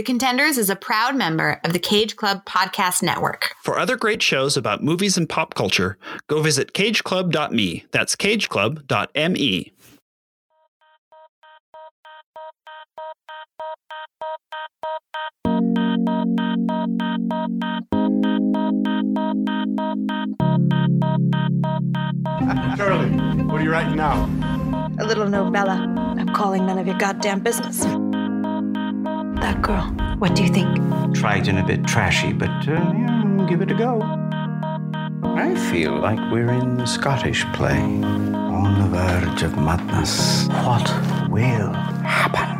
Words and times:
The 0.00 0.04
Contenders 0.04 0.56
is 0.56 0.70
a 0.70 0.76
proud 0.76 1.14
member 1.14 1.60
of 1.62 1.74
the 1.74 1.78
Cage 1.78 2.16
Club 2.16 2.46
Podcast 2.46 3.02
Network. 3.02 3.54
For 3.62 3.78
other 3.78 3.98
great 3.98 4.22
shows 4.22 4.56
about 4.56 4.82
movies 4.82 5.18
and 5.18 5.28
pop 5.28 5.52
culture, 5.52 5.98
go 6.26 6.40
visit 6.40 6.72
cageclub.me. 6.72 7.84
That's 7.92 8.16
cageclub.me. 8.16 9.72
Charlie, 22.74 23.10
what 23.44 23.60
are 23.60 23.62
you 23.62 23.70
writing 23.70 23.96
now? 23.96 24.24
A 24.98 25.04
little 25.04 25.28
novella. 25.28 25.94
I'm 26.16 26.30
calling 26.30 26.64
none 26.64 26.78
of 26.78 26.86
your 26.86 26.96
goddamn 26.96 27.40
business. 27.40 27.84
That 29.40 29.62
girl, 29.62 29.86
what 30.18 30.34
do 30.34 30.42
you 30.42 30.48
think? 30.48 30.78
Trite 31.14 31.48
and 31.48 31.58
a 31.58 31.64
bit 31.64 31.86
trashy, 31.86 32.32
but 32.32 32.50
uh, 32.68 32.72
yeah, 32.72 33.46
give 33.48 33.62
it 33.62 33.70
a 33.70 33.74
go. 33.74 34.02
I 35.22 35.54
feel 35.70 35.98
like 35.98 36.18
we're 36.30 36.52
in 36.52 36.76
the 36.76 36.86
Scottish 36.86 37.44
play. 37.52 37.78
On 37.80 38.78
the 38.78 38.88
verge 38.88 39.42
of 39.42 39.56
madness. 39.56 40.46
What 40.48 40.86
will 41.30 41.72
happen? 42.02 42.50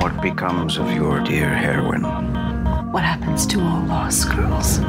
What 0.00 0.20
becomes 0.20 0.78
of 0.78 0.90
your 0.90 1.20
dear 1.20 1.48
heroine? 1.48 2.02
What 2.90 3.04
happens 3.04 3.46
to 3.46 3.60
all 3.60 3.84
lost 3.84 4.28
girls? 4.30 4.80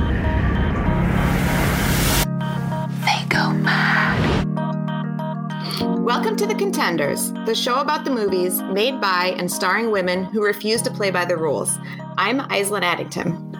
Welcome 6.07 6.37
to 6.37 6.47
The 6.47 6.55
Contenders, 6.55 7.33
the 7.45 7.53
show 7.53 7.81
about 7.81 8.05
the 8.05 8.11
movies 8.11 8.61
made 8.61 9.01
by 9.01 9.35
and 9.37 9.51
starring 9.51 9.91
women 9.91 10.23
who 10.23 10.41
refuse 10.41 10.81
to 10.83 10.89
play 10.89 11.11
by 11.11 11.25
the 11.25 11.35
rules. 11.35 11.77
I'm 12.17 12.39
Aislinn 12.39 12.83
Addington. 12.83 13.53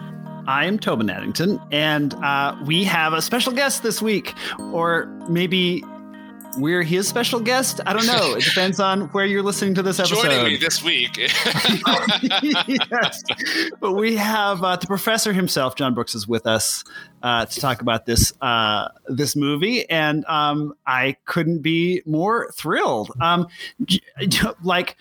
I'm 0.46 0.78
Tobin 0.78 1.10
Addington, 1.10 1.60
and 1.70 2.14
uh, 2.14 2.56
we 2.64 2.84
have 2.84 3.12
a 3.12 3.20
special 3.20 3.52
guest 3.52 3.82
this 3.82 4.00
week, 4.00 4.32
or 4.72 5.14
maybe 5.28 5.84
we're 6.58 6.82
his 6.82 7.08
special 7.08 7.40
guest. 7.40 7.80
I 7.86 7.92
don't 7.92 8.06
know. 8.06 8.34
It 8.34 8.44
depends 8.44 8.80
on 8.80 9.02
where 9.08 9.24
you're 9.24 9.42
listening 9.42 9.74
to 9.74 9.82
this 9.82 9.98
episode. 9.98 10.22
Joining 10.22 10.44
me 10.44 10.56
this 10.56 10.82
week. 10.82 11.16
yes. 12.42 13.22
But 13.80 13.92
we 13.92 14.16
have 14.16 14.62
uh, 14.62 14.76
the 14.76 14.86
professor 14.86 15.32
himself, 15.32 15.76
John 15.76 15.94
Brooks, 15.94 16.14
is 16.14 16.26
with 16.26 16.46
us 16.46 16.84
uh, 17.22 17.46
to 17.46 17.60
talk 17.60 17.80
about 17.80 18.06
this 18.06 18.32
uh, 18.40 18.88
this 19.06 19.36
movie, 19.36 19.88
and 19.88 20.24
um, 20.26 20.74
I 20.86 21.16
couldn't 21.24 21.60
be 21.60 22.02
more 22.06 22.50
thrilled. 22.52 23.10
Um, 23.20 23.48
like. 24.62 24.96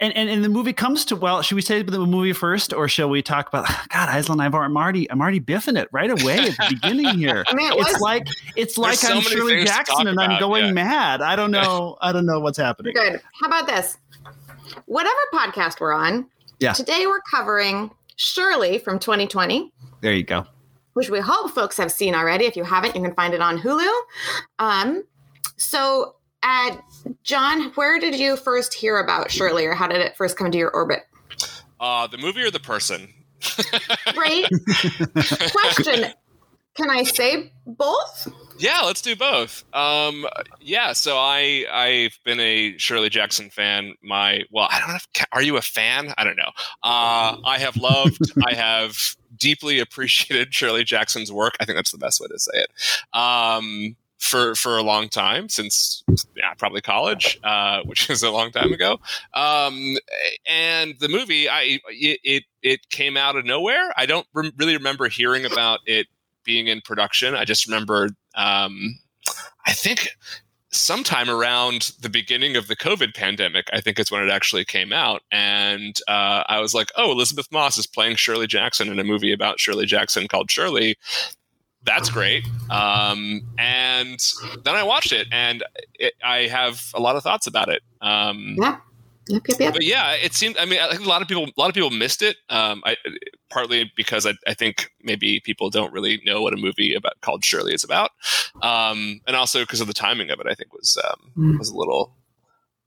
And, 0.00 0.12
and, 0.16 0.28
and 0.28 0.44
the 0.44 0.48
movie 0.48 0.72
comes 0.72 1.04
to 1.06 1.16
well, 1.16 1.40
should 1.42 1.54
we 1.54 1.62
say 1.62 1.80
the 1.82 2.00
movie 2.04 2.32
first, 2.32 2.72
or 2.72 2.88
shall 2.88 3.08
we 3.08 3.22
talk 3.22 3.48
about 3.48 3.66
God, 3.90 4.08
Aislinn? 4.08 4.40
I've, 4.42 4.52
I'm 4.54 4.76
already 4.76 5.08
I'm 5.10 5.20
already 5.20 5.40
biffing 5.40 5.80
it 5.80 5.88
right 5.92 6.10
away 6.10 6.38
at 6.38 6.56
the 6.56 6.66
beginning 6.80 7.16
here. 7.16 7.44
I 7.46 7.54
mean, 7.54 7.72
it 7.72 7.78
it's 7.78 7.92
was- 7.92 8.00
like 8.00 8.26
it's 8.56 8.76
like 8.76 8.96
so 8.98 9.14
I'm 9.14 9.20
Shirley 9.22 9.64
Jackson 9.64 10.08
and 10.08 10.18
I'm 10.18 10.40
going 10.40 10.66
yeah. 10.66 10.72
mad. 10.72 11.22
I 11.22 11.36
don't 11.36 11.52
know. 11.52 11.96
I 12.02 12.10
don't 12.12 12.26
know 12.26 12.40
what's 12.40 12.58
happening. 12.58 12.92
Good. 12.94 13.20
How 13.40 13.46
about 13.46 13.66
this? 13.68 13.96
Whatever 14.86 15.16
podcast 15.32 15.78
we're 15.80 15.92
on, 15.92 16.26
Yeah. 16.58 16.72
today 16.72 17.06
we're 17.06 17.20
covering 17.32 17.90
Shirley 18.16 18.78
from 18.78 18.98
2020. 18.98 19.72
There 20.00 20.12
you 20.12 20.24
go. 20.24 20.44
which 20.94 21.08
we 21.10 21.20
hope 21.20 21.52
folks 21.52 21.76
have 21.76 21.92
seen 21.92 22.14
already. 22.14 22.46
If 22.46 22.56
you 22.56 22.64
haven't, 22.64 22.94
you 22.96 23.02
can 23.02 23.14
find 23.14 23.32
it 23.32 23.40
on 23.40 23.58
Hulu. 23.58 23.90
Um, 24.58 25.04
so, 25.56 26.16
uh, 26.42 26.76
John, 27.22 27.72
where 27.74 27.98
did 27.98 28.18
you 28.18 28.36
first 28.36 28.74
hear 28.74 28.98
about 28.98 29.30
Shirley, 29.30 29.66
or 29.66 29.74
how 29.74 29.86
did 29.88 30.00
it 30.00 30.16
first 30.16 30.36
come 30.36 30.50
to 30.50 30.58
your 30.58 30.70
orbit? 30.70 31.02
uh, 31.80 32.06
the 32.06 32.18
movie 32.18 32.42
or 32.42 32.50
the 32.50 32.60
person? 32.60 33.12
Great 34.14 34.48
question. 35.52 36.12
Can 36.76 36.90
I 36.90 37.04
say 37.04 37.52
both? 37.66 38.26
Yeah, 38.58 38.80
let's 38.80 39.00
do 39.00 39.14
both. 39.14 39.64
Um, 39.72 40.26
yeah, 40.60 40.92
so 40.92 41.16
I 41.16 41.66
I've 41.70 42.18
been 42.24 42.40
a 42.40 42.76
Shirley 42.78 43.10
Jackson 43.10 43.50
fan. 43.50 43.94
My 44.02 44.42
well, 44.50 44.68
I 44.70 44.80
don't 44.80 44.88
know. 44.88 44.96
If, 44.96 45.26
are 45.32 45.42
you 45.42 45.56
a 45.56 45.62
fan? 45.62 46.14
I 46.18 46.24
don't 46.24 46.36
know. 46.36 46.50
Uh, 46.82 47.36
I 47.44 47.58
have 47.58 47.76
loved. 47.76 48.32
I 48.44 48.54
have 48.54 48.96
deeply 49.36 49.78
appreciated 49.78 50.52
Shirley 50.54 50.84
Jackson's 50.84 51.30
work. 51.30 51.54
I 51.60 51.64
think 51.64 51.76
that's 51.76 51.92
the 51.92 51.98
best 51.98 52.20
way 52.20 52.28
to 52.28 52.38
say 52.38 52.52
it. 52.54 52.70
Um, 53.16 53.96
for 54.24 54.54
for 54.54 54.78
a 54.78 54.82
long 54.82 55.08
time 55.08 55.48
since 55.48 56.02
yeah 56.36 56.54
probably 56.56 56.80
college, 56.80 57.38
uh, 57.44 57.82
which 57.84 58.08
is 58.10 58.22
a 58.22 58.30
long 58.30 58.50
time 58.50 58.72
ago. 58.72 58.98
Um, 59.34 59.96
and 60.50 60.94
the 60.98 61.08
movie, 61.08 61.48
I 61.48 61.78
it 61.88 62.44
it, 62.62 62.88
came 62.90 63.16
out 63.16 63.36
of 63.36 63.44
nowhere. 63.44 63.92
I 63.96 64.06
don't 64.06 64.26
rem- 64.32 64.52
really 64.56 64.76
remember 64.76 65.08
hearing 65.08 65.44
about 65.44 65.80
it 65.86 66.06
being 66.44 66.68
in 66.68 66.80
production. 66.80 67.34
I 67.34 67.44
just 67.44 67.66
remember, 67.66 68.10
um, 68.34 68.98
I 69.66 69.72
think 69.72 70.08
sometime 70.70 71.30
around 71.30 71.92
the 72.00 72.08
beginning 72.08 72.56
of 72.56 72.66
the 72.68 72.76
COVID 72.76 73.14
pandemic, 73.14 73.68
I 73.72 73.80
think 73.80 73.98
is 73.98 74.10
when 74.10 74.22
it 74.22 74.30
actually 74.30 74.64
came 74.64 74.92
out. 74.92 75.22
And 75.30 75.96
uh, 76.08 76.44
I 76.46 76.60
was 76.60 76.74
like, 76.74 76.90
oh, 76.96 77.12
Elizabeth 77.12 77.46
Moss 77.52 77.78
is 77.78 77.86
playing 77.86 78.16
Shirley 78.16 78.46
Jackson 78.46 78.88
in 78.88 78.98
a 78.98 79.04
movie 79.04 79.32
about 79.32 79.60
Shirley 79.60 79.86
Jackson 79.86 80.28
called 80.28 80.50
Shirley. 80.50 80.96
That's 81.84 82.10
great. 82.10 82.46
Um, 82.70 83.42
and 83.58 84.18
then 84.64 84.74
I 84.74 84.82
watched 84.82 85.12
it, 85.12 85.26
and 85.30 85.62
it, 85.94 86.14
I 86.24 86.46
have 86.46 86.82
a 86.94 87.00
lot 87.00 87.16
of 87.16 87.22
thoughts 87.22 87.46
about 87.46 87.68
it. 87.68 87.82
Um, 88.00 88.56
Yeah. 88.58 88.78
Yep, 89.26 89.42
yep, 89.48 89.60
yep. 89.60 89.72
but 89.72 89.84
yeah, 89.84 90.12
it 90.12 90.34
seemed. 90.34 90.58
I 90.58 90.66
mean, 90.66 90.78
I 90.80 90.90
think 90.90 91.06
a 91.06 91.08
lot 91.08 91.22
of 91.22 91.28
people, 91.28 91.44
a 91.44 91.52
lot 91.56 91.70
of 91.70 91.74
people 91.74 91.90
missed 91.90 92.20
it. 92.20 92.36
Um, 92.50 92.82
I, 92.84 92.96
partly 93.50 93.90
because 93.96 94.26
I, 94.26 94.34
I 94.46 94.52
think 94.52 94.90
maybe 95.02 95.40
people 95.40 95.70
don't 95.70 95.94
really 95.94 96.20
know 96.26 96.42
what 96.42 96.52
a 96.52 96.58
movie 96.58 96.94
about 96.94 97.18
called 97.22 97.42
Shirley 97.42 97.72
is 97.72 97.84
about, 97.84 98.10
um, 98.60 99.20
and 99.26 99.34
also 99.34 99.60
because 99.60 99.80
of 99.80 99.86
the 99.86 99.94
timing 99.94 100.28
of 100.28 100.40
it. 100.40 100.46
I 100.46 100.54
think 100.54 100.74
was 100.74 100.98
um, 101.08 101.56
was 101.58 101.70
a 101.70 101.76
little 101.76 102.14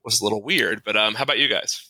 was 0.03 0.21
a 0.21 0.23
little 0.23 0.43
weird. 0.43 0.83
But 0.85 0.95
um, 0.95 1.15
how 1.15 1.23
about 1.23 1.39
you 1.39 1.47
guys? 1.47 1.89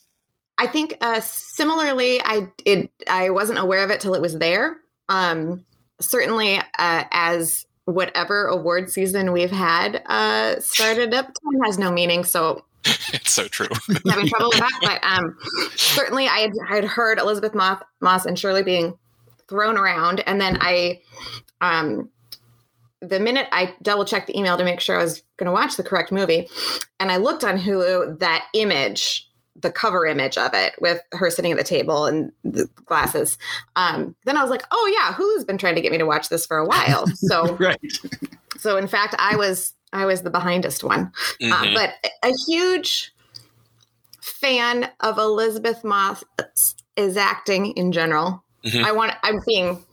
I 0.58 0.68
think 0.68 0.98
uh, 1.02 1.20
similarly, 1.20 2.22
I 2.24 2.48
it 2.64 2.90
I 3.10 3.32
wasn't 3.32 3.60
aware 3.60 3.84
of 3.84 3.92
it 3.92 4.00
till 4.00 4.14
it 4.14 4.22
was 4.22 4.38
there. 4.38 4.78
Um, 5.10 5.66
certainly, 6.00 6.58
uh, 6.58 7.04
as 7.12 7.66
whatever 7.86 8.48
award 8.48 8.90
season 8.90 9.32
we've 9.32 9.52
had 9.52 10.04
uh, 10.08 10.60
started 10.60 11.14
up, 11.14 11.26
time 11.26 11.62
has 11.64 11.80
no 11.80 11.92
meaning. 11.92 12.24
So 12.24 12.66
it's 12.86 13.32
so 13.32 13.48
true. 13.48 13.68
having 14.10 14.28
trouble 14.28 14.50
with 14.50 14.60
that. 14.60 14.80
But 14.82 15.04
um, 15.04 15.38
certainly, 15.76 16.28
I 16.28 16.40
had, 16.40 16.52
I 16.70 16.76
had 16.76 16.86
heard 16.86 17.20
Elizabeth 17.20 17.56
Moss, 17.56 17.82
Moss 18.02 18.26
and 18.26 18.38
Shirley 18.38 18.64
being 18.64 18.98
thrown 19.48 19.78
around, 19.78 20.22
and 20.28 20.40
then 20.40 20.58
I, 20.60 21.02
um, 21.62 22.10
the 23.02 23.20
minute 23.20 23.48
I 23.52 23.74
double 23.82 24.06
checked 24.06 24.28
the 24.28 24.38
email 24.38 24.58
to 24.58 24.64
make 24.64 24.80
sure 24.80 25.00
I 25.00 25.04
was 25.04 25.24
going 25.38 25.46
to 25.46 25.52
watch 25.52 25.78
the 25.78 25.84
correct 25.84 26.12
movie, 26.12 26.50
and 27.00 27.12
I 27.12 27.18
looked 27.18 27.44
on 27.44 27.58
Hulu, 27.58 28.20
that 28.20 28.46
image, 28.54 29.27
the 29.60 29.72
cover 29.72 30.06
image 30.06 30.38
of 30.38 30.52
it 30.54 30.74
with 30.80 31.02
her 31.14 31.30
sitting 31.32 31.52
at 31.52 31.58
the 31.58 31.64
table 31.64 32.06
and 32.06 32.32
the 32.44 32.70
glasses. 32.86 33.38
Um, 33.76 34.16
then 34.26 34.38
I 34.38 34.42
was 34.42 34.52
like, 34.52 34.64
oh 34.72 34.94
yeah, 34.96 35.14
Hulu's 35.14 35.46
been 35.46 35.58
trying 35.58 35.76
to 35.76 35.82
get 35.82 35.92
me 35.92 35.98
to 35.98 36.06
watch 36.06 36.30
this 36.30 36.46
for 36.46 36.58
a 36.58 36.66
while. 36.66 37.06
So 37.16 37.56
Right. 37.56 37.80
so 38.60 38.78
in 38.78 38.88
fact, 38.88 39.16
I 39.18 39.36
was 39.36 39.74
I 39.94 40.06
was 40.06 40.22
the 40.22 40.30
behindest 40.30 40.84
one, 40.84 41.12
uh, 41.42 41.64
Mhm. 41.64 41.74
but 41.74 41.94
a 42.24 42.34
huge 42.48 43.14
fan 44.22 44.90
of 45.00 45.18
Elizabeth 45.18 45.84
Moss 45.84 46.24
is 46.96 47.18
acting 47.18 47.72
in 47.72 47.92
general. 47.92 48.44
Mhm. 48.66 48.84
I 48.84 48.92
want 48.92 49.14
I'm 49.24 49.40
being 49.48 49.84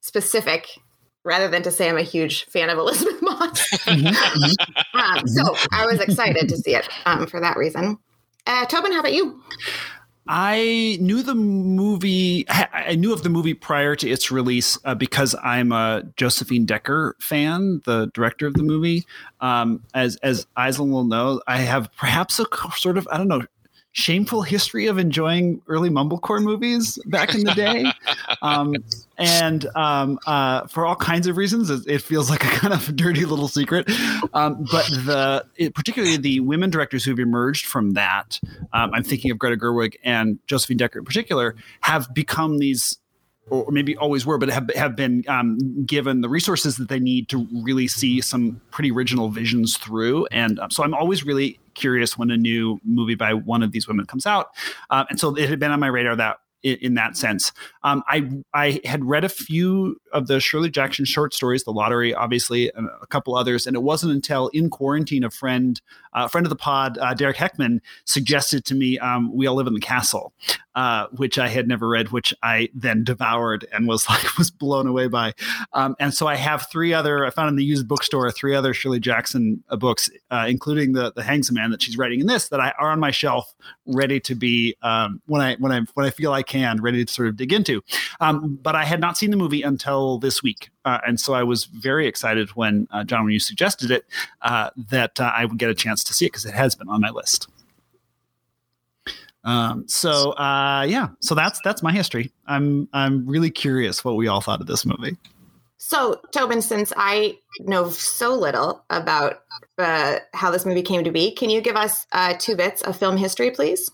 specific 0.00 0.68
rather 1.24 1.48
than 1.48 1.62
to 1.62 1.70
say 1.70 1.88
I'm 1.88 1.98
a 1.98 2.02
huge 2.02 2.44
fan 2.46 2.70
of 2.70 2.78
Elizabeth 2.78 3.20
Moss. 3.22 3.88
um, 4.94 5.26
so 5.26 5.56
I 5.72 5.86
was 5.86 6.00
excited 6.00 6.48
to 6.48 6.56
see 6.56 6.74
it 6.74 6.88
um, 7.06 7.26
for 7.26 7.40
that 7.40 7.56
reason. 7.56 7.98
Uh, 8.46 8.66
Tobin, 8.66 8.92
how 8.92 9.00
about 9.00 9.12
you? 9.12 9.40
I 10.30 10.98
knew 11.00 11.22
the 11.22 11.34
movie. 11.34 12.44
I 12.48 12.94
knew 12.96 13.14
of 13.14 13.22
the 13.22 13.30
movie 13.30 13.54
prior 13.54 13.96
to 13.96 14.08
its 14.08 14.30
release 14.30 14.78
uh, 14.84 14.94
because 14.94 15.34
I'm 15.42 15.72
a 15.72 16.02
Josephine 16.16 16.66
Decker 16.66 17.16
fan, 17.18 17.80
the 17.86 18.10
director 18.12 18.46
of 18.46 18.54
the 18.54 18.62
movie. 18.62 19.06
Um, 19.40 19.84
as 19.94 20.16
as 20.16 20.46
Aislinn 20.56 20.90
will 20.90 21.04
know, 21.04 21.40
I 21.46 21.58
have 21.58 21.90
perhaps 21.96 22.38
a 22.38 22.46
sort 22.76 22.98
of 22.98 23.08
I 23.10 23.16
don't 23.16 23.28
know 23.28 23.42
shameful 23.98 24.42
history 24.42 24.86
of 24.86 24.96
enjoying 24.96 25.60
early 25.66 25.90
mumblecore 25.90 26.40
movies 26.40 27.00
back 27.06 27.34
in 27.34 27.42
the 27.42 27.52
day, 27.52 27.84
um, 28.42 28.72
and 29.18 29.66
um, 29.74 30.20
uh, 30.24 30.66
for 30.68 30.86
all 30.86 30.94
kinds 30.94 31.26
of 31.26 31.36
reasons, 31.36 31.68
it, 31.68 31.82
it 31.86 32.00
feels 32.00 32.30
like 32.30 32.44
a 32.44 32.48
kind 32.48 32.72
of 32.72 32.94
dirty 32.94 33.24
little 33.24 33.48
secret. 33.48 33.90
Um, 34.32 34.64
but 34.70 34.86
the 34.86 35.44
it, 35.56 35.74
particularly 35.74 36.16
the 36.16 36.38
women 36.40 36.70
directors 36.70 37.04
who've 37.04 37.18
emerged 37.18 37.66
from 37.66 37.94
that, 37.94 38.38
um, 38.72 38.92
I'm 38.94 39.02
thinking 39.02 39.32
of 39.32 39.38
Greta 39.38 39.56
Gerwig 39.56 39.96
and 40.04 40.38
Josephine 40.46 40.76
Decker 40.76 41.00
in 41.00 41.04
particular, 41.04 41.56
have 41.80 42.14
become 42.14 42.58
these. 42.58 42.98
Or 43.50 43.70
maybe 43.70 43.96
always 43.96 44.26
were, 44.26 44.36
but 44.36 44.50
have 44.50 44.68
have 44.76 44.94
been 44.94 45.24
um, 45.26 45.86
given 45.86 46.20
the 46.20 46.28
resources 46.28 46.76
that 46.76 46.90
they 46.90 47.00
need 47.00 47.30
to 47.30 47.48
really 47.64 47.88
see 47.88 48.20
some 48.20 48.60
pretty 48.70 48.90
original 48.90 49.30
visions 49.30 49.78
through, 49.78 50.26
and 50.26 50.60
um, 50.60 50.70
so 50.70 50.84
I'm 50.84 50.92
always 50.92 51.24
really 51.24 51.58
curious 51.78 52.18
when 52.18 52.30
a 52.30 52.36
new 52.36 52.78
movie 52.84 53.14
by 53.14 53.32
one 53.34 53.62
of 53.62 53.72
these 53.72 53.88
women 53.88 54.06
comes 54.06 54.26
out, 54.26 54.50
uh, 54.90 55.04
and 55.08 55.18
so 55.18 55.34
it 55.34 55.48
had 55.48 55.58
been 55.58 55.70
on 55.70 55.80
my 55.80 55.86
radar 55.86 56.16
that 56.16 56.38
in, 56.62 56.76
in 56.76 56.94
that 56.94 57.16
sense. 57.16 57.52
Um, 57.82 58.02
I 58.08 58.28
I 58.52 58.80
had 58.84 59.04
read 59.04 59.24
a 59.24 59.28
few 59.28 59.96
of 60.12 60.26
the 60.26 60.40
Shirley 60.40 60.70
Jackson 60.70 61.04
short 61.04 61.34
stories, 61.34 61.64
The 61.64 61.72
Lottery, 61.72 62.14
obviously, 62.14 62.70
and 62.74 62.88
a 63.00 63.06
couple 63.06 63.34
others, 63.34 63.66
and 63.66 63.76
it 63.76 63.82
wasn't 63.82 64.12
until 64.12 64.48
in 64.48 64.70
quarantine 64.70 65.24
a 65.24 65.30
friend, 65.30 65.80
a 66.14 66.20
uh, 66.20 66.28
friend 66.28 66.46
of 66.46 66.50
the 66.50 66.56
pod, 66.56 66.98
uh, 66.98 67.14
Derek 67.14 67.36
Heckman, 67.36 67.80
suggested 68.04 68.64
to 68.66 68.74
me 68.74 68.98
um, 68.98 69.34
"We 69.34 69.46
All 69.46 69.56
Live 69.56 69.66
in 69.66 69.74
the 69.74 69.80
Castle," 69.80 70.32
uh, 70.74 71.06
which 71.16 71.38
I 71.38 71.48
had 71.48 71.68
never 71.68 71.88
read, 71.88 72.10
which 72.10 72.32
I 72.42 72.68
then 72.74 73.04
devoured 73.04 73.66
and 73.72 73.86
was 73.88 74.08
like 74.10 74.38
was 74.38 74.50
blown 74.50 74.86
away 74.86 75.08
by. 75.08 75.34
Um, 75.72 75.96
and 75.98 76.14
so 76.14 76.26
I 76.26 76.36
have 76.36 76.70
three 76.70 76.94
other 76.94 77.26
I 77.26 77.30
found 77.30 77.48
in 77.50 77.56
the 77.56 77.64
used 77.64 77.88
bookstore 77.88 78.30
three 78.30 78.54
other 78.54 78.72
Shirley 78.74 79.00
Jackson 79.00 79.62
uh, 79.68 79.76
books, 79.76 80.10
uh, 80.30 80.46
including 80.48 80.92
the 80.92 81.12
the 81.12 81.22
Hangsaman 81.22 81.70
that 81.70 81.82
she's 81.82 81.98
writing 81.98 82.20
in 82.20 82.26
this 82.26 82.48
that 82.48 82.60
I 82.60 82.72
are 82.78 82.90
on 82.90 83.00
my 83.00 83.10
shelf, 83.10 83.54
ready 83.86 84.20
to 84.20 84.34
be 84.34 84.76
um, 84.82 85.20
when 85.26 85.42
I 85.42 85.56
when 85.56 85.72
I 85.72 85.80
when 85.94 86.06
I 86.06 86.10
feel 86.10 86.32
I 86.32 86.42
can, 86.42 86.80
ready 86.80 87.04
to 87.04 87.12
sort 87.12 87.28
of 87.28 87.36
dig 87.36 87.52
into. 87.52 87.82
Um, 88.20 88.58
but 88.62 88.74
I 88.74 88.84
had 88.84 89.00
not 89.00 89.16
seen 89.16 89.30
the 89.30 89.36
movie 89.36 89.62
until 89.62 89.97
this 90.20 90.42
week. 90.42 90.70
Uh, 90.84 90.98
and 91.06 91.18
so 91.18 91.34
I 91.34 91.42
was 91.42 91.64
very 91.64 92.06
excited 92.06 92.50
when, 92.50 92.86
uh, 92.90 93.04
John, 93.04 93.24
when 93.24 93.32
you 93.32 93.40
suggested 93.40 93.90
it, 93.90 94.04
uh, 94.42 94.70
that 94.90 95.18
uh, 95.20 95.32
I 95.34 95.44
would 95.44 95.58
get 95.58 95.70
a 95.70 95.74
chance 95.74 96.04
to 96.04 96.14
see 96.14 96.26
it 96.26 96.32
because 96.32 96.44
it 96.44 96.54
has 96.54 96.74
been 96.74 96.88
on 96.88 97.00
my 97.00 97.10
list. 97.10 97.48
Um, 99.44 99.86
so 99.88 100.32
uh, 100.32 100.84
yeah, 100.88 101.08
so 101.20 101.34
that's 101.34 101.60
that's 101.64 101.82
my 101.82 101.92
history. 101.92 102.32
I'm 102.46 102.88
I'm 102.92 103.26
really 103.26 103.50
curious 103.50 104.04
what 104.04 104.16
we 104.16 104.28
all 104.28 104.40
thought 104.40 104.60
of 104.60 104.66
this 104.66 104.84
movie. 104.84 105.16
So, 105.78 106.20
Tobin, 106.32 106.60
since 106.60 106.92
I 106.96 107.38
know 107.60 107.88
so 107.88 108.34
little 108.34 108.84
about 108.90 109.42
how 109.78 110.50
this 110.50 110.66
movie 110.66 110.82
came 110.82 111.04
to 111.04 111.12
be, 111.12 111.32
can 111.32 111.50
you 111.50 111.60
give 111.60 111.76
us 111.76 112.04
two 112.40 112.56
bits 112.56 112.82
of 112.82 112.96
film 112.96 113.16
history, 113.16 113.52
please? 113.52 113.88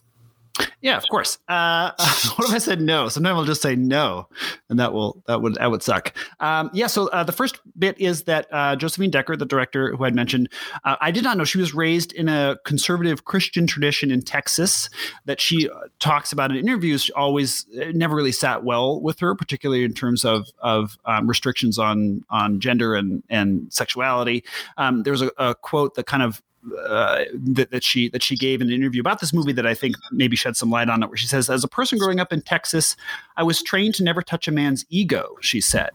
Yeah, 0.81 0.97
of 0.97 1.05
course. 1.11 1.39
Uh, 1.49 1.91
what 2.37 2.49
if 2.49 2.55
I 2.55 2.59
said 2.59 2.81
no? 2.81 3.09
Sometimes 3.09 3.37
I'll 3.37 3.45
just 3.45 3.63
say 3.63 3.75
no, 3.75 4.29
and 4.69 4.79
that 4.79 4.93
will 4.93 5.23
that 5.27 5.43
would 5.43 5.55
that 5.55 5.71
would 5.71 5.83
suck. 5.83 6.15
Um, 6.41 6.71
yeah. 6.73 6.87
So 6.87 7.09
uh, 7.09 7.25
the 7.25 7.33
first 7.33 7.59
bit 7.79 7.99
is 8.01 8.25
that 8.25 8.47
uh, 8.53 8.77
Josephine 8.77 9.11
Decker, 9.11 9.37
the 9.37 9.47
director 9.47 9.97
who 9.97 10.05
I 10.05 10.11
mentioned, 10.11 10.49
uh, 10.85 10.97
I 11.01 11.11
did 11.11 11.25
not 11.25 11.37
know 11.37 11.45
she 11.45 11.59
was 11.59 11.75
raised 11.75 12.13
in 12.13 12.29
a 12.29 12.57
conservative 12.65 13.25
Christian 13.25 13.67
tradition 13.67 14.11
in 14.11 14.23
Texas. 14.23 14.91
That 15.25 15.41
she 15.41 15.69
uh, 15.69 15.75
talks 15.99 16.33
about 16.33 16.51
in 16.51 16.59
interviews. 16.59 17.11
Always 17.17 17.67
never 17.73 18.15
really 18.15 18.33
sat 18.33 18.63
well 18.63 19.01
with 19.01 19.19
her, 19.21 19.35
particularly 19.35 19.85
in 19.85 19.95
terms 19.95 20.25
of 20.25 20.47
of 20.61 20.99
um, 21.05 21.27
restrictions 21.27 21.79
on 21.79 22.25
on 22.31 22.61
gender 22.61 22.95
and 22.95 23.23
and 23.29 23.73
sexuality. 23.73 24.45
Um, 24.77 25.03
there 25.03 25.13
was 25.13 25.23
a, 25.23 25.31
a 25.39 25.55
quote 25.55 25.95
that 25.95 26.07
kind 26.07 26.23
of 26.23 26.43
uh, 26.87 27.25
that, 27.35 27.71
that 27.71 27.85
she 27.85 28.09
that 28.11 28.23
she 28.23 28.37
gave 28.37 28.61
in 28.61 28.69
an 28.69 28.75
interview 28.75 29.01
about 29.01 29.21
this 29.21 29.33
movie 29.33 29.53
that 29.53 29.67
I 29.67 29.75
think 29.75 29.97
maybe 30.11 30.37
shed 30.37 30.57
some 30.57 30.71
light 30.71 30.89
on 30.89 31.03
it. 31.03 31.09
Where 31.09 31.17
she 31.17 31.27
says, 31.27 31.51
"As 31.51 31.65
a 31.65 31.69
person 31.69 31.99
growing 31.99 32.21
up 32.21 32.33
in 32.33 32.43
Texas, 32.43 32.97
I 33.37 33.43
was 33.43 33.63
trained 33.63 33.95
to 33.97 34.05
never 34.05 34.23
touch 34.23 34.49
a 34.49 34.53
man's 34.53 34.85
ego." 34.89 35.37
She 35.41 35.61
said, 35.61 35.91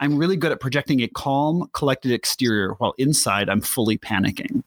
"I'm 0.00 0.16
really 0.16 0.36
good 0.36 0.52
at 0.52 0.60
projecting 0.60 1.00
a 1.00 1.08
calm, 1.08 1.68
collected 1.72 2.12
exterior, 2.12 2.74
while 2.78 2.94
inside 2.98 3.48
I'm 3.48 3.60
fully 3.60 3.98
panicking." 3.98 4.62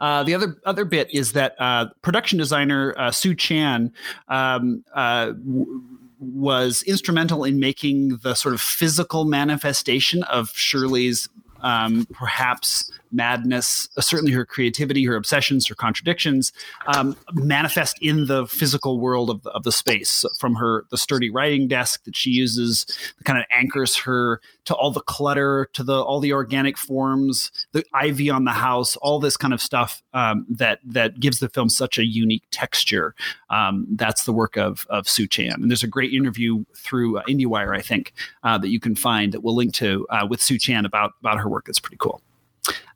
Uh, 0.00 0.22
the 0.22 0.34
other 0.34 0.56
other 0.64 0.84
bit 0.84 1.12
is 1.12 1.32
that 1.32 1.54
uh, 1.58 1.86
production 2.02 2.38
designer 2.38 2.94
uh, 2.98 3.10
Sue 3.10 3.34
Chan 3.34 3.92
um, 4.28 4.84
uh, 4.94 5.26
w- 5.26 5.82
was 6.18 6.82
instrumental 6.82 7.44
in 7.44 7.58
making 7.58 8.18
the 8.22 8.34
sort 8.34 8.54
of 8.54 8.60
physical 8.60 9.24
manifestation 9.24 10.22
of 10.24 10.50
Shirley's 10.50 11.28
um, 11.64 12.06
perhaps 12.12 12.90
madness, 13.14 13.88
uh, 13.96 14.00
certainly 14.00 14.32
her 14.32 14.44
creativity, 14.44 15.04
her 15.04 15.16
obsessions, 15.16 15.66
her 15.68 15.74
contradictions, 15.74 16.52
um, 16.86 17.16
manifest 17.32 17.98
in 18.02 18.26
the 18.26 18.46
physical 18.46 19.00
world 19.00 19.30
of 19.30 19.42
the, 19.42 19.50
of 19.50 19.62
the 19.62 19.72
space. 19.72 20.24
From 20.38 20.56
her 20.56 20.84
the 20.90 20.98
sturdy 20.98 21.30
writing 21.30 21.68
desk 21.68 22.04
that 22.04 22.16
she 22.16 22.30
uses, 22.30 22.84
that 23.18 23.24
kind 23.24 23.38
of 23.38 23.44
anchors 23.50 23.96
her 23.96 24.40
to 24.64 24.74
all 24.74 24.90
the 24.90 25.00
clutter, 25.00 25.68
to 25.74 25.82
the 25.82 26.02
all 26.02 26.20
the 26.20 26.32
organic 26.32 26.76
forms, 26.76 27.50
the 27.72 27.84
ivy 27.92 28.30
on 28.30 28.44
the 28.44 28.52
house, 28.52 28.96
all 28.96 29.20
this 29.20 29.36
kind 29.36 29.54
of 29.54 29.60
stuff 29.60 30.02
um, 30.12 30.46
that 30.48 30.80
that 30.84 31.20
gives 31.20 31.38
the 31.38 31.48
film 31.48 31.68
such 31.68 31.98
a 31.98 32.04
unique 32.04 32.44
texture. 32.50 33.14
Um, 33.50 33.86
that's 33.90 34.24
the 34.24 34.32
work 34.32 34.56
of 34.56 34.86
of 34.90 35.08
Sue 35.08 35.26
Chan, 35.26 35.54
and 35.54 35.70
there's 35.70 35.82
a 35.82 35.88
great 35.88 36.12
interview 36.12 36.64
through 36.76 37.18
uh, 37.18 37.22
IndieWire, 37.28 37.76
I 37.76 37.80
think, 37.80 38.12
uh, 38.42 38.58
that 38.58 38.68
you 38.68 38.80
can 38.80 38.96
find 38.96 39.32
that 39.32 39.40
we'll 39.40 39.54
link 39.54 39.74
to 39.74 40.06
uh, 40.10 40.26
with 40.28 40.40
Sue 40.40 40.58
Chan 40.58 40.84
about 40.84 41.12
about 41.20 41.38
her 41.38 41.48
work. 41.48 41.68
It's 41.68 41.80
pretty 41.80 41.98
cool. 41.98 42.20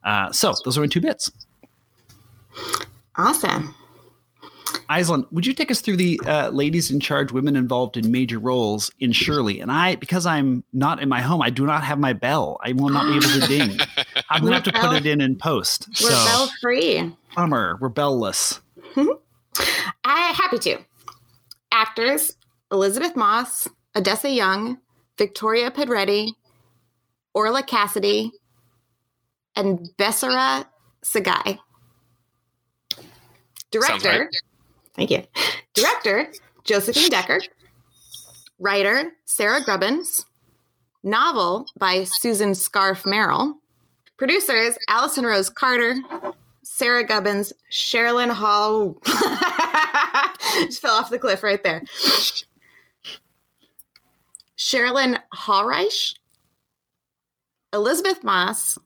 Uh, 0.05 0.33
so 0.33 0.55
those 0.65 0.79
are 0.79 0.85
in 0.85 0.91
two 0.91 1.01
bits. 1.01 1.31
Awesome. 3.17 3.75
Aislinn, 4.91 5.31
would 5.33 5.47
you 5.47 5.53
take 5.53 5.71
us 5.71 5.81
through 5.81 5.97
the 5.97 6.21
uh, 6.25 6.51
ladies 6.51 6.91
in 6.91 7.01
charge, 7.01 7.33
women 7.33 7.57
involved 7.57 7.97
in 7.97 8.11
major 8.11 8.39
roles 8.39 8.91
in 9.01 9.13
Shirley? 9.13 9.61
And 9.61 9.71
I, 9.71 9.97
because 9.97 10.25
I'm 10.25 10.65
not 10.73 11.03
in 11.03 11.09
my 11.09 11.21
home, 11.21 11.43
I 11.43 11.51
do 11.51 11.67
not 11.67 11.85
have 11.85 11.99
my 11.99 12.13
bell. 12.13 12.59
I 12.63 12.73
will 12.73 12.89
not 12.89 13.07
be 13.07 13.17
able 13.17 13.41
to 13.41 13.47
ding. 13.47 13.79
I'm 14.31 14.41
going 14.41 14.53
to 14.53 14.57
have 14.57 14.65
to 14.65 14.73
put 14.73 14.97
it 14.97 15.07
in 15.07 15.21
in 15.21 15.37
post. 15.37 15.89
We're 16.03 16.11
so, 16.11 16.25
bell 16.25 16.51
free. 16.61 17.15
Bummer. 17.37 17.79
We're 17.81 17.91
bellless. 17.91 18.61
I 20.05 20.33
happy 20.35 20.59
to. 20.59 20.79
Actors: 21.71 22.37
Elizabeth 22.73 23.15
Moss, 23.15 23.69
Odessa 23.95 24.31
Young, 24.31 24.79
Victoria 25.19 25.71
Pedretti, 25.71 26.33
Orlagh 27.35 27.67
Cassidy, 27.67 28.33
and 29.59 29.91
Bisserat 29.99 30.67
Tseggai. 31.03 31.59
Director, 33.71 34.21
right. 34.21 34.29
thank 34.95 35.11
you. 35.11 35.25
Director, 35.75 36.33
Josephine 36.65 37.11
Decker. 37.11 37.41
Writer, 38.59 39.13
Sarah 39.25 39.63
Gubbins. 39.65 40.25
Novel 41.03 41.67
by 41.79 42.05
Susan 42.05 42.55
Scarf 42.55 43.05
Merrill. 43.05 43.59
Producers, 44.17 44.77
Allison 44.89 45.25
Rose 45.25 45.51
Carter, 45.51 45.95
Sarah 46.63 47.07
Gubbins, 47.07 47.53
Sherilyn 47.71 48.31
Hall. 48.31 48.97
Just 50.67 50.81
fell 50.81 50.95
off 50.95 51.11
the 51.11 51.19
cliff 51.21 51.43
right 51.43 51.63
there. 51.63 51.83
Sherilyn 54.57 55.19
Hallreich, 55.33 56.15
Elizabeth 57.73 58.25
Moss, 58.25 58.77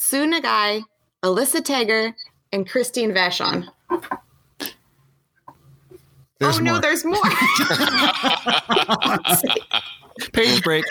Sue 0.00 0.26
Naegle, 0.30 0.84
Alyssa 1.24 1.60
Teger, 1.60 2.14
and 2.52 2.68
Christine 2.68 3.10
Vachon. 3.10 3.66
There's 6.38 6.58
oh 6.58 6.62
no, 6.62 6.78
there's 6.78 7.04
more. 7.04 7.20
Page 10.32 10.62
break. 10.62 10.84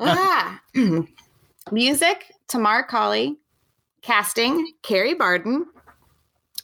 ah. 0.00 0.60
Music, 1.70 2.24
Tamar-kali. 2.48 3.36
Casting, 4.02 4.72
Kerry 4.82 5.14
Barden. 5.14 5.66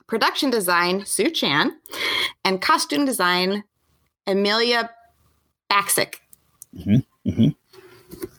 Production 0.08 0.50
design, 0.50 1.06
Sue 1.06 1.30
Chan. 1.30 1.70
And 2.44 2.60
costume 2.60 3.04
design, 3.04 3.62
Amela 4.26 4.90
Baksic. 5.70 6.16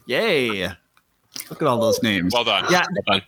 Yay. 0.05 0.73
Look 1.49 1.61
at 1.61 1.67
all 1.67 1.79
those 1.79 2.01
names. 2.03 2.33
Well 2.33 2.43
done. 2.43 2.65
Yeah. 2.69 2.83
Well 3.07 3.19
done. 3.19 3.21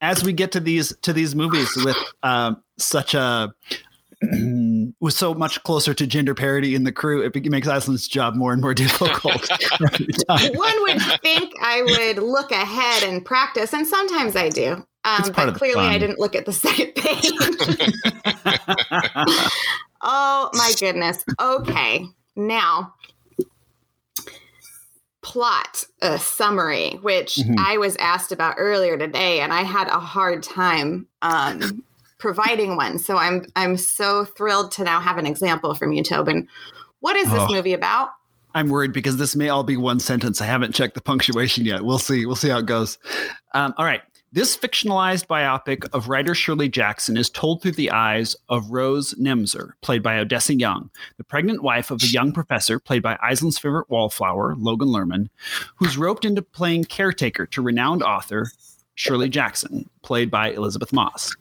as 0.00 0.24
we 0.24 0.32
get 0.32 0.52
to 0.52 0.60
these 0.60 0.94
to 1.02 1.12
these 1.12 1.34
movies 1.34 1.68
with 1.84 1.96
um, 2.22 2.62
such 2.78 3.14
a 3.14 3.52
with 5.00 5.14
so 5.14 5.34
much 5.34 5.62
closer 5.64 5.92
to 5.94 6.06
gender 6.06 6.34
parity 6.34 6.74
in 6.74 6.84
the 6.84 6.92
crew, 6.92 7.22
it 7.22 7.34
makes 7.50 7.66
Aislinn's 7.66 8.06
job 8.06 8.34
more 8.34 8.52
and 8.52 8.62
more 8.62 8.74
difficult. 8.74 9.48
One 10.28 10.82
would 10.82 11.02
think 11.22 11.52
I 11.60 11.82
would 11.82 12.22
look 12.22 12.52
ahead 12.52 13.02
and 13.02 13.24
practice, 13.24 13.72
and 13.72 13.86
sometimes 13.86 14.36
I 14.36 14.48
do. 14.48 14.84
Um, 15.04 15.32
but 15.34 15.48
of 15.48 15.54
the 15.54 15.58
clearly, 15.58 15.86
I 15.86 15.98
didn't 15.98 16.20
look 16.20 16.36
at 16.36 16.46
the 16.46 16.52
second 16.52 16.94
page. 16.94 17.32
oh 20.00 20.50
my 20.54 20.72
goodness. 20.78 21.24
Okay, 21.40 22.06
now 22.36 22.94
plot 25.22 25.84
a 26.02 26.18
summary, 26.18 26.98
which 27.02 27.36
Mhm. 27.36 27.56
I 27.58 27.78
was 27.78 27.96
asked 27.96 28.32
about 28.32 28.56
earlier 28.58 28.98
today, 28.98 29.40
and 29.40 29.52
I 29.52 29.62
had 29.62 29.88
a 29.88 29.98
hard 30.00 30.42
time 30.42 31.06
um, 31.22 31.82
providing 32.18 32.76
one. 32.76 32.98
So 32.98 33.16
I'm 33.16 33.46
I'm 33.56 33.76
so 33.76 34.24
thrilled 34.24 34.72
to 34.72 34.84
now 34.84 35.00
have 35.00 35.18
an 35.18 35.26
example 35.26 35.74
from 35.74 35.92
you, 35.92 36.02
Tobin. 36.02 36.48
What 37.00 37.16
is 37.16 37.30
this 37.30 37.40
Oh. 37.42 37.48
movie 37.52 37.72
about? 37.72 38.10
I'm 38.54 38.68
worried 38.68 38.92
because 38.92 39.16
this 39.16 39.34
may 39.34 39.48
all 39.48 39.64
be 39.64 39.76
one 39.78 39.98
sentence. 39.98 40.40
I 40.42 40.44
haven't 40.46 40.74
checked 40.74 40.94
the 40.94 41.00
punctuation 41.00 41.64
yet. 41.64 41.84
We'll 41.84 41.98
see. 41.98 42.26
We'll 42.26 42.36
see 42.36 42.50
how 42.50 42.58
it 42.58 42.66
goes. 42.66 42.98
Um, 43.54 43.72
all 43.78 43.84
right. 43.86 44.02
This 44.34 44.56
fictionalized 44.56 45.26
biopic 45.26 45.86
of 45.92 46.08
writer 46.08 46.34
Shirley 46.34 46.70
Jackson 46.70 47.18
is 47.18 47.28
told 47.28 47.60
through 47.60 47.72
the 47.72 47.90
eyes 47.90 48.34
of 48.48 48.70
Rose 48.70 49.12
Nemser, 49.20 49.72
played 49.82 50.02
by 50.02 50.16
Odessa 50.16 50.54
Young, 50.54 50.88
the 51.18 51.24
pregnant 51.24 51.62
wife 51.62 51.90
of 51.90 52.02
a 52.02 52.06
young 52.06 52.32
professor, 52.32 52.78
played 52.78 53.02
by 53.02 53.16
Aislinn's 53.16 53.58
favorite 53.58 53.90
wallflower, 53.90 54.54
Logan 54.56 54.88
Lerman, 54.88 55.28
who's 55.76 55.98
roped 55.98 56.24
into 56.24 56.40
playing 56.40 56.84
caretaker 56.84 57.44
to 57.44 57.60
renowned 57.60 58.02
author 58.02 58.50
Shirley 58.94 59.28
Jackson, 59.28 59.90
played 60.00 60.30
by 60.30 60.50
Elizabeth 60.50 60.94
Moss. 60.94 61.36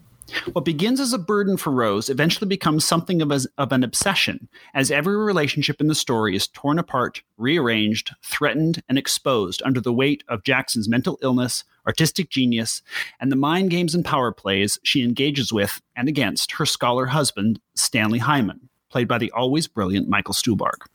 What 0.54 0.66
begins 0.66 1.00
as 1.00 1.14
a 1.14 1.18
burden 1.18 1.58
for 1.58 1.72
Rose 1.72 2.10
eventually 2.10 2.48
becomes 2.48 2.86
something 2.86 3.22
of, 3.22 3.32
a, 3.32 3.42
of 3.58 3.72
an 3.72 3.84
obsession, 3.84 4.48
as 4.74 4.92
every 4.92 5.16
relationship 5.16 5.82
in 5.82 5.88
the 5.88 5.96
story 5.96 6.36
is 6.36 6.48
torn 6.48 6.80
apart, 6.80 7.22
rearranged, 7.38 8.16
threatened, 8.24 8.84
and 8.88 8.98
exposed 8.98 9.62
under 9.64 9.82
the 9.82 9.94
weight 9.94 10.24
of 10.28 10.44
Jackson's 10.44 10.90
mental 10.90 11.18
illness, 11.22 11.64
artistic 11.86 12.30
genius, 12.30 12.82
and 13.20 13.32
the 13.32 13.36
mind 13.36 13.70
games 13.70 13.96
and 13.96 14.06
power 14.06 14.32
plays 14.32 14.80
she 14.84 15.04
engages 15.04 15.52
with 15.52 15.82
and 15.96 16.08
against 16.08 16.54
her 16.54 16.66
scholar 16.66 17.08
husband, 17.08 17.60
Stanley 17.76 18.20
Hyman, 18.20 18.70
played 18.90 19.08
by 19.08 19.18
the 19.18 19.32
always 19.32 19.68
brilliant 19.68 20.08
Michael 20.08 20.34
Stuhlbarg. 20.34 20.88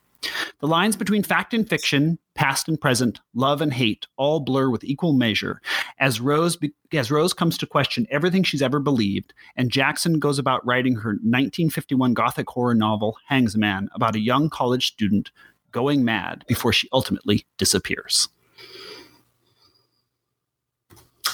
The 0.60 0.66
lines 0.66 0.96
between 0.96 1.22
fact 1.22 1.52
and 1.54 1.68
fiction, 1.68 2.18
past 2.34 2.68
and 2.68 2.80
present, 2.80 3.20
love 3.34 3.60
and 3.60 3.72
hate 3.72 4.06
all 4.16 4.40
blur 4.40 4.70
with 4.70 4.84
equal 4.84 5.12
measure 5.12 5.60
as 5.98 6.20
Rose 6.20 6.56
be- 6.56 6.72
as 6.92 7.10
Rose 7.10 7.32
comes 7.32 7.58
to 7.58 7.66
question 7.66 8.06
everything 8.10 8.42
she's 8.42 8.62
ever 8.62 8.78
believed 8.78 9.34
and 9.56 9.70
Jackson 9.70 10.18
goes 10.18 10.38
about 10.38 10.64
writing 10.66 10.96
her 10.96 11.10
1951 11.10 12.14
gothic 12.14 12.48
horror 12.48 12.74
novel 12.74 13.18
Hangsaman 13.30 13.88
about 13.92 14.16
a 14.16 14.20
young 14.20 14.48
college 14.48 14.86
student 14.86 15.30
going 15.72 16.04
mad 16.04 16.44
before 16.48 16.72
she 16.72 16.88
ultimately 16.92 17.44
disappears. 17.58 18.28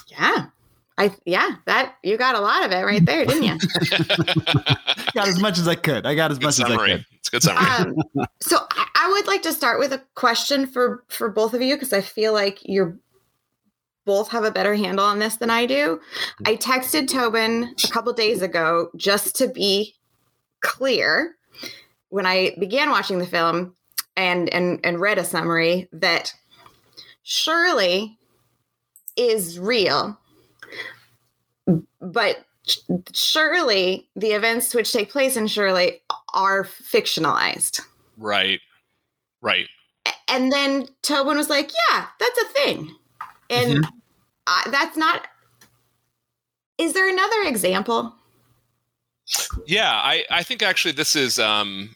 Yeah. 0.09 0.47
I 1.03 1.15
yeah, 1.25 1.57
that 1.67 1.97
you 2.05 2.17
got 2.17 2.37
a 2.37 2.41
lot 2.41 2.65
of 2.65 2.71
it 2.71 2.83
right 2.85 3.05
there, 3.05 3.25
didn't 3.25 3.43
you? 3.43 3.59
got 5.15 5.27
as 5.29 5.41
much 5.41 5.59
as 5.59 5.67
I 5.67 5.75
could. 5.75 6.07
I 6.07 6.15
got 6.15 6.31
as 6.31 6.39
Good 6.39 6.45
much 6.47 6.55
summary. 6.55 6.75
as 6.75 6.81
I 6.81 6.87
could. 6.99 7.07
It's 7.19 7.29
a 7.29 7.31
good 7.33 7.43
summary. 7.43 7.65
um, 7.67 8.27
so 8.41 8.59
I, 8.71 8.87
I 8.95 9.09
would 9.11 9.27
like 9.27 9.43
to 9.43 9.53
start 9.53 9.79
with 9.81 9.93
a 9.93 10.03
question 10.15 10.67
for 10.67 11.05
for 11.09 11.29
both 11.29 11.55
of 11.55 11.63
you 11.63 11.75
because 11.75 11.93
I 11.93 12.01
feel 12.03 12.33
like 12.33 12.61
you're 12.63 12.97
both 14.05 14.29
have 14.31 14.45
a 14.45 14.51
better 14.51 14.75
handle 14.75 15.05
on 15.05 15.19
this 15.19 15.37
than 15.37 15.51
I 15.51 15.67
do. 15.67 16.01
I 16.47 16.57
texted 16.57 17.09
Tobin 17.09 17.75
a 17.85 17.89
couple 17.89 18.13
days 18.13 18.43
ago 18.43 18.91
just 18.97 19.37
to 19.37 19.49
be 19.49 19.95
clear 20.61 21.37
when 22.11 22.27
I 22.27 22.55
began 22.61 22.91
watching 22.91 23.19
the 23.19 23.27
film 23.27 23.75
and 24.17 24.49
and 24.55 24.79
and 24.85 25.01
read 25.01 25.19
a 25.19 25.25
summary 25.25 25.89
that 25.93 26.33
Shirley 27.25 28.19
is 29.17 29.59
real, 29.59 30.19
but 32.01 32.45
surely 33.13 34.09
the 34.17 34.33
events 34.33 34.75
which 34.75 34.93
take 34.93 35.11
place 35.11 35.37
in 35.37 35.47
Shirley 35.47 36.01
are 36.35 36.65
fictionalized. 36.65 37.81
right. 38.17 38.61
Right. 39.41 39.67
And 40.29 40.53
then 40.53 40.89
Tobin 41.03 41.37
was 41.37 41.51
like, 41.51 41.71
"Yeah, 41.91 42.07
that's 42.19 42.39
a 42.41 42.45
thing," 42.47 42.95
and 43.51 43.87
I, 44.47 44.69
that's 44.71 44.97
not. 44.97 45.27
Is 46.79 46.95
there 46.95 47.09
another 47.09 47.43
example? 47.43 48.15
Yeah, 49.67 49.91
I, 49.91 50.25
I 50.31 50.43
think 50.43 50.63
actually 50.63 50.93
this 50.93 51.17
is 51.17 51.39
um 51.39 51.95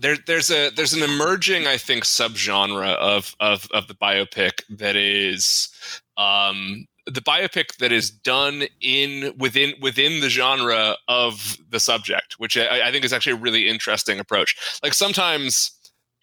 there 0.00 0.16
there's 0.26 0.50
a 0.50 0.70
there's 0.70 0.94
an 0.94 1.02
emerging 1.02 1.66
I 1.66 1.76
think 1.76 2.04
subgenre 2.04 2.94
of 2.94 3.34
of 3.40 3.68
of 3.72 3.88
the 3.88 3.94
biopic 3.94 4.62
that 4.70 4.96
is 4.96 5.68
um 6.16 6.86
the 7.06 7.20
biopic 7.20 7.76
that 7.78 7.90
is 7.92 8.10
done 8.10 8.64
in 8.80 9.32
within 9.38 9.74
within 9.80 10.20
the 10.20 10.28
genre 10.28 10.96
of 11.08 11.58
the 11.70 11.80
subject, 11.80 12.34
which 12.38 12.56
I, 12.56 12.88
I 12.88 12.92
think 12.92 13.04
is 13.04 13.12
actually 13.12 13.32
a 13.32 13.36
really 13.36 13.68
interesting 13.68 14.20
approach. 14.20 14.56
Like 14.82 14.94
sometimes 14.94 15.72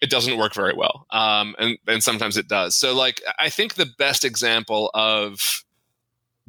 it 0.00 0.08
doesn't 0.08 0.38
work 0.38 0.54
very 0.54 0.74
well, 0.74 1.06
um, 1.10 1.54
and 1.58 1.78
and 1.86 2.02
sometimes 2.02 2.36
it 2.36 2.48
does. 2.48 2.74
So 2.76 2.94
like 2.94 3.22
I 3.38 3.50
think 3.50 3.74
the 3.74 3.88
best 3.98 4.24
example 4.24 4.90
of 4.94 5.64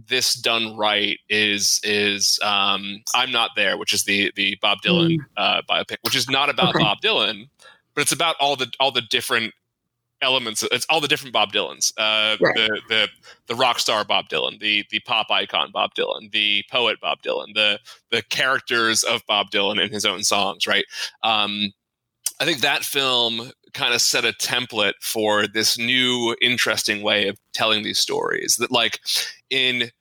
this 0.07 0.33
done 0.33 0.77
right 0.77 1.19
is 1.29 1.79
is 1.83 2.39
um, 2.41 3.03
I'm 3.13 3.31
not 3.31 3.51
there, 3.55 3.77
which 3.77 3.93
is 3.93 4.05
the 4.05 4.31
the 4.35 4.57
Bob 4.61 4.79
Dylan 4.83 5.17
uh, 5.37 5.61
biopic, 5.69 5.97
which 6.01 6.15
is 6.15 6.29
not 6.29 6.49
about 6.49 6.69
Okay. 6.75 6.83
Bob 6.83 6.99
Dylan, 7.03 7.49
but 7.93 8.01
it's 8.01 8.13
about 8.13 8.35
all 8.39 8.55
the 8.55 8.71
all 8.79 8.91
the 8.91 9.01
different 9.01 9.53
elements. 10.21 10.63
It's 10.71 10.85
all 10.89 11.01
the 11.01 11.07
different 11.07 11.33
Bob 11.33 11.51
Dylans. 11.51 11.91
Uh, 11.97 12.37
Right. 12.39 12.55
The 12.55 12.81
the 12.89 13.07
the 13.47 13.55
rock 13.55 13.79
star 13.79 14.03
Bob 14.05 14.29
Dylan, 14.29 14.59
the 14.59 14.85
the 14.89 14.99
pop 15.01 15.27
icon 15.29 15.71
Bob 15.71 15.93
Dylan, 15.95 16.31
the 16.31 16.63
poet 16.71 16.99
Bob 17.01 17.21
Dylan, 17.21 17.53
the 17.53 17.79
the 18.09 18.21
characters 18.23 19.03
of 19.03 19.21
Bob 19.27 19.51
Dylan 19.51 19.83
in 19.83 19.91
his 19.91 20.05
own 20.05 20.23
songs. 20.23 20.65
Right. 20.67 20.85
Um, 21.23 21.73
I 22.39 22.45
think 22.45 22.61
that 22.61 22.83
film 22.83 23.51
kind 23.73 23.93
of 23.93 24.01
set 24.01 24.25
a 24.25 24.33
template 24.33 24.93
for 25.01 25.47
this 25.47 25.77
new 25.77 26.35
interesting 26.41 27.01
way 27.03 27.27
of 27.27 27.37
telling 27.53 27.83
these 27.83 27.99
stories. 27.99 28.55
That 28.57 28.71
like 28.71 28.99
in 29.49 29.91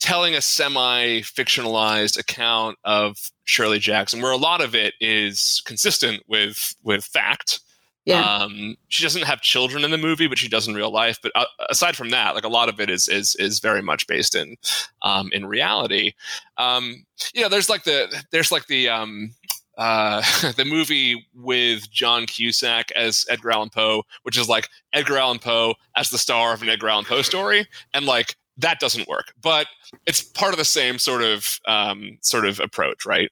telling 0.00 0.34
a 0.34 0.40
semi 0.40 1.20
fictionalized 1.22 2.18
account 2.18 2.78
of 2.84 3.16
Shirley 3.44 3.78
Jackson, 3.80 4.22
where 4.22 4.30
a 4.32 4.36
lot 4.36 4.60
of 4.60 4.74
it 4.74 4.94
is 5.00 5.62
consistent 5.64 6.22
with 6.28 6.74
with 6.82 7.04
fact. 7.04 7.60
Yeah. 8.08 8.24
Um, 8.24 8.76
she 8.88 9.02
doesn't 9.02 9.24
have 9.24 9.42
children 9.42 9.84
in 9.84 9.90
the 9.90 9.98
movie, 9.98 10.28
but 10.28 10.38
she 10.38 10.48
does 10.48 10.66
in 10.66 10.74
real 10.74 10.90
life. 10.90 11.18
But 11.22 11.30
uh, 11.34 11.44
aside 11.68 11.94
from 11.94 12.08
that, 12.08 12.34
like 12.34 12.44
a 12.44 12.48
lot 12.48 12.70
of 12.70 12.80
it 12.80 12.88
is 12.88 13.06
is 13.06 13.34
is 13.34 13.60
very 13.60 13.82
much 13.82 14.06
based 14.06 14.34
in 14.34 14.56
um, 15.02 15.28
in 15.30 15.44
reality. 15.44 16.14
Um, 16.56 17.04
you 17.34 17.42
know, 17.42 17.50
there's 17.50 17.68
like 17.68 17.84
the 17.84 18.24
there's 18.32 18.50
like 18.50 18.66
the 18.66 18.88
um, 18.88 19.34
uh, 19.76 20.22
the 20.56 20.64
movie 20.64 21.26
with 21.34 21.90
John 21.90 22.24
Cusack 22.24 22.90
as 22.92 23.26
Edgar 23.28 23.50
Allan 23.50 23.68
Poe, 23.68 24.04
which 24.22 24.38
is 24.38 24.48
like 24.48 24.70
Edgar 24.94 25.18
Allan 25.18 25.38
Poe 25.38 25.74
as 25.94 26.08
the 26.08 26.16
star 26.16 26.54
of 26.54 26.62
an 26.62 26.70
Edgar 26.70 26.88
Allan 26.88 27.04
Poe 27.04 27.20
story, 27.20 27.66
and 27.92 28.06
like 28.06 28.36
that 28.56 28.80
doesn't 28.80 29.06
work. 29.06 29.34
But 29.42 29.66
it's 30.06 30.22
part 30.22 30.54
of 30.54 30.58
the 30.58 30.64
same 30.64 30.98
sort 30.98 31.20
of 31.22 31.60
um, 31.66 32.16
sort 32.22 32.46
of 32.46 32.58
approach, 32.58 33.04
right? 33.04 33.30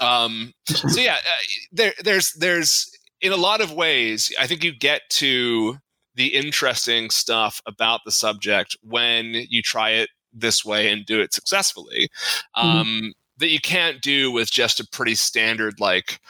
Um, 0.00 0.54
so 0.64 0.98
yeah, 0.98 1.16
uh, 1.16 1.44
there, 1.72 1.92
there's 2.02 2.32
there's 2.32 2.90
in 3.22 3.32
a 3.32 3.36
lot 3.36 3.60
of 3.60 3.72
ways, 3.72 4.32
I 4.38 4.46
think 4.46 4.64
you 4.64 4.76
get 4.76 5.02
to 5.10 5.78
the 6.14 6.34
interesting 6.34 7.08
stuff 7.10 7.62
about 7.66 8.00
the 8.04 8.10
subject 8.10 8.76
when 8.82 9.34
you 9.48 9.62
try 9.62 9.90
it 9.90 10.10
this 10.32 10.64
way 10.64 10.88
and 10.90 11.06
do 11.06 11.20
it 11.20 11.32
successfully. 11.32 12.08
Um, 12.54 13.12
that 13.38 13.48
you 13.50 13.60
can't 13.60 14.02
do 14.02 14.30
with 14.30 14.50
just 14.50 14.80
a 14.80 14.86
pretty 14.86 15.14
standard 15.14 15.80
like 15.80 16.20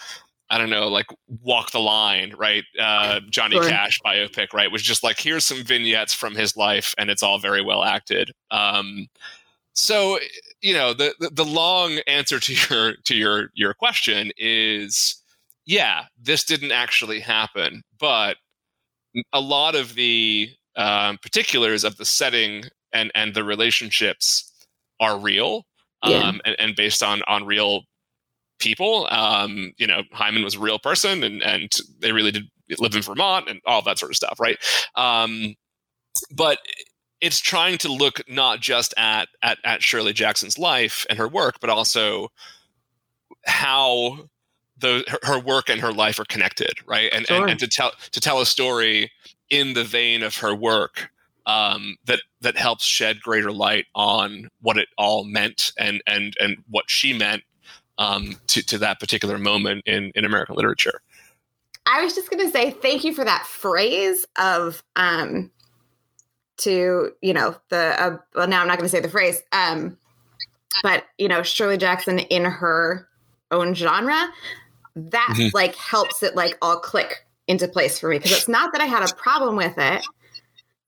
I 0.51 0.59
don't 0.59 0.69
know, 0.69 0.89
like 0.89 1.07
walk 1.41 1.71
the 1.71 1.81
line, 1.81 2.35
right? 2.37 2.63
Uh, 2.79 3.21
Johnny 3.31 3.57
Sure. 3.57 3.71
Cash 3.71 4.01
biopic, 4.05 4.53
right? 4.53 4.71
Was 4.71 4.83
just 4.83 5.03
like 5.03 5.19
here's 5.19 5.47
some 5.47 5.65
vignettes 5.65 6.13
from 6.13 6.35
his 6.35 6.59
life, 6.59 6.95
and 6.99 7.09
it's 7.09 7.23
all 7.23 7.39
very 7.39 7.63
well 7.63 7.83
acted. 7.83 8.31
Um, 8.51 9.07
so 9.73 10.19
you 10.61 10.75
know, 10.75 10.93
the, 10.93 11.15
the 11.21 11.31
the 11.31 11.45
long 11.45 12.01
answer 12.07 12.39
to 12.39 12.55
your 12.69 12.95
to 13.05 13.15
your 13.15 13.49
your 13.55 13.73
question 13.73 14.31
is, 14.37 15.22
yeah, 15.67 16.05
this 16.21 16.45
didn't 16.45 16.73
actually 16.73 17.21
happen, 17.21 17.83
but 17.99 18.37
a 19.33 19.41
lot 19.41 19.75
of 19.75 19.95
the 19.95 20.51
um, 20.77 21.19
particulars 21.23 21.85
of 21.85 21.97
the 21.97 22.05
setting 22.05 22.65
and 22.93 23.11
and 23.15 23.35
the 23.35 23.45
relationships 23.45 24.51
are 25.01 25.19
real 25.19 25.65
um, 26.03 26.13
Yeah. 26.13 26.33
and, 26.45 26.57
and 26.59 26.77
based 26.77 27.03
on 27.03 27.23
on 27.27 27.45
real 27.47 27.83
people. 28.59 29.07
Um, 29.11 29.73
you 29.79 29.87
know, 29.87 30.03
Hyman 30.13 30.45
was 30.45 30.55
a 30.57 30.61
real 30.61 30.79
person, 30.79 31.23
and 31.25 31.43
and 31.43 31.71
they 32.01 32.13
really 32.13 32.31
did 32.31 32.45
live 32.79 32.95
in 32.95 33.03
Vermont 33.03 33.49
and 33.49 33.61
all 33.67 33.83
that 33.83 33.99
sort 33.99 34.13
of 34.13 34.17
stuff, 34.17 34.39
right? 34.41 34.57
Um, 34.97 35.55
but 36.35 36.59
it's 37.21 37.41
trying 37.41 37.79
to 37.79 37.93
look 37.93 38.21
not 38.29 38.61
just 38.61 38.95
at, 38.97 39.29
at 39.43 39.59
at 39.65 39.83
Shirley 39.83 40.13
Jackson's 40.13 40.59
life 40.59 41.07
and 41.11 41.19
her 41.19 41.29
work, 41.29 41.57
but 41.61 41.71
also 41.71 42.29
how 43.47 44.29
the 44.83 45.05
her, 45.09 45.19
her 45.35 45.39
work 45.41 45.71
and 45.71 45.81
her 45.81 45.93
life 45.93 46.19
are 46.19 46.27
connected, 46.27 46.75
right? 46.87 47.11
And, 47.13 47.27
Sure. 47.27 47.41
and 47.43 47.53
and 47.53 47.61
to 47.61 47.67
tell 47.67 47.93
to 48.11 48.21
tell 48.21 48.41
a 48.41 48.47
story 48.47 49.11
in 49.49 49.73
the 49.73 49.85
vein 49.85 50.23
of 50.23 50.37
her 50.37 50.55
work 50.55 51.11
um, 51.47 51.97
that 52.05 52.21
that 52.41 52.57
helps 52.57 52.85
shed 52.85 53.21
greater 53.23 53.53
light 53.53 53.87
on 53.95 54.49
what 54.61 54.77
it 54.77 54.89
all 54.99 55.25
meant 55.25 55.73
and 55.79 56.03
and 56.07 56.37
and 56.41 56.59
what 56.69 56.85
she 56.89 57.13
meant 57.17 57.43
um, 57.99 58.37
to 58.49 58.63
to 58.67 58.79
that 58.79 59.01
particular 59.01 59.39
moment 59.39 59.83
in 59.87 60.13
in 60.15 60.25
American 60.25 60.57
literature. 60.57 61.01
I 61.87 62.05
was 62.05 62.15
just 62.15 62.31
going 62.31 62.45
to 62.45 62.53
say 62.53 62.71
thank 62.71 63.05
you 63.05 63.13
for 63.15 63.25
that 63.25 63.47
phrase 63.47 64.27
of 64.37 64.83
um 64.97 65.51
to 66.59 67.13
you 67.21 67.35
know 67.35 67.57
the 67.71 68.01
uh, 68.01 68.19
well 68.35 68.47
now 68.47 68.61
I'm 68.61 68.69
not 68.69 68.79
going 68.79 68.89
to 68.89 68.95
say 68.95 69.01
the 69.01 69.09
phrase 69.09 69.43
um 69.53 69.97
but 70.83 71.05
you 71.19 71.29
know 71.29 71.43
Shirley 71.43 71.77
Jackson 71.77 72.19
in 72.21 72.45
her 72.45 73.09
own 73.51 73.75
genre 73.75 74.29
that 74.95 75.35
Mhm. 75.37 75.53
like 75.55 75.75
helps 75.75 76.23
it 76.23 76.35
like 76.37 76.57
all 76.63 76.79
click 76.79 77.27
into 77.47 77.69
place 77.69 77.99
for 77.99 78.09
me 78.09 78.19
because 78.19 78.33
it's 78.33 78.49
not 78.49 78.73
that 78.73 78.81
I 78.81 78.87
had 78.87 79.09
a 79.09 79.15
problem 79.15 79.57
with 79.57 79.77
it 79.79 80.03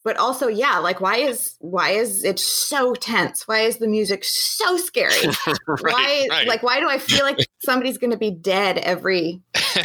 but 0.05 0.17
also 0.19 0.49
yeah 0.49 0.79
like 0.79 1.01
why 1.01 1.17
is 1.17 1.57
why 1.61 1.91
is 1.91 2.25
it 2.25 2.39
so 2.39 2.95
tense 2.95 3.49
why 3.49 3.61
is 3.61 3.79
the 3.79 3.89
music 3.89 4.23
so 4.23 4.77
scary 4.77 5.27
why 5.81 6.29
right. 6.31 6.47
like 6.47 6.63
why 6.63 6.79
do 6.79 6.89
I 6.89 6.99
feel 6.99 7.25
like 7.25 7.39
somebody's 7.65 7.99
going 7.99 8.11
to 8.11 8.17
be 8.19 8.31
dead 8.31 8.79
every 8.79 9.41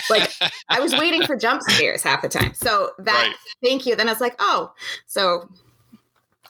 like, 0.10 0.32
I 0.70 0.80
was 0.80 0.94
waiting 0.94 1.26
for 1.26 1.36
jump 1.36 1.62
scares 1.62 2.04
half 2.04 2.22
the 2.22 2.30
time. 2.30 2.54
So 2.54 2.92
that 3.00 3.28
Right. 3.28 3.36
thank 3.64 3.86
you. 3.86 3.96
Then 3.96 4.08
I 4.08 4.12
was 4.12 4.22
like, 4.22 4.36
oh, 4.40 4.72
so 5.06 5.50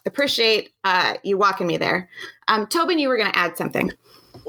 appreciate 0.06 0.72
uh, 0.84 1.16
you 1.24 1.38
walking 1.38 1.68
me 1.68 1.78
there. 1.78 2.10
Um, 2.48 2.68
Tobin, 2.68 3.00
you 3.00 3.10
were 3.10 3.18
going 3.18 3.32
to 3.32 3.38
add 3.38 3.58
something. 3.58 3.92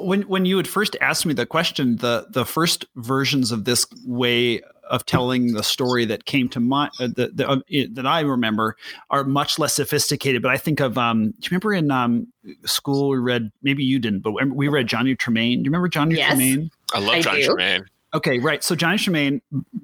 When 0.04 0.22
when 0.22 0.44
you 0.44 0.56
had 0.56 0.68
first 0.68 0.96
asked 1.00 1.26
me 1.26 1.34
the 1.34 1.46
question, 1.46 1.96
the 1.96 2.26
the 2.30 2.44
first 2.44 2.86
versions 2.96 3.52
of 3.52 3.64
this 3.64 3.86
way 4.04 4.62
of 4.90 5.06
telling 5.06 5.52
the 5.52 5.62
story 5.62 6.04
that 6.04 6.24
came 6.24 6.48
to 6.48 6.58
mind 6.58 6.90
uh, 6.98 7.06
the, 7.06 7.30
the, 7.32 7.48
uh, 7.48 7.60
it, 7.68 7.94
that 7.94 8.06
I 8.06 8.20
remember 8.20 8.76
are 9.08 9.22
much 9.22 9.58
less 9.58 9.74
sophisticated. 9.74 10.42
But 10.42 10.50
I 10.50 10.56
think 10.56 10.80
of 10.80 10.98
um, 10.98 11.30
do 11.30 11.36
you 11.42 11.48
remember 11.50 11.72
in 11.74 11.90
um, 11.90 12.26
school 12.64 13.10
we 13.10 13.18
read 13.18 13.52
maybe 13.62 13.84
you 13.84 13.98
didn't, 13.98 14.20
but 14.20 14.32
we 14.48 14.68
read 14.68 14.88
Johnny 14.88 15.14
Tremain. 15.14 15.58
Do 15.58 15.64
you 15.64 15.70
remember 15.70 15.88
Johnny 15.88 16.16
Yes. 16.16 16.32
Tremain? 16.32 16.70
I 16.92 16.98
love 16.98 17.14
I 17.14 17.20
Johnny 17.22 17.42
do. 17.42 17.54
Tremain. 17.54 17.86
Okay, 18.12 18.40
right. 18.40 18.64
So 18.64 18.74
Johnny 18.74 18.96
Tremain, 18.98 19.40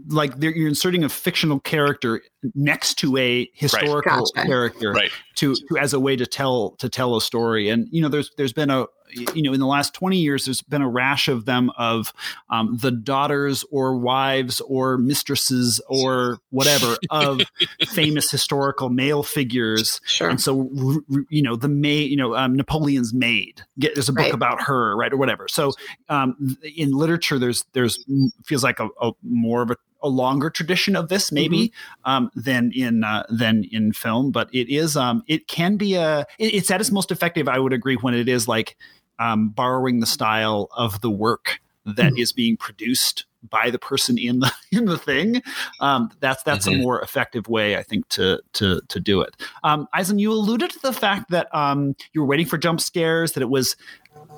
like 0.08 0.32
you're 0.40 0.66
inserting 0.66 1.04
a 1.04 1.08
fictional 1.08 1.60
character 1.60 2.22
next 2.54 2.94
to 2.98 3.16
a 3.16 3.50
historical 3.54 4.26
Gotcha. 4.34 4.46
character 4.46 4.92
Right. 4.92 5.10
to, 5.36 5.54
to 5.68 5.78
as 5.78 5.92
a 5.92 6.00
way 6.00 6.16
to 6.16 6.26
tell 6.26 6.70
to 6.78 6.88
tell 6.88 7.16
a 7.16 7.20
story. 7.20 7.68
And 7.68 7.88
you 7.90 8.02
know, 8.02 8.08
there's 8.08 8.30
there's 8.36 8.52
been 8.52 8.70
a 8.70 8.86
you 9.34 9.40
know 9.42 9.52
in 9.52 9.60
the 9.60 9.66
last 9.66 9.94
20 9.94 10.16
years 10.18 10.46
there's 10.46 10.62
been 10.62 10.82
a 10.82 10.88
rash 10.88 11.28
of 11.28 11.44
them 11.44 11.70
of 11.78 12.12
um, 12.50 12.76
the 12.82 12.90
daughters 12.90 13.64
or 13.70 13.96
wives 13.96 14.60
or 14.62 14.98
mistresses 14.98 15.80
or 15.86 16.38
whatever 16.50 16.96
of 17.12 17.40
famous 17.86 18.30
historical 18.32 18.88
male 18.90 19.22
figures 19.22 20.00
Sure. 20.06 20.28
and 20.28 20.40
so, 20.40 20.68
r- 20.76 20.94
r- 21.14 21.24
you 21.30 21.40
know, 21.40 21.54
the 21.54 21.68
maid, 21.68 22.10
you 22.10 22.16
know, 22.16 22.34
um, 22.34 22.56
Napoleon's 22.56 23.14
maid. 23.14 23.62
Get, 23.78 23.94
there's 23.94 24.08
a 24.08 24.12
book 24.12 24.24
Right. 24.24 24.34
about 24.34 24.60
her, 24.62 24.96
right, 24.96 25.12
or 25.12 25.16
whatever. 25.18 25.46
So, 25.48 25.72
um, 26.08 26.58
in 26.76 26.90
literature, 26.90 27.38
there's 27.38 27.64
there's 27.74 28.04
feels 28.44 28.64
like 28.64 28.80
a, 28.80 28.88
a 29.00 29.12
more 29.22 29.62
of 29.62 29.70
a, 29.70 29.76
a 30.06 30.08
longer 30.08 30.50
tradition 30.50 30.96
of 30.96 31.08
this, 31.08 31.32
maybe, 31.32 31.72
um, 32.04 32.30
than 32.34 32.72
in 32.74 33.04
uh, 33.04 33.24
than 33.28 33.64
in 33.70 33.92
film. 33.92 34.30
But 34.32 34.48
it 34.52 34.68
is, 34.68 34.96
um, 34.96 35.22
it 35.26 35.48
can 35.48 35.76
be 35.76 35.94
a. 35.94 36.20
It, 36.38 36.54
it's 36.54 36.70
at 36.70 36.80
its 36.80 36.90
most 36.92 37.10
effective, 37.10 37.48
I 37.48 37.58
would 37.58 37.72
agree, 37.72 37.96
when 37.96 38.14
it 38.14 38.28
is 38.28 38.48
like 38.48 38.76
um, 39.18 39.50
borrowing 39.50 40.00
the 40.00 40.06
style 40.06 40.68
of 40.76 41.00
the 41.00 41.10
work 41.10 41.60
that 41.84 42.12
is 42.16 42.32
being 42.32 42.56
produced 42.56 43.26
by 43.48 43.70
the 43.70 43.78
person 43.78 44.18
in 44.18 44.40
the 44.40 44.52
in 44.72 44.86
the 44.86 44.98
thing. 44.98 45.42
Um, 45.80 46.10
that's 46.20 46.42
that's 46.42 46.66
a 46.66 46.70
Mhm. 46.70 46.78
more 46.82 47.00
effective 47.00 47.48
way, 47.48 47.76
I 47.76 47.82
think, 47.82 48.08
to 48.10 48.40
to 48.54 48.80
to 48.88 49.00
do 49.00 49.20
it. 49.20 49.36
Um, 49.62 49.86
Aislinn, 49.94 50.18
you 50.20 50.32
alluded 50.32 50.70
to 50.70 50.78
the 50.82 50.92
fact 50.92 51.30
that 51.30 51.54
um, 51.54 51.94
you 52.12 52.20
were 52.22 52.26
waiting 52.26 52.46
for 52.46 52.58
jump 52.58 52.80
scares, 52.80 53.32
that 53.32 53.42
it 53.42 53.50
was 53.50 53.76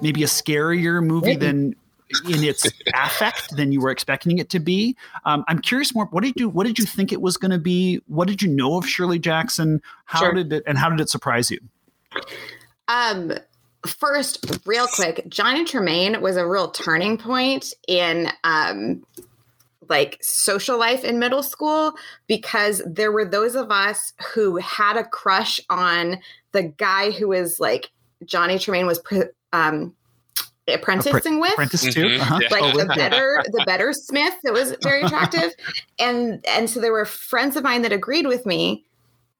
maybe 0.00 0.22
a 0.22 0.26
scarier 0.26 1.02
movie 1.04 1.34
than 1.36 1.74
in 2.28 2.42
its 2.44 2.66
affect 2.94 3.56
than 3.56 3.72
you 3.72 3.80
were 3.80 3.90
expecting 3.90 4.38
it 4.38 4.50
to 4.50 4.58
be. 4.58 4.96
Um, 5.24 5.44
I'm 5.48 5.58
curious 5.60 5.94
more. 5.94 6.06
What 6.06 6.24
did 6.24 6.34
you 6.36 6.48
What 6.48 6.66
did 6.66 6.78
you 6.78 6.84
think 6.84 7.12
it 7.12 7.20
was 7.20 7.36
going 7.36 7.50
to 7.50 7.58
be? 7.58 8.00
What 8.06 8.28
did 8.28 8.42
you 8.42 8.48
know 8.48 8.76
of 8.76 8.88
Shirley 8.88 9.18
Jackson? 9.18 9.80
How 10.04 10.20
Sure. 10.20 10.34
did 10.34 10.52
it 10.52 10.62
and 10.66 10.78
how 10.78 10.90
did 10.90 11.00
it 11.00 11.08
surprise 11.08 11.50
you? 11.50 11.58
Um, 12.88 13.32
first, 13.86 14.60
real 14.66 14.86
quick, 14.86 15.24
Johnny 15.28 15.64
Tremain 15.64 16.20
was 16.20 16.36
a 16.36 16.46
real 16.46 16.70
turning 16.70 17.18
point 17.18 17.74
in 17.86 18.30
um, 18.44 19.04
like 19.88 20.18
social 20.20 20.78
life 20.78 21.04
in 21.04 21.18
middle 21.18 21.42
school 21.42 21.94
because 22.26 22.82
there 22.86 23.12
were 23.12 23.24
those 23.24 23.54
of 23.54 23.70
us 23.70 24.12
who 24.34 24.56
had 24.56 24.96
a 24.96 25.04
crush 25.04 25.60
on 25.70 26.18
the 26.52 26.62
guy 26.62 27.10
who 27.10 27.28
was 27.28 27.60
like 27.60 27.90
Johnny 28.24 28.56
Tremain 28.58 28.86
was 28.86 29.00
um, 29.52 29.94
apprenticing 30.74 31.40
with. 31.40 31.52
Apprentice 31.52 31.92
too. 31.94 32.04
Mhm. 32.06 32.20
Uh-huh. 32.20 32.40
Like 32.50 32.62
Oh, 32.62 32.72
the 32.72 32.86
yeah. 32.88 32.94
better 33.08 33.42
the 33.52 33.62
better 33.66 33.92
smith 33.92 34.34
that 34.44 34.52
was 34.52 34.76
very 34.82 35.02
attractive 35.02 35.52
and 35.98 36.44
and 36.48 36.68
so 36.70 36.80
there 36.80 36.92
were 36.92 37.04
friends 37.04 37.56
of 37.56 37.62
mine 37.64 37.82
that 37.82 37.92
agreed 37.92 38.26
with 38.26 38.44
me 38.46 38.84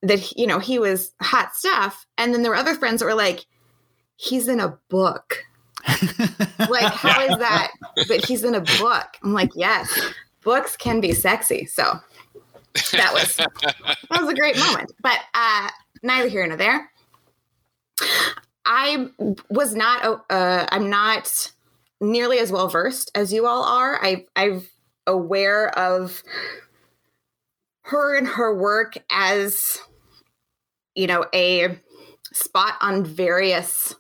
that 0.03 0.37
you 0.37 0.47
know 0.47 0.59
he 0.59 0.79
was 0.79 1.13
hot 1.21 1.55
stuff 1.57 2.07
and 2.17 2.33
then 2.33 2.43
there 2.43 2.51
were 2.53 2.57
other 2.57 2.75
friends 2.75 3.01
that 3.01 3.07
were 3.07 3.15
like 3.15 3.45
he's 4.17 4.47
in 4.49 4.61
a 4.61 4.79
book 4.89 5.45
like 6.69 6.93
how 6.93 7.21
is 7.23 7.37
that 7.39 7.71
but 8.09 8.25
he's 8.25 8.45
in 8.45 8.55
a 8.55 8.61
book 8.61 9.07
i'm 9.23 9.33
like 9.33 9.51
yes 9.57 9.93
books 10.43 10.77
can 10.77 11.01
be 11.01 11.13
sexy 11.13 11.67
so 11.67 11.95
that 12.93 13.13
was 13.13 13.37
that 13.37 14.21
was 14.21 14.29
a 14.29 14.35
great 14.35 14.57
moment 14.59 14.93
but 15.03 15.19
uh 15.35 15.69
neither 16.03 16.29
here 16.29 16.47
nor 16.47 16.57
there 16.57 16.91
i 18.65 19.09
was 19.51 19.75
not 19.75 20.25
uh 20.31 20.67
i'm 20.71 20.91
not 20.91 21.53
nearly 22.01 22.39
as 22.39 22.53
well 22.53 22.69
versed 22.69 23.11
as 23.15 23.33
you 23.33 23.47
all 23.47 23.65
are. 23.65 23.99
I 24.03 24.27
i'm 24.37 24.63
aware 25.07 25.77
of 25.79 26.23
her 27.83 28.17
and 28.17 28.27
her 28.27 28.55
work 28.55 28.99
as 29.11 29.79
you 30.95 31.07
know 31.07 31.25
a 31.35 31.79
spot 32.33 32.75
on 32.81 33.05
various 33.05 33.95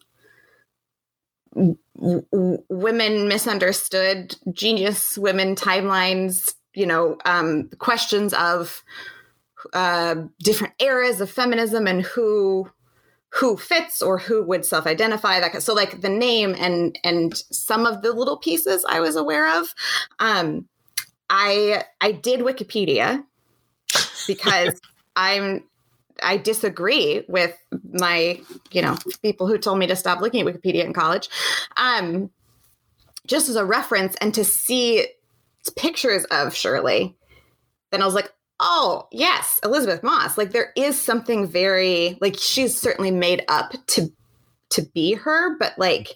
women 1.95 3.29
misunderstood 3.29 4.37
genius 4.53 5.19
women 5.19 5.57
timelines 5.57 6.55
you 6.75 6.87
know 6.87 7.17
um 7.25 7.71
questions 7.79 8.35
of 8.35 8.85
uh 9.73 10.15
different 10.41 10.75
eras 10.79 11.21
of 11.21 11.31
feminism 11.31 11.87
and 11.87 12.03
who 12.03 12.71
who 13.31 13.57
fits 13.57 14.01
or 14.01 14.19
who 14.19 14.43
would 14.43 14.65
self-identify 14.65 15.41
that 15.41 15.63
so 15.63 15.75
like 15.75 16.01
the 16.01 16.09
name 16.09 16.55
and 16.59 16.99
and 17.05 17.37
some 17.51 17.87
of 17.87 18.03
the 18.03 18.13
little 18.13 18.39
pieces 18.39 18.85
i 18.89 19.01
was 19.01 19.17
aware 19.17 19.61
of 19.61 19.75
um 20.19 20.67
i 21.29 21.85
i 22.01 22.11
did 22.11 22.41
wikipedia 22.41 23.23
because 24.27 24.81
i'm 25.17 25.63
i 26.23 26.37
disagree 26.37 27.23
with 27.29 27.57
my 27.93 28.41
you 28.71 28.81
know 28.81 28.97
people 29.23 29.47
who 29.47 29.59
told 29.59 29.79
me 29.79 29.87
to 29.87 29.97
stop 29.97 30.21
looking 30.21 30.47
at 30.47 30.55
wikipedia 30.55 30.85
in 30.85 30.95
college 30.95 31.29
um 31.77 32.31
just 33.27 33.49
as 33.51 33.57
a 33.57 33.65
reference 33.65 34.17
and 34.17 34.33
to 34.33 34.45
see 34.45 35.07
pictures 35.77 36.25
of 36.31 36.55
shirley 36.55 37.15
then 37.91 38.01
i 38.01 38.07
was 38.07 38.15
like 38.15 38.33
oh 38.61 39.07
yes 39.13 39.61
elizabeth 39.65 40.03
moss. 40.03 40.37
Like 40.39 40.53
there 40.53 40.73
is 40.77 41.01
something 41.01 41.47
very 41.47 42.19
like 42.21 42.37
she's 42.39 42.79
certainly 42.79 43.11
made 43.11 43.45
up 43.49 43.73
to 43.89 44.13
to 44.71 44.83
be 44.95 45.15
her 45.15 45.57
but 45.59 45.79
like 45.79 46.15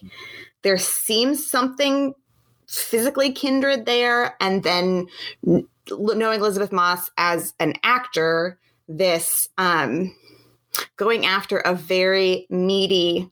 there 0.61 0.77
seems 0.77 1.49
something 1.49 2.13
physically 2.67 3.31
kindred 3.31 3.85
there 3.85 4.35
and 4.39 4.63
then 4.63 5.07
knowing 5.43 6.39
elizabeth 6.39 6.71
moss 6.71 7.09
as 7.17 7.53
an 7.59 7.73
actor 7.83 8.59
this 8.87 9.49
um 9.57 10.15
going 10.97 11.25
after 11.25 11.59
a 11.59 11.73
very 11.73 12.47
meaty 12.49 13.29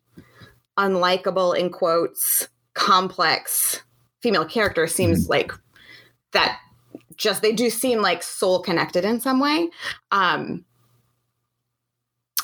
unlikable 0.77 1.57
in 1.57 1.69
quotes 1.69 2.47
complex 2.73 3.81
female 4.21 4.45
character 4.45 4.87
seems 4.87 5.27
like 5.29 5.51
that 6.33 6.59
just 7.21 7.41
they 7.41 7.53
do 7.53 7.69
seem 7.69 8.01
like 8.01 8.23
soul 8.23 8.59
connected 8.59 9.05
in 9.05 9.19
some 9.19 9.39
way 9.39 9.69
um 10.11 10.65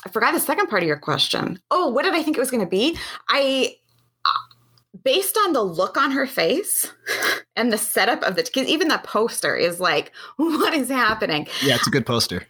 i 0.06 0.08
forgot 0.10 0.32
the 0.32 0.40
second 0.40 0.68
part 0.68 0.82
of 0.82 0.86
your 0.86 0.98
question 0.98 1.60
oh 1.70 1.90
what 1.90 2.04
did 2.04 2.14
i 2.14 2.22
think 2.22 2.36
it 2.36 2.40
was 2.40 2.50
going 2.50 2.64
to 2.64 2.70
be 2.70 2.96
i 3.28 3.74
uh, 4.24 4.30
based 5.02 5.36
on 5.44 5.52
the 5.52 5.62
look 5.62 5.96
on 5.96 6.12
her 6.12 6.26
face 6.26 6.92
and 7.56 7.72
the 7.72 7.78
setup 7.78 8.22
of 8.22 8.36
the 8.36 8.42
because 8.42 8.68
even 8.68 8.88
the 8.88 8.98
poster 8.98 9.56
is 9.56 9.80
like 9.80 10.12
what 10.36 10.72
is 10.72 10.88
happening 10.88 11.46
Yeah, 11.62 11.74
it's 11.74 11.88
a 11.88 11.90
good 11.90 12.06
poster. 12.06 12.46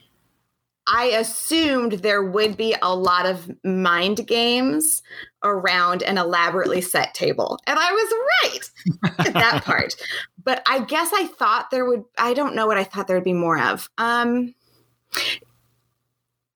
I 0.88 1.04
assumed 1.06 1.92
there 1.92 2.22
would 2.22 2.56
be 2.56 2.74
a 2.80 2.94
lot 2.94 3.26
of 3.26 3.50
mind 3.62 4.26
games 4.26 5.02
around 5.44 6.02
an 6.02 6.16
elaborately 6.16 6.80
set 6.80 7.12
table. 7.14 7.58
And 7.66 7.78
I 7.78 7.92
was 7.92 8.12
right 8.42 9.18
at 9.26 9.34
that 9.34 9.64
part. 9.64 9.94
But 10.48 10.62
I 10.66 10.80
guess 10.80 11.10
I 11.12 11.26
thought 11.26 11.70
there 11.70 11.84
would 11.84 12.04
I 12.16 12.32
don't 12.32 12.54
know 12.54 12.66
what 12.66 12.78
I 12.78 12.84
thought 12.84 13.06
there 13.06 13.18
would 13.18 13.22
be 13.22 13.34
more 13.34 13.60
of. 13.60 13.90
Um 13.98 14.54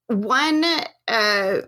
one 0.07 0.65
uh 0.65 1.61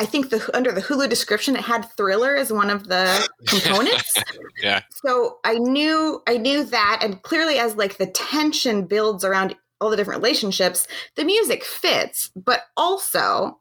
I 0.00 0.06
think 0.06 0.30
the 0.30 0.50
under 0.52 0.72
the 0.72 0.80
Hulu 0.80 1.08
description 1.08 1.54
it 1.54 1.62
had 1.62 1.84
thriller 1.96 2.34
as 2.34 2.52
one 2.52 2.68
of 2.68 2.88
the 2.88 3.28
components. 3.46 4.20
Yeah. 4.60 4.80
So 5.06 5.38
I 5.44 5.54
knew 5.54 6.20
I 6.26 6.36
knew 6.36 6.64
that 6.64 6.98
and 7.00 7.22
clearly 7.22 7.60
as 7.60 7.76
like 7.76 7.96
the 7.98 8.08
tension 8.08 8.86
builds 8.86 9.24
around 9.24 9.54
all 9.80 9.90
the 9.90 9.96
different 9.96 10.20
relationships, 10.20 10.88
the 11.14 11.22
music 11.22 11.62
fits, 11.62 12.32
but 12.34 12.62
also 12.76 13.60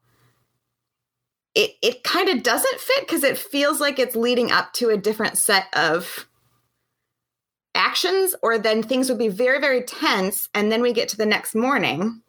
it 1.54 1.76
it 1.84 2.04
kind 2.04 2.30
of 2.30 2.42
doesn't 2.42 2.80
fit 2.80 3.02
because 3.02 3.24
it 3.24 3.38
feels 3.38 3.80
like 3.80 4.00
it's 4.00 4.16
leading 4.16 4.52
up 4.52 4.74
to 4.74 4.89
a 4.89 4.98
different 4.98 5.38
set 5.38 5.68
of 5.76 6.28
actions 7.76 8.36
or 8.42 8.58
then 8.58 8.84
things 8.84 9.10
would 9.10 9.18
be 9.18 9.30
very 9.30 9.60
very 9.60 9.82
tense 9.82 10.48
and 10.54 10.72
then 10.72 10.82
we 10.82 10.94
get 10.94 11.10
to 11.10 11.18
the 11.18 11.26
next 11.26 11.56
morning 11.56 12.22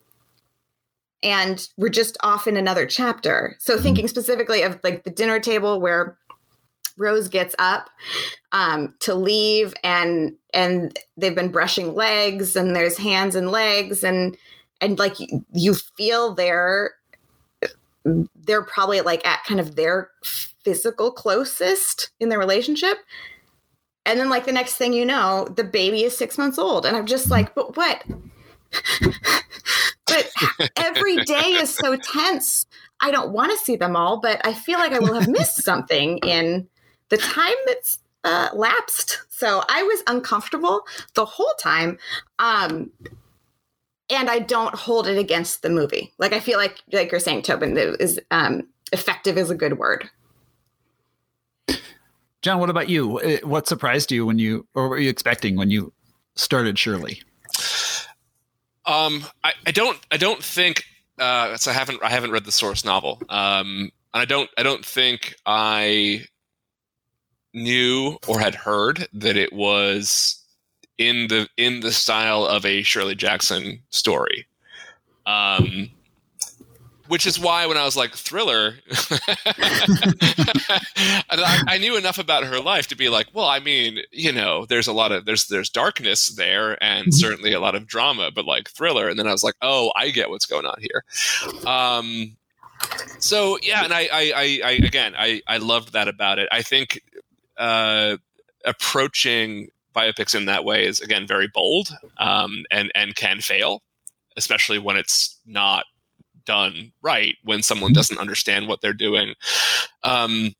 and 1.25 1.69
we're 1.79 1.89
just 1.89 2.19
off 2.23 2.47
in 2.47 2.57
another 2.57 2.87
chapter. 2.87 3.57
So 3.59 3.79
thinking 3.79 4.07
specifically 4.07 4.63
of 4.63 4.79
like 4.85 5.05
the 5.05 5.11
dinner 5.11 5.41
table 5.41 5.81
where 5.81 6.19
Rose 6.97 7.29
gets 7.29 7.57
up 7.59 7.91
um, 8.53 8.95
to 9.01 9.15
leave, 9.15 9.75
and 9.83 10.37
and 10.53 10.97
they've 11.17 11.35
been 11.35 11.51
brushing 11.51 11.95
legs, 11.95 12.55
and 12.55 12.77
there's 12.77 12.97
hands 12.97 13.35
and 13.35 13.51
legs, 13.51 14.05
and 14.05 14.37
and 14.81 14.99
like 14.99 15.19
you, 15.19 15.45
you 15.53 15.75
feel 15.75 16.35
their 16.35 16.93
they're 18.35 18.63
probably 18.63 19.01
like 19.01 19.27
at 19.27 19.43
kind 19.45 19.59
of 19.59 19.77
their 19.77 20.11
physical 20.63 21.11
closest 21.11 22.11
in 22.21 22.29
their 22.29 22.39
relationship. 22.39 22.99
And 24.07 24.21
then, 24.21 24.29
like, 24.29 24.45
the 24.45 24.53
next 24.53 24.75
thing 24.75 24.93
you 24.93 25.05
know, 25.05 25.49
the 25.57 25.65
baby 25.65 26.05
is 26.05 26.17
six 26.17 26.37
months 26.37 26.59
old. 26.59 26.85
And 26.87 26.97
I'm 26.97 27.07
just 27.07 27.31
like, 27.31 27.55
but 27.55 27.77
what? 27.77 28.05
but 30.07 30.31
every 30.77 31.17
day 31.25 31.55
is 31.55 31.75
so 31.75 31.97
tense. 31.97 32.67
I 33.01 33.11
don't 33.11 33.33
want 33.33 33.53
to 33.53 33.65
see 33.65 33.77
them 33.77 33.97
all, 33.97 34.21
but 34.21 34.45
I 34.47 34.53
feel 34.53 34.79
like 34.79 34.93
I 34.93 34.99
will 34.99 35.15
have 35.15 35.29
missed 35.29 35.63
something 35.65 36.19
in 36.19 36.69
the 37.09 37.17
time 37.17 37.55
that's 37.67 37.99
uh, 38.25 38.49
lapsed. 38.55 39.23
So 39.29 39.63
I 39.69 39.83
was 39.83 40.03
uncomfortable 40.07 40.83
the 41.15 41.25
whole 41.25 41.53
time. 41.61 41.99
Um, 42.39 42.91
and 44.11 44.29
I 44.29 44.39
don't 44.39 44.75
hold 44.75 45.07
it 45.07 45.19
against 45.19 45.63
the 45.63 45.71
movie. 45.71 46.13
Like 46.19 46.33
I 46.33 46.41
feel 46.41 46.59
like, 46.59 46.83
like 46.93 47.11
you're 47.11 47.21
saying, 47.21 47.43
Tobin, 47.43 47.77
is 47.77 48.21
um, 48.31 48.69
effective 48.93 49.39
is 49.39 49.51
a 49.51 49.55
good 49.55 49.79
word. 49.79 50.09
John, 52.45 52.61
what 52.61 52.69
about 52.69 52.91
you? 52.91 53.19
Uh, 53.21 53.39
what 53.43 53.67
surprised 53.67 54.13
you 54.13 54.27
when 54.27 54.39
you, 54.39 54.67
or 54.75 54.91
were 54.91 54.99
you 54.99 55.09
expecting 55.09 55.57
when 55.57 55.71
you 55.71 55.95
started 56.37 56.79
Shirley? 56.79 57.23
Um, 58.85 59.25
I, 59.43 59.55
I 59.67 59.71
don't, 59.71 59.99
I 60.13 60.19
don't 60.19 60.45
think. 60.45 60.85
Uh, 61.19 61.57
so 61.57 61.71
I 61.71 61.75
haven't, 61.75 62.03
I 62.03 62.11
haven't 62.11 62.33
read 62.33 62.45
the 62.45 62.53
source 62.53 62.85
novel. 62.85 63.23
Um, 63.31 63.91
and 64.13 64.21
I 64.21 64.27
don't, 64.27 64.51
I 64.59 64.63
don't 64.63 64.85
think 64.85 65.37
I 65.47 66.27
knew 67.55 68.19
or 68.29 68.39
had 68.39 68.55
heard 68.55 69.09
that 69.15 69.39
it 69.39 69.55
was 69.55 70.45
in 70.99 71.29
the 71.29 71.49
in 71.57 71.81
the 71.81 71.93
style 71.93 72.45
of 72.45 72.67
a 72.67 72.83
Shirley 72.83 73.15
Jackson 73.15 73.81
story. 73.89 74.47
Um, 75.25 75.89
which 77.09 77.27
is 77.27 77.39
why 77.39 77.67
when 77.67 77.77
I 77.77 77.85
was 77.85 77.97
like 77.97 78.15
thriller, 78.15 78.77
I, 81.31 81.63
I, 81.69 81.79
knew 81.79 81.97
enough 81.97 82.19
about 82.19 82.45
her 82.45 82.61
life 82.61 82.87
to 82.89 82.97
be 82.97 83.09
like, 83.09 83.27
well, 83.33 83.47
I 83.47 83.59
mean, 83.59 84.01
you 84.11 84.33
know, 84.33 84.65
there's 84.67 84.87
a 84.87 84.93
lot 84.93 85.13
of 85.13 85.25
there's 85.25 85.47
there's 85.47 85.69
darkness 85.69 86.31
there 86.31 86.83
and 86.83 87.07
mm-hmm. 87.07 87.13
certainly 87.13 87.53
a 87.53 87.61
lot 87.61 87.75
of 87.75 87.87
drama, 87.87 88.31
but 88.35 88.47
like 88.47 88.71
thriller. 88.71 89.09
And 89.09 89.19
then 89.19 89.27
I 89.27 89.33
was 89.33 89.45
like, 89.45 89.57
oh, 89.61 89.93
I 89.97 90.11
get 90.11 90.31
what's 90.31 90.47
going 90.47 90.67
on 90.67 90.81
here. 90.81 91.05
Um, 91.67 92.37
so 93.19 93.59
yeah, 93.63 93.85
and 93.85 93.93
I, 93.93 94.09
I, 94.13 94.33
I, 94.35 94.61
I 94.65 94.71
again, 94.73 95.15
I, 95.17 95.43
I 95.47 95.59
loved 95.59 95.93
that 95.93 96.09
about 96.09 96.39
it. 96.39 96.49
I 96.51 96.63
think 96.63 97.01
uh, 97.57 98.17
approaching 98.65 99.69
biopics 99.95 100.35
in 100.35 100.47
that 100.47 100.65
way 100.65 100.87
is 100.87 101.01
again 101.01 101.27
very 101.27 101.49
bold 101.49 101.97
um, 102.19 102.65
and 102.71 102.91
and 102.95 103.15
can 103.15 103.41
fail, 103.41 103.83
especially 104.37 104.79
when 104.79 104.97
it's 104.97 105.39
not 105.47 105.85
done 106.45 106.93
right. 107.03 107.37
When 107.43 107.63
someone 107.63 107.91
mm-hmm. 107.91 107.97
doesn't 107.97 108.19
understand 108.19 108.69
what 108.69 108.81
they're 108.81 108.93
doing. 108.93 109.35
Um, 110.03 110.53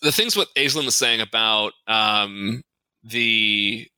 the 0.00 0.12
things 0.12 0.36
what 0.36 0.48
Aislinn 0.56 0.84
was 0.84 0.96
saying 0.96 1.20
about 1.20 1.72
um, 1.86 2.62
the 3.04 3.88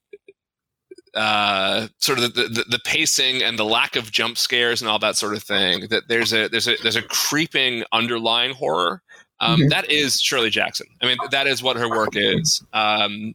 uh, 1.14 1.87
sort 1.99 2.19
of 2.19 2.35
the, 2.35 2.49
the, 2.49 2.64
the, 2.69 2.81
pacing 2.85 3.43
and 3.43 3.57
the 3.57 3.64
lack 3.64 3.95
of 3.95 4.11
jump 4.11 4.37
scares 4.37 4.83
and 4.83 4.90
all 4.90 4.99
that 4.99 5.17
sort 5.17 5.35
of 5.35 5.43
thing. 5.43 5.87
That 5.88 6.09
there's 6.09 6.33
a 6.33 6.49
there's 6.49 6.67
a 6.67 6.77
there's 6.83 6.97
a 6.97 7.03
creeping 7.03 7.85
underlying 7.93 8.53
horror 8.53 9.01
um, 9.40 9.61
mm-hmm. 9.61 9.69
that 9.69 9.90
is 9.90 10.21
Shirley 10.21 10.51
Jackson. 10.51 10.87
I 11.03 11.07
mean, 11.07 11.19
that 11.31 11.47
is 11.47 11.62
what 11.62 11.77
her 11.77 11.88
work 11.88 12.14
is. 12.14 12.62
Um, 12.73 13.35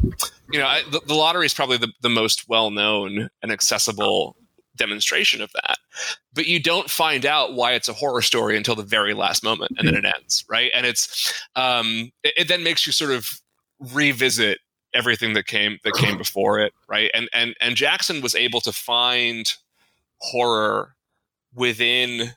you 0.52 0.60
know, 0.60 0.66
I, 0.66 0.82
the, 0.90 1.02
the, 1.06 1.14
lottery 1.14 1.46
is 1.46 1.54
probably 1.54 1.78
the, 1.78 1.92
the 2.02 2.10
most 2.10 2.48
well 2.50 2.72
known 2.72 3.30
and 3.42 3.52
accessible 3.52 4.36
demonstration 4.80 5.42
of 5.42 5.52
that. 5.54 5.78
But 6.34 6.48
you 6.48 6.60
don't 6.60 6.90
find 6.90 7.26
out 7.26 7.54
why 7.54 7.74
it's 7.74 7.90
a 7.90 7.94
horror 7.94 8.22
story 8.22 8.58
until 8.58 8.76
the 8.76 8.84
very 8.84 9.14
last 9.14 9.44
moment, 9.44 9.74
and 9.78 9.88
then 9.88 9.96
it 9.96 10.06
ends, 10.06 10.44
right? 10.50 10.72
And 10.74 10.86
it's 10.86 11.34
um, 11.56 12.12
it, 12.24 12.34
it 12.38 12.48
then 12.48 12.64
makes 12.64 12.88
you 12.88 12.94
sort 12.94 13.12
of 13.12 13.30
revisit 13.94 14.60
everything 14.94 15.34
that 15.34 15.46
came 15.46 15.78
that 15.84 15.94
came 15.94 16.18
before 16.18 16.60
it, 16.60 16.74
right? 16.88 17.12
And 17.14 17.30
and 17.34 17.56
and 17.62 17.76
Jackson 17.76 18.22
was 18.22 18.34
able 18.34 18.62
to 18.62 18.72
find 18.72 19.54
horror 20.22 20.96
within 21.54 22.32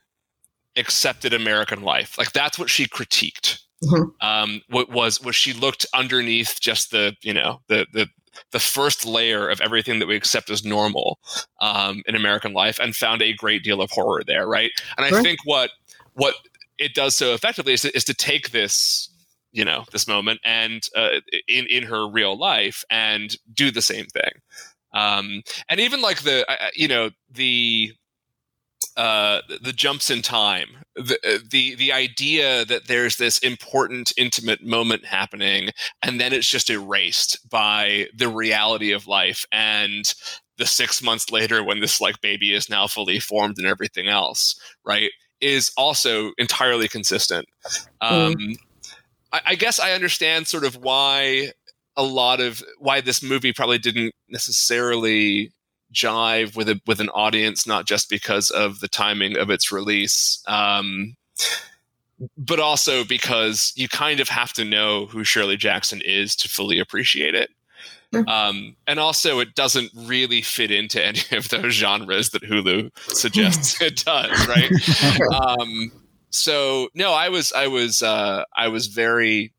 accepted 0.77 1.35
American 1.35 1.83
life. 1.83 2.17
Like 2.19 2.33
that's 2.33 2.59
what 2.59 2.71
she 2.71 2.87
critiqued. 2.87 3.61
Mm-hmm. 3.85 4.27
Um, 4.27 4.63
what 4.69 4.91
was 4.91 5.21
was 5.21 5.35
she 5.35 5.53
looked 5.53 5.87
underneath 5.95 6.59
just 6.61 6.91
the 6.91 7.15
you 7.23 7.35
know 7.35 7.61
the 7.69 7.87
the 7.93 8.09
the 8.51 8.61
first 8.61 9.07
layer 9.07 9.49
of 9.49 9.61
everything 9.61 9.99
that 9.99 10.09
we 10.09 10.17
accept 10.17 10.51
as 10.51 10.65
normal 10.65 11.19
um, 11.61 12.03
in 12.07 12.15
American 12.15 12.53
life 12.53 12.79
and 12.79 12.95
found 12.95 13.23
a 13.23 13.33
great 13.33 13.63
deal 13.63 13.81
of 13.81 13.91
horror 13.91 14.23
there, 14.27 14.47
right? 14.47 14.71
And 14.97 15.07
I 15.07 15.23
think 15.23 15.41
what 15.45 15.71
what 16.15 16.35
it 16.79 16.95
does 16.95 17.17
so 17.17 17.35
effectively 17.35 17.73
is 17.75 17.83
to, 17.83 17.97
is 17.97 18.05
to 18.05 18.15
take 18.15 18.51
this 18.51 19.09
you 19.53 19.65
know 19.65 19.85
this 19.93 20.09
moment 20.09 20.41
and 20.45 20.89
uh, 20.97 21.21
in 21.49 21.67
in 21.67 21.85
her 21.85 22.09
real 22.09 22.39
life 22.39 22.85
and 22.91 23.37
do 23.53 23.71
the 23.71 23.83
same 23.83 24.07
thing 24.07 24.33
um, 24.95 25.43
and 25.69 25.81
even 25.81 26.03
like 26.03 26.23
the 26.23 26.51
uh, 26.51 26.69
you 26.75 26.89
know 26.89 27.11
the 27.31 27.93
uh, 28.97 29.41
the 29.63 29.73
jumps 29.73 30.11
in 30.11 30.23
time, 30.23 30.69
the, 30.95 31.19
uh, 31.25 31.39
the 31.51 31.75
the 31.77 31.93
idea 31.93 32.65
that 32.65 32.87
there's 32.87 33.17
this 33.17 33.39
important, 33.39 34.13
intimate 34.17 34.63
moment 34.63 35.07
happening, 35.07 35.71
and 36.03 36.21
then 36.21 36.33
it's 36.33 36.49
just 36.49 36.71
erased 36.71 37.49
by 37.49 38.09
the 38.15 38.29
reality 38.29 38.93
of 38.93 39.07
life 39.07 39.47
and 39.53 40.13
the 40.59 40.67
six 40.67 41.03
months 41.03 41.31
later 41.31 41.65
when 41.65 41.81
this 41.81 42.01
like 42.01 42.21
baby 42.21 42.55
is 42.55 42.69
now 42.69 42.87
fully 42.87 43.19
formed 43.19 43.59
and 43.59 43.67
everything 43.67 44.09
else, 44.09 44.55
right, 44.85 45.11
is 45.41 45.73
also 45.77 46.33
entirely 46.39 46.89
consistent. 46.89 47.47
Um, 48.01 48.35
mm. 48.35 48.57
I, 49.33 49.41
I 49.47 49.55
guess 49.55 49.81
I 49.81 49.93
understand 49.93 50.47
sort 50.47 50.65
of 50.65 50.77
why 50.77 51.53
a 51.97 52.03
lot 52.03 52.41
of 52.41 52.63
why 52.79 53.01
this 53.01 53.23
movie 53.23 53.53
probably 53.53 53.79
didn't 53.79 54.13
necessarily 54.29 55.53
jive 55.93 56.57
with 56.57 56.69
a 56.69 56.81
with 56.87 57.01
an 57.01 57.09
audience, 57.11 57.67
not 57.67 57.87
just 57.87 58.09
because 58.09 58.51
of 58.51 58.81
the 58.81 58.89
timing 58.89 59.37
of 59.37 59.51
its 59.51 59.71
release, 59.71 60.43
um, 60.47 61.17
but 62.37 62.61
also 62.61 63.05
because 63.05 63.73
you 63.77 63.89
kind 63.89 64.21
of 64.21 64.29
have 64.29 64.53
to 64.55 64.65
know 64.65 65.07
who 65.07 65.25
Shirley 65.25 65.57
Jackson 65.57 66.01
is 66.05 66.37
to 66.37 66.49
fully 66.49 66.79
appreciate 66.79 67.35
it. 67.35 67.51
Um, 68.29 68.77
and 68.87 69.01
also, 69.01 69.41
it 69.41 69.55
doesn't 69.55 69.91
really 69.95 70.43
fit 70.43 70.71
into 70.71 71.05
any 71.05 71.23
of 71.33 71.49
those 71.49 71.73
genres 71.73 72.31
that 72.31 72.43
Hulu 72.43 72.91
suggests 73.09 73.81
it 73.83 74.05
does, 74.05 74.49
right? 74.49 74.71
um, 75.33 75.93
so, 76.31 76.89
no, 76.95 77.13
I 77.13 77.29
was, 77.29 77.53
I 77.53 77.69
was, 77.69 78.03
uh, 78.03 78.45
I 78.55 78.69
was 78.69 78.89
very 78.89 79.53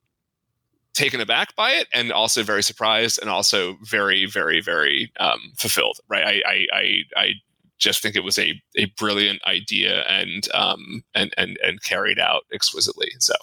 taken 0.93 1.19
aback 1.19 1.55
by 1.55 1.71
it 1.71 1.87
and 1.93 2.11
also 2.11 2.43
very 2.43 2.63
surprised 2.63 3.19
and 3.19 3.29
also 3.29 3.77
very 3.83 4.25
very 4.25 4.61
very 4.61 5.11
um, 5.19 5.39
fulfilled 5.57 5.97
right? 6.09 6.41
I, 6.45 6.65
I 6.73 6.97
i 7.15 7.33
just 7.79 8.01
think 8.01 8.15
it 8.15 8.23
was 8.23 8.39
a 8.39 8.61
a 8.77 8.85
brilliant 8.97 9.43
idea 9.45 10.03
and 10.03 10.47
um 10.53 11.03
and 11.13 11.33
and 11.37 11.57
and 11.63 11.83
carried 11.83 12.19
out 12.19 12.43
exquisitely 12.53 13.09
so. 13.19 13.33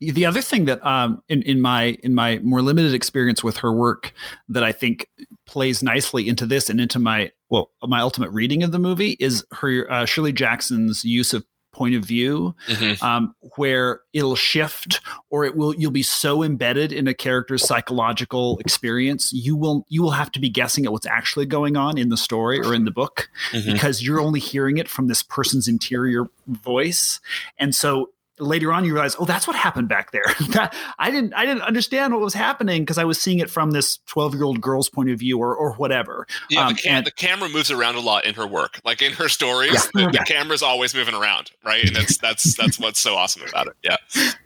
The 0.00 0.26
other 0.26 0.42
thing 0.42 0.64
that 0.64 0.84
um, 0.84 1.22
in, 1.28 1.42
in 1.42 1.60
my 1.60 1.96
in 2.02 2.12
my 2.14 2.38
more 2.38 2.60
limited 2.60 2.92
experience 2.92 3.44
with 3.44 3.58
her 3.58 3.72
work 3.72 4.12
that 4.48 4.64
I 4.64 4.72
think 4.72 5.08
plays 5.46 5.80
nicely 5.80 6.28
into 6.28 6.44
this 6.44 6.68
and 6.68 6.80
into 6.80 6.98
my 6.98 7.30
well 7.50 7.70
my 7.86 8.00
ultimate 8.00 8.30
reading 8.30 8.64
of 8.64 8.72
the 8.72 8.80
movie 8.80 9.16
is 9.20 9.44
her 9.52 9.90
uh, 9.90 10.04
Shirley 10.04 10.32
Jackson's 10.32 11.04
use 11.04 11.32
of 11.32 11.44
point 11.72 11.94
of 11.94 12.04
view 12.04 12.54
mm-hmm. 12.68 13.04
um, 13.04 13.34
where 13.56 14.00
it'll 14.12 14.36
shift 14.36 15.00
or 15.30 15.44
it 15.44 15.56
will 15.56 15.74
you'll 15.74 15.90
be 15.90 16.02
so 16.02 16.42
embedded 16.42 16.92
in 16.92 17.08
a 17.08 17.14
character's 17.14 17.66
psychological 17.66 18.58
experience 18.58 19.32
you 19.32 19.56
will 19.56 19.86
you 19.88 20.02
will 20.02 20.10
have 20.10 20.30
to 20.30 20.38
be 20.38 20.48
guessing 20.48 20.84
at 20.84 20.92
what's 20.92 21.06
actually 21.06 21.46
going 21.46 21.76
on 21.76 21.96
in 21.96 22.10
the 22.10 22.16
story 22.16 22.60
or 22.60 22.74
in 22.74 22.84
the 22.84 22.90
book 22.90 23.30
mm-hmm. 23.52 23.72
because 23.72 24.02
you're 24.02 24.20
only 24.20 24.40
hearing 24.40 24.78
it 24.78 24.88
from 24.88 25.08
this 25.08 25.22
person's 25.22 25.66
interior 25.66 26.26
voice 26.46 27.20
and 27.58 27.74
so 27.74 28.10
later 28.42 28.72
on 28.72 28.84
you 28.84 28.92
realize, 28.92 29.16
oh, 29.18 29.24
that's 29.24 29.46
what 29.46 29.56
happened 29.56 29.88
back 29.88 30.12
there. 30.12 30.24
that, 30.50 30.74
I 30.98 31.10
didn't 31.10 31.34
I 31.34 31.46
didn't 31.46 31.62
understand 31.62 32.12
what 32.12 32.22
was 32.22 32.34
happening 32.34 32.82
because 32.82 32.98
I 32.98 33.04
was 33.04 33.20
seeing 33.20 33.38
it 33.38 33.50
from 33.50 33.70
this 33.70 33.98
12 34.06 34.34
year 34.34 34.44
old 34.44 34.60
girl's 34.60 34.88
point 34.88 35.10
of 35.10 35.18
view 35.18 35.38
or 35.38 35.54
or 35.54 35.74
whatever. 35.74 36.26
Yeah, 36.50 36.66
um, 36.66 36.74
the, 36.74 36.80
cam- 36.80 36.96
and, 36.96 37.06
the, 37.06 37.10
camera 37.12 37.48
moves 37.48 37.70
around 37.70 37.96
a 37.96 38.00
lot 38.00 38.24
in 38.24 38.34
her 38.34 38.46
work. 38.46 38.80
Like 38.84 39.02
in 39.02 39.12
her 39.12 39.28
stories, 39.28 39.72
yeah, 39.72 39.80
the, 39.94 40.00
yeah. 40.00 40.10
the, 40.10 40.24
camera's 40.26 40.62
always 40.62 40.94
moving 40.94 41.14
around, 41.14 41.50
right? 41.64 41.84
And 41.84 41.94
that's 41.94 42.18
that's 42.18 42.56
that's 42.56 42.78
what's 42.78 42.98
so 42.98 43.14
awesome 43.14 43.42
about 43.48 43.68
it. 43.68 43.74
Yeah. 43.82 43.96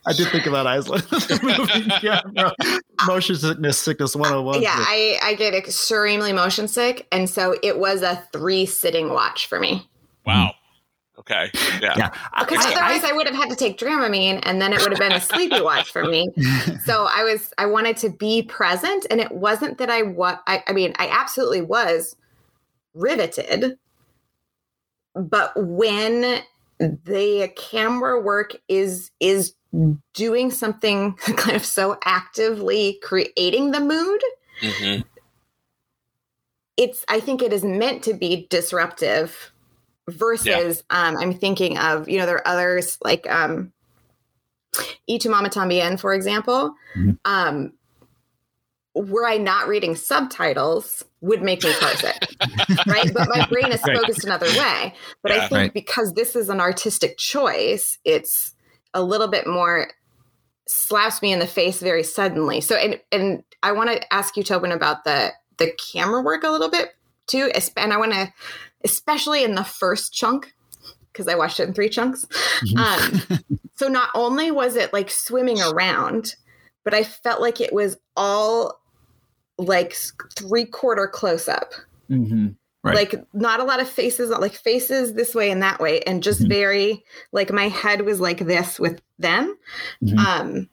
I 0.06 0.12
did 0.12 0.28
think 0.28 0.46
about 0.46 0.66
Aislinn. 0.66 2.02
yeah, 2.02 2.20
no. 2.32 2.52
Motion 3.06 3.36
sickness, 3.36 3.78
sickness 3.78 4.14
101. 4.14 4.62
Yeah, 4.62 4.72
I, 4.76 5.18
I 5.22 5.34
get 5.34 5.54
extremely 5.54 6.32
motion 6.32 6.68
sick. 6.68 7.06
And 7.10 7.28
so 7.28 7.56
it 7.62 7.78
was 7.78 8.02
a 8.02 8.16
three 8.32 8.66
sitting 8.66 9.10
watch 9.10 9.46
for 9.46 9.58
me. 9.58 9.88
Wow. 10.24 10.54
Okay. 11.18 11.50
Yeah. 11.80 11.94
yeah. 11.96 12.10
Because 12.38 12.64
otherwise 12.66 13.02
I, 13.04 13.10
I, 13.10 13.12
would 13.12 13.26
have 13.26 13.36
had 13.36 13.48
to 13.48 13.56
take 13.56 13.78
Dramamine 13.78 14.40
and 14.42 14.60
then 14.60 14.72
it 14.72 14.80
would 14.80 14.90
have 14.90 14.98
been 14.98 15.12
a 15.12 15.20
sleepy 15.20 15.60
watch 15.60 15.90
for 15.90 16.04
me. 16.04 16.28
So 16.84 17.08
I 17.10 17.24
was, 17.24 17.52
I 17.58 17.66
wanted 17.66 17.96
to 17.98 18.10
be 18.10 18.42
present. 18.42 19.06
And 19.10 19.20
it 19.20 19.32
wasn't 19.32 19.78
that 19.78 19.90
I 19.90 20.02
was, 20.02 20.38
I, 20.46 20.62
I 20.68 20.72
mean, 20.72 20.94
I 20.98 21.08
absolutely 21.08 21.62
was 21.62 22.16
riveted. 22.94 23.78
But 25.14 25.52
when 25.56 26.42
the 26.78 27.52
camera 27.56 28.20
work 28.20 28.54
is 28.68 29.10
is 29.20 29.54
doing 30.14 30.50
something 30.50 31.14
kind 31.36 31.56
of 31.56 31.64
so 31.64 31.98
actively 32.04 32.98
creating 33.02 33.70
the 33.70 33.80
mood 33.80 34.22
Mhm. 34.62 35.04
it's 36.76 37.04
i 37.08 37.20
think 37.20 37.42
it 37.42 37.52
is 37.52 37.64
meant 37.64 38.02
to 38.04 38.14
be 38.14 38.46
disruptive 38.48 39.52
versus 40.08 40.82
um 40.90 41.16
i'm 41.16 41.34
thinking 41.34 41.78
of 41.78 42.08
you 42.08 42.18
know 42.18 42.26
there 42.26 42.36
are 42.36 42.48
others 42.48 42.98
like 43.02 43.28
um 43.30 43.72
y 45.08 45.18
tu 45.18 45.28
mama 45.28 45.48
tambien 45.48 45.98
for 45.98 46.14
example 46.14 46.74
Mhm. 46.96 47.18
um 47.24 47.72
were 48.94 49.26
i 49.26 49.36
not 49.36 49.68
reading 49.68 49.94
subtitles 49.94 51.04
would 51.20 51.42
make 51.42 51.62
me 51.62 51.72
parse 51.78 52.02
it 52.04 52.16
right 52.86 53.12
but 53.12 53.28
my 53.28 53.42
brain 53.42 53.72
is 53.72 53.84
Right. 53.86 53.96
focused 53.98 54.24
another 54.24 54.56
way 54.56 54.94
but 55.22 55.32
i 55.32 55.38
think 55.38 55.52
Right. 55.52 55.74
because 55.74 56.14
this 56.14 56.34
is 56.36 56.48
an 56.48 56.60
artistic 56.60 57.18
choice 57.18 57.98
it's 58.04 58.54
a 58.94 59.02
little 59.02 59.28
bit 59.28 59.46
more 59.46 59.88
slaps 60.68 61.20
me 61.20 61.32
in 61.32 61.38
the 61.38 61.46
face 61.46 61.80
very 61.80 62.02
suddenly 62.02 62.60
so 62.60 62.74
and 62.76 63.00
and 63.12 63.42
i 63.62 63.72
want 63.72 63.90
to 63.90 64.12
ask 64.12 64.36
you 64.36 64.42
tobin 64.42 64.72
about 64.72 65.04
the 65.04 65.32
the 65.58 65.70
camera 65.92 66.22
work 66.22 66.42
a 66.44 66.50
little 66.50 66.70
bit 66.70 66.90
too 67.26 67.50
and 67.76 67.92
i 67.92 67.96
want 67.96 68.12
to 68.12 68.32
especially 68.84 69.42
in 69.44 69.54
the 69.54 69.64
first 69.64 70.12
chunk 70.12 70.54
because 71.12 71.28
i 71.28 71.34
watched 71.34 71.58
it 71.60 71.68
in 71.68 71.74
three 71.74 71.88
chunks 71.88 72.26
um, 72.76 73.20
so 73.74 73.88
not 73.88 74.10
only 74.14 74.50
was 74.50 74.76
it 74.76 74.92
like 74.92 75.10
swimming 75.10 75.60
around 75.62 76.34
but 76.84 76.92
i 76.94 77.02
felt 77.02 77.40
like 77.40 77.60
it 77.60 77.72
was 77.72 77.96
all 78.16 78.80
like 79.58 79.96
three 80.36 80.64
quarter 80.66 81.06
close 81.06 81.48
up 81.48 81.72
Mhm. 82.10 82.54
Right. 82.84 82.94
like 82.94 83.24
not 83.32 83.58
a 83.58 83.64
lot 83.64 83.80
of 83.80 83.88
faces 83.88 84.30
like 84.30 84.52
faces 84.52 85.14
this 85.14 85.34
way 85.34 85.50
and 85.50 85.62
that 85.62 85.80
way 85.80 86.02
and 86.02 86.22
just 86.22 86.42
Mhm. 86.42 86.48
very 86.48 87.04
like 87.32 87.50
my 87.52 87.66
head 87.68 88.02
was 88.02 88.20
like 88.20 88.38
this 88.46 88.78
with 88.78 89.00
them 89.18 89.56
Mhm. 90.04 90.18
um 90.18 90.68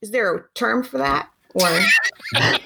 is 0.00 0.10
there 0.12 0.32
a 0.34 0.44
term 0.54 0.84
for 0.84 0.98
that 0.98 1.28
or 1.54 1.68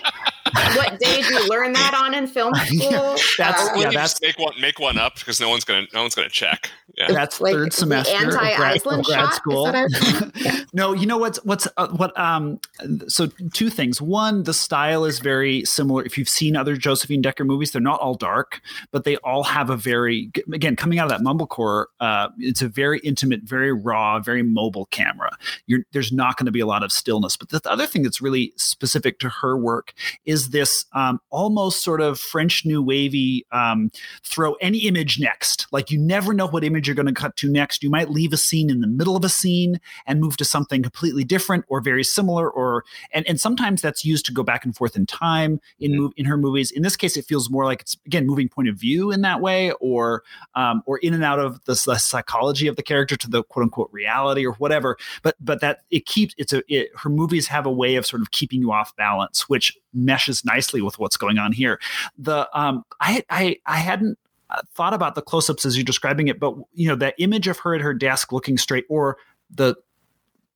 what 0.75 0.99
day 0.99 1.23
did 1.23 1.27
you 1.31 1.49
learn 1.49 1.73
that 1.73 1.95
on 1.95 2.15
in 2.15 2.27
film 2.27 2.55
school 2.67 3.17
That's- 3.39 3.69
Uh, 3.69 3.73
yeah, 3.77 3.85
that's- 3.91 4.21
make 4.21 4.39
one 4.39 4.53
make 4.61 4.79
one 4.79 4.99
up 4.99 5.15
because 5.17 5.41
no 5.41 5.49
one's 5.49 5.65
gonna 5.65 5.87
no 5.95 6.03
one's 6.03 6.15
gonna 6.15 6.29
check. 6.29 6.71
Yeah. 6.99 7.11
That's 7.11 7.41
like 7.41 7.55
third 7.55 7.73
the 7.73 7.77
semester 7.77 8.15
of 8.17 8.31
grad, 8.35 8.77
of 8.77 8.83
grad 8.83 9.07
shot? 9.07 9.35
School. 9.35 9.65
that 9.73 10.67
no, 10.75 10.93
you 10.93 11.07
know 11.07 11.17
what's 11.17 11.43
what's 11.45 11.67
uh, 11.79 11.89
what 11.89 12.19
um 12.19 12.61
so 13.09 13.29
two 13.55 13.71
things. 13.71 14.03
One, 14.03 14.43
the 14.43 14.53
style 14.53 15.05
is 15.07 15.19
very 15.19 15.65
similar. 15.65 16.05
If 16.05 16.19
you've 16.19 16.29
seen 16.29 16.55
other 16.55 16.77
Josephine 16.77 17.23
Decker 17.23 17.45
movies, 17.45 17.73
they're 17.73 17.81
not 17.81 18.01
all 18.01 18.15
dark, 18.15 18.61
but 18.91 19.05
they 19.05 19.17
all 19.19 19.45
have 19.45 19.71
a 19.71 19.77
very 19.77 20.31
again 20.53 20.77
coming 20.77 20.99
out 20.99 21.11
of 21.11 21.19
that 21.19 21.25
mumblecore. 21.25 21.87
Uh, 21.99 22.29
it's 22.39 22.61
a 22.61 22.69
very 22.69 22.99
intimate, 23.01 23.43
very 23.43 23.73
raw, 23.73 24.21
very 24.21 24.43
mobile 24.43 24.87
camera. 24.87 25.31
You're, 25.67 25.81
there's 25.93 26.13
not 26.13 26.37
going 26.37 26.47
to 26.47 26.53
be 26.53 26.61
a 26.61 26.67
lot 26.67 26.83
of 26.83 26.93
stillness. 26.93 27.37
But 27.39 27.49
the 27.49 27.63
other 27.71 27.87
thing 27.87 28.03
that's 28.03 28.21
really 28.21 28.53
specific 28.83 29.21
to 29.21 29.29
her 29.29 29.57
work 29.57 29.95
is 30.25 30.51
this 30.51 30.87
um, 30.93 31.21
almost 31.31 31.85
sort 31.85 32.01
of 32.01 32.19
French 32.19 32.67
New 32.67 32.83
Wavy 32.83 33.47
um, 33.53 33.93
throw 34.25 34.55
any 34.55 34.79
image 34.89 35.21
next. 35.21 35.69
Like 35.71 35.93
you 35.93 35.99
never 35.99 36.35
know 36.35 36.49
what 36.49 36.65
image 36.65 36.89
you're 36.89 36.97
going 36.97 37.07
to 37.07 37.13
cut 37.13 37.37
to 37.37 37.49
next. 37.49 37.85
You 37.85 37.91
might 37.91 38.11
leave 38.11 38.33
a 38.33 38.37
scene 38.37 38.71
in 38.71 38.81
the 38.81 38.89
middle 38.89 39.15
of 39.15 39.25
a 39.25 39.29
scene 39.29 39.79
and 40.05 40.21
move 40.21 40.37
to 40.39 40.45
something 40.45 40.83
completely 40.83 41.23
different 41.23 41.65
or 41.69 41.81
very 41.81 42.03
similar 42.03 42.51
or 42.51 42.85
and 43.13 43.25
and 43.29 43.41
sometimes 43.41 43.81
that's 43.81 44.05
used 44.05 44.27
to 44.27 44.33
go 44.33 44.43
back 44.43 44.65
and 44.65 44.75
forth 44.75 44.97
in 44.97 45.07
time 45.07 45.61
in 45.79 45.97
move 45.97 46.13
in 46.17 46.25
her 46.25 46.37
movies. 46.37 46.73
In 46.73 46.83
this 46.83 46.97
case, 46.97 47.17
it 47.17 47.25
feels 47.25 47.49
more 47.49 47.65
like 47.65 47.83
it's 47.83 47.97
again 48.05 48.27
moving 48.27 48.49
point 48.49 48.69
of 48.69 48.75
view 48.75 49.13
in 49.13 49.21
that 49.21 49.41
way 49.41 49.71
or 49.81 50.25
um, 50.57 50.83
or 50.87 50.99
in 50.99 51.15
and 51.15 51.23
out 51.23 51.39
of 51.39 51.65
the, 51.67 51.81
the 51.87 51.99
psychology 51.99 52.67
of 52.67 52.75
the 52.75 52.83
character 52.83 53.17
to 53.17 53.31
the 53.31 53.45
quote 53.45 53.63
unquote 53.63 53.91
reality 53.93 54.45
or 54.45 54.55
whatever. 54.55 54.97
But 55.23 55.37
but 55.41 55.61
that 55.61 55.83
it 55.93 56.05
keeps 56.05 56.35
it's 56.37 56.53
a 56.53 56.63
it, 56.67 56.91
her 56.97 57.11
movies 57.11 57.47
have 57.47 57.65
a 57.65 57.71
way 57.71 57.95
of 57.95 58.05
sort 58.07 58.23
of 58.23 58.33
keeping 58.33 58.62
you 58.63 58.73
off 58.73 58.95
balance, 58.97 59.49
which 59.49 59.77
meshes 59.93 60.45
nicely 60.45 60.81
with 60.81 60.99
what's 60.99 61.17
going 61.17 61.39
on 61.39 61.53
here. 61.53 61.79
The 62.17 62.49
um 62.59 62.85
I 63.01 63.23
I 63.29 63.57
I 63.67 63.77
hadn't 63.77 64.19
uh, 64.51 64.63
thought 64.75 64.95
about 64.95 65.15
the 65.15 65.23
close-ups 65.23 65.67
as 65.67 65.77
you're 65.77 65.85
describing 65.85 66.29
it, 66.29 66.39
but 66.41 66.55
you 66.75 66.89
know 66.89 66.97
that 66.97 67.15
image 67.19 67.49
of 67.49 67.59
her 67.61 67.75
at 67.75 67.81
her 67.81 67.95
desk 67.95 68.33
looking 68.33 68.57
straight, 68.59 68.85
or 68.89 69.17
the 69.51 69.75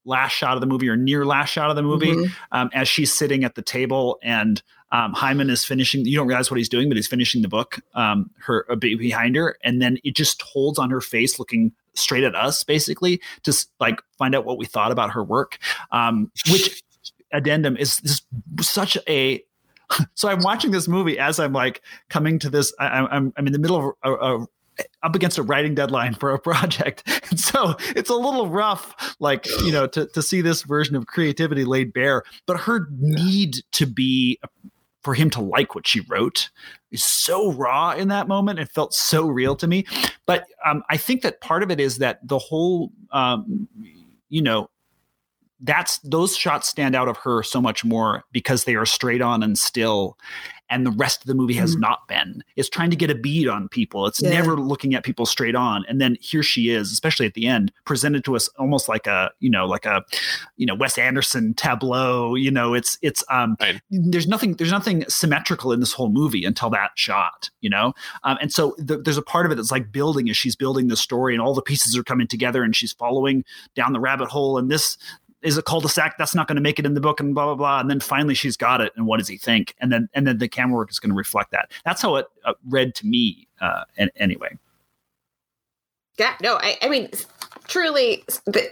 last 0.05 0.33
shot 0.33 0.55
of 0.57 0.61
the 0.61 0.67
movie 0.67 0.89
or 0.89 0.97
near 0.97 1.27
last 1.27 1.51
shot 1.51 1.69
of 1.69 1.75
the 1.75 1.83
movie 1.83 2.15
Mhm. 2.15 2.33
um, 2.53 2.71
as 2.73 2.87
she's 2.89 3.13
sitting 3.13 3.43
at 3.43 3.57
the 3.57 3.63
table 3.63 4.21
and 4.23 4.63
um, 4.93 5.13
Hyman 5.15 5.51
is 5.51 5.65
finishing. 5.65 6.05
You 6.05 6.17
don't 6.17 6.29
realize 6.29 6.49
what 6.49 6.59
he's 6.59 6.69
doing, 6.69 6.89
but 6.89 6.97
he's 6.97 7.09
finishing 7.09 7.43
the 7.43 7.49
book. 7.49 7.81
Um, 7.95 8.31
her 8.39 8.65
a 8.71 8.77
bit 8.77 9.01
behind 9.01 9.35
her, 9.35 9.59
and 9.65 9.83
then 9.83 9.99
it 10.05 10.15
just 10.15 10.41
holds 10.43 10.79
on 10.79 10.91
her 10.91 11.01
face, 11.01 11.41
looking 11.41 11.73
straight 11.95 12.23
at 12.23 12.37
us, 12.37 12.63
basically, 12.63 13.21
to 13.43 13.67
like 13.81 14.01
find 14.17 14.33
out 14.37 14.45
what 14.45 14.59
we 14.59 14.65
thought 14.65 14.93
about 14.93 15.11
her 15.11 15.25
work. 15.25 15.59
Um, 15.91 16.31
which 16.53 16.85
addendum 17.33 17.77
is, 17.77 18.01
just 18.01 18.27
such 18.61 18.97
a 19.09 19.43
so 20.15 20.29
I'm 20.29 20.43
watching 20.43 20.71
this 20.71 20.89
movie 20.89 21.19
as 21.19 21.39
I'm 21.39 21.53
like 21.53 21.83
coming 22.09 22.39
to 22.41 22.51
this. 22.51 22.73
I, 22.79 22.87
I'm 22.87 23.33
I'm 23.37 23.47
in 23.47 23.53
the 23.53 23.59
middle 23.59 23.77
of 23.77 23.95
a, 24.03 24.13
a, 24.13 24.47
up 25.03 25.15
against 25.15 25.39
a 25.39 25.43
writing 25.43 25.75
deadline 25.75 26.15
for 26.15 26.33
a 26.33 26.39
project, 26.41 27.05
and 27.31 27.39
so 27.39 27.77
it's 27.95 28.11
a 28.11 28.15
little 28.15 28.49
rough, 28.49 29.17
like 29.21 29.47
you 29.63 29.73
know, 29.73 29.87
to 29.89 30.07
to 30.07 30.23
see 30.23 30.41
this 30.41 30.63
version 30.63 30.97
of 30.97 31.07
creativity 31.07 31.65
laid 31.65 31.93
bare. 31.93 32.23
But 32.47 32.61
her 32.61 32.89
need 32.91 33.57
to 33.73 33.87
be 33.87 34.41
for 35.03 35.15
him 35.15 35.31
to 35.31 35.41
like 35.41 35.77
what 35.77 35.87
she 35.87 36.01
wrote 36.01 36.51
is 36.91 37.05
so 37.05 37.53
raw 37.53 37.93
in 37.93 38.09
that 38.09 38.27
moment. 38.27 38.59
It 38.59 38.69
felt 38.69 38.93
so 38.93 39.29
real 39.29 39.55
to 39.55 39.69
me. 39.69 39.87
But 40.27 40.47
um, 40.65 40.83
I 40.91 40.97
think 40.97 41.23
that 41.23 41.41
part 41.41 41.63
of 41.63 41.71
it 41.71 41.79
is 41.79 41.99
that 41.99 42.27
the 42.27 42.41
whole, 42.41 42.91
um, 43.13 43.69
you 44.29 44.43
know, 44.43 44.69
that's 45.61 45.99
those 45.99 46.37
shots 46.37 46.69
stand 46.69 46.95
out 46.95 47.09
of 47.09 47.17
her 47.19 47.43
so 47.43 47.61
much 47.61 47.85
more 47.85 48.25
because 48.33 48.65
they 48.65 48.75
are 48.75 48.87
straight 48.87 49.23
on 49.23 49.43
and 49.43 49.59
still 49.59 50.19
and 50.69 50.85
the 50.85 50.91
rest 50.91 51.21
of 51.21 51.29
the 51.29 51.35
movie 51.35 51.55
has 51.55 51.77
Mhm. 51.77 51.81
not 51.81 52.09
been 52.09 52.43
it's 52.57 52.69
trying 52.69 52.91
to 52.91 52.97
get 52.97 53.09
a 53.11 53.15
bead 53.15 53.47
on 53.49 53.69
people 53.69 54.07
it's 54.07 54.21
Yeah. 54.21 54.31
never 54.31 54.57
looking 54.57 54.95
at 54.95 55.05
people 55.05 55.25
straight 55.25 55.55
on 55.55 55.85
and 55.89 55.99
then 56.01 56.17
here 56.21 56.43
she 56.43 56.69
is 56.71 56.93
especially 56.93 57.25
at 57.25 57.35
the 57.35 57.47
end 57.47 57.73
presented 57.85 58.25
to 58.25 58.35
us 58.37 58.49
almost 58.59 58.89
like 58.89 59.07
a 59.07 59.31
you 59.39 59.49
know 59.49 59.65
like 59.65 59.87
a 59.87 60.05
you 60.57 60.67
know 60.67 60.75
wes 60.75 60.99
anderson 60.99 61.55
tableau 61.55 62.35
you 62.35 62.51
know 62.51 62.75
it's 62.75 62.99
it's 63.01 63.23
um 63.31 63.57
Right. 63.61 63.81
there's 63.91 64.27
nothing 64.27 64.55
there's 64.57 64.73
nothing 64.73 65.05
symmetrical 65.09 65.73
in 65.73 65.81
this 65.81 65.93
whole 65.93 66.11
movie 66.11 66.45
until 66.45 66.69
that 66.71 66.91
shot 66.97 67.49
you 67.63 67.71
know 67.71 67.95
um, 68.25 68.37
and 68.43 68.53
so 68.53 68.73
th- 68.87 69.01
there's 69.05 69.17
a 69.19 69.23
part 69.23 69.47
of 69.47 69.53
it 69.53 69.55
that's 69.55 69.71
like 69.73 69.91
building 69.93 70.29
as 70.29 70.37
she's 70.37 70.57
building 70.57 70.89
the 70.89 70.97
story 70.97 71.33
and 71.33 71.41
all 71.41 71.55
the 71.55 71.63
pieces 71.63 71.97
are 71.97 72.05
coming 72.05 72.27
together 72.27 72.63
and 72.63 72.75
she's 72.77 72.93
following 72.93 73.45
down 73.75 73.93
the 73.95 74.01
rabbit 74.01 74.29
hole 74.29 74.59
and 74.59 74.71
this 74.71 74.99
is 75.47 75.57
a 75.57 75.63
cul-de-sac? 75.63 76.19
That's 76.19 76.35
not 76.35 76.49
going 76.49 76.57
to 76.57 76.63
make 76.63 76.79
it 76.79 76.85
in 76.85 76.95
the 76.95 77.01
book 77.01 77.21
and 77.21 77.35
blah 77.35 77.47
blah 77.47 77.55
blah. 77.55 77.81
And 77.81 77.89
then 77.89 78.01
finally 78.01 78.35
she's 78.35 78.57
got 78.57 78.81
it 78.81 78.93
and 78.97 79.07
what 79.07 79.19
does 79.19 79.29
he 79.29 79.39
think? 79.39 79.75
And 79.81 79.93
then 79.93 80.09
and 80.13 80.27
then 80.27 80.39
the 80.39 80.49
camera 80.49 80.77
work 80.77 80.91
is 80.91 80.99
going 80.99 81.11
to 81.11 81.17
reflect 81.17 81.53
that. 81.53 81.71
That's 81.85 82.03
how 82.03 82.17
it 82.17 82.27
uh, 82.45 82.55
read 82.69 82.95
to 82.97 83.07
me 83.07 83.49
uh 83.61 83.85
and 83.97 84.11
anyway. 84.17 84.59
Yeah, 86.19 86.35
no, 86.43 86.57
I, 86.57 86.79
I 86.81 86.89
mean, 86.89 87.11
truly, 87.67 88.25
the, 88.47 88.71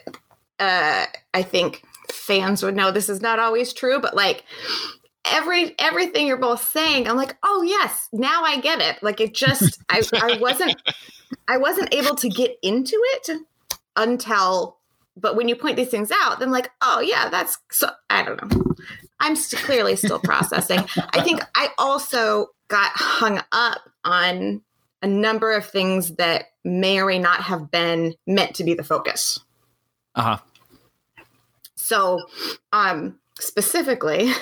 uh, 0.58 1.06
I 1.34 1.42
think 1.42 1.82
fans 2.10 2.62
would 2.62 2.74
know 2.74 2.90
this 2.90 3.08
is 3.08 3.20
not 3.20 3.38
always 3.38 3.72
true, 3.72 4.00
but 4.00 4.16
like 4.16 4.44
every 5.26 5.78
everything 5.78 6.26
you're 6.26 6.36
both 6.36 6.70
saying, 6.70 7.08
I'm 7.08 7.16
like, 7.16 7.36
oh 7.42 7.62
yes, 7.62 8.08
now 8.12 8.44
I 8.44 8.60
get 8.60 8.80
it. 8.80 9.02
Like 9.02 9.20
it 9.20 9.34
just, 9.34 9.82
I, 9.90 10.02
I 10.14 10.38
wasn't, 10.38 10.76
I 11.48 11.58
wasn't 11.58 11.92
able 11.94 12.14
to 12.16 12.28
get 12.28 12.56
into 12.62 12.96
it 13.14 13.30
until, 13.96 14.78
but 15.16 15.36
when 15.36 15.48
you 15.48 15.56
point 15.56 15.76
these 15.76 15.88
things 15.88 16.10
out, 16.22 16.38
then 16.38 16.50
like, 16.50 16.70
oh 16.82 17.00
yeah, 17.00 17.28
that's 17.28 17.58
so. 17.70 17.88
I 18.10 18.22
don't 18.22 18.42
know. 18.42 18.64
I'm 19.20 19.36
st- 19.36 19.62
clearly 19.62 19.96
still 19.96 20.18
processing. 20.24 20.80
I 21.12 21.22
think 21.22 21.40
I 21.54 21.68
also 21.78 22.48
got 22.68 22.90
hung 22.94 23.40
up 23.52 23.80
on 24.04 24.62
a 25.02 25.06
number 25.06 25.52
of 25.52 25.66
things 25.66 26.16
that 26.16 26.46
may 26.64 26.98
or 26.98 27.06
may 27.06 27.18
not 27.18 27.42
have 27.42 27.70
been 27.70 28.14
meant 28.26 28.56
to 28.56 28.64
be 28.64 28.74
the 28.74 28.82
focus. 28.82 29.40
uh-huh 30.14 30.38
So, 31.76 32.20
um, 32.72 33.18
specifically, 33.38 34.32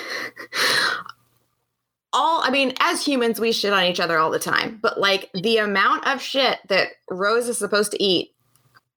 all 2.13 2.41
I 2.43 2.49
mean, 2.49 2.73
as 2.79 3.05
humans, 3.05 3.39
we 3.39 3.51
shit 3.51 3.73
on 3.73 3.83
each 3.83 3.99
other 3.99 4.17
all 4.17 4.31
the 4.31 4.39
time, 4.39 4.79
but 4.81 4.99
like 4.99 5.29
the 5.33 5.57
amount 5.57 6.07
of 6.07 6.21
shit 6.21 6.59
that 6.69 6.89
Rose 7.09 7.49
is 7.49 7.57
supposed 7.57 7.91
to 7.91 8.01
eat 8.01 8.32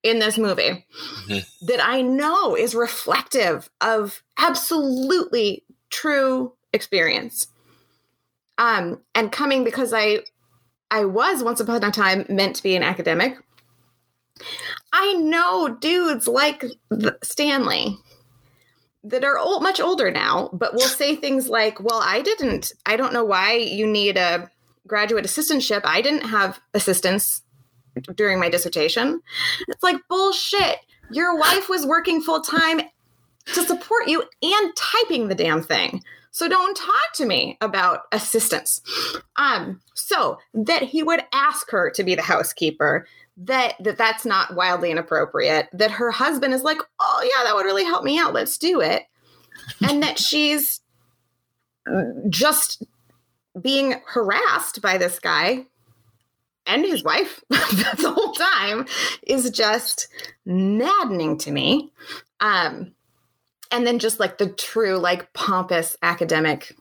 in 0.09 0.19
this 0.19 0.37
movie 0.37 0.85
Mhm. 1.27 1.45
that 1.67 1.85
I 1.85 2.01
know 2.01 2.55
is 2.55 2.75
reflective 2.75 3.69
of 3.81 4.21
absolutely 4.37 5.63
true 5.89 6.53
experience. 6.73 7.47
Um, 8.57 9.01
and 9.13 9.31
coming 9.31 9.63
because 9.63 9.93
I 9.93 10.21
I 10.89 11.03
was 11.05 11.43
once 11.43 11.59
upon 11.59 11.83
a 11.83 11.91
time 11.91 12.25
meant 12.29 12.55
to 12.55 12.63
be 12.63 12.75
an 12.75 12.83
academic. 12.83 13.37
I 14.93 15.13
know 15.13 15.67
dudes 15.79 16.27
like 16.27 16.63
Stanley 17.23 17.97
that 19.03 19.23
are 19.23 19.37
old, 19.37 19.63
much 19.63 19.79
older 19.79 20.11
now, 20.11 20.49
but 20.53 20.73
will 20.73 20.79
say 20.81 21.15
things 21.17 21.49
like, 21.49 21.81
"Well, 21.81 21.99
I 22.01 22.21
didn't. 22.21 22.71
I 22.85 22.95
don't 22.95 23.13
know 23.13 23.25
why 23.25 23.53
you 23.53 23.85
need 23.85 24.17
a 24.17 24.49
graduate 24.87 25.25
assistantship. 25.25 25.81
I 25.83 26.01
didn't 26.01 26.27
have 26.29 26.59
assistance 26.73 27.41
during 28.15 28.39
my 28.39 28.49
dissertation. 28.49 29.21
It's 29.67 29.83
like 29.83 29.97
bullshit. 30.09 30.77
Your 31.11 31.37
wife 31.37 31.69
was 31.69 31.85
working 31.85 32.21
full 32.21 32.41
time 32.41 32.81
to 33.53 33.63
support 33.63 34.07
you 34.07 34.23
and 34.41 34.75
typing 34.75 35.27
the 35.27 35.35
damn 35.35 35.61
thing. 35.61 36.03
So 36.31 36.47
don't 36.47 36.77
talk 36.77 37.13
to 37.15 37.25
me 37.25 37.57
about 37.61 38.01
assistance. 38.11 38.81
Um, 39.37 39.81
so 39.95 40.37
that 40.53 40.83
he 40.83 41.01
would 41.01 41.21
ask 41.33 41.71
her 41.71 41.89
to 41.91 42.03
be 42.03 42.13
the 42.13 42.21
housekeeper, 42.21 43.07
that 43.37 43.75
that 43.79 43.97
that's 43.97 44.25
not 44.25 44.55
wildly 44.55 44.91
inappropriate. 44.91 45.69
That 45.73 45.91
her 45.91 46.11
husband 46.11 46.53
is 46.53 46.63
like, 46.63 46.77
oh 46.99 47.21
yeah, 47.23 47.43
that 47.43 47.55
would 47.55 47.65
really 47.65 47.85
help 47.85 48.03
me 48.03 48.19
out. 48.19 48.33
Let's 48.33 48.57
do 48.57 48.81
it. 48.81 49.03
And 49.87 50.03
that 50.03 50.19
she's 50.19 50.81
just 52.29 52.83
being 53.59 53.95
harassed 54.05 54.81
by 54.81 54.97
this 54.97 55.19
guy 55.19 55.65
and 56.67 56.85
his 56.85 57.03
wife 57.03 57.41
the 57.49 58.13
whole 58.15 58.33
time 58.33 58.85
is 59.23 59.49
just 59.49 60.07
maddening 60.45 61.37
to 61.39 61.51
me. 61.51 61.91
Um, 62.39 62.93
and 63.71 63.85
then 63.87 63.99
just 63.99 64.19
like 64.19 64.37
the 64.37 64.49
true, 64.49 64.97
like 64.97 65.33
pompous 65.33 65.97
academic. 66.01 66.75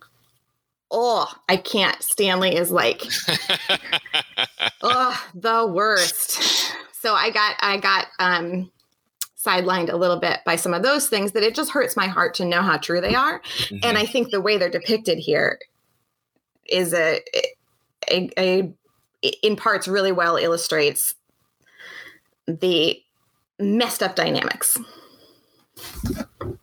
Oh, 0.91 1.33
I 1.49 1.57
can't. 1.57 2.01
Stanley 2.03 2.55
is 2.55 2.71
like, 2.71 3.03
oh, 4.83 5.27
the 5.35 5.67
worst. 5.67 6.41
So 7.01 7.15
I 7.15 7.31
got, 7.31 7.57
I 7.61 7.79
got, 7.79 8.07
um, 8.19 8.71
sidelined 9.37 9.93
a 9.93 9.97
little 9.97 10.19
bit 10.19 10.41
by 10.45 10.57
some 10.57 10.75
of 10.75 10.83
those 10.83 11.09
things 11.09 11.33
that 11.33 11.43
it 11.43 11.55
just 11.55 11.71
hurts 11.71 11.97
my 11.97 12.09
heart 12.09 12.35
to 12.35 12.45
know 12.45 12.63
how 12.63 12.77
true 12.77 13.01
they 13.01 13.15
are. 13.15 13.41
Mm-hmm. 13.41 13.79
And 13.85 13.97
I 13.97 14.05
think 14.05 14.31
the 14.31 14.41
way 14.41 14.59
they're 14.59 14.69
depicted 14.69 15.19
here 15.19 15.61
is 16.69 16.93
a, 16.93 17.21
a, 18.11 18.31
a 18.37 18.73
in 19.23 19.57
parts 19.57 19.89
really 19.89 20.13
well 20.13 20.37
illustrates 20.37 21.15
the 22.47 23.01
messed 23.59 24.03
up 24.03 24.17
dynamics. 24.17 24.79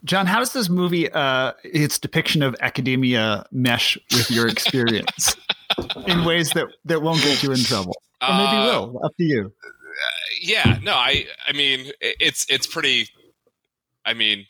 John, 0.04 0.26
how 0.26 0.38
does 0.38 0.52
this 0.52 0.68
movie, 0.68 1.10
uh, 1.10 1.52
its 1.62 1.98
depiction 1.98 2.42
of 2.42 2.56
academia, 2.60 3.46
mesh 3.52 3.98
with 4.12 4.30
your 4.30 4.48
experience 4.48 5.36
in 6.06 6.24
ways 6.24 6.50
that 6.50 6.66
that 6.84 7.02
won't 7.02 7.22
get 7.22 7.42
you 7.42 7.52
in 7.52 7.58
trouble, 7.58 7.96
or 8.22 8.28
maybe 8.28 8.56
uh, 8.56 8.66
will? 8.66 9.00
Up 9.04 9.16
to 9.16 9.24
you. 9.24 9.52
yeah, 10.40 10.78
no, 10.82 10.94
I, 10.94 11.26
I 11.46 11.52
mean, 11.52 11.90
it's 12.00 12.46
it's 12.48 12.66
pretty. 12.66 13.08
I 14.04 14.14
mean, 14.14 14.46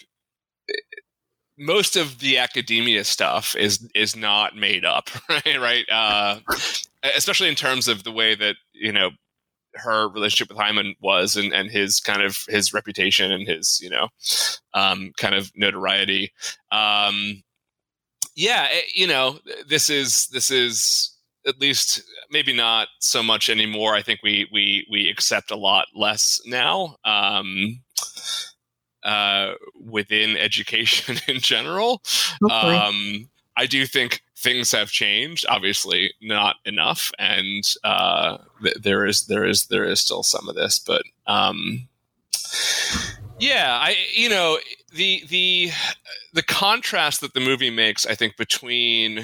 most 1.59 1.97
of 1.97 2.19
the 2.19 2.39
academia 2.39 3.05
stuff 3.05 3.55
is 3.57 3.89
is 3.95 4.17
not 4.17 4.57
made 4.57 4.85
up, 4.85 5.11
right? 5.29 5.61
Right. 5.61 5.85
Uh, 5.91 6.41
especially 7.17 7.49
in 7.49 7.55
terms 7.55 7.89
of 7.89 8.05
the 8.05 8.13
way 8.13 8.35
that 8.35 8.57
you 8.73 8.93
know 8.93 9.11
her 9.77 10.09
relationship 10.09 10.49
with 10.49 10.59
Hyman 10.59 10.95
was 11.01 11.37
and, 11.37 11.53
and 11.53 11.71
his 11.71 12.01
kind 12.01 12.23
of 12.23 12.39
his 12.49 12.73
reputation 12.73 13.33
and 13.33 13.47
his 13.47 13.81
you 13.83 13.91
know 13.91 14.09
um, 14.75 15.13
kind 15.17 15.35
of 15.35 15.51
notoriety. 15.57 16.33
Um, 16.71 17.43
yeah, 18.37 18.67
it, 18.71 18.95
you 18.95 19.07
know 19.07 19.39
this 19.69 19.91
is 19.91 20.27
this 20.29 20.51
is 20.51 21.11
at 21.47 21.61
least 21.61 22.03
maybe 22.31 22.53
not 22.53 22.89
so 23.01 23.23
much 23.23 23.49
anymore. 23.49 23.95
I 23.95 24.03
think 24.03 24.21
we 24.23 24.49
we 24.53 24.87
we 24.91 25.09
accept 25.09 25.51
a 25.51 25.57
lot 25.57 25.87
less 25.95 26.41
now. 26.47 26.97
Um, 27.05 27.81
uh, 29.05 29.55
within 29.85 30.37
education 30.37 31.17
in 31.29 31.41
general. 31.41 32.03
Um, 32.51 33.29
I 33.57 33.67
do 33.67 33.87
think 33.87 34.23
things 34.37 34.73
have 34.73 34.91
changed. 34.91 35.47
Obviously, 35.49 36.13
not 36.21 36.57
enough, 36.65 37.11
and 37.19 37.65
uh, 37.85 38.39
th- 38.63 38.77
there 38.83 39.07
is 39.07 39.27
there 39.27 39.45
is 39.45 39.67
there 39.67 39.85
is 39.85 40.01
still 40.01 40.23
some 40.23 40.49
of 40.49 40.55
this, 40.55 40.79
but 40.79 41.03
um, 41.27 41.89
yeah, 43.39 43.79
I 43.81 43.97
you 44.13 44.29
know 44.29 44.59
the 44.93 45.25
the 45.29 45.71
the 46.33 46.43
contrast 46.43 47.21
that 47.21 47.35
the 47.35 47.41
movie 47.41 47.71
makes, 47.71 48.07
I 48.07 48.15
think, 48.15 48.37
between 48.37 49.19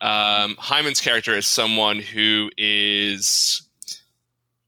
um, 0.00 0.56
Hyman's 0.58 1.00
character 1.00 1.36
as 1.36 1.46
someone 1.46 1.98
who 2.00 2.50
is 2.58 3.62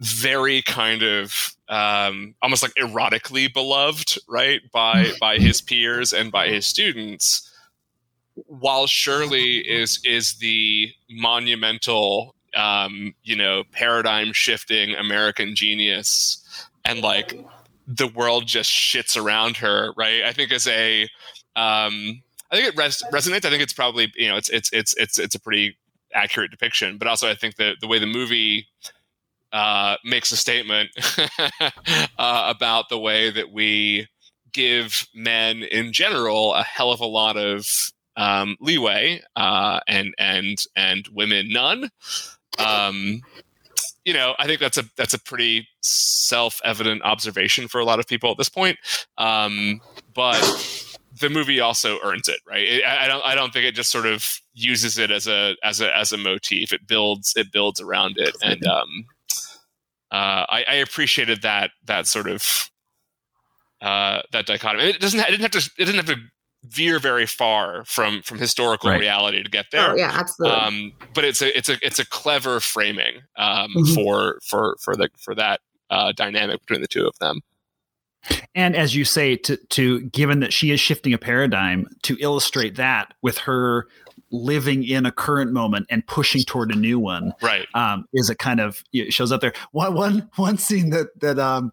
very 0.01 0.63
kind 0.63 1.03
of 1.03 1.57
um, 1.69 2.35
almost 2.43 2.63
like 2.63 2.75
erotically 2.75 3.53
beloved, 3.53 4.19
right, 4.29 4.61
by 4.73 5.13
by 5.21 5.39
his 5.39 5.61
peers 5.61 6.13
and 6.13 6.31
by 6.31 6.49
his 6.49 6.67
students, 6.67 7.51
while 8.35 8.87
Shirley 8.87 9.59
is 9.59 10.01
is 10.05 10.35
the 10.35 10.93
monumental, 11.11 12.35
um, 12.55 13.15
you 13.23 13.37
know, 13.37 13.65
paradigm 13.73 14.33
shifting 14.33 14.95
American 14.95 15.55
genius, 15.55 16.45
and 16.85 17.01
like 17.01 17.39
the 17.87 18.09
world 18.09 18.47
just 18.47 18.71
shits 18.71 19.21
around 19.21 19.57
her, 19.59 19.93
right? 19.97 20.23
I 20.25 20.33
think 20.33 20.53
as 20.53 20.67
a, 20.67 21.03
um, 21.55 22.23
I 22.51 22.57
think 22.57 22.69
it 22.69 22.77
res- 22.77 23.05
resonates. 23.13 23.45
I 23.45 23.51
think 23.51 23.63
it's 23.63 23.73
probably 23.73 24.13
you 24.17 24.29
know 24.29 24.37
it's 24.37 24.51
it's 24.51 24.71
it's 24.73 24.95
it's 24.95 25.19
it's 25.19 25.35
a 25.35 25.41
pretty 25.41 25.77
accurate 26.15 26.51
depiction, 26.51 26.99
but 26.99 27.09
also 27.09 27.31
I 27.31 27.35
think 27.35 27.57
that 27.57 27.77
the 27.81 27.87
way 27.87 27.99
the 27.99 28.07
movie 28.07 28.69
uh, 29.53 29.97
makes 30.05 30.33
a 30.33 30.37
statement 30.37 30.91
uh, 32.19 32.53
about 32.55 32.89
the 32.89 32.99
way 32.99 33.31
that 33.31 33.51
we 33.53 34.09
give 34.53 35.07
men 35.15 35.63
in 35.63 35.93
general 35.93 36.55
a 36.55 36.63
hell 36.63 36.91
of 36.91 37.01
a 37.01 37.07
lot 37.07 37.37
of 37.37 37.93
um, 38.17 38.57
leeway 38.61 39.23
uh, 39.37 39.81
and 39.87 40.15
and 40.19 40.65
and 40.75 41.09
women 41.13 41.49
none. 41.51 41.91
Um, 42.59 43.23
you 44.05 44.15
know, 44.15 44.35
I 44.39 44.47
think 44.47 44.61
that's 44.61 44.79
a 44.79 44.85
that's 44.97 45.15
a 45.15 45.19
pretty 45.19 45.69
self 45.83 46.61
evident 46.65 47.03
observation 47.03 47.69
for 47.69 47.81
a 47.81 47.85
lot 47.85 47.99
of 47.99 48.07
people 48.07 48.31
at 48.31 48.39
this 48.39 48.49
point. 48.49 48.79
Um, 49.19 49.81
but 50.15 50.41
the 51.21 51.29
movie 51.29 51.61
also 51.61 51.99
earns 52.03 52.29
it, 52.29 52.41
right? 52.49 52.63
It, 52.63 52.85
I, 52.85 53.09
don't 53.09 53.25
I 53.25 53.35
don't 53.35 53.53
think 53.53 53.65
it 53.65 53.75
just 53.75 53.91
sort 53.91 54.07
of 54.07 54.41
uses 54.55 54.99
it 54.99 55.11
as 55.11 55.27
a 55.27 55.57
as 55.63 55.81
a 55.81 55.95
as 55.95 56.13
a 56.13 56.19
motif. 56.19 56.73
It 56.73 56.87
builds 56.87 57.35
it 57.37 57.53
builds 57.53 57.81
around 57.81 58.17
it, 58.19 58.37
and 58.43 58.65
um, 58.67 59.07
uh, 60.11 60.47
I, 60.49 60.65
I, 60.69 60.75
appreciated 60.77 61.43
that 61.43 61.71
that 61.85 62.07
sort 62.07 62.29
of 62.29 62.71
uh, 63.81 64.23
that 64.33 64.47
dichotomy. 64.47 64.91
It 64.91 65.01
doesn't. 65.01 65.19
It 65.21 65.31
didn't 65.31 65.43
have 65.43 65.51
to. 65.51 65.71
It 65.79 65.85
didn't 65.85 65.97
have 65.97 66.17
to 66.17 66.23
veer 66.65 66.99
very 66.99 67.27
far 67.27 67.85
from 67.85 68.23
from 68.23 68.39
historical 68.39 68.91
right. 68.91 69.01
reality 69.01 69.43
to 69.43 69.51
get 69.51 69.67
there. 69.73 69.93
Oh, 69.93 69.97
yeah, 69.97 70.11
absolutely. 70.13 70.59
Um, 70.59 70.93
but 71.15 71.25
it's 71.25 71.43
a 71.43 71.57
it's 71.57 71.69
a 71.69 71.77
it's 71.83 71.99
a 71.99 72.07
clever 72.07 72.61
framing 72.61 73.23
um, 73.37 73.75
mm-hmm. 73.75 73.95
for 73.95 74.39
for 74.45 74.77
for 74.81 74.97
the 74.97 75.09
for 75.19 75.35
that 75.35 75.61
uh, 75.91 76.13
dynamic 76.13 76.61
between 76.61 76.81
the 76.81 76.89
two 76.89 77.07
of 77.07 77.19
them. 77.19 77.41
And 78.55 78.75
as 78.75 78.95
you 78.95 79.05
say, 79.05 79.37
to 79.37 79.57
to 79.57 80.03
given 80.03 80.41
that 80.41 80.53
she 80.53 80.71
is 80.71 80.81
shifting 80.81 81.13
a 81.13 81.19
paradigm, 81.19 81.87
to 82.03 82.17
illustrate 82.21 82.77
that 82.77 83.15
with 83.23 83.39
her 83.39 83.87
living 84.43 84.85
in 84.85 85.07
a 85.07 85.13
current 85.13 85.53
moment 85.53 85.87
and 85.91 86.07
pushing 86.07 86.43
toward 86.43 86.71
a 86.71 86.77
new 86.77 86.99
one 86.99 87.33
right. 87.43 87.67
um, 87.75 88.07
is 88.13 88.31
a 88.31 88.35
kind 88.35 88.61
of 88.61 88.83
it 88.93 89.13
shows 89.13 89.33
up 89.33 89.41
there. 89.41 89.53
One 89.73 89.95
one 89.95 90.31
one 90.37 90.59
scene 90.59 90.91
that 90.91 91.19
that 91.21 91.39
um 91.39 91.73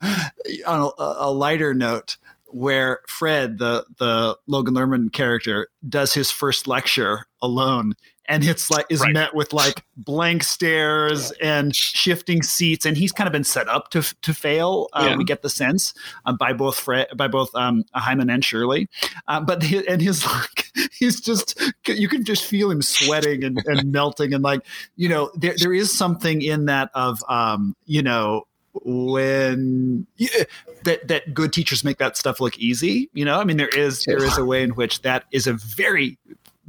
on 0.65 0.91
a, 0.97 1.04
a 1.28 1.32
lighter 1.32 1.73
note 1.73 2.17
where 2.47 3.02
Fred, 3.08 3.58
the 3.58 3.86
the 3.97 4.38
Logan 4.47 4.76
Lerman 4.76 5.12
character, 5.12 5.67
does 5.88 6.13
his 6.13 6.32
first 6.32 6.67
lecture 6.67 7.26
alone 7.41 7.95
and 8.27 8.43
it's 8.45 8.69
like 8.69 8.86
is 8.89 9.01
right. 9.01 9.13
met 9.13 9.36
with 9.36 9.53
like 9.53 9.83
blank 9.97 10.43
stares 10.43 11.31
and 11.41 11.75
shifting 11.75 12.41
seats 12.41 12.86
and 12.86 12.97
he's 12.97 13.12
kind 13.12 13.27
of 13.27 13.31
been 13.31 13.43
set 13.43 13.67
up 13.67 13.89
to 13.89 14.01
to 14.21 14.33
fail 14.33 14.88
uh, 14.93 15.07
yeah. 15.09 15.17
we 15.17 15.23
get 15.23 15.41
the 15.41 15.49
sense 15.49 15.93
uh, 16.25 16.33
by 16.33 16.53
both 16.53 16.77
Fred 16.77 17.07
by 17.15 17.27
both 17.27 17.53
um, 17.55 17.83
Hyman 17.93 18.29
and 18.29 18.43
Shirley 18.43 18.89
uh, 19.27 19.41
but 19.41 19.63
and 19.63 20.01
his 20.01 20.25
like 20.33 20.71
he's 20.91 21.19
just 21.19 21.62
you 21.88 22.07
can 22.07 22.23
just 22.23 22.45
feel 22.45 22.71
him 22.71 22.81
sweating 22.81 23.43
and, 23.43 23.62
and 23.65 23.91
melting 23.91 24.33
and 24.33 24.43
like 24.43 24.62
you 24.95 25.09
know 25.09 25.31
there 25.36 25.55
there 25.57 25.73
is 25.73 25.95
something 25.95 26.41
in 26.41 26.65
that 26.65 26.89
of 26.93 27.23
um 27.29 27.75
you 27.86 28.01
know 28.01 28.45
when 28.86 30.07
yeah, 30.17 30.43
that 30.83 31.07
that 31.07 31.33
good 31.33 31.54
teachers 31.54 31.83
make 31.83 32.00
that 32.00 32.17
stuff 32.17 32.41
look 32.41 32.58
easy 32.58 33.08
you 33.13 33.23
know 33.23 33.39
i 33.39 33.43
mean 33.43 33.58
there 33.58 33.69
is 33.69 34.04
there 34.06 34.23
is 34.23 34.35
a 34.37 34.43
way 34.43 34.63
in 34.63 34.71
which 34.71 35.04
that 35.04 35.25
is 35.31 35.45
a 35.45 35.54
very 35.54 36.17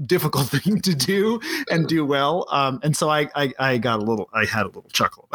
difficult 0.07 0.47
thing 0.51 0.81
to 0.81 0.95
do 0.95 1.41
and 1.71 1.87
do 1.87 2.05
well. 2.05 2.47
Um, 2.51 2.81
and 2.83 2.97
so 2.97 3.09
I, 3.09 3.29
I, 3.35 3.53
I 3.59 3.79
got 3.79 4.01
a 4.01 4.03
little 4.03 4.29
i 4.33 4.45
had 4.45 4.65
a 4.65 4.69
little 4.69 4.91
chuckle 4.93 5.29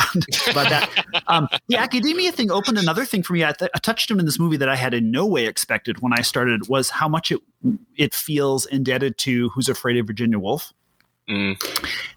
about 0.50 0.70
that. 0.70 1.06
Um, 1.28 1.48
the 1.68 1.78
academia 1.78 2.32
thing 2.32 2.52
opened 2.52 2.78
another 2.78 3.06
thing 3.06 3.24
for 3.24 3.34
me. 3.34 3.44
I, 3.44 3.52
th- 3.52 3.72
I 3.74 3.80
touched 3.80 4.12
on 4.12 4.20
in 4.20 4.26
this 4.26 4.40
movie 4.40 4.58
that 4.58 4.70
i 4.70 4.76
had 4.76 4.94
in 4.94 5.12
no 5.12 5.26
way 5.26 5.46
expected 5.46 6.02
when 6.02 6.14
i 6.14 6.22
started 6.22 6.68
was 6.68 6.90
how 6.90 7.08
much 7.08 7.32
it 7.32 7.40
it 7.96 8.14
feels 8.14 8.66
indebted 8.66 9.18
to 9.20 9.50
who's 9.50 9.70
afraid 9.70 9.98
of 9.98 10.08
virginia 10.08 10.40
woolf? 10.40 10.74
Mm. 11.30 11.62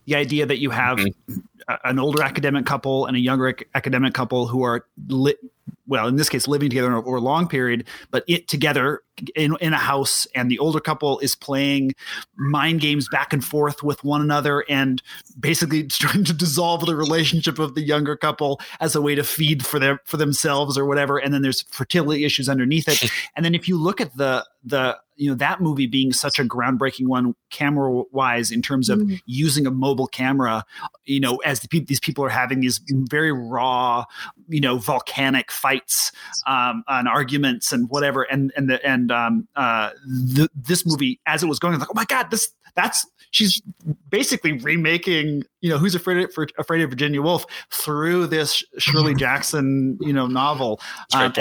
the 0.06 0.14
idea 0.14 0.46
that 0.46 0.58
you 0.58 0.70
have 0.70 0.96
mm-hmm. 0.96 1.40
an 1.84 1.98
older 1.98 2.22
academic 2.22 2.64
couple 2.64 3.04
and 3.04 3.14
a 3.14 3.20
younger 3.20 3.54
academic 3.74 4.14
couple 4.14 4.46
who 4.46 4.62
are 4.62 4.86
lit 5.08 5.38
well 5.86 6.06
in 6.06 6.16
this 6.16 6.28
case 6.28 6.46
living 6.46 6.70
together 6.70 6.94
over 6.94 7.16
a 7.16 7.20
long 7.20 7.48
period 7.48 7.84
but 8.10 8.24
it 8.28 8.48
together 8.48 9.02
in, 9.34 9.56
in 9.60 9.72
a 9.72 9.78
house 9.78 10.26
and 10.34 10.50
the 10.50 10.58
older 10.58 10.80
couple 10.80 11.18
is 11.20 11.34
playing 11.34 11.94
mind 12.36 12.80
games 12.80 13.08
back 13.08 13.32
and 13.32 13.44
forth 13.44 13.82
with 13.82 14.02
one 14.04 14.20
another 14.20 14.64
and 14.68 15.02
basically 15.38 15.84
trying 15.88 16.24
to 16.24 16.32
dissolve 16.32 16.86
the 16.86 16.96
relationship 16.96 17.58
of 17.58 17.74
the 17.74 17.82
younger 17.82 18.16
couple 18.16 18.60
as 18.80 18.94
a 18.94 19.00
way 19.00 19.14
to 19.14 19.24
feed 19.24 19.64
for 19.64 19.78
their 19.78 20.00
for 20.04 20.16
themselves 20.16 20.78
or 20.78 20.86
whatever 20.86 21.18
and 21.18 21.34
then 21.34 21.42
there's 21.42 21.62
fertility 21.62 22.24
issues 22.24 22.48
underneath 22.48 22.88
it 22.88 23.10
and 23.36 23.44
then 23.44 23.54
if 23.54 23.68
you 23.68 23.76
look 23.76 24.00
at 24.00 24.16
the 24.16 24.44
the 24.64 24.96
you 25.16 25.28
know 25.28 25.36
that 25.36 25.60
movie 25.60 25.86
being 25.86 26.12
such 26.12 26.38
a 26.38 26.44
groundbreaking 26.44 27.06
one 27.06 27.34
camera 27.50 28.02
wise 28.12 28.50
in 28.50 28.62
terms 28.62 28.88
of 28.88 28.98
mm. 28.98 29.20
using 29.26 29.66
a 29.66 29.70
mobile 29.70 30.06
camera 30.06 30.64
you 31.04 31.20
know 31.20 31.36
as 31.38 31.60
the, 31.60 31.80
these 31.80 32.00
people 32.00 32.24
are 32.24 32.30
having 32.30 32.60
these 32.60 32.80
very 32.88 33.32
raw 33.32 34.04
you 34.48 34.60
know 34.60 34.78
volcanic 34.78 35.50
fights 35.72 36.12
um, 36.46 36.84
and 36.88 37.08
arguments 37.08 37.72
and 37.72 37.88
whatever. 37.88 38.22
And 38.22 38.52
and 38.56 38.68
the 38.68 38.84
and 38.86 39.10
um, 39.10 39.48
uh, 39.56 39.90
the, 40.06 40.48
this 40.54 40.86
movie 40.86 41.20
as 41.26 41.42
it 41.42 41.46
was 41.46 41.58
going 41.58 41.74
I 41.74 41.76
was 41.76 41.80
like 41.80 41.90
oh 41.90 41.94
my 41.94 42.04
god 42.04 42.30
this 42.30 42.52
that's 42.74 43.06
she's 43.30 43.60
basically 44.08 44.52
remaking 44.52 45.42
you 45.60 45.70
know 45.70 45.78
who's 45.78 45.94
afraid 45.94 46.18
of, 46.18 46.32
for, 46.32 46.46
afraid 46.58 46.82
of 46.82 46.90
virginia 46.90 47.20
woolf 47.20 47.44
through 47.70 48.26
this 48.26 48.62
shirley 48.78 49.14
jackson 49.14 49.98
you 50.00 50.12
know 50.12 50.26
novel. 50.26 50.80
Um, 51.14 51.32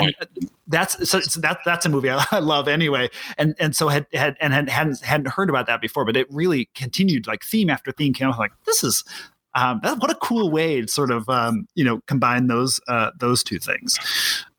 that's 0.66 1.08
so, 1.08 1.20
so 1.20 1.40
that 1.40 1.58
that's 1.64 1.84
a 1.86 1.88
movie 1.88 2.10
I, 2.10 2.24
I, 2.30 2.38
love 2.38 2.68
anyway. 2.68 3.10
And 3.38 3.54
and 3.58 3.74
so 3.76 3.88
had 3.88 4.06
had 4.12 4.36
and 4.40 4.52
had, 4.52 4.68
hadn't 4.68 5.00
hadn't 5.02 5.28
heard 5.28 5.50
about 5.50 5.66
that 5.66 5.80
before 5.80 6.04
but 6.04 6.16
it 6.16 6.26
really 6.30 6.70
continued 6.74 7.26
like 7.26 7.44
theme 7.44 7.70
after 7.70 7.92
theme 7.92 8.14
came 8.14 8.28
out. 8.28 8.38
Like 8.38 8.52
this 8.64 8.82
is 8.84 9.04
um, 9.54 9.80
what 9.82 10.10
a 10.10 10.16
cool 10.16 10.50
way 10.50 10.80
to 10.80 10.88
sort 10.88 11.10
of 11.10 11.28
um, 11.28 11.66
you 11.74 11.84
know 11.84 12.00
combine 12.06 12.46
those 12.46 12.80
uh, 12.88 13.10
those 13.18 13.42
two 13.42 13.58
things 13.58 13.98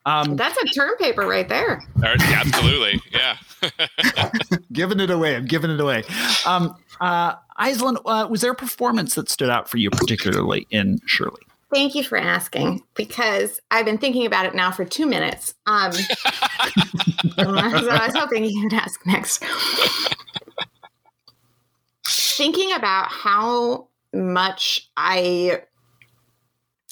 um, 0.06 0.36
That's 0.36 0.56
a 0.58 0.66
term 0.66 0.96
paper 0.98 1.22
right 1.22 1.48
there. 1.48 1.82
Absolutely, 2.02 3.00
yeah. 3.10 3.38
giving 4.72 5.00
it 5.00 5.10
away. 5.10 5.34
I'm 5.34 5.46
giving 5.46 5.70
it 5.70 5.80
away. 5.80 6.04
Um, 6.44 6.76
uh, 7.00 7.34
Aislinn, 7.58 7.96
uh, 8.04 8.28
was 8.28 8.42
there 8.42 8.52
a 8.52 8.54
performance 8.54 9.14
that 9.14 9.30
stood 9.30 9.48
out 9.48 9.68
for 9.68 9.78
you 9.78 9.90
particularly 9.90 10.66
in 10.70 11.00
Shirley? 11.06 11.40
Thank 11.72 11.94
you 11.94 12.04
for 12.04 12.18
asking 12.18 12.82
because 12.94 13.58
I've 13.70 13.86
been 13.86 13.98
thinking 13.98 14.26
about 14.26 14.46
it 14.46 14.54
now 14.54 14.70
for 14.70 14.84
two 14.84 15.06
minutes. 15.06 15.54
Um, 15.66 15.92
so 15.92 16.06
I 17.38 18.06
was 18.06 18.14
hoping 18.14 18.44
you 18.44 18.62
would 18.62 18.74
ask 18.74 19.04
next. 19.06 19.42
Thinking 22.04 22.72
about 22.74 23.10
how 23.10 23.88
much 24.14 24.88
I, 24.96 25.62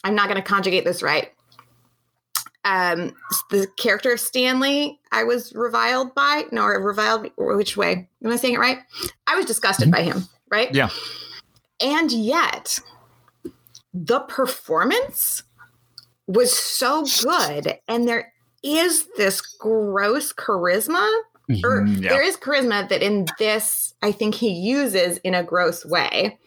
I'm 0.05 0.15
not 0.15 0.29
going 0.29 0.41
to 0.41 0.49
conjugate 0.49 0.85
this 0.85 1.03
right 1.03 1.31
um, 2.65 3.15
the 3.51 3.67
character 3.77 4.13
of 4.13 4.21
Stanley, 4.21 5.01
I 5.11 5.25
was 5.25 5.53
reviled 5.55 6.15
by. 6.15 6.45
No, 6.53 6.67
reviled. 6.67 7.29
Which 7.37 7.77
way? 7.77 8.09
Am 8.25 8.31
I 8.31 8.37
saying 8.37 8.55
it 8.55 8.61
right? 8.61 8.79
I 9.27 9.37
was 9.37 9.47
disgusted 9.47 9.87
mm-hmm. 9.89 9.93
by 9.93 10.03
him. 10.03 10.29
Right? 10.51 10.73
Yeah. 10.75 10.91
And 11.81 12.13
yet, 12.13 12.79
the 13.93 14.21
performance 14.21 15.43
was 16.27 16.57
so 16.57 17.05
good, 17.23 17.79
and 17.89 18.07
there 18.07 18.33
is 18.63 19.09
this 19.17 19.41
gross 19.41 20.33
charisma. 20.33 21.11
Mm-hmm, 21.51 21.67
or 21.67 21.85
yeah. 21.87 22.11
there 22.11 22.23
is 22.23 22.37
charisma 22.37 22.89
that 22.89 23.03
in 23.03 23.27
this, 23.41 23.95
I 24.01 24.13
think 24.13 24.37
he 24.37 24.51
uses 24.51 25.19
in 25.19 25.35
a 25.35 25.43
gross 25.43 25.85
way. 25.85 26.39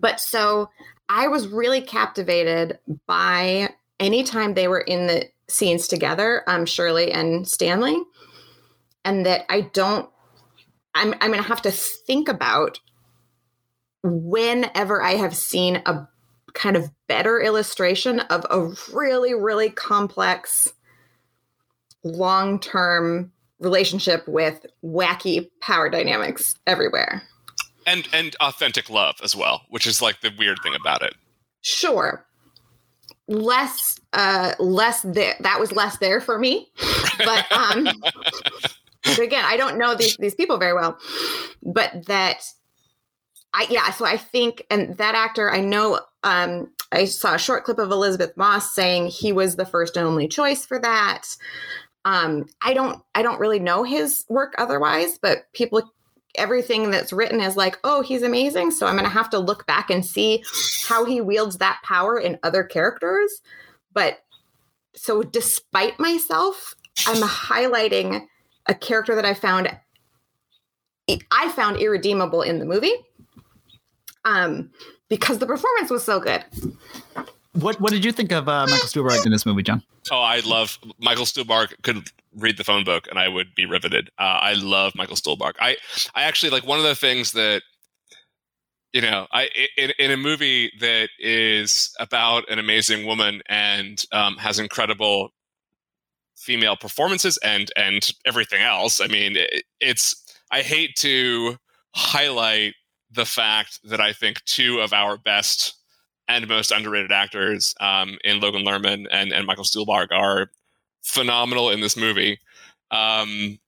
But 0.00 0.20
so 0.20 0.70
I 1.08 1.28
was 1.28 1.48
really 1.48 1.80
captivated 1.80 2.78
by 3.06 3.70
anytime 4.00 4.54
they 4.54 4.68
were 4.68 4.80
in 4.80 5.06
the 5.06 5.28
scenes 5.48 5.88
together, 5.88 6.42
um, 6.46 6.66
Shirley 6.66 7.12
and 7.12 7.46
Stanley, 7.46 7.96
and 9.04 9.26
that 9.26 9.44
I 9.48 9.62
don't, 9.72 10.08
I'm, 10.94 11.14
I'm 11.20 11.30
going 11.30 11.42
to 11.42 11.48
have 11.48 11.62
to 11.62 11.70
think 11.70 12.28
about 12.28 12.80
whenever 14.02 15.02
I 15.02 15.12
have 15.12 15.36
seen 15.36 15.82
a 15.86 16.08
kind 16.54 16.76
of 16.76 16.90
better 17.08 17.40
illustration 17.40 18.20
of 18.20 18.46
a 18.50 18.72
really, 18.92 19.34
really 19.34 19.70
complex, 19.70 20.72
long 22.02 22.60
term 22.60 23.32
relationship 23.60 24.26
with 24.28 24.66
wacky 24.84 25.50
power 25.60 25.88
dynamics 25.88 26.54
everywhere. 26.66 27.22
And 27.86 28.08
and 28.12 28.36
authentic 28.40 28.88
love 28.88 29.16
as 29.22 29.36
well, 29.36 29.62
which 29.68 29.86
is 29.86 30.00
like 30.00 30.20
the 30.20 30.32
weird 30.38 30.58
thing 30.62 30.74
about 30.74 31.02
it. 31.02 31.14
Sure. 31.62 32.26
Less 33.28 33.98
uh 34.12 34.54
less 34.58 35.02
there 35.02 35.34
that 35.40 35.60
was 35.60 35.72
less 35.72 35.98
there 35.98 36.20
for 36.20 36.38
me. 36.38 36.68
But 37.16 37.52
um 37.52 37.88
but 39.04 39.18
again 39.18 39.44
i 39.46 39.56
don't 39.56 39.78
know 39.78 39.94
these 39.94 40.16
these 40.16 40.34
people 40.34 40.58
very 40.58 40.74
well 40.74 40.98
but 41.62 42.06
that 42.06 42.42
i 43.52 43.66
yeah 43.70 43.90
so 43.90 44.04
i 44.04 44.16
think 44.16 44.64
and 44.70 44.96
that 44.96 45.14
actor 45.14 45.50
i 45.50 45.60
know 45.60 46.00
um 46.22 46.70
i 46.90 47.04
saw 47.04 47.34
a 47.34 47.38
short 47.38 47.64
clip 47.64 47.78
of 47.78 47.90
Elizabeth 47.90 48.36
moss 48.36 48.74
saying 48.74 49.06
he 49.06 49.32
was 49.32 49.56
the 49.56 49.66
first 49.66 49.96
and 49.96 50.06
only 50.06 50.28
choice 50.28 50.64
for 50.64 50.78
that. 50.78 51.22
Um 52.04 52.46
i 52.62 52.74
don't 52.74 53.02
i 53.14 53.22
don't 53.22 53.40
really 53.40 53.60
know 53.60 53.82
his 53.84 54.24
work 54.28 54.54
otherwise 54.58 55.18
but 55.20 55.52
people 55.52 55.82
everything 56.34 56.90
that's 56.90 57.12
written 57.12 57.40
is 57.40 57.56
like, 57.56 57.78
oh, 57.84 58.02
he's 58.02 58.22
amazing. 58.22 58.70
So 58.70 58.86
I'm 58.86 58.94
going 58.94 59.04
to 59.04 59.10
have 59.10 59.30
to 59.30 59.38
look 59.38 59.66
back 59.66 59.90
and 59.90 60.04
see 60.04 60.44
how 60.84 61.04
he 61.04 61.20
wields 61.20 61.58
that 61.58 61.80
power 61.84 62.18
in 62.18 62.38
other 62.42 62.64
characters. 62.64 63.40
But 63.92 64.18
so 64.94 65.22
despite 65.22 65.98
myself, 65.98 66.74
I'm 67.06 67.22
highlighting 67.22 68.26
a 68.66 68.74
character 68.74 69.14
that 69.14 69.24
I 69.24 69.34
found 69.34 69.76
I 71.30 71.50
found 71.50 71.76
irredeemable 71.76 72.42
in 72.42 72.58
the 72.58 72.64
movie. 72.64 72.94
Um, 74.24 74.70
because 75.10 75.38
the 75.38 75.46
performance 75.46 75.90
was 75.90 76.02
so 76.02 76.18
good. 76.18 76.42
What 77.52 77.80
What 77.80 77.92
did 77.92 78.04
you 78.04 78.12
think 78.12 78.32
of 78.32 78.48
uh, 78.48 78.66
Michael 78.68 78.88
Stuhlbarg 78.88 79.24
in 79.26 79.32
this 79.32 79.44
movie, 79.44 79.62
John? 79.62 79.82
Oh, 80.10 80.18
I 80.18 80.40
love 80.40 80.78
Michael 80.98 81.24
Stuhlbarg. 81.24 81.74
Could 81.82 82.08
read 82.36 82.56
the 82.56 82.64
phone 82.64 82.84
book, 82.84 83.06
and 83.08 83.18
I 83.18 83.28
would 83.28 83.54
be 83.54 83.66
riveted. 83.66 84.10
Uh, 84.18 84.38
I 84.40 84.54
love 84.54 84.94
Michael 84.94 85.16
Stuhlbarg. 85.16 85.54
I 85.60 85.76
I 86.14 86.24
actually 86.24 86.50
like 86.50 86.66
one 86.66 86.78
of 86.78 86.84
the 86.84 86.94
things 86.94 87.32
that 87.32 87.62
you 88.94 89.00
know, 89.00 89.26
I 89.32 89.48
in, 89.76 89.92
in 89.98 90.12
a 90.12 90.16
movie 90.16 90.72
that 90.78 91.08
is 91.18 91.92
about 91.98 92.48
an 92.48 92.60
amazing 92.60 93.06
woman 93.06 93.42
and 93.48 94.02
um, 94.12 94.36
has 94.36 94.60
incredible 94.60 95.30
female 96.36 96.76
performances 96.76 97.36
and 97.38 97.70
and 97.76 98.12
everything 98.24 98.62
else. 98.62 99.00
I 99.00 99.08
mean, 99.08 99.36
it, 99.36 99.64
it's 99.80 100.14
I 100.52 100.62
hate 100.62 100.94
to 100.98 101.56
highlight 101.94 102.74
the 103.10 103.24
fact 103.24 103.80
that 103.84 104.00
I 104.00 104.12
think 104.12 104.42
two 104.44 104.78
of 104.78 104.92
our 104.92 105.16
best 105.18 105.74
and 106.28 106.48
most 106.48 106.70
underrated 106.70 107.12
actors 107.12 107.74
um, 107.80 108.16
in 108.24 108.40
Logan 108.40 108.64
Lerman 108.64 109.06
and, 109.10 109.32
and 109.32 109.46
Michael 109.46 109.64
Stuhlbarg 109.64 110.08
are 110.12 110.50
phenomenal 111.04 111.70
in 111.70 111.80
this 111.80 111.96
movie. 111.96 112.38
Um, 112.90 113.58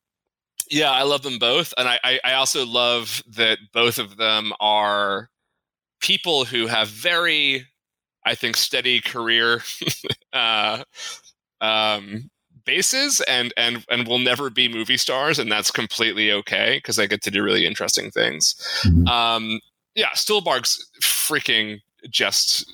yeah, 0.68 0.90
I 0.90 1.02
love 1.02 1.22
them 1.22 1.38
both, 1.38 1.72
and 1.78 1.88
I, 1.88 2.20
I 2.24 2.32
also 2.32 2.66
love 2.66 3.22
that 3.36 3.58
both 3.72 3.98
of 3.98 4.16
them 4.16 4.52
are 4.58 5.30
people 6.00 6.44
who 6.44 6.66
have 6.66 6.88
very, 6.88 7.66
I 8.24 8.34
think, 8.34 8.56
steady 8.56 9.00
career 9.00 9.62
uh, 10.32 10.82
um, 11.60 12.30
bases, 12.64 13.20
and 13.22 13.54
and 13.56 13.84
and 13.90 14.08
will 14.08 14.18
never 14.18 14.50
be 14.50 14.68
movie 14.68 14.96
stars, 14.96 15.38
and 15.38 15.50
that's 15.50 15.70
completely 15.70 16.32
okay 16.32 16.78
because 16.78 16.96
they 16.96 17.06
get 17.06 17.22
to 17.22 17.30
do 17.30 17.44
really 17.44 17.64
interesting 17.64 18.10
things. 18.10 18.56
Mm-hmm. 18.84 19.06
Um, 19.06 19.60
yeah, 19.94 20.10
Stuhlbarg's 20.14 20.84
freaking 21.00 21.80
just 22.10 22.68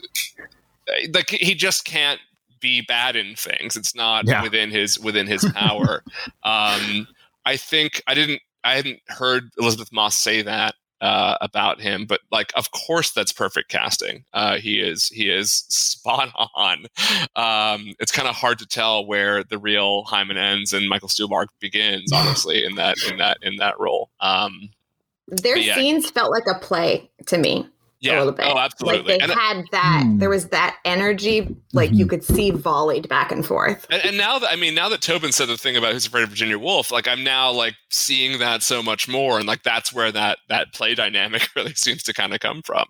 like 1.12 1.30
he 1.30 1.54
just 1.54 1.84
can't 1.84 2.20
be 2.62 2.80
bad 2.80 3.16
in 3.16 3.36
things. 3.36 3.76
It's 3.76 3.94
not 3.94 4.26
yeah. 4.26 4.42
within 4.42 4.70
his 4.70 4.98
within 4.98 5.26
his 5.26 5.44
power. 5.54 6.02
um, 6.44 7.06
I 7.44 7.56
think 7.56 8.02
I 8.06 8.14
didn't 8.14 8.40
I 8.64 8.76
hadn't 8.76 9.00
heard 9.08 9.50
Elizabeth 9.58 9.92
Moss 9.92 10.18
say 10.18 10.42
that 10.42 10.74
uh, 11.02 11.36
about 11.40 11.80
him, 11.80 12.06
but 12.06 12.20
like, 12.30 12.52
of 12.54 12.70
course, 12.70 13.10
that's 13.10 13.32
perfect 13.32 13.68
casting. 13.68 14.24
Uh, 14.32 14.56
he 14.58 14.78
is 14.78 15.08
he 15.08 15.28
is 15.28 15.52
spot 15.68 16.30
on. 16.54 16.86
Um, 17.34 17.94
it's 17.98 18.12
kind 18.12 18.28
of 18.28 18.36
hard 18.36 18.60
to 18.60 18.66
tell 18.66 19.04
where 19.04 19.42
the 19.42 19.58
real 19.58 20.04
Hyman 20.04 20.36
ends 20.36 20.72
and 20.72 20.88
Michael 20.88 21.08
Stuhlbarg 21.08 21.46
begins, 21.60 22.12
honestly, 22.12 22.64
in 22.64 22.76
that 22.76 22.96
in 23.10 23.18
that 23.18 23.38
in 23.42 23.56
that 23.56 23.78
role. 23.80 24.10
Um, 24.20 24.70
Their 25.26 25.56
yeah. 25.56 25.74
scenes 25.74 26.08
felt 26.08 26.30
like 26.30 26.46
a 26.46 26.58
play 26.58 27.10
to 27.26 27.36
me 27.36 27.68
yeah. 28.03 28.16
a 28.16 28.18
little 28.18 28.32
bit. 28.32 28.46
Oh, 28.46 28.59
absolutely. 28.59 28.98
Like 28.98 29.07
they 29.07 29.18
and 29.18 29.32
had 29.32 29.64
that. 29.70 30.03
Hmm. 30.05 30.18
There 30.18 30.28
was 30.28 30.48
that 30.48 30.76
energy, 30.84 31.57
like 31.72 31.90
mm-hmm. 31.90 31.98
you 31.98 32.07
could 32.07 32.24
see 32.24 32.50
volleyed 32.50 33.09
back 33.09 33.30
and 33.30 33.46
forth. 33.46 33.86
And, 33.90 34.05
and, 34.05 34.16
now 34.16 34.38
that 34.38 34.50
I 34.53 34.57
mean, 34.57 34.74
now 34.74 34.88
that 34.88 35.00
Tobin 35.00 35.32
said 35.32 35.48
the 35.48 35.57
thing 35.57 35.76
about 35.76 35.92
Who's 35.92 36.07
Afraid 36.07 36.24
of 36.24 36.30
Virginia 36.30 36.59
Woolf, 36.59 36.90
like 36.90 37.07
I'm 37.07 37.22
now 37.22 37.50
like 37.50 37.74
seeing 37.90 38.38
that 38.38 38.62
so 38.62 38.82
much 38.82 39.09
more, 39.09 39.38
and 39.38 39.46
like 39.46 39.62
that's 39.62 39.92
where 39.92 40.11
that 40.12 40.38
that 40.48 40.72
play 40.72 40.94
dynamic 40.94 41.48
really 41.57 41.74
seems 41.74 42.03
to 42.05 42.12
kind 42.12 42.34
of 42.34 42.40
come 42.40 42.62
from, 42.62 42.86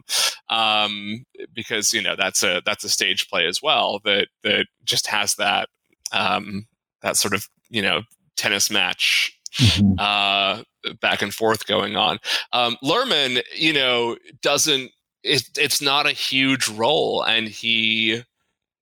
um, 0.49 1.25
because 1.55 1.93
you 1.93 2.03
know 2.03 2.17
that's 2.17 2.43
a 2.43 2.63
that's 2.65 2.85
a 2.85 2.89
stage 2.89 3.29
play 3.29 3.47
as 3.47 3.61
well 3.63 4.01
that 4.05 4.29
that 4.43 4.67
just 4.85 5.07
has 5.07 5.35
that 5.37 5.69
um, 6.13 6.67
that 7.03 7.17
sort 7.17 7.35
of 7.35 7.49
you 7.69 7.83
know 7.83 8.03
tennis 8.37 8.71
match 8.71 9.39
Mhm. 9.59 9.97
uh, 9.99 10.63
back 11.01 11.23
and 11.23 11.35
forth 11.35 11.67
going 11.67 11.97
on. 11.97 12.19
Um, 12.53 12.77
Lerman, 12.83 13.43
you 13.55 13.73
know, 13.73 14.17
doesn't. 14.41 14.91
It, 15.23 15.49
it's 15.57 15.81
not 15.81 16.07
a 16.07 16.13
huge 16.13 16.69
role, 16.69 17.23
and 17.23 17.49
he 17.49 18.23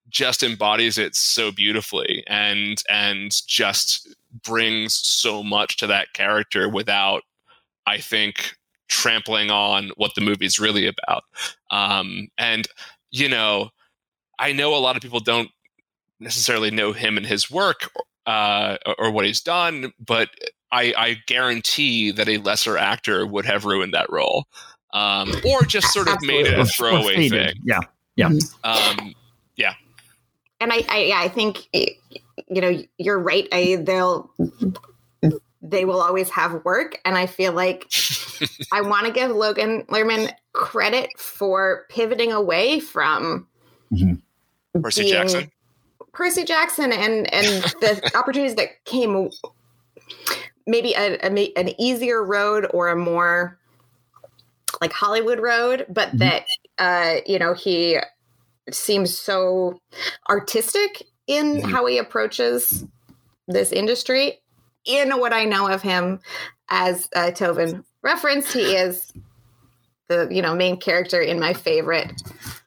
just 0.08 0.42
embodies 0.42 0.98
it 0.98 1.14
so 1.14 1.52
beautifully, 1.52 2.24
and 2.26 2.82
and 2.88 3.30
just 3.46 4.08
brings 4.44 4.94
so 4.94 5.42
much 5.42 5.76
to 5.78 5.86
that 5.88 6.12
character 6.12 6.68
without, 6.68 7.22
I 7.86 7.98
think, 7.98 8.56
trampling 8.88 9.50
on 9.50 9.90
what 9.96 10.14
the 10.14 10.20
movie's 10.20 10.58
really 10.58 10.86
about. 10.86 11.24
Um, 11.70 12.28
and 12.38 12.66
you 13.10 13.28
know, 13.28 13.70
I 14.38 14.52
know 14.52 14.74
a 14.74 14.78
lot 14.78 14.96
of 14.96 15.02
people 15.02 15.20
don't 15.20 15.50
necessarily 16.20 16.70
know 16.70 16.92
him 16.92 17.16
and 17.16 17.26
his 17.26 17.50
work 17.50 17.90
uh, 18.26 18.76
or, 18.98 19.10
what 19.10 19.24
he's 19.24 19.40
done, 19.40 19.92
but 19.98 20.28
I, 20.70 20.94
I 20.96 21.16
guarantee 21.26 22.10
that 22.12 22.28
a 22.28 22.38
lesser 22.38 22.76
actor 22.76 23.26
would 23.26 23.46
have 23.46 23.64
ruined 23.64 23.94
that 23.94 24.10
role, 24.10 24.44
um, 24.92 25.32
or 25.46 25.62
just 25.62 25.92
sort 25.92 26.08
of 26.08 26.18
made 26.22 26.46
it 26.46 26.54
a 26.54 26.58
Or- 26.58 26.62
or 26.62 26.66
throwaway 26.66 27.16
faded. 27.16 27.54
thing. 27.54 27.62
Yeah. 27.64 27.80
Yeah, 28.16 28.30
um, 28.64 29.14
yeah. 29.56 29.72
and 30.60 30.72
I, 30.72 30.84
I 30.90 30.98
yeah, 31.04 31.20
I 31.20 31.28
think 31.28 31.68
you 31.72 32.60
know 32.60 32.82
you're 32.98 33.18
right. 33.18 33.48
I 33.50 33.76
they'll 33.82 34.30
they 35.62 35.84
will 35.86 36.02
always 36.02 36.28
have 36.30 36.62
work, 36.64 36.98
and 37.06 37.16
I 37.16 37.26
feel 37.26 37.52
like 37.52 37.90
I 38.72 38.82
want 38.82 39.06
to 39.06 39.12
give 39.12 39.30
Logan 39.30 39.84
Lerman 39.88 40.32
credit 40.52 41.10
for 41.18 41.86
pivoting 41.88 42.32
away 42.32 42.80
from 42.80 43.46
Percy 44.82 45.08
Jackson. 45.08 45.50
Percy 46.12 46.44
Jackson, 46.44 46.92
and 46.92 47.32
and 47.32 47.46
the 47.80 48.10
opportunities 48.18 48.56
that 48.56 48.84
came 48.84 49.30
maybe 50.66 50.92
a, 50.94 51.14
a 51.24 51.52
an 51.56 51.80
easier 51.80 52.22
road 52.22 52.66
or 52.74 52.88
a 52.88 52.96
more 52.96 53.58
like 54.80 54.92
Hollywood 54.92 55.40
road, 55.40 55.86
but 55.88 56.10
Mhm. 56.12 56.18
that 56.18 56.46
uh, 56.78 57.20
you 57.26 57.38
know 57.38 57.52
he 57.54 57.98
seems 58.70 59.18
so 59.18 59.78
artistic 60.28 61.02
in 61.26 61.60
Mhm. 61.62 61.70
how 61.70 61.86
he 61.86 61.98
approaches 61.98 62.84
this 63.48 63.72
industry. 63.72 64.40
In 64.86 65.10
what 65.18 65.32
I 65.32 65.44
know 65.44 65.68
of 65.68 65.82
him, 65.82 66.20
as 66.68 67.08
uh, 67.14 67.30
Tobin 67.32 67.84
referenced, 68.02 68.52
he 68.52 68.74
is 68.76 69.12
the 70.08 70.28
you 70.30 70.40
know 70.42 70.54
main 70.54 70.78
character 70.78 71.20
in 71.20 71.38
my 71.38 71.52
favorite 71.52 72.12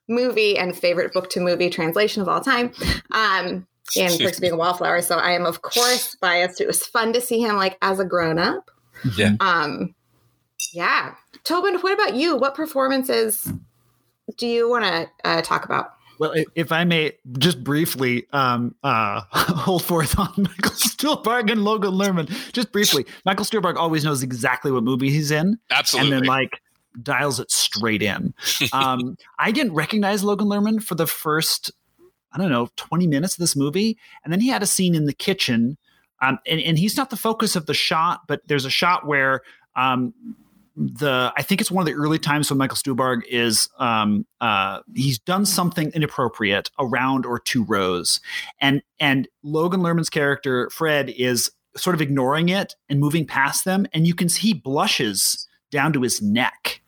movie 0.08 0.58
and 0.58 0.78
favorite 0.78 1.14
book 1.14 1.30
to 1.32 1.40
movie 1.40 1.70
translation 1.70 2.22
of 2.22 2.28
all 2.28 2.42
time. 2.42 2.72
Um, 3.12 3.68
in 3.96 4.18
Perks 4.18 4.40
Being 4.40 4.54
a 4.54 4.58
Wallflower. 4.58 5.02
So 5.02 5.18
I 5.18 5.32
am 5.32 5.46
of 5.46 5.62
course 5.62 6.16
biased. 6.22 6.62
It 6.62 6.68
was 6.68 6.86
fun 6.86 7.14
to 7.14 7.22
see 7.22 7.40
him 7.42 7.56
like 7.58 7.78
as 7.82 8.00
a 8.00 8.06
grown 8.06 8.40
up. 8.40 8.70
Yeah. 9.18 9.36
Um, 9.40 9.94
yeah. 10.74 11.16
Tobin, 11.44 11.76
what 11.76 11.94
about 11.94 12.16
you? 12.16 12.36
What 12.38 12.56
performances 12.56 13.52
do 14.38 14.48
you 14.48 14.70
want 14.70 14.86
to 14.86 15.10
uh, 15.26 15.42
talk 15.42 15.66
about? 15.66 15.94
Well, 16.20 16.34
if 16.56 16.72
I 16.72 16.84
may 16.84 17.14
just 17.38 17.64
briefly 17.64 18.28
um, 18.32 18.76
uh, 18.84 19.22
hold 19.32 19.84
forth 19.84 20.18
on 20.18 20.32
Michael 20.38 20.72
Stuhlbarg 20.72 21.52
and 21.52 21.64
Logan 21.64 21.92
Lerman, 21.92 22.30
just 22.54 22.72
briefly, 22.72 23.06
Michael 23.26 23.46
Stuhlbarg 23.46 23.76
always 23.76 24.06
knows 24.06 24.24
exactly 24.24 24.72
what 24.72 24.84
movie 24.84 25.10
he's 25.10 25.32
in, 25.32 25.60
Absolutely. 25.70 26.14
and 26.14 26.24
then 26.24 26.28
like 26.28 26.62
dials 27.02 27.40
it 27.40 27.52
straight 27.52 28.02
in. 28.02 28.34
Um, 28.72 29.18
I 29.40 29.52
didn't 29.52 29.74
recognize 29.74 30.24
Logan 30.24 30.48
Lerman 30.48 30.82
for 30.82 30.96
the 30.96 31.08
first, 31.08 31.72
I 32.32 32.38
don't 32.38 32.52
know, 32.52 32.70
20 32.76 33.08
minutes 33.08 33.34
of 33.34 33.40
this 33.40 33.56
movie. 33.56 33.98
And 34.24 34.32
then 34.32 34.40
he 34.40 34.50
had 34.50 34.62
a 34.62 34.68
scene 34.68 34.96
in 34.96 35.06
the 35.06 35.14
kitchen. 35.14 35.78
Um, 36.22 36.40
and, 36.48 36.62
and 36.62 36.78
he's 36.78 36.96
not 36.96 37.10
the 37.10 37.18
focus 37.18 37.56
of 37.56 37.66
the 37.66 37.74
shot, 37.74 38.22
but 38.28 38.48
there's 38.48 38.66
a 38.66 38.70
shot 38.70 39.08
where 39.08 39.42
um, 39.76 40.14
the 40.76 41.32
I 41.38 41.42
think 41.44 41.62
it's 41.62 41.72
one 41.72 41.82
of 41.82 41.86
the 41.86 41.94
early 41.94 42.20
times 42.20 42.50
when 42.50 42.58
Michael 42.58 42.78
Stuhlbarg 42.78 43.24
is 43.30 43.70
um, 43.78 44.26
uh, 44.42 44.80
he's 44.96 45.20
done 45.20 45.46
something 45.46 45.92
inappropriate 45.92 46.72
around 46.80 47.26
or 47.26 47.40
to 47.40 47.64
Rose, 47.64 48.20
and 48.60 48.82
and 49.00 49.28
Logan 49.44 49.82
Lerman's 49.82 50.10
character 50.10 50.70
Fred 50.70 51.10
is 51.10 51.52
sort 51.76 51.96
of 51.96 52.02
ignoring 52.02 52.50
it 52.50 52.76
and 52.90 53.00
moving 53.00 53.26
past 53.26 53.66
them, 53.66 53.86
and 53.94 54.08
you 54.08 54.16
can 54.16 54.30
see 54.30 54.48
he 54.48 54.54
blushes 54.54 55.48
down 55.72 55.94
to 55.94 56.02
his 56.02 56.22
neck, 56.22 56.82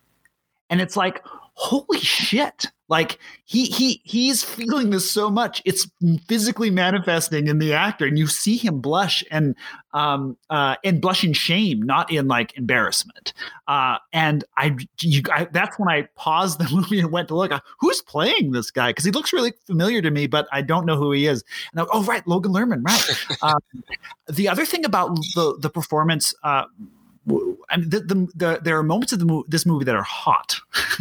and 0.69 0.81
it's 0.81 0.97
like 0.97 1.23
holy 1.55 1.99
shit. 1.99 2.67
Like 2.87 3.17
he 3.45 3.65
he 3.65 3.99
he's 4.03 4.43
feeling 4.43 4.91
this 4.91 5.09
so 5.09 5.31
much. 5.31 5.59
It's 5.65 5.89
physically 6.27 6.69
manifesting 6.69 7.47
in 7.47 7.57
the 7.57 7.73
actor 7.73 8.05
and 8.05 8.19
you 8.19 8.27
see 8.27 8.57
him 8.57 8.79
blush 8.79 9.23
and 9.31 9.55
um 9.93 10.37
uh 10.51 10.75
and 10.83 11.01
blush 11.01 11.23
in 11.23 11.33
shame 11.33 11.81
not 11.81 12.11
in 12.11 12.27
like 12.27 12.55
embarrassment. 12.55 13.33
Uh 13.67 13.97
and 14.13 14.43
i, 14.57 14.75
you, 15.01 15.23
I 15.31 15.45
that's 15.45 15.79
when 15.79 15.89
i 15.89 16.07
paused 16.15 16.59
the 16.59 16.69
movie 16.71 16.99
and 16.99 17.11
went 17.11 17.29
to 17.29 17.35
look. 17.35 17.51
Who's 17.79 18.03
playing 18.03 18.51
this 18.51 18.69
guy? 18.69 18.91
Because 18.91 19.05
he 19.05 19.11
looks 19.11 19.33
really 19.33 19.53
familiar 19.65 20.03
to 20.03 20.11
me 20.11 20.27
but 20.27 20.47
i 20.51 20.61
don't 20.61 20.85
know 20.85 20.97
who 20.97 21.11
he 21.11 21.25
is. 21.25 21.43
And 21.71 21.81
I, 21.81 21.85
oh 21.91 22.03
right 22.03 22.27
logan 22.27 22.53
lerman 22.53 22.83
right. 22.85 23.01
Um, 23.41 23.83
the 24.27 24.47
other 24.47 24.65
thing 24.65 24.85
about 24.85 25.15
the 25.33 25.57
the 25.59 25.71
performance 25.71 26.35
uh 26.43 26.65
I 27.69 27.77
mean, 27.77 27.89
the, 27.89 27.99
the, 28.01 28.27
the, 28.35 28.59
there 28.61 28.77
are 28.77 28.83
moments 28.83 29.11
of 29.13 29.19
the 29.19 29.25
mo- 29.25 29.45
this 29.47 29.65
movie 29.65 29.85
that 29.85 29.95
are 29.95 30.03
hot. 30.03 30.57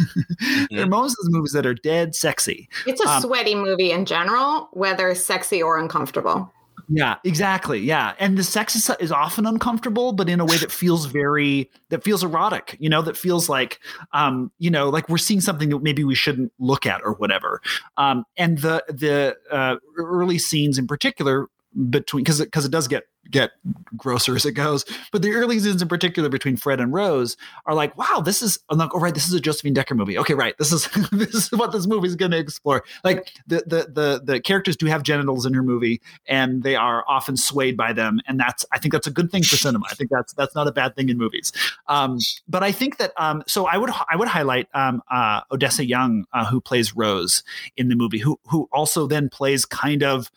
there 0.71 0.83
are 0.83 0.87
moments 0.87 1.15
of 1.19 1.25
the 1.25 1.31
movies 1.31 1.51
that 1.51 1.65
are 1.65 1.75
dead 1.75 2.15
sexy. 2.15 2.67
It's 2.87 3.01
a 3.03 3.07
Um, 3.07 3.21
sweaty 3.21 3.53
movie 3.55 3.91
in 3.91 4.05
general, 4.05 4.69
whether 4.73 5.13
sexy 5.13 5.61
or 5.61 5.77
uncomfortable. 5.77 6.51
Yeah, 6.87 7.15
exactly. 7.23 7.79
Yeah, 7.79 8.13
and 8.19 8.37
the 8.37 8.43
sex 8.43 8.75
is, 8.75 8.89
is 8.99 9.11
often 9.11 9.45
uncomfortable, 9.45 10.13
but 10.13 10.29
in 10.29 10.39
a 10.39 10.45
way 10.45 10.57
that 10.57 10.71
feels 10.71 11.05
very 11.05 11.69
that 11.89 12.03
feels 12.03 12.23
erotic. 12.23 12.75
You 12.79 12.89
know, 12.89 13.01
that 13.01 13.17
feels 13.17 13.49
like 13.49 13.79
um, 14.13 14.51
you 14.59 14.69
know, 14.69 14.89
like 14.89 15.09
we're 15.09 15.17
seeing 15.17 15.41
something 15.41 15.69
that 15.69 15.81
maybe 15.81 16.03
we 16.03 16.15
shouldn't 16.15 16.51
look 16.59 16.85
at 16.85 17.01
or 17.03 17.13
whatever. 17.13 17.61
Um, 17.97 18.23
and 18.37 18.59
the 18.59 18.83
the 18.87 19.35
uh, 19.51 19.77
early 19.97 20.37
scenes 20.37 20.77
in 20.77 20.85
particular 20.85 21.47
between 21.89 22.23
because 22.23 22.39
because 22.39 22.65
it 22.65 22.71
does 22.71 22.87
get 22.87 23.03
get 23.31 23.51
grosser 23.97 24.35
as 24.35 24.45
it 24.45 24.51
goes, 24.51 24.85
but 25.11 25.21
the 25.21 25.31
early 25.31 25.59
scenes 25.59 25.81
in 25.81 25.87
particular 25.87 26.29
between 26.29 26.57
Fred 26.57 26.79
and 26.79 26.93
Rose 26.93 27.37
are 27.65 27.73
like, 27.73 27.97
wow, 27.97 28.21
this 28.23 28.41
is 28.41 28.59
I'm 28.69 28.77
like, 28.77 28.93
oh 28.93 28.99
right, 28.99 29.13
this 29.13 29.27
is 29.27 29.33
a 29.33 29.39
Josephine 29.39 29.73
Decker 29.73 29.95
movie. 29.95 30.17
Okay, 30.17 30.33
right, 30.33 30.55
this 30.57 30.71
is 30.71 30.87
this 31.11 31.33
is 31.33 31.51
what 31.51 31.71
this 31.71 31.87
movie 31.87 32.07
is 32.07 32.15
going 32.15 32.31
to 32.31 32.37
explore. 32.37 32.83
Like 33.03 33.31
the 33.47 33.63
the 33.65 33.91
the 33.91 34.21
the 34.23 34.39
characters 34.41 34.75
do 34.75 34.85
have 34.85 35.03
genitals 35.03 35.45
in 35.45 35.53
her 35.53 35.63
movie 35.63 36.01
and 36.27 36.63
they 36.63 36.75
are 36.75 37.03
often 37.07 37.37
swayed 37.37 37.77
by 37.77 37.93
them 37.93 38.19
and 38.27 38.39
that's 38.39 38.65
i 38.71 38.79
think 38.79 38.91
that's 38.91 39.07
a 39.07 39.11
good 39.11 39.31
thing 39.31 39.43
for 39.43 39.55
cinema 39.55 39.85
i 39.89 39.93
think 39.93 40.09
that's 40.09 40.33
that's 40.33 40.55
not 40.55 40.67
a 40.67 40.71
bad 40.71 40.95
thing 40.95 41.09
in 41.09 41.17
movies 41.17 41.51
um, 41.87 42.19
but 42.47 42.63
i 42.63 42.71
think 42.71 42.97
that 42.97 43.11
um, 43.17 43.43
so 43.47 43.65
i 43.65 43.77
would 43.77 43.89
i 44.09 44.15
would 44.15 44.27
highlight 44.27 44.67
um, 44.73 45.01
uh, 45.11 45.41
odessa 45.51 45.85
young 45.85 46.25
uh, 46.33 46.45
who 46.45 46.59
plays 46.59 46.95
rose 46.95 47.43
in 47.77 47.89
the 47.89 47.95
movie 47.95 48.19
who 48.19 48.39
who 48.47 48.69
also 48.71 49.07
then 49.07 49.29
plays 49.29 49.65
kind 49.65 50.03
of 50.03 50.31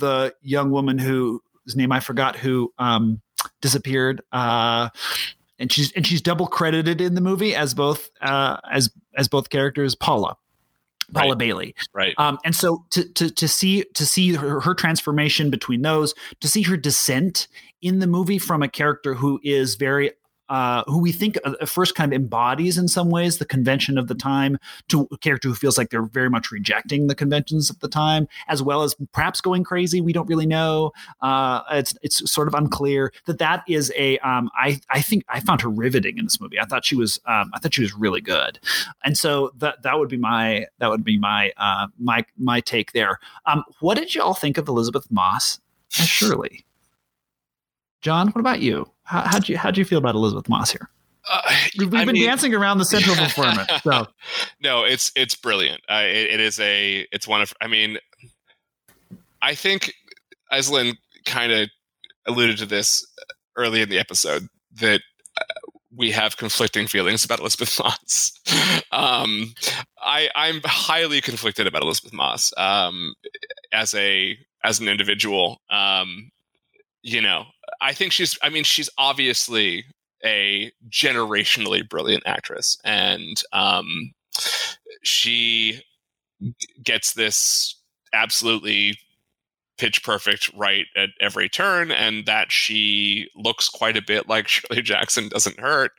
the 0.00 0.34
young 0.42 0.70
woman 0.70 0.98
who 0.98 1.40
whose 1.64 1.76
name 1.76 1.92
i 1.92 2.00
forgot 2.00 2.36
who 2.36 2.72
um, 2.78 3.20
disappeared 3.60 4.22
uh, 4.32 4.88
and 5.58 5.70
she's 5.70 5.92
and 5.92 6.06
she's 6.06 6.20
double 6.22 6.46
credited 6.46 7.00
in 7.00 7.14
the 7.14 7.20
movie 7.20 7.54
as 7.54 7.74
both 7.74 8.10
uh, 8.22 8.56
as 8.72 8.90
as 9.16 9.28
both 9.28 9.50
characters 9.50 9.94
paula 9.94 10.36
paula 11.12 11.30
Right. 11.30 11.38
bailey 11.38 11.74
right. 11.92 12.14
um, 12.16 12.38
and 12.46 12.56
so 12.56 12.86
to 12.90 13.04
to 13.12 13.30
to 13.30 13.46
see 13.46 13.84
to 13.94 14.06
see 14.06 14.32
her, 14.34 14.60
her 14.60 14.74
transformation 14.74 15.50
between 15.50 15.82
those, 15.82 16.14
to 16.40 16.48
see 16.48 16.62
her 16.62 16.78
descent 16.78 17.46
in 17.82 17.98
the 17.98 18.06
movie 18.06 18.38
from 18.38 18.62
a 18.62 18.68
character 18.68 19.12
who 19.12 19.38
is 19.44 19.74
very 19.74 20.12
uh, 20.48 20.84
who 20.86 20.98
we 20.98 21.12
think 21.12 21.38
uh, 21.44 21.64
first 21.66 21.94
kind 21.94 22.12
of 22.12 22.20
embodies 22.20 22.78
in 22.78 22.88
some 22.88 23.10
ways 23.10 23.38
the 23.38 23.44
convention 23.44 23.98
of 23.98 24.08
the 24.08 24.14
time 24.14 24.58
to 24.88 25.08
a 25.12 25.18
character 25.18 25.48
who 25.48 25.54
feels 25.54 25.78
like 25.78 25.90
they're 25.90 26.02
very 26.02 26.30
much 26.30 26.50
rejecting 26.50 27.06
the 27.06 27.14
conventions 27.14 27.70
of 27.70 27.78
the 27.80 27.88
time 27.88 28.28
as 28.48 28.62
well 28.62 28.82
as 28.82 28.94
perhaps 29.12 29.40
going 29.40 29.64
crazy 29.64 30.00
we 30.00 30.12
don't 30.12 30.28
really 30.28 30.46
know 30.46 30.92
uh, 31.22 31.62
it's 31.70 31.94
it's 32.02 32.30
sort 32.30 32.48
of 32.48 32.54
unclear 32.54 33.12
that 33.26 33.38
that 33.38 33.62
is 33.68 33.92
a 33.96 34.18
um, 34.18 34.50
I 34.54 34.80
I 34.90 35.00
think 35.00 35.24
I 35.28 35.40
found 35.40 35.60
her 35.60 35.70
riveting 35.70 36.18
in 36.18 36.24
this 36.24 36.40
movie 36.40 36.60
I 36.60 36.64
thought 36.64 36.84
she 36.84 36.96
was 36.96 37.20
um, 37.26 37.50
I 37.54 37.58
thought 37.58 37.74
she 37.74 37.82
was 37.82 37.94
really 37.94 38.20
good 38.20 38.58
and 39.04 39.16
so 39.16 39.52
that 39.58 39.82
that 39.82 39.98
would 39.98 40.08
be 40.08 40.16
my 40.16 40.66
that 40.78 40.90
would 40.90 41.04
be 41.04 41.18
my 41.18 41.52
uh, 41.56 41.86
my 41.98 42.24
my 42.36 42.60
take 42.60 42.92
there. 42.92 43.18
Um, 43.46 43.64
what 43.80 43.96
did 43.96 44.14
you 44.14 44.22
all 44.22 44.34
think 44.34 44.58
of 44.58 44.68
Elizabeth 44.68 45.10
Moss 45.10 45.60
as 45.98 46.08
Shirley? 46.08 46.64
John, 48.00 48.28
what 48.28 48.40
about 48.40 48.60
you? 48.60 48.90
How, 49.04 49.22
how'd 49.22 49.48
you 49.48 49.56
how'd 49.58 49.76
you 49.76 49.84
feel 49.84 49.98
about 49.98 50.14
Elizabeth 50.14 50.48
Moss 50.48 50.70
here? 50.70 50.88
Uh, 51.30 51.40
We've, 51.78 51.88
been 51.90 52.06
mean- 52.08 52.26
dancing 52.26 52.54
around 52.54 52.78
the 52.78 52.84
central 52.84 53.16
performance. 53.16 53.70
So 53.82 54.06
no, 54.60 54.84
it's 54.84 55.12
it's 55.16 55.34
brilliant. 55.34 55.80
Uh, 55.88 56.02
it, 56.04 56.30
it 56.34 56.40
is 56.40 56.58
a 56.60 57.06
it's 57.12 57.26
one 57.28 57.40
of. 57.42 57.52
I 57.60 57.66
mean, 57.66 57.98
I 59.42 59.54
think 59.54 59.92
Aislinn 60.52 60.96
kind 61.26 61.52
of 61.52 61.68
alluded 62.26 62.58
to 62.58 62.66
this 62.66 63.06
early 63.56 63.82
in 63.82 63.88
the 63.88 63.98
episode 63.98 64.48
that 64.80 65.00
uh, 65.38 65.44
we 65.94 66.10
have 66.10 66.36
conflicting 66.36 66.86
feelings 66.86 67.24
about 67.24 67.40
Elizabeth 67.40 67.78
Moss. 67.82 68.32
um, 68.92 69.54
I 70.00 70.28
I'm 70.34 70.60
highly 70.64 71.20
conflicted 71.20 71.66
about 71.66 71.82
Elizabeth 71.82 72.12
Moss 72.12 72.52
um, 72.56 73.14
as 73.72 73.94
a 73.94 74.38
as 74.62 74.80
an 74.80 74.88
individual. 74.88 75.60
Um, 75.70 76.30
you 77.04 77.20
know, 77.20 77.44
I 77.82 77.92
think 77.92 78.12
she's. 78.12 78.36
I 78.42 78.48
mean, 78.48 78.64
she's 78.64 78.88
obviously 78.96 79.84
a 80.24 80.72
generationally 80.88 81.86
brilliant 81.86 82.22
actress, 82.26 82.78
and 82.82 83.40
um, 83.52 84.14
she 85.02 85.82
gets 86.82 87.12
this 87.12 87.78
absolutely 88.14 88.96
pitch 89.76 90.02
perfect 90.02 90.50
right 90.56 90.86
at 90.96 91.10
every 91.20 91.50
turn, 91.50 91.90
and 91.90 92.24
that 92.24 92.50
she 92.50 93.28
looks 93.36 93.68
quite 93.68 93.98
a 93.98 94.02
bit 94.02 94.26
like 94.26 94.48
Shirley 94.48 94.80
Jackson 94.80 95.28
doesn't 95.28 95.60
hurt. 95.60 95.92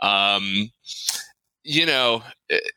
Um, 0.00 0.70
you 1.64 1.84
know. 1.86 2.22
It, 2.48 2.72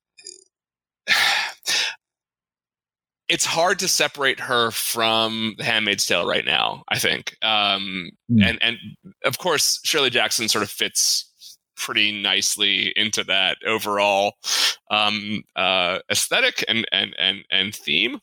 it's 3.28 3.45
hard 3.45 3.80
to 3.80 3.88
separate 3.88 4.39
her 4.39 4.71
from 4.71 5.55
The 5.57 5.63
Handmaid's 5.63 6.05
Tale 6.05 6.28
right 6.28 6.45
now. 6.45 6.84
I 6.89 6.99
think, 6.99 7.38
um, 7.41 8.11
mm. 8.32 8.45
and 8.45 8.59
and 8.61 8.78
of 9.23 9.38
course 9.38 9.80
Shirley 9.84 10.09
Jackson 10.09 10.47
sort 10.47 10.63
of 10.63 10.69
fits 10.69 11.32
pretty 11.76 12.11
nicely 12.11 12.93
into 12.95 13.23
that 13.26 13.57
overall 13.65 14.34
um, 14.89 15.43
uh, 15.55 15.99
aesthetic 16.11 16.63
and 16.67 16.88
and 16.91 17.15
and 17.17 17.43
and 17.51 17.76
theme. 17.76 18.19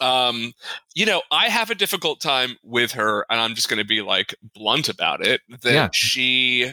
Um, 0.00 0.52
you 0.94 1.06
know, 1.06 1.22
I 1.30 1.48
have 1.48 1.70
a 1.70 1.74
difficult 1.74 2.20
time 2.20 2.56
with 2.62 2.92
her, 2.92 3.24
and 3.30 3.40
I'm 3.40 3.54
just 3.54 3.68
going 3.68 3.78
to 3.78 3.86
be 3.86 4.02
like 4.02 4.34
blunt 4.54 4.88
about 4.88 5.24
it. 5.24 5.40
That 5.62 5.72
yeah. 5.72 5.88
she 5.92 6.72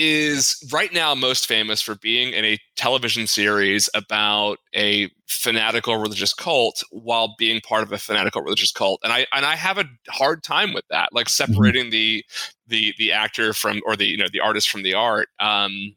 is 0.00 0.64
right 0.72 0.92
now 0.92 1.12
most 1.12 1.48
famous 1.48 1.82
for 1.82 1.96
being 1.96 2.32
in 2.32 2.44
a 2.44 2.56
television 2.76 3.26
series 3.26 3.90
about 3.94 4.58
a 4.72 5.10
fanatical 5.26 5.96
religious 5.96 6.32
cult 6.32 6.84
while 6.92 7.34
being 7.36 7.60
part 7.60 7.82
of 7.82 7.90
a 7.90 7.98
fanatical 7.98 8.40
religious 8.40 8.70
cult. 8.70 9.00
And 9.02 9.12
i 9.12 9.26
and 9.32 9.44
i 9.44 9.56
have 9.56 9.76
a 9.76 9.84
hard 10.08 10.44
time 10.44 10.72
with 10.72 10.84
that 10.90 11.08
like 11.12 11.26
mm-hmm. 11.26 11.52
separating 11.52 11.90
the 11.90 12.24
the 12.68 12.94
the 12.96 13.10
actor 13.10 13.52
from 13.52 13.80
or 13.84 13.96
the 13.96 14.06
you 14.06 14.16
know 14.16 14.28
the 14.32 14.40
artist 14.40 14.70
from 14.70 14.84
the 14.84 14.94
art. 14.94 15.28
Um 15.40 15.96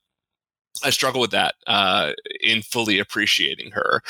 i 0.84 0.90
struggle 0.90 1.22
with 1.22 1.32
that 1.32 1.54
uh 1.68 2.14
in 2.42 2.64
fully 2.64 2.98
appreciating 2.98 3.72
her. 3.72 4.02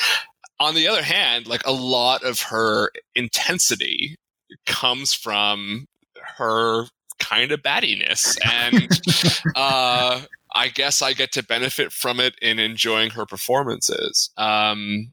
On 0.58 0.74
the 0.74 0.88
other 0.88 1.02
hand 1.02 1.46
like 1.46 1.66
a 1.66 1.72
lot 1.72 2.24
of 2.24 2.40
her 2.40 2.90
intensity 3.14 4.16
comes 4.64 5.12
from 5.12 5.86
her 6.38 6.86
kind 7.22 7.52
of 7.52 7.62
battiness. 7.62 8.36
And 8.44 8.88
uh, 9.56 10.22
i 10.54 10.68
guess 10.68 11.00
i 11.00 11.14
get 11.14 11.32
to 11.32 11.42
benefit 11.42 11.92
from 11.92 12.20
it 12.20 12.34
in 12.42 12.58
enjoying 12.58 13.10
her 13.10 13.26
performances. 13.26 14.30
Um, 14.36 15.12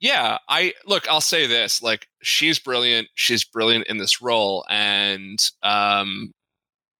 yeah 0.00 0.38
i 0.48 0.74
look 0.86 1.08
i'll 1.08 1.20
say 1.20 1.46
this 1.46 1.82
like 1.82 2.06
she's 2.24 2.58
brilliant. 2.58 3.08
She's 3.14 3.44
brilliant 3.44 3.86
in 3.86 3.98
this 3.98 4.20
role. 4.20 4.64
And 4.68 5.38
um, 5.62 6.32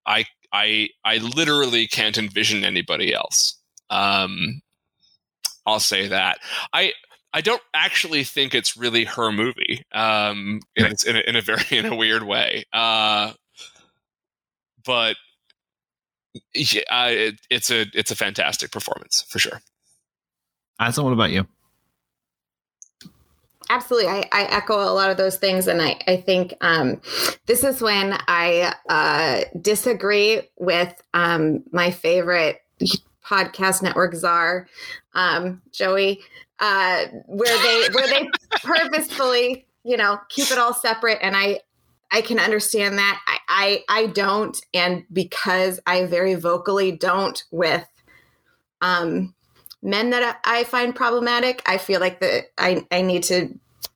i 0.07 0.25
i 0.53 0.89
i 1.05 1.17
literally 1.19 1.87
can't 1.87 2.19
envision 2.19 2.65
anybody 2.65 3.13
else. 3.13 3.59
Um, 3.91 4.61
i'll 5.67 5.81
say 5.81 6.09
that. 6.09 6.39
I 6.73 6.93
I 7.33 7.41
don't 7.41 7.63
actually 7.75 8.23
think 8.23 8.55
it's 8.55 8.77
really 8.77 9.05
her 9.05 9.33
movie. 9.33 9.85
Um, 9.93 10.61
in, 10.77 10.87
in, 11.07 11.17
a, 11.17 11.21
in 11.27 11.37
a 11.37 11.41
very 11.41 11.65
in 11.71 11.87
a 11.87 11.97
weird 11.97 12.23
way. 12.23 12.65
Uh, 12.73 13.33
but 14.85 15.17
yeah, 16.55 17.07
it, 17.07 17.41
it's 17.51 17.71
a 17.71 17.87
it's 17.95 18.11
a 18.11 18.17
fantastic 18.17 18.71
performance 18.71 19.25
for 19.29 19.39
sure. 19.39 19.61
Asa, 20.81 21.03
what 21.03 21.13
about 21.13 21.31
you? 21.31 21.47
Absolutely. 23.71 24.11
I, 24.11 24.29
I, 24.31 24.43
echo 24.45 24.75
a 24.75 24.93
lot 24.93 25.11
of 25.11 25.17
those 25.17 25.37
things. 25.37 25.69
And 25.69 25.81
I, 25.81 25.99
I 26.07 26.17
think 26.17 26.55
um, 26.61 27.01
this 27.47 27.65
is 27.65 27.81
when 27.81 28.17
I 28.29 28.75
uh, 28.89 29.45
disagree 29.59 30.43
with 30.59 30.93
um, 31.15 31.65
my 31.73 31.91
favorite 31.91 32.61
podcast 33.25 33.83
network 33.83 34.15
czar, 34.15 34.69
um, 35.15 35.63
Joey, 35.73 36.21
uh, 36.61 37.07
where 37.27 37.63
they 37.63 37.89
where 37.95 38.07
they 38.07 38.29
purposefully, 38.63 39.67
you 39.83 39.97
know, 39.97 40.19
keep 40.29 40.51
it 40.51 40.59
all 40.59 40.75
separate. 40.75 41.19
And 41.23 41.37
I 41.37 41.61
I 42.11 42.21
can 42.21 42.39
understand 42.39 42.99
that. 42.99 43.21
I, 43.27 43.39
I, 43.49 44.03
I 44.03 44.07
don't, 44.07 44.57
and 44.73 45.05
because 45.13 45.81
I 45.87 46.07
very 46.07 46.35
vocally 46.35 46.93
don't 46.93 47.43
with 47.51 47.87
um, 48.81 49.35
men 49.83 50.11
that 50.11 50.41
I 50.45 50.65
find 50.65 50.95
problematic, 50.95 51.63
I 51.67 51.79
feel 51.79 52.01
like 52.01 52.21
that 52.21 52.47
I 52.59 52.87
I 52.91 53.03
need 53.03 53.23
to, 53.25 53.49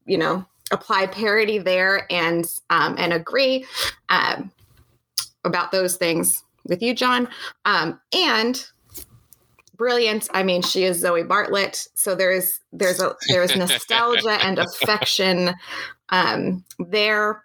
you 0.07 0.19
know, 0.19 0.45
apply 0.71 1.07
parity 1.07 1.59
there 1.59 2.07
and 2.11 2.45
um, 2.71 2.97
and 2.99 3.13
agree 3.13 3.67
um, 4.09 4.51
about 5.45 5.73
those 5.73 5.97
things 5.97 6.43
with 6.65 6.83
you, 6.83 6.95
John. 6.95 7.29
Um, 7.65 8.01
and 8.13 8.65
brilliant. 9.77 10.29
I 10.33 10.43
mean, 10.43 10.63
she 10.63 10.85
is 10.85 10.99
Zoe 10.99 11.23
Bartlett, 11.23 11.89
so 11.95 12.15
there's 12.15 12.61
there's 12.73 13.01
a 13.01 13.15
there's 13.29 13.57
nostalgia 13.57 14.39
and 14.45 14.59
affection 14.59 15.55
um, 16.11 16.65
there 16.79 17.43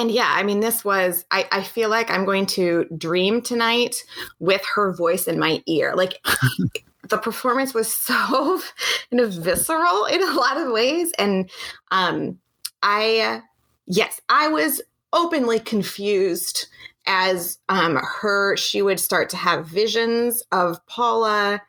and 0.00 0.10
yeah, 0.10 0.32
I 0.34 0.44
mean, 0.44 0.60
this 0.60 0.82
was, 0.82 1.26
I, 1.30 1.46
I 1.52 1.62
feel 1.62 1.90
like 1.90 2.10
I'm 2.10 2.24
going 2.24 2.46
to 2.46 2.86
dream 2.96 3.42
tonight 3.42 4.02
with 4.38 4.64
her 4.74 4.94
voice 4.94 5.28
in 5.28 5.38
my 5.38 5.62
ear. 5.66 5.94
Like, 5.94 6.24
the 7.10 7.18
performance 7.18 7.74
was 7.74 7.94
so 7.94 8.62
you 9.10 9.18
know, 9.18 9.28
visceral 9.28 10.06
in 10.06 10.22
a 10.22 10.32
lot 10.32 10.56
of 10.56 10.72
ways. 10.72 11.12
And 11.18 11.50
um, 11.90 12.38
I, 12.82 13.42
yes, 13.86 14.22
I 14.30 14.48
was 14.48 14.80
openly 15.12 15.60
confused 15.60 16.68
as 17.06 17.58
um, 17.68 17.96
her, 17.96 18.56
she 18.56 18.80
would 18.80 19.00
start 19.00 19.28
to 19.30 19.36
have 19.36 19.66
visions 19.66 20.42
of 20.50 20.78
Paula 20.86 21.60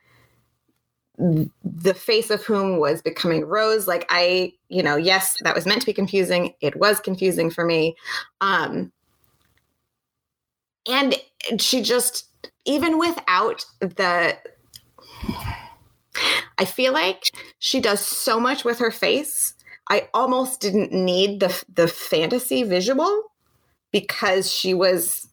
the 1.63 1.93
face 1.93 2.29
of 2.29 2.43
whom 2.43 2.77
was 2.77 3.01
becoming 3.01 3.45
Rose. 3.45 3.87
Like 3.87 4.05
I, 4.09 4.53
you 4.69 4.81
know, 4.81 4.95
yes, 4.95 5.35
that 5.43 5.55
was 5.55 5.65
meant 5.65 5.81
to 5.81 5.85
be 5.85 5.93
confusing. 5.93 6.53
It 6.61 6.75
was 6.75 6.99
confusing 6.99 7.49
for 7.49 7.65
me. 7.65 7.95
Um, 8.41 8.91
and 10.89 11.15
she 11.59 11.81
just, 11.81 12.27
even 12.65 12.97
without 12.97 13.65
the, 13.79 14.35
I 16.57 16.65
feel 16.65 16.93
like 16.93 17.31
she 17.59 17.79
does 17.79 17.99
so 17.99 18.39
much 18.39 18.65
with 18.65 18.79
her 18.79 18.91
face. 18.91 19.53
I 19.89 20.09
almost 20.13 20.61
didn't 20.61 20.91
need 20.93 21.39
the 21.39 21.63
the 21.73 21.87
fantasy 21.87 22.63
visual 22.63 23.31
because 23.91 24.51
she 24.51 24.73
was 24.73 25.27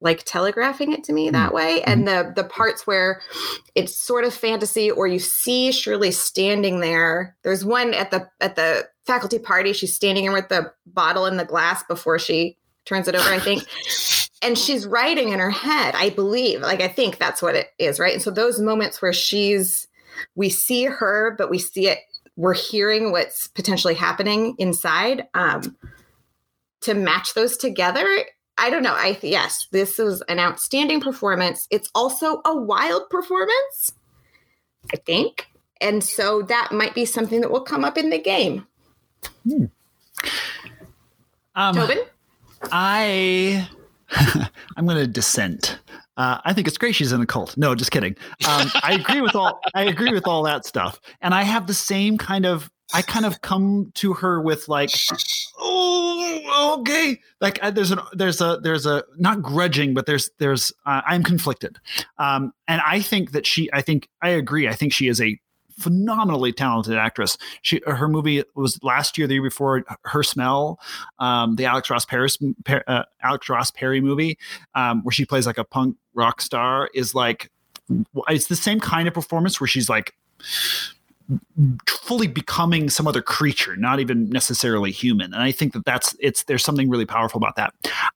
like 0.00 0.24
telegraphing 0.24 0.92
it 0.92 1.04
to 1.04 1.12
me 1.12 1.30
that 1.30 1.48
mm-hmm. 1.48 1.56
way 1.56 1.82
and 1.82 2.06
mm-hmm. 2.06 2.28
the 2.28 2.42
the 2.42 2.48
parts 2.48 2.86
where 2.86 3.20
it's 3.74 3.96
sort 3.96 4.24
of 4.24 4.32
fantasy 4.32 4.90
or 4.90 5.06
you 5.06 5.18
see 5.18 5.72
Shirley 5.72 6.10
standing 6.10 6.80
there. 6.80 7.36
There's 7.42 7.64
one 7.64 7.94
at 7.94 8.10
the 8.10 8.28
at 8.40 8.56
the 8.56 8.88
faculty 9.06 9.38
party. 9.38 9.72
She's 9.72 9.94
standing 9.94 10.24
in 10.24 10.32
with 10.32 10.48
the 10.48 10.72
bottle 10.86 11.26
in 11.26 11.36
the 11.36 11.44
glass 11.44 11.82
before 11.84 12.18
she 12.18 12.56
turns 12.86 13.08
it 13.08 13.14
over 13.14 13.28
I 13.28 13.38
think. 13.38 13.64
And 14.42 14.56
she's 14.56 14.86
writing 14.86 15.28
in 15.28 15.38
her 15.38 15.50
head 15.50 15.94
I 15.94 16.08
believe. 16.08 16.62
Like 16.62 16.80
I 16.80 16.88
think 16.88 17.18
that's 17.18 17.42
what 17.42 17.54
it 17.54 17.68
is 17.78 18.00
right? 18.00 18.14
And 18.14 18.22
so 18.22 18.30
those 18.30 18.58
moments 18.58 19.02
where 19.02 19.12
she's 19.12 19.86
we 20.34 20.48
see 20.48 20.84
her 20.84 21.34
but 21.36 21.50
we 21.50 21.58
see 21.58 21.88
it 21.88 21.98
we're 22.36 22.54
hearing 22.54 23.12
what's 23.12 23.48
potentially 23.48 23.92
happening 23.92 24.54
inside 24.56 25.28
um 25.34 25.76
to 26.80 26.94
match 26.94 27.34
those 27.34 27.58
together 27.58 28.06
I 28.60 28.68
don't 28.68 28.82
know. 28.82 28.94
I 28.94 29.18
yes, 29.22 29.66
this 29.72 29.98
is 29.98 30.22
an 30.28 30.38
outstanding 30.38 31.00
performance. 31.00 31.66
It's 31.70 31.90
also 31.94 32.42
a 32.44 32.54
wild 32.54 33.08
performance, 33.08 33.94
I 34.92 34.98
think, 34.98 35.48
and 35.80 36.04
so 36.04 36.42
that 36.42 36.70
might 36.70 36.94
be 36.94 37.06
something 37.06 37.40
that 37.40 37.50
will 37.50 37.62
come 37.62 37.84
up 37.84 37.96
in 37.96 38.10
the 38.10 38.18
game. 38.18 38.66
Hmm. 39.48 39.64
Um, 41.54 41.74
Tobin, 41.74 42.00
I 42.70 43.66
I'm 44.76 44.84
going 44.84 44.98
to 44.98 45.06
dissent. 45.06 45.78
Uh, 46.16 46.38
I 46.44 46.52
think 46.52 46.68
it's 46.68 46.76
great 46.76 46.94
she's 46.94 47.12
in 47.12 47.20
a 47.22 47.26
cult. 47.26 47.56
No, 47.56 47.74
just 47.74 47.90
kidding. 47.90 48.14
Um, 48.46 48.70
I 48.82 48.92
agree 49.00 49.22
with 49.22 49.34
all. 49.34 49.58
I 49.74 49.84
agree 49.84 50.12
with 50.12 50.26
all 50.26 50.42
that 50.42 50.66
stuff, 50.66 51.00
and 51.22 51.32
I 51.32 51.44
have 51.44 51.66
the 51.66 51.74
same 51.74 52.18
kind 52.18 52.44
of 52.44 52.70
I 52.92 53.02
kind 53.02 53.26
of 53.26 53.40
come 53.42 53.92
to 53.96 54.14
her 54.14 54.40
with 54.40 54.68
like, 54.68 54.90
oh, 55.58 56.78
okay. 56.80 57.20
Like 57.40 57.62
I, 57.62 57.70
there's 57.70 57.92
a 57.92 58.02
there's 58.12 58.40
a 58.40 58.58
there's 58.62 58.86
a 58.86 59.04
not 59.16 59.42
grudging, 59.42 59.94
but 59.94 60.06
there's 60.06 60.30
there's 60.38 60.72
uh, 60.86 61.02
I'm 61.06 61.22
conflicted, 61.22 61.78
um, 62.18 62.52
and 62.68 62.80
I 62.86 63.00
think 63.00 63.32
that 63.32 63.46
she. 63.46 63.70
I 63.72 63.82
think 63.82 64.08
I 64.22 64.30
agree. 64.30 64.68
I 64.68 64.74
think 64.74 64.92
she 64.92 65.08
is 65.08 65.20
a 65.20 65.38
phenomenally 65.78 66.52
talented 66.52 66.96
actress. 66.96 67.38
She 67.62 67.80
her 67.86 68.08
movie 68.08 68.44
was 68.54 68.78
last 68.82 69.16
year, 69.18 69.26
the 69.26 69.34
year 69.34 69.42
before. 69.42 69.82
Her 70.04 70.22
Smell, 70.22 70.78
um, 71.18 71.56
the 71.56 71.64
Alex 71.64 71.90
Ross 71.90 72.04
Paris 72.04 72.38
uh, 72.68 73.04
Alex 73.22 73.48
Ross 73.48 73.70
Perry 73.70 74.00
movie, 74.00 74.38
um, 74.74 75.02
where 75.02 75.12
she 75.12 75.24
plays 75.24 75.46
like 75.46 75.58
a 75.58 75.64
punk 75.64 75.96
rock 76.14 76.40
star, 76.40 76.90
is 76.94 77.14
like 77.14 77.50
it's 78.28 78.46
the 78.46 78.56
same 78.56 78.80
kind 78.80 79.08
of 79.08 79.14
performance 79.14 79.60
where 79.60 79.68
she's 79.68 79.88
like 79.88 80.14
fully 81.86 82.26
becoming 82.26 82.90
some 82.90 83.06
other 83.06 83.22
creature, 83.22 83.76
not 83.76 84.00
even 84.00 84.28
necessarily 84.30 84.90
human. 84.90 85.32
And 85.32 85.42
I 85.42 85.52
think 85.52 85.72
that 85.72 85.84
that's 85.84 86.16
it's 86.20 86.44
there's 86.44 86.64
something 86.64 86.88
really 86.88 87.06
powerful 87.06 87.38
about 87.38 87.56
that. 87.56 87.72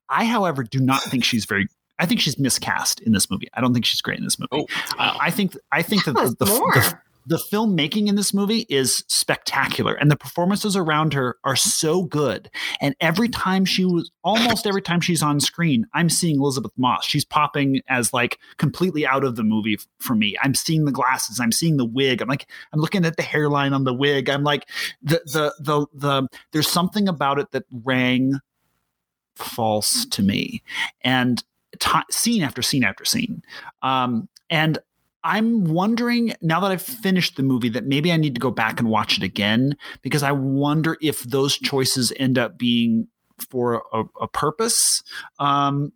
I, 0.09 0.25
however, 0.25 0.63
do 0.63 0.81
not 0.81 1.03
think 1.03 1.25
she's 1.25 1.45
very. 1.45 1.69
I 1.99 2.07
think 2.07 2.21
she's 2.21 2.39
miscast 2.39 3.01
in 3.01 3.13
this 3.13 3.31
movie. 3.31 3.49
I 3.55 3.61
don't 3.61 3.73
think 3.73 3.85
she's 3.85 4.01
great 4.01 4.19
in 4.19 4.25
this 4.25 4.39
movie. 4.39 4.49
Oh, 4.53 4.67
Uh, 4.99 5.17
I 5.21 5.31
think 5.31 5.57
I 5.71 5.83
think 5.83 6.05
that 6.07 6.15
Tell 6.15 6.29
the, 6.31 6.45
the, 6.45 6.45
the 6.47 6.99
the 7.27 7.37
filmmaking 7.37 8.09
in 8.09 8.17
this 8.17 8.35
movie 8.35 8.67
is 8.69 9.05
spectacular 9.09 9.95
and 9.95 10.11
the 10.11 10.17
performances 10.17 10.77
around 10.77 11.15
her 11.15 11.37
are 11.45 11.57
so 11.57 12.03
good. 12.05 12.51
And 12.81 12.95
every 13.01 13.29
time 13.29 13.65
she 13.65 13.85
was 13.85 14.11
almost 14.23 14.67
every 14.67 14.83
time 14.83 15.01
she's 15.01 15.23
on 15.23 15.41
screen 15.41 15.87
i'm 15.95 16.09
seeing 16.09 16.37
elizabeth 16.37 16.73
moss. 16.77 17.05
She's 17.05 17.25
popping 17.25 17.81
as 17.89 18.13
like 18.13 18.39
completely 18.59 19.07
out 19.07 19.25
of 19.25 19.37
the 19.37 19.43
movie 19.43 19.79
for 19.99 20.15
me. 20.15 20.37
I'm 20.43 20.55
seeing 20.55 20.85
the 20.85 20.93
glasses 20.93 21.41
i'm 21.41 21.53
seeing 21.53 21.77
the 21.77 21.85
wig 21.85 22.23
i'm 22.23 22.29
like 22.29 22.49
i'm 22.73 22.81
looking 22.81 23.05
at 23.05 23.17
the 23.17 23.23
hairline 23.23 23.73
on 23.73 23.85
the 23.85 23.95
wig 23.95 24.29
i'm 24.29 24.45
like 24.45 24.69
the 25.03 25.21
the 25.27 25.55
the, 25.59 25.87
the 25.95 26.29
there's 26.53 26.69
something 26.69 27.09
about 27.09 27.39
it 27.39 27.51
that 27.53 27.65
rang 27.85 28.41
false 29.37 30.07
to 30.07 30.23
me. 30.23 30.63
And 31.03 31.43
ti 31.79 32.01
scene 32.11 32.43
after 32.43 32.63
scene 32.63 32.85
after 32.85 33.05
scene. 33.05 33.43
Um 33.83 34.29
and 34.51 34.79
I'm 35.25 35.65
wondering 35.65 36.35
now 36.43 36.61
that 36.61 36.71
I've 36.71 36.83
finished 36.83 37.37
the 37.37 37.43
movie 37.43 37.71
that 37.71 37.87
maybe 37.87 38.13
I 38.13 38.17
need 38.19 38.35
to 38.35 38.41
go 38.41 38.51
back 38.51 38.79
and 38.79 38.91
watch 38.91 39.17
it 39.17 39.25
again 39.25 39.77
because 40.03 40.23
I 40.23 40.33
wonder 40.33 40.99
if 41.01 41.23
those 41.23 41.57
choices 41.57 42.13
end 42.17 42.39
up 42.39 42.59
being 42.59 43.09
for 43.51 43.83
a, 43.93 44.05
a 44.21 44.29
purpose. 44.29 45.03
Um, 45.39 45.93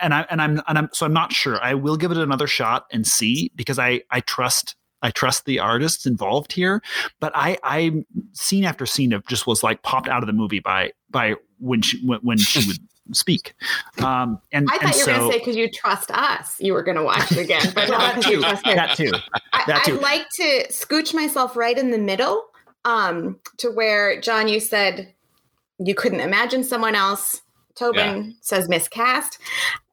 and 0.00 0.14
I 0.14 0.26
and 0.30 0.40
I'm 0.40 0.62
and 0.66 0.78
I'm 0.78 0.88
so 0.92 1.04
I'm 1.04 1.12
not 1.12 1.32
sure. 1.32 1.62
I 1.62 1.74
will 1.74 1.96
give 1.96 2.10
it 2.10 2.16
another 2.16 2.46
shot 2.46 2.86
and 2.90 3.06
see 3.06 3.50
because 3.56 3.78
I 3.78 4.02
I 4.10 4.20
trust 4.20 4.76
I 5.02 5.10
trust 5.10 5.44
the 5.44 5.58
artists 5.58 6.06
involved 6.06 6.52
here. 6.52 6.82
But 7.18 7.32
I 7.34 7.58
I 7.62 8.04
scene 8.32 8.64
after 8.64 8.86
scene 8.86 9.12
of 9.12 9.26
just 9.26 9.46
was 9.46 9.62
like 9.62 9.82
popped 9.82 10.08
out 10.08 10.22
of 10.22 10.26
the 10.26 10.32
movie 10.32 10.60
by 10.60 10.92
by 11.10 11.34
when 11.58 11.82
she 11.82 12.04
when, 12.06 12.20
when 12.20 12.38
she 12.38 12.66
would 12.68 12.78
speak. 13.14 13.54
Um, 13.98 14.40
and 14.52 14.68
I 14.70 14.74
and 14.74 14.82
thought 14.82 14.82
you 14.82 14.86
were 14.86 14.92
so, 14.92 15.06
going 15.06 15.20
to 15.20 15.32
say 15.32 15.38
because 15.38 15.56
you 15.56 15.70
trust 15.70 16.10
us, 16.10 16.60
you 16.60 16.72
were 16.72 16.82
going 16.82 16.96
to 16.96 17.04
watch 17.04 17.32
it 17.32 17.38
again, 17.38 17.72
but 17.74 17.88
not 17.88 18.14
because 18.16 18.30
you 18.30 18.40
trust 18.40 18.66
her. 18.66 18.74
that 18.74 18.96
too. 18.96 19.12
I, 19.52 19.64
that 19.66 19.84
too. 19.84 19.96
I'd 19.96 20.02
like 20.02 20.28
to 20.34 20.66
scooch 20.68 21.14
myself 21.14 21.56
right 21.56 21.76
in 21.76 21.90
the 21.90 21.98
middle 21.98 22.44
um, 22.84 23.38
to 23.58 23.70
where, 23.70 24.20
John, 24.20 24.48
you 24.48 24.60
said 24.60 25.12
you 25.78 25.94
couldn't 25.94 26.20
imagine 26.20 26.64
someone 26.64 26.94
else. 26.94 27.42
Tobin 27.74 28.36
says 28.42 28.68
miscast. 28.68 29.38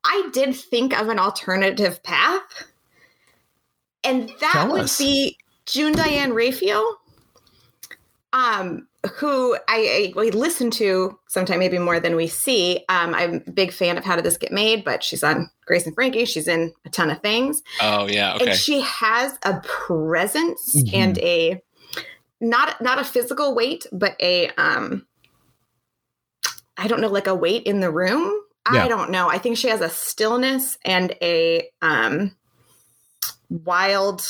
I 0.03 0.29
did 0.33 0.55
think 0.55 0.97
of 0.99 1.07
an 1.09 1.19
alternative 1.19 2.03
path, 2.03 2.65
and 4.03 4.29
that 4.41 4.51
Tell 4.53 4.71
would 4.71 4.81
us. 4.81 4.97
be 4.97 5.37
June 5.65 5.93
Diane 5.93 6.33
Raphael, 6.33 6.97
um, 8.33 8.87
who 9.07 9.55
I, 9.55 9.59
I 9.67 10.13
we 10.15 10.31
listen 10.31 10.69
to 10.71 11.17
sometime 11.27 11.59
maybe 11.59 11.79
more 11.79 11.99
than 11.99 12.15
we 12.15 12.27
see. 12.27 12.83
Um, 12.89 13.13
I'm 13.15 13.43
a 13.47 13.51
big 13.51 13.71
fan 13.73 13.97
of 13.97 14.03
How 14.05 14.15
Did 14.15 14.25
This 14.25 14.37
Get 14.37 14.51
Made, 14.51 14.83
but 14.83 15.03
she's 15.03 15.23
on 15.23 15.49
Grace 15.65 15.85
and 15.85 15.95
Frankie. 15.95 16.25
She's 16.25 16.47
in 16.47 16.73
a 16.85 16.89
ton 16.89 17.09
of 17.09 17.21
things 17.21 17.61
Oh 17.81 18.07
yeah. 18.07 18.35
Okay. 18.35 18.51
and 18.51 18.55
she 18.59 18.81
has 18.81 19.37
a 19.43 19.59
presence 19.61 20.75
Mhm. 20.75 20.93
and 20.93 21.17
a 21.19 21.61
not 22.39 22.79
not 22.81 22.99
a 22.99 23.03
physical 23.03 23.55
weight 23.55 23.85
but 23.91 24.15
a 24.21 24.49
um 24.57 25.07
i 26.77 26.87
don't 26.87 27.01
know 27.01 27.07
like 27.07 27.25
a 27.25 27.33
weight 27.33 27.63
in 27.63 27.79
the 27.79 27.89
room 27.89 28.31
Yeah. 28.71 28.83
i 28.85 28.87
don't 28.87 29.09
know 29.09 29.27
i 29.27 29.39
think 29.39 29.57
she 29.57 29.69
has 29.69 29.81
a 29.81 29.89
stillness 29.89 30.77
and 30.85 31.15
a 31.19 31.67
um 31.81 32.35
wild 33.49 34.21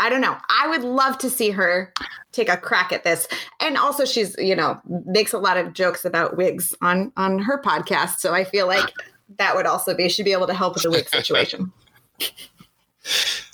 i 0.00 0.08
don't 0.08 0.20
know. 0.20 0.36
I 0.48 0.68
would 0.68 0.82
love 0.82 1.18
to 1.18 1.30
see 1.30 1.50
her 1.50 1.92
take 2.32 2.48
a 2.48 2.56
crack 2.56 2.92
at 2.92 3.04
this. 3.04 3.28
And 3.60 3.76
also 3.76 4.04
she's 4.04 4.34
you 4.38 4.56
know 4.56 4.80
makes 5.06 5.32
a 5.32 5.38
lot 5.38 5.56
of 5.56 5.72
jokes 5.72 6.04
about 6.04 6.36
wigs 6.36 6.74
on 6.80 7.12
on 7.16 7.38
her 7.40 7.60
podcast. 7.62 8.16
So 8.18 8.34
i 8.34 8.44
feel 8.44 8.66
like 8.66 8.92
that 9.38 9.54
would 9.54 9.66
also 9.66 9.94
be 9.94 10.08
she'd 10.08 10.24
be 10.24 10.32
able 10.32 10.48
to 10.48 10.54
help 10.54 10.74
with 10.74 10.82
the 10.82 10.90
wig 10.90 11.08
situation 11.08 11.72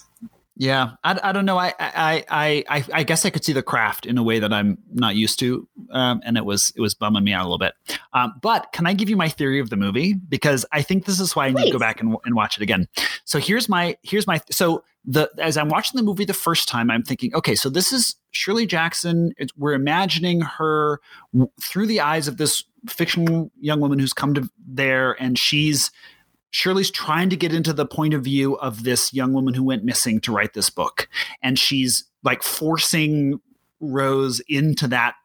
Yeah, 0.58 0.92
I, 1.04 1.20
I 1.22 1.32
don't 1.32 1.44
know. 1.44 1.58
I, 1.58 1.74
I 1.78 2.24
I 2.30 2.64
I 2.68 2.84
I 2.94 3.02
guess 3.02 3.26
I 3.26 3.30
could 3.30 3.44
see 3.44 3.52
the 3.52 3.62
craft 3.62 4.06
in 4.06 4.16
a 4.16 4.22
way 4.22 4.38
that 4.38 4.54
I'm 4.54 4.78
not 4.90 5.14
used 5.14 5.38
to, 5.40 5.68
um, 5.90 6.22
and 6.24 6.38
it 6.38 6.46
was 6.46 6.72
it 6.74 6.80
was 6.80 6.94
bumming 6.94 7.24
me 7.24 7.34
out 7.34 7.42
a 7.42 7.44
little 7.44 7.58
bit. 7.58 7.74
Um, 8.14 8.32
but 8.40 8.72
can 8.72 8.86
I 8.86 8.94
give 8.94 9.10
you 9.10 9.18
my 9.18 9.28
theory 9.28 9.60
of 9.60 9.68
the 9.68 9.76
movie 9.76 10.14
because 10.14 10.64
I 10.72 10.80
think 10.80 11.04
this 11.04 11.20
is 11.20 11.36
why 11.36 11.46
I 11.46 11.50
need 11.50 11.66
to 11.66 11.72
go 11.72 11.78
back 11.78 12.00
and, 12.00 12.16
and 12.24 12.34
watch 12.34 12.56
it 12.56 12.62
again. 12.62 12.88
So 13.24 13.38
here's 13.38 13.68
my 13.68 13.98
here's 14.02 14.26
my 14.26 14.40
so 14.50 14.82
the 15.04 15.30
as 15.38 15.58
I'm 15.58 15.68
watching 15.68 15.98
the 15.98 16.02
movie 16.02 16.24
the 16.24 16.32
first 16.32 16.68
time, 16.68 16.90
I'm 16.90 17.02
thinking, 17.02 17.34
okay, 17.34 17.54
so 17.54 17.68
this 17.68 17.92
is 17.92 18.16
Shirley 18.30 18.66
Jackson. 18.66 19.34
It's, 19.36 19.52
we're 19.58 19.74
imagining 19.74 20.40
her 20.40 21.00
w- 21.34 21.50
through 21.62 21.86
the 21.86 22.00
eyes 22.00 22.28
of 22.28 22.38
this 22.38 22.64
fictional 22.88 23.50
young 23.60 23.80
woman 23.80 23.98
who's 23.98 24.14
come 24.14 24.32
to 24.32 24.48
there, 24.66 25.20
and 25.20 25.38
she's 25.38 25.90
Shirley's 26.50 26.90
trying 26.90 27.30
to 27.30 27.36
get 27.36 27.52
into 27.52 27.72
the 27.72 27.86
point 27.86 28.14
of 28.14 28.24
view 28.24 28.54
of 28.58 28.84
this 28.84 29.12
young 29.12 29.32
woman 29.32 29.54
who 29.54 29.64
went 29.64 29.84
missing 29.84 30.20
to 30.20 30.32
write 30.32 30.54
this 30.54 30.70
book. 30.70 31.08
And 31.42 31.58
she's 31.58 32.04
like 32.22 32.42
forcing 32.42 33.40
Rose 33.80 34.40
into 34.48 34.88
that, 34.88 35.16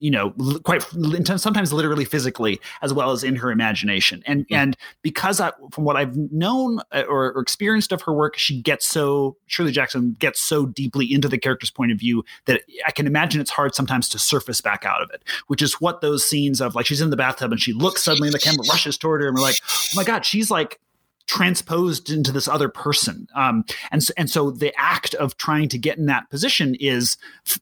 you 0.00 0.10
know, 0.10 0.30
quite 0.64 0.82
sometimes 0.82 1.72
literally 1.72 2.04
physically, 2.04 2.60
as 2.82 2.92
well 2.92 3.10
as 3.10 3.24
in 3.24 3.36
her 3.36 3.50
imagination. 3.50 4.22
And 4.26 4.44
and 4.50 4.76
because 5.02 5.40
I, 5.40 5.52
from 5.70 5.84
what 5.84 5.96
I've 5.96 6.16
known 6.16 6.80
uh, 6.92 7.04
or, 7.08 7.32
or 7.32 7.40
experienced 7.40 7.92
of 7.92 8.02
her 8.02 8.12
work, 8.12 8.36
she 8.36 8.60
gets 8.60 8.86
so 8.86 9.36
Shirley 9.46 9.72
Jackson 9.72 10.16
gets 10.18 10.40
so 10.40 10.66
deeply 10.66 11.12
into 11.12 11.28
the 11.28 11.38
character's 11.38 11.70
point 11.70 11.92
of 11.92 11.98
view 11.98 12.24
that 12.46 12.62
I 12.86 12.90
can 12.90 13.06
imagine 13.06 13.40
it's 13.40 13.50
hard 13.50 13.74
sometimes 13.74 14.08
to 14.10 14.18
surface 14.18 14.60
back 14.60 14.84
out 14.84 15.00
of 15.00 15.10
it. 15.10 15.22
Which 15.46 15.62
is 15.62 15.80
what 15.80 16.00
those 16.00 16.24
scenes 16.24 16.60
of 16.60 16.74
like 16.74 16.86
she's 16.86 17.00
in 17.00 17.10
the 17.10 17.16
bathtub 17.16 17.52
and 17.52 17.60
she 17.60 17.72
looks 17.72 18.02
suddenly 18.02 18.28
and 18.28 18.34
the 18.34 18.38
camera 18.38 18.64
rushes 18.68 18.98
toward 18.98 19.22
her 19.22 19.28
and 19.28 19.36
we're 19.36 19.42
like, 19.42 19.60
oh 19.64 19.96
my 19.96 20.04
god, 20.04 20.26
she's 20.26 20.50
like 20.50 20.80
transposed 21.26 22.10
into 22.10 22.32
this 22.32 22.48
other 22.48 22.68
person. 22.68 23.26
Um, 23.34 23.64
and 23.90 24.02
so, 24.02 24.12
and 24.16 24.28
so 24.28 24.50
the 24.50 24.72
act 24.76 25.14
of 25.14 25.36
trying 25.36 25.68
to 25.70 25.78
get 25.78 25.98
in 25.98 26.06
that 26.06 26.28
position 26.30 26.74
is 26.78 27.16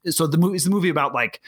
so 0.06 0.26
the 0.26 0.38
movie 0.38 0.56
is 0.56 0.64
the 0.64 0.70
movie 0.70 0.88
about 0.88 1.14
like 1.14 1.40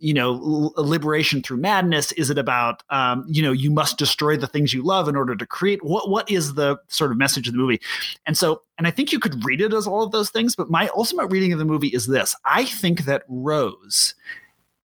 you 0.00 0.12
know 0.12 0.72
liberation 0.76 1.42
through 1.42 1.58
madness? 1.58 2.12
Is 2.12 2.30
it 2.30 2.38
about 2.38 2.82
um, 2.90 3.24
you 3.28 3.42
know 3.42 3.52
you 3.52 3.70
must 3.70 3.98
destroy 3.98 4.36
the 4.36 4.46
things 4.46 4.74
you 4.74 4.82
love 4.82 5.08
in 5.08 5.16
order 5.16 5.36
to 5.36 5.46
create? 5.46 5.84
What 5.84 6.10
what 6.10 6.30
is 6.30 6.54
the 6.54 6.78
sort 6.88 7.12
of 7.12 7.18
message 7.18 7.46
of 7.46 7.54
the 7.54 7.58
movie? 7.58 7.80
And 8.26 8.36
so 8.36 8.62
and 8.80 8.86
i 8.86 8.90
think 8.90 9.12
you 9.12 9.20
could 9.20 9.44
read 9.44 9.60
it 9.60 9.74
as 9.74 9.86
all 9.86 10.02
of 10.02 10.10
those 10.10 10.30
things 10.30 10.56
but 10.56 10.70
my 10.70 10.88
ultimate 10.96 11.26
reading 11.26 11.52
of 11.52 11.58
the 11.58 11.64
movie 11.64 11.88
is 11.88 12.06
this. 12.06 12.34
I 12.44 12.64
think 12.64 13.04
that 13.04 13.24
rose 13.28 14.14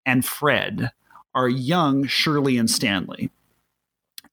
and 0.06 0.26
fred 0.26 0.92
are 1.36 1.48
young 1.48 2.06
shirley 2.06 2.58
and 2.58 2.70
stanley 2.70 3.30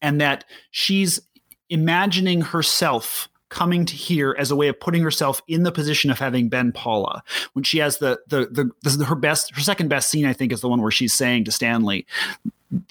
and 0.02 0.20
that 0.20 0.44
she's 0.70 1.20
imagining 1.68 2.40
herself 2.40 3.28
coming 3.50 3.84
to 3.84 3.94
here 3.94 4.34
as 4.38 4.50
a 4.50 4.56
way 4.56 4.68
of 4.68 4.80
putting 4.80 5.02
herself 5.02 5.42
in 5.46 5.62
the 5.64 5.72
position 5.72 6.10
of 6.10 6.18
having 6.18 6.48
been 6.48 6.72
Paula. 6.72 7.22
When 7.52 7.62
she 7.62 7.78
has 7.78 7.98
the 7.98 8.20
the 8.26 8.46
the 8.46 8.70
this 8.82 8.96
is 8.96 9.04
her 9.04 9.14
best 9.14 9.54
her 9.54 9.60
second 9.60 9.88
best 9.88 10.10
scene 10.10 10.24
I 10.24 10.32
think 10.32 10.52
is 10.52 10.60
the 10.60 10.68
one 10.68 10.80
where 10.80 10.90
she's 10.90 11.12
saying 11.12 11.44
to 11.44 11.52
Stanley 11.52 12.06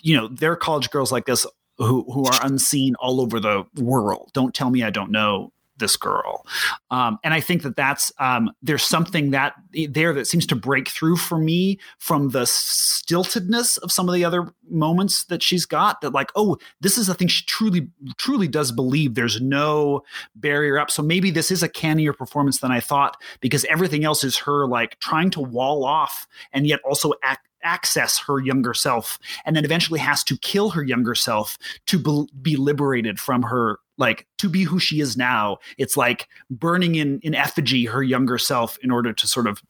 you 0.02 0.16
know 0.16 0.28
there 0.28 0.52
are 0.52 0.58
college 0.58 0.90
girls 0.90 1.12
like 1.12 1.26
this 1.26 1.46
who 1.78 2.04
who 2.12 2.26
are 2.26 2.40
unseen 2.46 2.96
all 2.96 3.22
over 3.22 3.40
the 3.40 3.66
world. 3.78 4.32
Don't 4.34 4.54
tell 4.54 4.70
me 4.70 4.84
I 4.84 4.90
don't 4.90 5.12
know 5.12 5.52
this 5.80 5.98
girl. 5.98 6.46
Um, 6.92 7.20
and 7.24 7.34
I 7.34 7.40
think 7.40 7.64
that 7.64 7.76
that's 7.76 8.12
um, 8.20 8.52
there's 8.62 8.84
something 8.84 9.32
that 9.32 9.54
there 9.90 10.14
that 10.14 10.28
seems 10.28 10.46
to 10.48 10.56
break 10.56 10.88
through 10.88 11.18
for 11.18 11.38
me 11.38 11.80
from 11.98 12.30
the 12.30 12.42
stiltedness 12.44 13.80
of 13.80 13.92
some 13.92 14.08
of 14.08 14.16
the 14.16 14.26
other 14.26 14.54
moments 14.70 15.26
that 15.26 15.42
she's 15.42 15.66
got 15.66 16.02
that 16.02 16.12
like 16.12 16.32
oh 16.36 16.56
this 16.80 16.98
is 16.98 17.10
a 17.10 17.14
thing 17.16 17.28
she 17.28 17.44
truly 17.46 17.88
truly 18.18 18.48
does 18.48 18.72
believe. 18.72 19.16
There's 19.16 19.42
no 19.42 20.04
barrier 20.36 20.78
up. 20.78 20.92
So 20.92 21.02
maybe 21.02 21.32
this 21.32 21.52
is 21.52 21.64
a 21.64 21.70
cannier 21.70 22.14
performance 22.14 22.60
than 22.60 22.72
i 22.72 22.80
thought 22.80 23.18
because 23.40 23.66
everything 23.66 24.04
else 24.04 24.24
is 24.24 24.38
her 24.38 24.68
like 24.68 25.00
trying 25.00 25.30
to 25.32 25.42
wall 25.42 25.86
off 25.86 26.28
and 26.54 26.68
yet 26.68 26.80
also 26.84 27.14
ac- 27.24 27.40
access 27.64 28.20
her 28.20 28.40
younger 28.40 28.74
self 28.74 29.20
and 29.46 29.56
then 29.56 29.66
eventually 29.66 30.00
has 30.00 30.24
to 30.24 30.38
kill 30.38 30.70
her 30.70 30.84
younger 30.84 31.16
self 31.16 31.58
to 31.86 32.00
be, 32.00 32.28
be 32.42 32.56
liberated 32.56 33.20
from 33.20 33.44
her 33.44 33.80
like 33.98 34.26
to 34.38 34.50
be 34.50 34.64
who 34.64 34.80
she 34.80 35.02
is 35.02 35.18
now. 35.18 35.58
It's 35.78 35.98
like 35.98 36.30
burning 36.50 36.96
in 36.96 37.20
in 37.20 37.36
effigy 37.36 37.86
her 37.86 38.02
younger 38.02 38.38
self 38.38 38.78
in 38.82 38.92
order 38.92 39.14
to 39.14 39.28
sort 39.28 39.46
of 39.46 39.62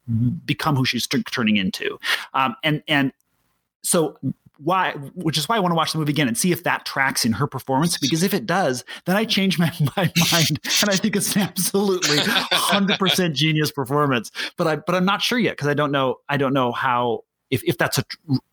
become 0.46 0.76
who 0.76 0.86
she's 0.86 1.08
t- 1.08 1.24
turning 1.24 1.58
into. 1.58 2.00
Um, 2.34 2.56
and 2.64 2.84
and 2.88 3.12
so 3.82 4.18
why 4.60 4.92
which 5.16 5.38
is 5.38 5.48
why 5.48 5.56
I 5.56 5.60
want 5.60 5.72
to 5.72 5.76
watch 5.76 5.94
the 5.94 6.00
movie 6.00 6.12
again 6.12 6.28
and 6.28 6.38
see 6.38 6.52
if 6.52 6.64
that 6.64 6.86
tracks 6.86 7.24
in 7.24 7.32
her 7.32 7.48
performance 7.48 7.98
because 7.98 8.24
if 8.24 8.34
it 8.34 8.46
does 8.46 8.84
then 9.06 9.16
I 9.16 9.24
change 9.24 9.58
my, 9.58 9.72
my 9.98 10.12
mind 10.32 10.60
and 10.82 10.90
I 10.90 10.98
think 10.98 11.16
it's 11.16 11.34
an 11.36 11.44
absolutely 11.44 12.18
100% 12.18 13.34
genius 13.34 13.72
performance. 13.72 14.32
But 14.58 14.68
I 14.68 14.76
but 14.76 14.96
I'm 14.96 15.06
not 15.06 15.22
sure 15.22 15.40
yet 15.40 15.52
because 15.54 15.68
I 15.68 15.74
don't 15.74 15.92
know 15.92 16.18
I 16.28 16.38
don't 16.38 16.54
know 16.54 16.72
how 16.72 17.24
if, 17.52 17.64
if 17.64 17.78
that's 17.78 17.98
a 17.98 18.04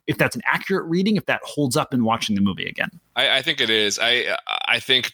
if 0.07 0.17
that's 0.19 0.37
an 0.37 0.43
accurate 0.47 0.85
reading 0.87 1.17
if 1.17 1.27
that 1.27 1.41
holds 1.45 1.77
up 1.77 1.93
in 1.93 2.05
watching 2.05 2.35
the 2.35 2.41
movie 2.41 2.67
again 2.67 2.91
I, 3.15 3.39
I 3.39 3.43
think 3.43 3.61
it 3.61 3.71
is. 3.71 3.99
I 4.01 4.37
I 4.67 4.79
think, 4.81 5.13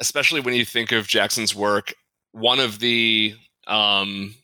especially 0.00 0.40
when 0.40 0.54
you 0.54 0.64
think 0.64 0.92
of 0.92 1.06
Jackson's 1.06 1.54
work, 1.54 1.94
one 2.32 2.60
of 2.60 2.78
the 2.78 3.34
um, 3.66 4.34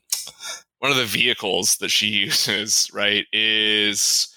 one 0.81 0.91
of 0.91 0.97
the 0.97 1.05
vehicles 1.05 1.77
that 1.77 1.91
she 1.91 2.07
uses, 2.27 2.91
right, 2.93 3.27
is 3.33 4.29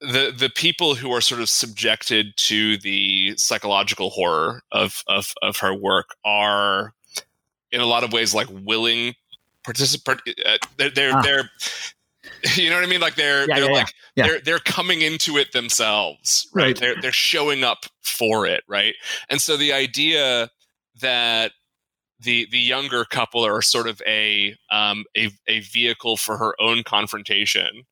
the 0.00 0.34
the 0.36 0.50
people 0.54 0.94
who 0.94 1.10
are 1.12 1.20
sort 1.22 1.40
of 1.40 1.48
subjected 1.48 2.36
to 2.36 2.76
the 2.78 3.34
psychological 3.38 4.10
horror 4.10 4.62
of 4.72 5.02
of 5.06 5.32
of 5.42 5.56
her 5.58 5.74
work 5.74 6.10
are 6.24 6.92
in 7.72 7.80
a 7.80 7.86
lot 7.86 8.04
of 8.04 8.12
ways 8.12 8.34
like 8.34 8.48
willing 8.50 9.14
participant 9.64 10.20
uh, 10.44 10.58
they're 10.76 10.90
they're, 10.90 11.12
Ah. 11.14 11.22
they're 11.22 11.50
you 12.56 12.68
know 12.70 12.76
what 12.76 12.84
I 12.84 12.88
mean 12.88 13.00
like 13.00 13.14
they're 13.16 13.46
Yeah, 13.46 13.56
they're 13.56 13.64
yeah, 13.66 13.72
like 13.72 13.92
Yeah. 14.16 14.26
they're 14.26 14.40
they're 14.40 14.58
coming 14.58 15.02
into 15.02 15.36
it 15.38 15.52
themselves 15.52 16.48
right? 16.54 16.66
Right. 16.66 16.78
they're 16.78 16.96
they're 17.00 17.12
showing 17.12 17.64
up 17.64 17.86
for 18.02 18.46
it 18.46 18.62
right 18.68 18.94
and 19.28 19.40
so 19.40 19.56
the 19.56 19.72
idea 19.72 20.50
that 21.00 21.52
the 22.20 22.46
the 22.50 22.58
younger 22.60 23.04
couple 23.04 23.44
are 23.44 23.62
sort 23.62 23.88
of 23.88 24.00
a 24.06 24.56
um 24.70 25.04
a, 25.16 25.30
a 25.48 25.60
vehicle 25.60 26.16
for 26.16 26.36
her 26.38 26.54
own 26.60 26.82
confrontation 26.84 27.82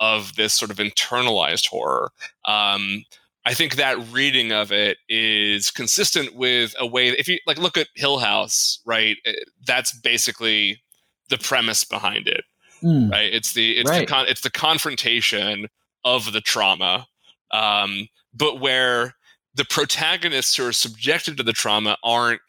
of 0.00 0.34
this 0.36 0.52
sort 0.54 0.70
of 0.70 0.78
internalized 0.78 1.68
horror 1.68 2.10
um 2.46 3.04
I 3.46 3.52
think 3.52 3.76
that 3.76 3.98
reading 4.10 4.52
of 4.52 4.72
it 4.72 4.96
is 5.06 5.70
consistent 5.70 6.34
with 6.34 6.74
a 6.80 6.86
way 6.86 7.08
if 7.08 7.28
you 7.28 7.38
like 7.46 7.58
look 7.58 7.76
at 7.76 7.88
Hill 7.94 8.18
House, 8.18 8.80
right? 8.86 9.18
eh, 9.26 9.32
That's 9.66 9.92
basically 9.92 10.82
the 11.28 11.36
premise 11.36 11.84
behind 11.84 12.26
it 12.26 12.44
Mm. 12.84 13.10
right? 13.10 13.32
It's 13.32 13.52
the 13.54 13.78
it's 13.78 13.90
the 14.00 14.06
con- 14.06 14.26
it's 14.28 14.42
the 14.42 14.50
confrontation 14.50 15.68
of 16.04 16.32
the 16.32 16.40
trauma 16.42 17.06
um 17.50 18.08
but 18.34 18.60
where 18.60 19.14
the 19.54 19.64
protagonists 19.64 20.56
who 20.56 20.66
are 20.66 20.72
subjected 20.72 21.36
to 21.38 21.42
the 21.42 21.52
trauma 21.52 21.96
aren't 22.04 22.40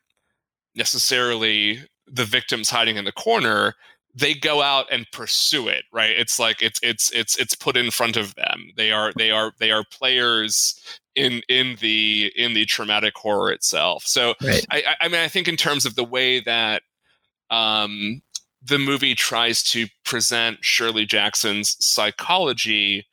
necessarily 0.75 1.79
the 2.07 2.25
victims 2.25 2.69
hiding 2.69 2.97
in 2.97 3.05
the 3.05 3.11
corner. 3.11 3.75
They 4.13 4.33
go 4.33 4.61
out 4.61 4.85
and 4.91 5.05
pursue 5.11 5.67
it 5.67 5.83
right? 5.93 6.11
It's 6.17 6.39
like 6.39 6.61
it's 6.61 6.79
it's 6.83 7.11
it's 7.11 7.37
it's 7.37 7.55
put 7.55 7.75
in 7.77 7.91
front 7.91 8.17
of 8.17 8.33
them. 8.35 8.71
They 8.77 8.91
are 8.91 9.11
they 9.17 9.31
are 9.31 9.51
they 9.59 9.71
are 9.71 9.83
players 9.91 10.79
in 11.15 11.41
in 11.49 11.77
the 11.81 12.31
in 12.35 12.53
the 12.53 12.65
traumatic 12.65 13.13
horror 13.17 13.51
itself. 13.51 14.03
So 14.05 14.33
Right. 14.41 14.65
I, 14.71 14.83
I- 14.87 15.05
I 15.05 15.07
mean, 15.09 15.21
I 15.21 15.27
think 15.27 15.47
in 15.47 15.57
terms 15.57 15.85
of 15.85 15.95
the 15.95 16.03
way 16.03 16.39
that 16.41 16.83
um, 17.51 18.21
the 18.67 18.79
movie 18.79 19.15
tries 19.15 19.63
to 19.63 19.87
present 20.03 20.57
Shirley 20.61 21.05
Jackson's 21.05 21.77
psychology 21.79 23.05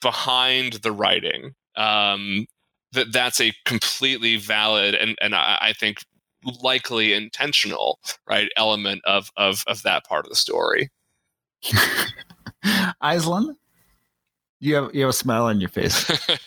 behind 0.00 0.74
the 0.74 0.92
writing, 0.92 1.54
um, 1.76 2.46
that 2.92 3.12
that's 3.12 3.40
a 3.40 3.52
completely 3.64 4.36
valid 4.36 4.94
and 4.94 5.16
and 5.20 5.34
I, 5.34 5.58
I 5.60 5.72
think 5.72 5.98
likely 6.62 7.14
intentional 7.14 7.98
right 8.28 8.50
element 8.56 9.02
of 9.04 9.30
of 9.36 9.64
of 9.66 9.82
that 9.82 10.04
part 10.04 10.26
of 10.26 10.30
the 10.30 10.36
story. 10.36 10.90
Aislinn, 13.02 13.56
you 14.60 14.74
have 14.74 14.94
you 14.94 15.02
have 15.02 15.10
a 15.10 15.14
smile 15.14 15.44
on 15.44 15.60
your 15.60 15.70
face. 15.70 16.10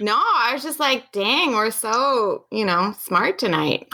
No, 0.00 0.16
I 0.16 0.50
was 0.54 0.64
just 0.64 0.80
like, 0.80 1.12
dang, 1.12 1.52
we're 1.52 1.70
so, 1.70 2.46
you 2.50 2.64
know, 2.64 2.92
smart 2.98 3.38
tonight. 3.38 3.88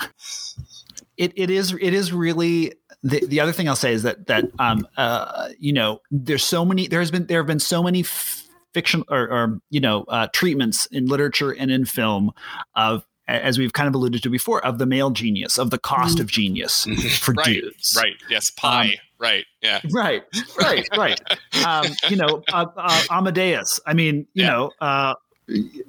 it, 1.19 1.33
it 1.37 1.51
is 1.51 1.73
it 1.73 1.93
is 1.93 2.13
really 2.13 2.73
the, 3.03 3.25
the 3.27 3.41
other 3.41 3.53
thing 3.53 3.69
I'll 3.69 3.77
say 3.77 3.93
is 3.93 4.03
that 4.03 4.27
that 4.27 4.45
um 4.59 4.87
uh 4.97 5.49
you 5.59 5.73
know 5.73 6.01
there's 6.11 6.45
so 6.45 6.65
many 6.65 6.87
there's 6.89 7.11
been 7.11 7.27
there 7.27 7.39
have 7.41 7.47
been 7.47 7.61
so 7.61 7.83
many 7.83 8.01
f- 8.01 8.47
fiction 8.75 9.05
or, 9.09 9.21
or 9.31 9.61
you 9.71 9.81
know 9.81 10.05
uh, 10.09 10.27
treatments 10.33 10.87
in 10.87 11.07
literature 11.07 11.51
and 11.53 11.71
in 11.71 11.85
film 11.85 12.33
of 12.75 13.07
as 13.27 13.59
we've 13.59 13.73
kind 13.75 13.89
of 13.89 13.95
alluded 13.95 14.23
to 14.23 14.31
before 14.31 14.65
of 14.65 14.79
the 14.79 14.87
male 14.87 15.11
genius 15.11 15.59
of 15.59 15.71
the 15.71 15.79
cost 15.79 16.19
of 16.19 16.27
genius 16.27 16.85
for 17.21 17.33
right, 17.35 17.45
dudes 17.47 17.95
right. 17.97 18.15
Yes, 18.31 18.51
Pi. 18.51 18.95
right. 19.19 19.45
Yeah. 19.63 19.81
right 19.93 20.23
right 20.59 20.89
right 20.97 21.21
um 21.65 21.87
you 22.11 22.17
know 22.17 22.43
uh, 22.53 22.67
uh, 22.77 23.03
Amadeus 23.11 23.81
I 23.87 23.95
mean 23.95 24.27
you 24.35 24.45
Yeah. 24.45 24.49
know 24.51 24.71
uh 24.81 25.15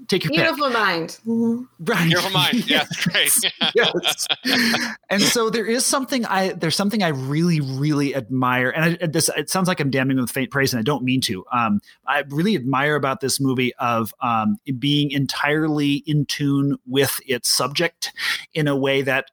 take 0.07 0.23
your 0.23 0.31
pick 0.31 0.39
Beautiful 0.39 0.69
mind. 0.69 1.19
Mhm. 1.25 1.67
right 1.79 2.05
Beautiful 2.07 2.31
mind. 2.31 2.65
Yeah. 2.69 2.85
Great. 3.03 3.31
yes. 3.75 4.27
and 5.09 5.21
so 5.21 5.49
there 5.49 5.65
is 5.65 5.85
something 5.85 6.25
I 6.25 6.53
there's 6.53 6.75
something 6.75 7.03
I 7.03 7.09
really 7.09 7.59
really 7.59 8.15
admire, 8.15 8.69
and 8.69 8.97
I, 9.01 9.05
this 9.07 9.29
it 9.35 9.49
sounds 9.49 9.67
like 9.67 9.79
I'm 9.79 9.89
damning 9.89 10.17
with 10.17 10.31
faint 10.31 10.51
praise, 10.51 10.73
and 10.73 10.79
I 10.79 10.83
don't 10.83 11.03
mean 11.03 11.21
to. 11.21 11.45
Um, 11.51 11.81
I 12.07 12.23
really 12.29 12.55
admire 12.55 12.95
about 12.95 13.19
this 13.21 13.39
movie 13.39 13.73
of 13.75 14.13
um, 14.21 14.57
being 14.77 15.11
entirely 15.11 16.03
in 16.07 16.25
tune 16.25 16.77
with 16.87 17.19
its 17.27 17.49
subject 17.49 18.13
in 18.53 18.67
a 18.67 18.75
way 18.75 19.01
that, 19.01 19.25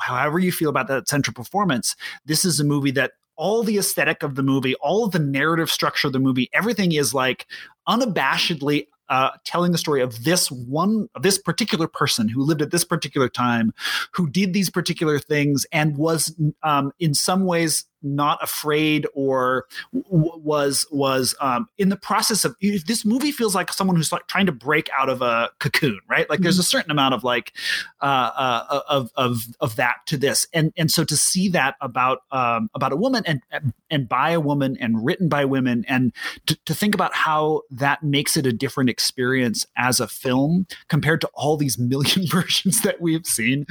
however 0.00 0.38
you 0.38 0.52
feel 0.52 0.70
about 0.70 0.88
that 0.88 1.08
central 1.08 1.34
performance, 1.34 1.94
this 2.24 2.44
is 2.44 2.58
a 2.60 2.64
movie 2.64 2.90
that 2.92 3.12
all 3.36 3.64
the 3.64 3.78
aesthetic 3.78 4.22
of 4.22 4.36
the 4.36 4.42
movie, 4.42 4.74
all 4.76 5.04
of 5.04 5.10
the 5.12 5.18
narrative 5.18 5.70
structure 5.70 6.06
of 6.06 6.12
the 6.12 6.20
movie, 6.20 6.48
everything 6.52 6.92
is 6.92 7.12
like 7.12 7.46
unabashedly 7.88 8.86
uh, 9.08 9.30
telling 9.44 9.72
the 9.72 9.78
story 9.78 10.02
of 10.02 10.24
this 10.24 10.50
one, 10.50 11.08
this 11.20 11.38
particular 11.38 11.86
person 11.86 12.28
who 12.28 12.42
lived 12.42 12.62
at 12.62 12.70
this 12.70 12.84
particular 12.84 13.28
time, 13.28 13.72
who 14.12 14.28
did 14.28 14.52
these 14.52 14.70
particular 14.70 15.18
things, 15.18 15.66
and 15.72 15.96
was 15.96 16.34
um, 16.62 16.92
in 16.98 17.14
some 17.14 17.44
ways 17.44 17.84
not 18.04 18.42
afraid 18.42 19.06
or 19.14 19.66
w- 19.92 20.32
was 20.36 20.86
was 20.90 21.34
um, 21.40 21.68
in 21.78 21.88
the 21.88 21.96
process 21.96 22.44
of. 22.44 22.54
This 22.60 23.04
movie 23.04 23.32
feels 23.32 23.54
like 23.54 23.72
someone 23.72 23.96
who's 23.96 24.12
like 24.12 24.26
trying 24.26 24.46
to 24.46 24.52
break 24.52 24.88
out 24.96 25.08
of 25.08 25.22
a 25.22 25.50
cocoon, 25.58 26.00
right? 26.08 26.28
Like 26.28 26.40
there's 26.40 26.58
a 26.58 26.62
certain 26.64 26.90
amount 26.90 27.14
of 27.14 27.24
like 27.24 27.52
uh, 28.00 28.04
uh, 28.36 28.80
of 28.88 29.10
of 29.16 29.46
of 29.60 29.76
that 29.76 29.96
to 30.06 30.16
this, 30.16 30.46
and 30.52 30.72
and 30.76 30.90
so 30.90 31.04
to 31.04 31.16
see 31.16 31.48
that 31.48 31.76
about 31.80 32.18
um, 32.30 32.70
about 32.74 32.92
a 32.92 32.96
woman 32.96 33.24
and 33.26 33.42
and 33.90 34.08
by 34.08 34.30
a 34.30 34.40
woman 34.40 34.76
and 34.78 35.04
written 35.04 35.28
by 35.28 35.44
women 35.44 35.84
and 35.88 36.12
to, 36.46 36.56
to 36.66 36.74
think 36.74 36.94
about 36.94 37.14
how 37.14 37.62
that 37.70 38.02
makes 38.02 38.36
it 38.36 38.46
a 38.46 38.52
different 38.52 38.90
experience 38.90 39.66
as 39.76 40.00
a 40.00 40.08
film 40.08 40.66
compared 40.88 41.20
to 41.20 41.30
all 41.34 41.56
these 41.56 41.78
million 41.78 42.26
versions 42.30 42.82
that 42.82 43.00
we've 43.00 43.26
seen 43.26 43.66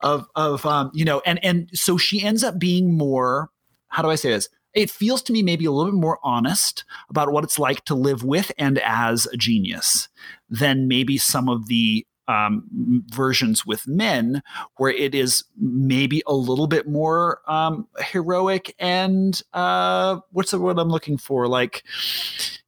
of 0.00 0.26
of 0.34 0.64
um, 0.66 0.90
you 0.94 1.04
know 1.04 1.20
and 1.26 1.42
and 1.44 1.70
so 1.72 1.96
she 1.96 2.22
ends 2.22 2.44
up 2.44 2.58
being 2.58 2.96
more 2.96 3.50
how 3.92 4.02
do 4.02 4.10
I 4.10 4.16
say 4.16 4.30
this 4.30 4.48
it 4.74 4.90
feels 4.90 5.22
to 5.22 5.32
me 5.32 5.42
maybe 5.42 5.66
a 5.66 5.70
little 5.70 5.92
bit 5.92 6.00
more 6.00 6.18
honest 6.22 6.84
about 7.10 7.30
what 7.30 7.44
it's 7.44 7.58
like 7.58 7.84
to 7.84 7.94
live 7.94 8.24
with 8.24 8.50
and 8.58 8.78
as 8.78 9.26
a 9.26 9.36
genius 9.36 10.08
than 10.48 10.88
maybe 10.88 11.18
some 11.18 11.48
of 11.48 11.66
the 11.66 12.06
um, 12.28 13.04
versions 13.08 13.66
with 13.66 13.86
men, 13.86 14.42
where 14.76 14.90
it 14.90 15.14
is 15.14 15.44
maybe 15.58 16.22
a 16.26 16.34
little 16.34 16.66
bit 16.66 16.88
more 16.88 17.40
um, 17.46 17.86
heroic 17.98 18.74
and 18.78 19.42
uh, 19.52 20.18
what's 20.30 20.52
the 20.52 20.58
word 20.58 20.78
I'm 20.78 20.88
looking 20.88 21.18
for? 21.18 21.48
Like, 21.48 21.82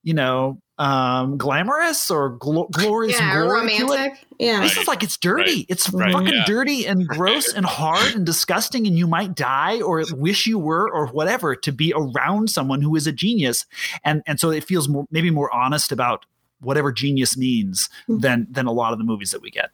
you 0.03 0.13
know, 0.13 0.61
um, 0.79 1.37
glamorous 1.39 2.11
or 2.11 2.31
glo- 2.31 2.69
glorious 2.73 3.19
Yeah, 3.21 3.37
or 3.37 3.45
glory 3.45 3.69
to 3.69 3.75
it. 3.77 3.81
romantic. 3.83 4.27
Yeah. 4.41 4.61
This 4.61 4.75
Right. 4.77 4.83
is 4.83 4.89
like 4.89 5.03
it's 5.05 5.17
dirty. 5.17 5.43
Right. 5.59 5.67
It's 5.69 5.89
Right, 5.91 6.13
fucking 6.13 6.29
yeah. 6.35 6.45
dirty 6.47 6.85
and 6.87 7.07
gross 7.09 7.53
and 7.53 7.65
hard 7.65 8.15
and 8.17 8.27
disgusting, 8.27 8.87
and 8.87 8.99
you 8.99 9.07
might 9.07 9.37
die 9.37 9.81
or 9.81 10.03
wish 10.15 10.47
you 10.47 10.59
were 10.59 10.91
or 10.91 11.07
whatever 11.07 11.55
to 11.55 11.71
be 11.73 11.93
around 11.95 12.51
someone 12.51 12.83
who 12.83 12.97
is 12.97 13.07
a 13.07 13.13
genius. 13.13 13.67
And 14.05 14.23
and 14.27 14.41
so 14.41 14.51
it 14.51 14.65
feels 14.65 14.89
more 14.89 15.07
maybe 15.13 15.31
more 15.31 15.53
honest 15.55 15.93
about 15.93 16.27
whatever 16.61 16.91
genius 16.93 17.37
means 17.37 17.89
Hmm. 18.07 18.19
than 18.19 18.47
than 18.51 18.67
a 18.67 18.73
lot 18.73 18.93
of 18.93 18.99
the 18.99 19.05
movies 19.05 19.31
that 19.31 19.43
we 19.43 19.51
get. 19.51 19.71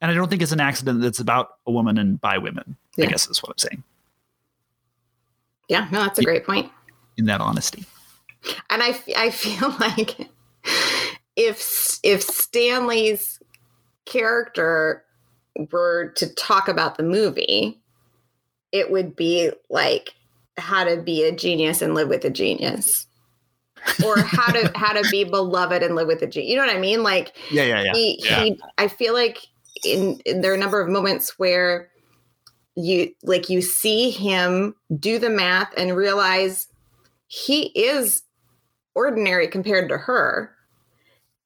And 0.00 0.10
I 0.10 0.14
don't 0.14 0.30
think 0.30 0.40
it's 0.40 0.52
an 0.52 0.60
accident 0.60 1.02
that 1.02 1.06
it's 1.06 1.20
about 1.20 1.50
a 1.66 1.70
woman 1.70 1.98
and 1.98 2.18
by 2.18 2.38
women. 2.38 2.76
I 2.98 3.04
guess 3.06 3.28
is 3.28 3.42
what 3.42 3.50
I'm 3.50 3.58
saying 3.58 3.82
Yeah, 5.68 5.86
no, 5.92 6.00
that's 6.02 6.18
a 6.18 6.22
great 6.22 6.44
point. 6.46 6.70
in 7.18 7.26
that 7.26 7.40
honesty. 7.42 7.84
And 8.68 8.82
I, 8.82 8.98
I 9.16 9.30
feel 9.30 9.70
like 9.80 10.28
if 11.36 11.98
if 12.02 12.22
Stanley's 12.22 13.40
character 14.06 15.04
were 15.72 16.12
to 16.16 16.32
talk 16.34 16.68
about 16.68 16.96
the 16.96 17.02
movie, 17.02 17.80
it 18.72 18.90
would 18.90 19.16
be 19.16 19.50
like 19.68 20.14
how 20.56 20.84
to 20.84 21.00
be 21.02 21.24
a 21.24 21.32
genius 21.32 21.82
and 21.82 21.94
live 21.94 22.08
with 22.08 22.24
a 22.24 22.30
genius. 22.30 23.06
or 24.04 24.18
how 24.20 24.52
to 24.52 24.70
how 24.76 24.92
to 24.92 25.08
be 25.10 25.24
beloved 25.24 25.82
and 25.82 25.94
live 25.94 26.06
with 26.06 26.22
a 26.22 26.26
genius. 26.26 26.50
You 26.50 26.56
know 26.56 26.66
what 26.66 26.76
I 26.76 26.80
mean? 26.80 27.02
Like 27.02 27.36
Yeah, 27.50 27.64
yeah, 27.64 27.82
yeah. 27.84 27.92
he, 27.94 28.20
Yeah. 28.24 28.40
he 28.44 28.60
I 28.78 28.88
feel 28.88 29.14
like 29.14 29.38
in, 29.84 30.20
in 30.26 30.40
there 30.42 30.52
are 30.52 30.56
a 30.56 30.58
number 30.58 30.80
of 30.80 30.88
moments 30.90 31.38
where 31.38 31.88
you 32.76 33.14
like 33.22 33.48
you 33.48 33.62
see 33.62 34.10
him 34.10 34.74
do 34.98 35.18
the 35.18 35.30
math 35.30 35.72
and 35.76 35.96
realize 35.96 36.68
he 37.26 37.66
is 37.68 38.22
ordinary 38.94 39.46
compared 39.48 39.88
to 39.88 39.96
her 39.98 40.54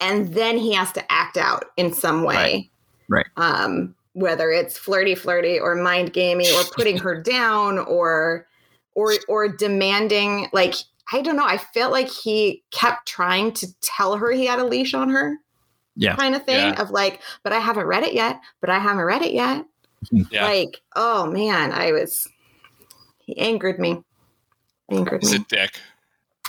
and 0.01 0.35
then 0.35 0.59
he 0.59 0.73
has 0.73 0.91
to 0.93 1.13
act 1.13 1.37
out 1.37 1.67
in 1.77 1.93
some 1.93 2.25
way 2.25 2.71
Right. 3.09 3.27
um 3.37 3.95
whether 4.15 4.51
it's 4.51 4.79
flirty 4.79 5.15
flirty 5.15 5.59
or 5.59 5.75
mind 5.75 6.13
gaming 6.13 6.47
or 6.55 6.65
putting 6.75 6.97
her 6.99 7.21
down 7.23 7.79
or 7.79 8.47
or 8.95 9.13
or 9.29 9.49
demanding 9.49 10.49
like 10.53 10.75
i 11.13 11.21
don't 11.21 11.37
know 11.37 11.45
i 11.47 11.59
felt 11.59 11.93
like 11.93 12.09
he 12.09 12.63
kept 12.71 13.07
trying 13.07 13.53
to 13.53 13.67
tell 13.81 14.17
her 14.17 14.31
he 14.33 14.47
had 14.47 14.59
a 14.59 14.65
leash 14.65 14.95
on 14.95 15.11
her 15.11 15.37
Yeah. 15.97 16.17
kind 16.17 16.35
of 16.35 16.45
thing 16.45 16.57
Yeah. 16.75 16.81
of 16.83 16.91
like 16.91 17.21
but 17.43 17.53
i 17.53 17.59
haven't 17.59 17.87
read 17.87 18.05
it 18.05 18.15
yet 18.15 18.41
but 18.61 18.71
i 18.71 18.79
haven't 18.79 19.05
read 19.05 19.23
it 19.23 19.33
yet 19.33 19.65
Yeah. 20.31 20.47
like 20.47 20.81
oh 20.97 21.27
man 21.27 21.73
i 21.73 21.93
was 21.93 22.27
he 23.19 23.37
angered 23.39 23.79
me 23.79 24.03
Being 24.89 25.05
crude. 25.05 25.25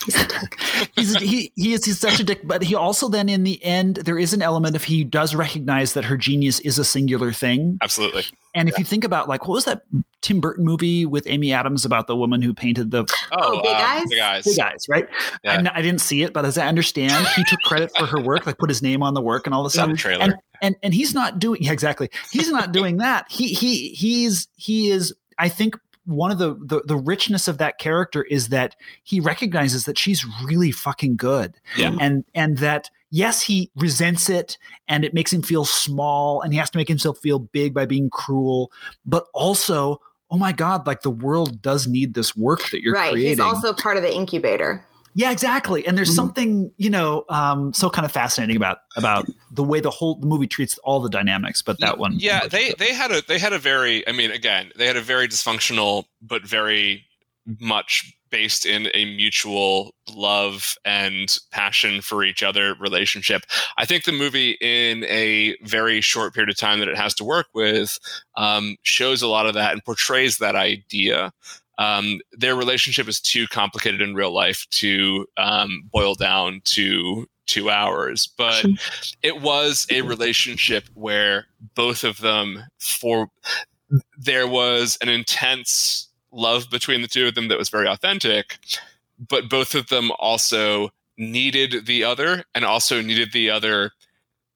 He's 0.06 0.16
a 0.22 0.28
dick. 0.28 0.60
he's 0.95 1.16
he 1.18 1.51
he 1.56 1.74
is 1.74 1.84
he's 1.86 1.99
such 1.99 2.20
a 2.20 2.24
dick, 2.24 2.41
but 2.47 2.62
he 2.64 2.76
also 2.76 3.10
then 3.10 3.28
in 3.30 3.43
the 3.43 3.64
end 3.64 3.97
there 3.97 4.20
is 4.20 4.34
an 4.34 4.41
element 4.41 4.76
of 4.76 4.84
he 4.84 5.03
does 5.03 5.34
recognize 5.36 5.93
that 5.93 6.06
her 6.06 6.18
genius 6.18 6.60
is 6.62 6.78
a 6.80 6.86
singular 6.86 7.32
thing. 7.32 7.78
Absolutely. 7.82 8.24
And 8.53 8.70
if 8.70 8.78
you 8.78 8.86
think 8.86 9.03
about 9.03 9.28
like 9.28 9.47
what 9.47 9.56
was 9.56 9.66
that 9.66 9.82
Tim 10.22 10.39
Burton 10.39 10.64
movie 10.64 11.06
with 11.06 11.28
Amy 11.28 11.51
Adams 11.53 11.86
about 11.86 12.08
the 12.08 12.16
woman 12.16 12.41
who 12.41 12.53
painted 12.53 12.91
the 12.91 13.06
Oh, 13.32 13.62
Big 13.62 13.72
um, 13.72 13.82
Eyes? 13.82 14.10
Big 14.10 14.20
eyes. 14.20 14.43
big 14.45 14.60
eyes, 14.60 14.86
right? 14.89 15.08
Yeah. 15.43 15.53
I'm 15.53 15.64
not- 15.66 15.76
I 15.76 15.82
didn't 15.82 16.01
see 16.01 16.24
it, 16.24 16.34
but 16.34 16.45
as 16.45 16.58
I 16.58 16.68
understand, 16.68 17.28
he 17.36 17.43
took 17.43 17.60
credit 17.62 17.91
for 17.97 18.06
her 18.06 18.22
work, 18.22 18.45
like 18.45 18.58
put 18.58 18.70
his 18.70 18.82
name 18.82 19.03
on 19.03 19.14
the 19.14 19.22
work 19.22 19.45
and 19.45 19.53
all 19.53 19.64
this 19.64 19.74
Saw 19.74 19.84
stuff. 19.84 19.91
the 19.91 19.97
trailer. 19.97 20.24
And 20.24 20.36
and 20.62 20.76
and 20.84 20.93
he's 20.93 21.14
not 21.14 21.38
doing 21.39 21.62
yeah, 21.64 21.72
exactly. 21.74 22.10
He's 22.32 22.49
not 22.49 22.72
doing 22.72 22.97
that. 22.97 23.26
He 23.30 23.47
he 23.49 23.89
he's 23.89 24.47
he 24.56 24.89
is. 24.89 25.14
I 25.38 25.49
think 25.49 25.76
one 26.06 26.32
of 26.32 26.38
the, 26.38 26.56
the 26.56 26.82
the 26.86 26.95
richness 26.95 27.47
of 27.47 27.58
that 27.58 27.78
character 27.78 28.24
is 28.24 28.49
that 28.49 28.76
he 29.03 29.20
recognizes 29.20 29.86
that 29.86 29.97
she's 29.97 30.26
really 30.43 30.72
fucking 30.72 31.18
good. 31.18 31.56
Yeah. 31.78 31.95
And 31.99 32.24
and 32.34 32.58
that 32.60 32.89
yes, 33.10 33.41
he 33.41 33.72
resents 33.76 34.30
it 34.30 34.58
and 34.88 35.03
it 35.03 35.14
makes 35.14 35.34
him 35.34 35.41
feel 35.41 35.66
small 35.66 36.41
and 36.41 36.53
he 36.53 36.60
has 36.60 36.70
to 36.72 36.78
make 36.78 36.88
himself 36.88 37.18
feel 37.20 37.39
big 37.39 37.74
by 37.74 37.86
being 37.86 38.10
cruel, 38.10 38.72
but 39.06 39.26
also. 39.34 40.01
Oh 40.32 40.39
my 40.39 40.53
God! 40.53 40.88
Like 40.88 41.01
the 41.01 41.12
world 41.12 41.62
does 41.62 41.86
need 41.86 42.16
this 42.16 42.36
work 42.36 42.72
that 42.72 42.82
you're 42.82 42.95
right. 42.95 43.12
creating. 43.12 43.30
He's 43.30 43.39
also 43.39 43.74
part 43.74 43.95
of 43.95 44.01
the 44.01 44.12
incubator. 44.14 44.84
Yeah, 45.16 45.32
exactly. 45.32 45.88
And 45.88 45.97
there's 45.97 46.11
Mhm. 46.11 46.16
something 46.16 46.72
you 46.78 46.89
know 46.89 47.24
um, 47.30 47.74
so 47.74 47.89
kind 47.89 48.05
of 48.05 48.11
fascinating 48.11 48.57
about 48.57 48.80
about 48.97 49.26
the 49.49 49.63
way 49.63 49.80
the 49.80 49.89
whole 49.89 50.16
the 50.16 50.28
movie 50.28 50.47
treats 50.47 50.78
all 50.80 50.99
the 50.99 51.09
dynamics, 51.09 51.61
but 51.61 51.80
that 51.80 51.97
one, 51.97 52.16
Yeah, 52.20 52.47
they 52.47 52.74
they 52.78 52.93
had 52.93 53.11
a 53.11 53.22
they 53.28 53.39
had 53.39 53.53
a 53.53 53.59
very 53.59 54.07
I 54.07 54.11
mean 54.11 54.30
again, 54.32 54.72
they 54.76 54.86
had 54.86 54.97
a 54.97 55.01
very 55.01 55.28
dysfunctional 55.28 56.03
but 56.22 56.43
very 56.45 57.05
much 57.59 58.11
based 58.32 58.66
in 58.66 58.89
a 58.93 59.05
mutual 59.05 59.93
love 60.09 60.76
and 60.84 61.38
passion 61.51 62.01
for 62.01 62.24
each 62.24 62.43
other 62.43 62.76
relationship. 62.80 63.43
I 63.78 63.86
think 63.86 64.03
the 64.03 64.11
movie 64.11 64.57
in 64.59 65.05
a 65.05 65.55
very 65.61 66.01
short 66.01 66.34
period 66.34 66.49
of 66.49 66.57
time 66.57 66.80
that 66.80 66.89
it 66.89 66.97
has 66.97 67.13
to 67.16 67.24
work 67.24 67.47
with 67.53 67.97
um, 68.36 68.76
shows 68.82 69.22
a 69.22 69.28
lot 69.28 69.45
of 69.45 69.53
that 69.53 69.72
and 69.74 69.86
portrays 69.86 70.38
that 70.39 70.55
idea. 70.55 71.32
Um, 71.78 72.20
their 72.32 72.56
relationship 72.56 73.08
is 73.08 73.20
too 73.20 73.48
complicated 73.48 74.02
in 74.02 74.16
real 74.16 74.34
life 74.34 74.66
to 74.72 75.26
um, 75.38 75.90
boil 75.92 76.16
down 76.16 76.62
to 76.66 77.28
two 77.48 77.70
hours, 77.70 78.28
but 78.38 78.66
it 79.22 79.42
was 79.42 79.86
a 79.90 80.02
relationship 80.02 80.86
where 80.94 81.48
both 81.76 82.04
of 82.04 82.20
them 82.20 82.64
for 82.80 83.28
there 84.18 84.48
was 84.48 84.98
an 85.02 85.10
intense 85.10 86.10
love 86.32 86.70
between 86.70 87.02
the 87.02 87.08
two 87.08 87.28
of 87.28 87.36
them 87.36 87.48
that 87.50 87.58
was 87.58 87.70
very 87.70 87.88
authentic 87.88 88.58
but 89.18 89.50
both 89.50 89.76
of 89.76 89.88
them 89.88 90.12
also 90.20 90.90
needed 91.18 91.86
the 91.86 92.04
other 92.04 92.44
and 92.54 92.66
also 92.66 93.02
needed 93.02 93.32
the 93.32 93.50
other 93.50 93.92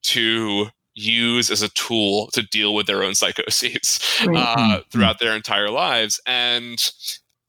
to 0.02 0.68
use 1.00 1.50
as 1.50 1.62
a 1.62 1.70
tool 1.70 2.28
to 2.34 2.42
deal 2.44 2.74
with 2.74 2.86
their 2.88 3.04
own 3.04 3.16
psychoses 3.16 4.00
uh, 4.28 4.80
throughout 4.92 5.20
their 5.20 5.36
entire 5.36 5.70
lives. 5.70 6.20
And 6.26 6.80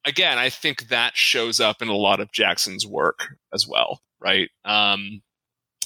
again 0.07 0.39
i 0.39 0.49
think 0.49 0.89
that 0.89 1.15
shows 1.15 1.61
up 1.61 1.83
in 1.83 1.89
a 1.89 1.95
lot 1.95 2.21
of 2.21 2.33
jackson's 2.33 2.87
work 2.87 3.37
as 3.53 3.69
well 3.69 4.01
right? 4.21 4.51
Um, 4.65 5.23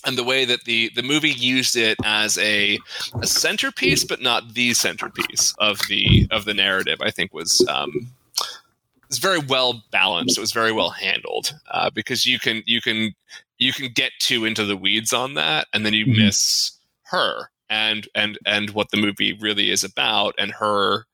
and 0.07 0.19
the 0.19 0.25
way 0.25 0.45
that 0.45 0.65
the 0.65 0.91
the 0.95 1.03
movie 1.03 1.31
used 1.31 1.77
it 1.77 1.97
as 2.05 2.37
a, 2.39 2.79
a 3.23 3.27
centerpiece, 3.27 4.05
but 4.05 4.21
not 4.21 4.55
the 4.55 4.75
centerpiece 4.75 5.55
of 5.59 5.81
the 5.89 6.27
of 6.31 6.45
the 6.45 6.53
narrative, 6.55 6.99
I 7.01 7.11
think 7.11 7.33
was 7.33 7.65
um, 7.69 8.13
was 9.09 9.19
very 9.19 9.39
well 9.39 9.83
balanced. 9.91 10.37
It 10.37 10.41
was 10.43 10.53
very 10.53 10.73
well 10.73 10.91
handled 10.91 11.55
uh, 11.71 11.91
because 11.91 12.27
you 12.27 12.39
can 12.39 12.63
you 12.67 12.81
can 12.83 13.15
you 13.59 13.73
can 13.73 13.91
get 13.93 14.13
too 14.19 14.45
into 14.45 14.67
the 14.67 14.77
weeds 14.77 15.13
on 15.13 15.35
that, 15.35 15.69
and 15.73 15.87
then 15.87 15.95
you 15.95 16.05
Mhm. 16.07 16.19
miss 16.19 16.73
her 17.05 17.51
and 17.75 18.09
and 18.15 18.39
and 18.47 18.71
what 18.71 18.91
the 18.91 18.97
movie 18.97 19.33
really 19.41 19.71
is 19.71 19.83
about, 19.85 20.35
and 20.39 20.53
her 20.53 21.05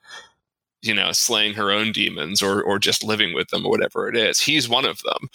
you 0.82 0.94
know 0.94 1.12
slaying 1.12 1.54
her 1.54 1.70
own 1.70 1.92
demons 1.92 2.42
or 2.42 2.62
or 2.62 2.78
just 2.78 3.02
living 3.04 3.34
with 3.34 3.48
them 3.48 3.64
or 3.64 3.70
whatever 3.70 4.08
it 4.08 4.16
is. 4.16 4.38
He's 4.40 4.68
one 4.68 4.84
of 4.84 5.00
them, 5.02 5.28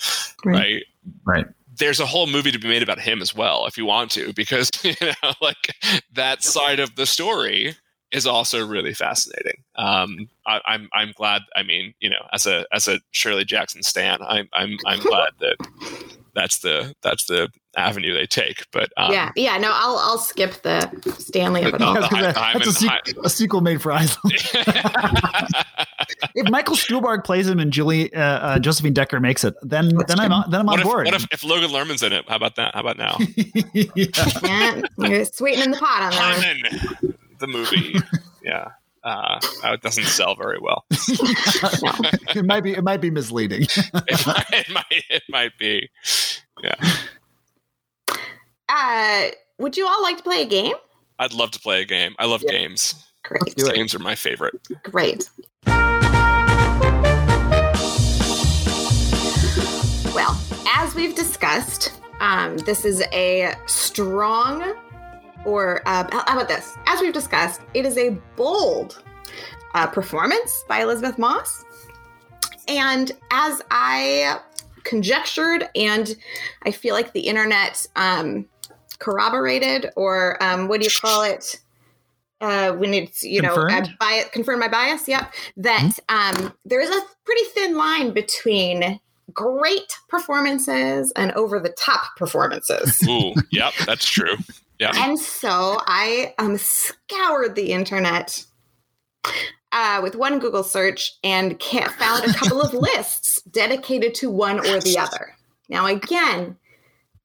Right. 0.46 0.56
right? 0.56 0.84
right. 1.26 1.46
there's 1.78 2.00
a 2.00 2.06
whole 2.06 2.28
movie 2.28 2.52
to 2.52 2.60
be 2.60 2.68
made 2.68 2.84
about 2.84 3.00
him 3.00 3.22
as 3.22 3.36
well 3.36 3.66
if 3.68 3.78
you 3.78 3.86
want 3.86 4.10
to 4.12 4.34
because 4.34 4.70
you 4.84 4.94
know 5.02 5.34
like 5.42 5.70
that 6.14 6.44
side 6.44 6.80
of 6.80 6.96
the 6.96 7.06
story 7.06 7.76
is 8.12 8.26
also 8.26 8.66
really 8.66 8.94
fascinating 8.94 9.58
um 9.76 10.30
I, 10.48 10.62
i'm 10.66 10.88
i'm 10.94 11.12
glad 11.18 11.42
i 11.56 11.64
mean 11.64 11.94
you 12.00 12.10
know 12.10 12.24
as 12.34 12.46
a 12.46 12.66
as 12.72 12.88
a 12.88 13.00
shirley 13.12 13.44
jackson 13.46 13.84
stan 13.84 14.20
i'm 14.22 14.48
i'm 14.54 14.78
i'm 14.86 15.00
glad 15.02 15.32
that 15.42 15.58
that's 16.36 16.60
the 16.60 16.94
that's 17.02 17.26
the 17.26 17.50
avenue 17.78 18.14
they 18.14 18.26
take 18.26 18.64
but 18.72 18.90
um, 18.98 19.12
yeah, 19.12 19.32
yeah. 19.36 19.58
No, 19.58 19.70
I'll 19.74 19.98
I'll 19.98 20.18
skip 20.18 20.62
the 20.62 20.90
Stanley 21.18 21.64
of 21.64 21.74
it 21.74 21.80
No, 21.80 21.88
all. 21.88 21.94
the 21.96 22.00
That's, 22.02 22.10
'cause 22.14 22.20
the 22.20 22.26
that's 22.26 22.38
a, 22.38 22.88
Hyman- 22.88 23.02
sequ- 23.04 23.26
a 23.26 23.30
sequel 23.30 23.62
made 23.62 23.82
for 23.82 23.92
Aislinn. 23.92 25.64
if 26.36 26.50
Michael 26.50 26.76
Stuhlbarg 26.76 27.24
plays 27.24 27.48
him 27.48 27.60
and 27.60 27.72
Julie 27.74 28.14
uh, 28.14 28.20
uh, 28.22 28.60
Josephine 28.60 28.94
Decker 28.94 29.20
makes 29.20 29.44
it, 29.44 29.54
then 29.62 29.92
then 30.08 30.20
I'm 30.20 30.32
on, 30.32 30.50
then 30.52 30.62
I'm 30.62 30.66
what 30.68 30.74
on 30.76 30.80
if, 30.80 30.86
board. 30.86 31.06
what 31.06 31.14
if 31.16 31.28
if 31.32 31.44
logan 31.44 31.72
lerman's 31.72 32.04
in 32.04 32.14
it 32.14 32.26
how 32.30 32.36
about 32.36 32.56
that 32.56 32.74
how 32.74 32.82
about 32.82 32.98
now 32.98 33.18
Yeah. 33.74 34.06
Yeah, 34.44 34.82
you're 34.98 35.26
sweetening 35.26 35.72
the 35.72 35.78
pot 35.78 36.02
on 36.04 36.12
that. 36.12 36.38
Hyman, 36.62 37.16
the 37.40 37.48
movie 37.48 37.96
yeah 38.44 38.70
uh, 39.06 39.40
it 39.66 39.82
doesn't 39.82 40.06
sell 40.06 40.36
very 40.36 40.58
well. 40.60 40.84
it 40.92 42.44
might 42.46 42.62
be 42.64 42.74
it 42.74 42.84
might 42.84 43.00
be 43.02 43.10
misleading. 43.12 43.62
It 44.08 44.26
might, 44.28 44.46
it 44.52 44.70
might, 44.70 45.04
it 45.10 45.24
might 45.30 45.58
be. 45.58 45.90
Yeah, 46.64 46.76
Uh, 48.68 49.30
would 49.60 49.78
you 49.78 49.88
all 49.88 50.02
like 50.02 50.18
to 50.18 50.24
play 50.24 50.42
a 50.42 50.46
game? 50.46 50.74
I'd 51.20 51.34
love 51.34 51.52
to 51.52 51.60
play 51.60 51.82
a 51.82 51.86
game. 51.86 52.16
I 52.20 52.26
love 52.26 52.44
Yeah. 52.46 52.52
games. 52.52 52.96
Great. 53.24 53.56
Games 53.56 53.96
are 53.96 54.00
my 54.00 54.16
favorite. 54.16 54.54
great. 54.84 55.30
Well, 60.14 60.40
as 60.68 60.96
we've 60.96 61.14
discussed, 61.16 62.00
um, 62.22 62.58
this 62.60 62.86
is 62.86 63.02
a 63.12 63.54
strong, 63.66 64.74
or 65.46 65.82
uh, 65.88 66.08
how 66.12 66.36
about 66.36 66.48
this? 66.48 66.76
As 66.88 67.02
we've 67.02 67.14
discussed, 67.14 67.62
it 67.74 67.86
is 67.86 67.98
a 67.98 68.12
bold 68.36 69.02
uh, 69.74 69.88
performance 69.88 70.64
by 70.68 70.82
Elizabeth 70.82 71.18
Moss. 71.18 71.64
And 72.68 73.12
as 73.32 73.62
I 73.72 74.40
conjectured, 74.84 75.70
and 75.76 76.16
I 76.64 76.72
feel 76.72 76.96
like 76.96 77.14
the 77.14 77.22
internet 77.22 77.86
um, 77.96 78.48
corroborated, 79.00 79.92
or 79.96 80.42
um, 80.42 80.68
what 80.68 80.80
do 80.80 80.86
you 80.86 80.92
call 81.00 81.24
it? 81.24 81.60
Uh, 82.42 82.74
when 82.74 82.94
it's 82.94 83.24
you 83.24 83.42
Confirmed? 83.42 83.88
know 83.88 83.94
bias, 84.00 84.30
confirm 84.32 84.60
my 84.60 84.68
bias. 84.68 85.08
Yep, 85.08 85.34
that 85.58 85.92
um, 86.10 86.54
there 86.66 86.82
is 86.82 86.90
a 86.90 87.00
pretty 87.24 87.44
thin 87.54 87.78
line 87.78 88.12
between 88.12 89.00
great 89.34 89.98
performances 90.10 91.12
and 91.16 91.32
over 91.32 91.60
the 91.60 91.70
top 91.70 92.16
performances. 92.18 93.02
Ooh, 93.08 93.34
yep, 93.52 93.74
that's 93.86 94.06
true. 94.06 94.36
Yeah. 94.80 94.92
And 94.94 95.20
so 95.20 95.80
I 95.86 96.34
um, 96.38 96.58
scoured 96.58 97.56
the 97.56 97.72
internet 97.72 98.46
uh, 99.72 100.00
with 100.02 100.16
one 100.16 100.40
Google 100.40 100.64
search 100.64 101.14
and 101.24 101.62
found 101.62 102.26
a 102.26 102.34
couple 102.34 102.62
of 102.62 102.74
lists 102.96 103.42
dedicated 103.44 104.14
to 104.16 104.30
one 104.30 104.60
or 104.60 104.80
the 104.80 104.98
other. 104.98 105.36
Now, 105.70 105.86
again, 105.88 106.58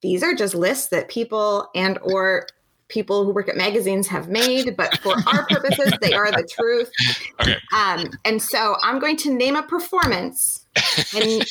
these 0.02 0.22
are 0.22 0.34
just 0.34 0.54
lists 0.54 0.88
that 0.88 1.08
people 1.08 1.68
and 1.74 1.98
or 2.02 2.46
people 2.88 3.24
who 3.24 3.32
work 3.32 3.48
at 3.48 3.56
magazines 3.56 4.08
have 4.08 4.28
made, 4.28 4.76
but 4.76 4.98
for 4.98 5.14
our 5.28 5.46
purposes, 5.46 5.92
they 6.00 6.12
are 6.12 6.30
the 6.30 6.42
truth. 6.50 6.90
Okay. 7.40 7.56
Um, 7.72 8.10
and 8.24 8.42
so 8.42 8.76
I'm 8.82 8.98
going 8.98 9.16
to 9.18 9.32
name 9.32 9.56
a 9.56 9.62
performance, 9.62 10.66
and 11.14 11.46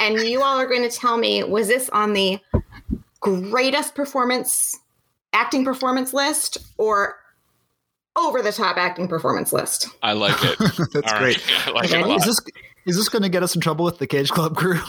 and 0.00 0.18
you 0.20 0.42
all 0.42 0.58
are 0.58 0.66
going 0.66 0.88
to 0.88 0.96
tell 0.96 1.18
me 1.18 1.44
was 1.44 1.68
this 1.68 1.88
on 1.90 2.12
the 2.12 2.38
greatest 3.20 3.94
performance 3.94 4.74
acting 5.32 5.64
performance 5.64 6.12
list 6.12 6.58
or 6.78 7.16
over 8.16 8.42
the 8.42 8.52
top 8.52 8.76
acting 8.76 9.06
performance 9.08 9.52
list. 9.52 9.88
I 10.02 10.12
like 10.12 10.36
it. 10.42 10.58
That's 10.92 11.12
All 11.12 11.18
great. 11.20 11.36
right. 11.38 11.66
I 11.66 11.70
like 11.70 11.84
Okay. 11.86 12.00
it 12.00 12.04
a 12.04 12.08
lot. 12.08 12.18
Is 12.20 12.24
this 12.26 12.40
is 12.86 12.96
this 12.96 13.08
going 13.08 13.22
to 13.22 13.28
get 13.28 13.42
us 13.42 13.54
in 13.54 13.60
trouble 13.60 13.84
with 13.84 13.98
the 13.98 14.06
Cage 14.06 14.30
Club 14.30 14.56
crew? 14.56 14.78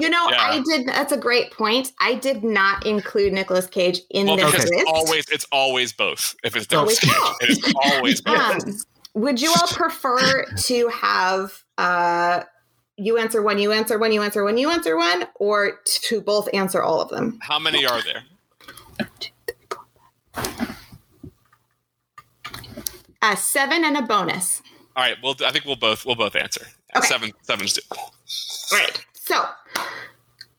You 0.00 0.08
know, 0.08 0.28
Yeah. 0.30 0.40
I 0.40 0.62
did 0.64 0.86
that's 0.88 1.12
a 1.12 1.16
great 1.16 1.50
point. 1.50 1.92
I 2.00 2.14
did 2.14 2.42
not 2.42 2.86
include 2.86 3.32
Nicolas 3.34 3.66
Cage 3.66 4.00
in 4.10 4.26
Well, 4.26 4.36
this 4.36 4.46
because 4.46 4.64
list. 4.64 4.72
it's 4.74 4.90
always 4.90 5.24
it's 5.28 5.46
always 5.52 5.92
both. 5.92 6.34
If 6.42 6.56
it's 6.56 6.72
Always 6.72 7.02
Nicolas 7.02 7.38
Cage, 7.38 7.38
both. 7.38 7.42
it 7.42 7.50
is 7.50 7.74
always 7.92 8.20
both. 8.22 8.38
um, 8.66 8.74
would 9.14 9.40
you 9.40 9.50
all 9.50 9.66
prefer 9.68 10.44
to 10.44 10.88
have 10.88 11.52
uh 11.78 12.44
you 12.96 13.18
answer 13.18 13.42
one, 13.42 13.58
you 13.58 13.72
answer 13.72 13.98
one, 13.98 14.10
you 14.12 14.22
answer 14.22 14.42
one, 14.42 14.56
you 14.56 14.70
answer 14.70 14.96
one, 14.96 15.26
or 15.34 15.80
to 15.84 16.20
both 16.22 16.48
answer 16.54 16.82
all 16.82 17.00
of 17.02 17.10
them? 17.10 17.38
How 17.42 17.58
many 17.58 17.84
are 17.84 18.02
there? 18.02 18.22
Uh, 23.22 23.34
seven 23.34 23.84
and 23.84 23.96
a 23.96 24.02
bonus. 24.02 24.62
All 24.94 25.02
right. 25.02 25.16
Well, 25.22 25.34
I 25.44 25.50
think 25.50 25.64
we'll 25.64 25.76
both 25.76 26.06
we'll 26.06 26.14
both 26.14 26.36
answer. 26.36 26.66
Okay. 26.96 27.06
Seven 27.06 27.32
seven's 27.42 27.72
due. 27.72 27.82
All 27.90 28.78
right. 28.78 29.04
So, 29.14 29.44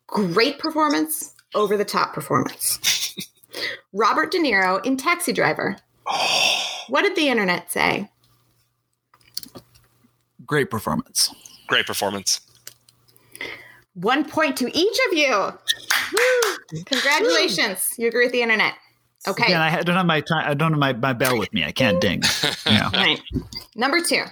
great 0.08 0.60
performance, 0.60 1.34
over 1.56 1.78
the 1.78 1.86
top 1.86 2.14
performance. 2.14 3.16
Robert 3.94 4.32
De 4.32 4.40
Niro 4.40 4.86
in 4.86 4.98
Taxi 4.98 5.32
Driver. 5.32 5.78
What 6.90 7.04
did 7.04 7.16
the 7.16 7.30
internet 7.30 7.72
say? 7.72 8.10
Great 10.46 10.70
performance. 10.70 11.34
Great 11.68 11.86
performance. 11.86 12.42
One 13.94 14.24
point 14.24 14.56
to 14.58 14.78
each 14.78 14.98
of 15.08 15.18
you. 15.18 15.54
Woo. 16.14 16.84
Congratulations. 16.86 17.94
You 17.98 18.08
agree 18.08 18.26
with 18.26 18.32
the 18.32 18.42
internet. 18.42 18.74
Okay. 19.28 19.46
Again, 19.46 19.62
I 19.62 19.82
don't 19.82 19.96
have 19.96 20.06
my 20.06 20.22
time. 20.22 20.50
I 20.50 20.54
don't 20.54 20.72
have 20.72 20.80
my, 20.80 20.94
my 20.94 21.14
bell 21.14 21.38
with 21.38 21.54
me. 21.54 21.64
I 21.64 21.72
can't 21.72 22.00
ding. 22.00 22.22
Yeah. 22.66 22.90
Right. 22.94 23.20
Number 23.76 24.02
two. 24.02 24.24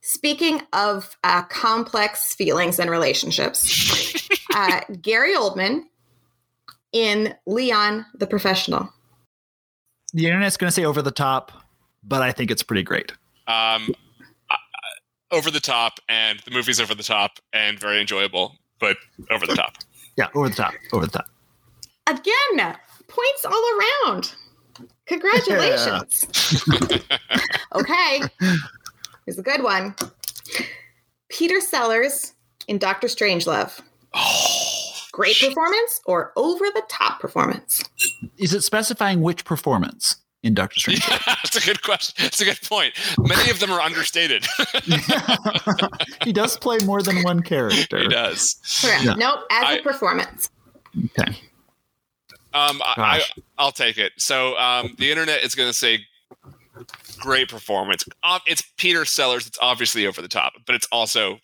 Speaking 0.00 0.62
of 0.72 1.16
uh, 1.24 1.42
complex 1.44 2.34
feelings 2.34 2.78
and 2.78 2.90
relationships, 2.90 4.28
uh, 4.54 4.80
Gary 5.00 5.34
Oldman 5.34 5.84
in 6.92 7.34
Leon 7.46 8.06
the 8.14 8.26
Professional. 8.26 8.88
The 10.14 10.26
internet's 10.26 10.56
going 10.56 10.68
to 10.68 10.74
say 10.74 10.84
over 10.84 11.02
the 11.02 11.10
top, 11.10 11.52
but 12.02 12.22
I 12.22 12.32
think 12.32 12.50
it's 12.50 12.62
pretty 12.62 12.82
great. 12.82 13.12
Um, 13.46 13.94
uh, 14.48 14.56
over 15.32 15.50
the 15.50 15.60
top, 15.60 15.98
and 16.08 16.40
the 16.40 16.50
movie's 16.50 16.80
over 16.80 16.94
the 16.94 17.02
top 17.02 17.38
and 17.52 17.78
very 17.78 18.00
enjoyable, 18.00 18.56
but 18.78 18.96
over 19.30 19.46
the 19.46 19.54
top. 19.54 19.74
Yeah, 20.16 20.28
over 20.34 20.48
the 20.48 20.54
top. 20.54 20.74
Over 20.92 21.06
the 21.06 21.12
top. 21.12 21.26
Again, 22.06 22.76
points 23.08 23.44
all 23.44 23.64
around. 24.06 24.34
Congratulations. 25.06 26.24
okay. 27.74 28.20
Here's 29.26 29.38
a 29.38 29.42
good 29.42 29.62
one. 29.62 29.94
Peter 31.28 31.60
Sellers 31.60 32.34
in 32.68 32.78
Doctor 32.78 33.08
Strangelove. 33.08 33.80
Oh, 34.14 34.60
Great 35.12 35.38
performance 35.38 36.00
or 36.06 36.32
over 36.36 36.64
the 36.74 36.82
top 36.88 37.20
performance? 37.20 37.84
Is 38.36 38.52
it 38.52 38.62
specifying 38.62 39.20
which 39.20 39.44
performance 39.44 40.16
in 40.44 40.54
Doctor 40.54 40.78
Strange? 40.78 41.04
That's 41.26 41.56
a 41.56 41.60
good 41.66 41.82
question. 41.82 42.14
That's 42.22 42.40
a 42.40 42.44
good 42.44 42.60
point. 42.62 42.94
Many 43.18 43.50
of 43.50 43.58
them 43.58 43.70
are 43.72 43.80
understated. 43.80 44.46
he 46.24 46.32
does 46.32 46.56
play 46.56 46.78
more 46.84 47.02
than 47.02 47.22
one 47.22 47.42
character. 47.42 47.98
he 47.98 48.08
does. 48.08 48.56
Correct. 48.82 49.04
Yeah. 49.04 49.14
Nope, 49.14 49.40
as 49.50 49.64
a 49.64 49.66
I- 49.66 49.80
performance. 49.82 50.50
Okay. 51.18 51.32
Um, 52.52 52.80
I, 52.84 52.94
I, 52.96 53.22
I'll 53.58 53.72
take 53.72 53.98
it. 53.98 54.12
So 54.16 54.56
um, 54.58 54.94
the 54.98 55.10
internet 55.10 55.42
is 55.42 55.56
going 55.56 55.68
to 55.68 55.72
say 55.72 56.06
great 57.18 57.48
performance. 57.48 58.04
It's 58.46 58.62
Peter 58.76 59.04
Sellers. 59.04 59.46
It's 59.48 59.58
obviously 59.60 60.06
over 60.06 60.22
the 60.22 60.28
top, 60.28 60.52
but 60.64 60.76
it's 60.76 60.86
also 60.92 61.40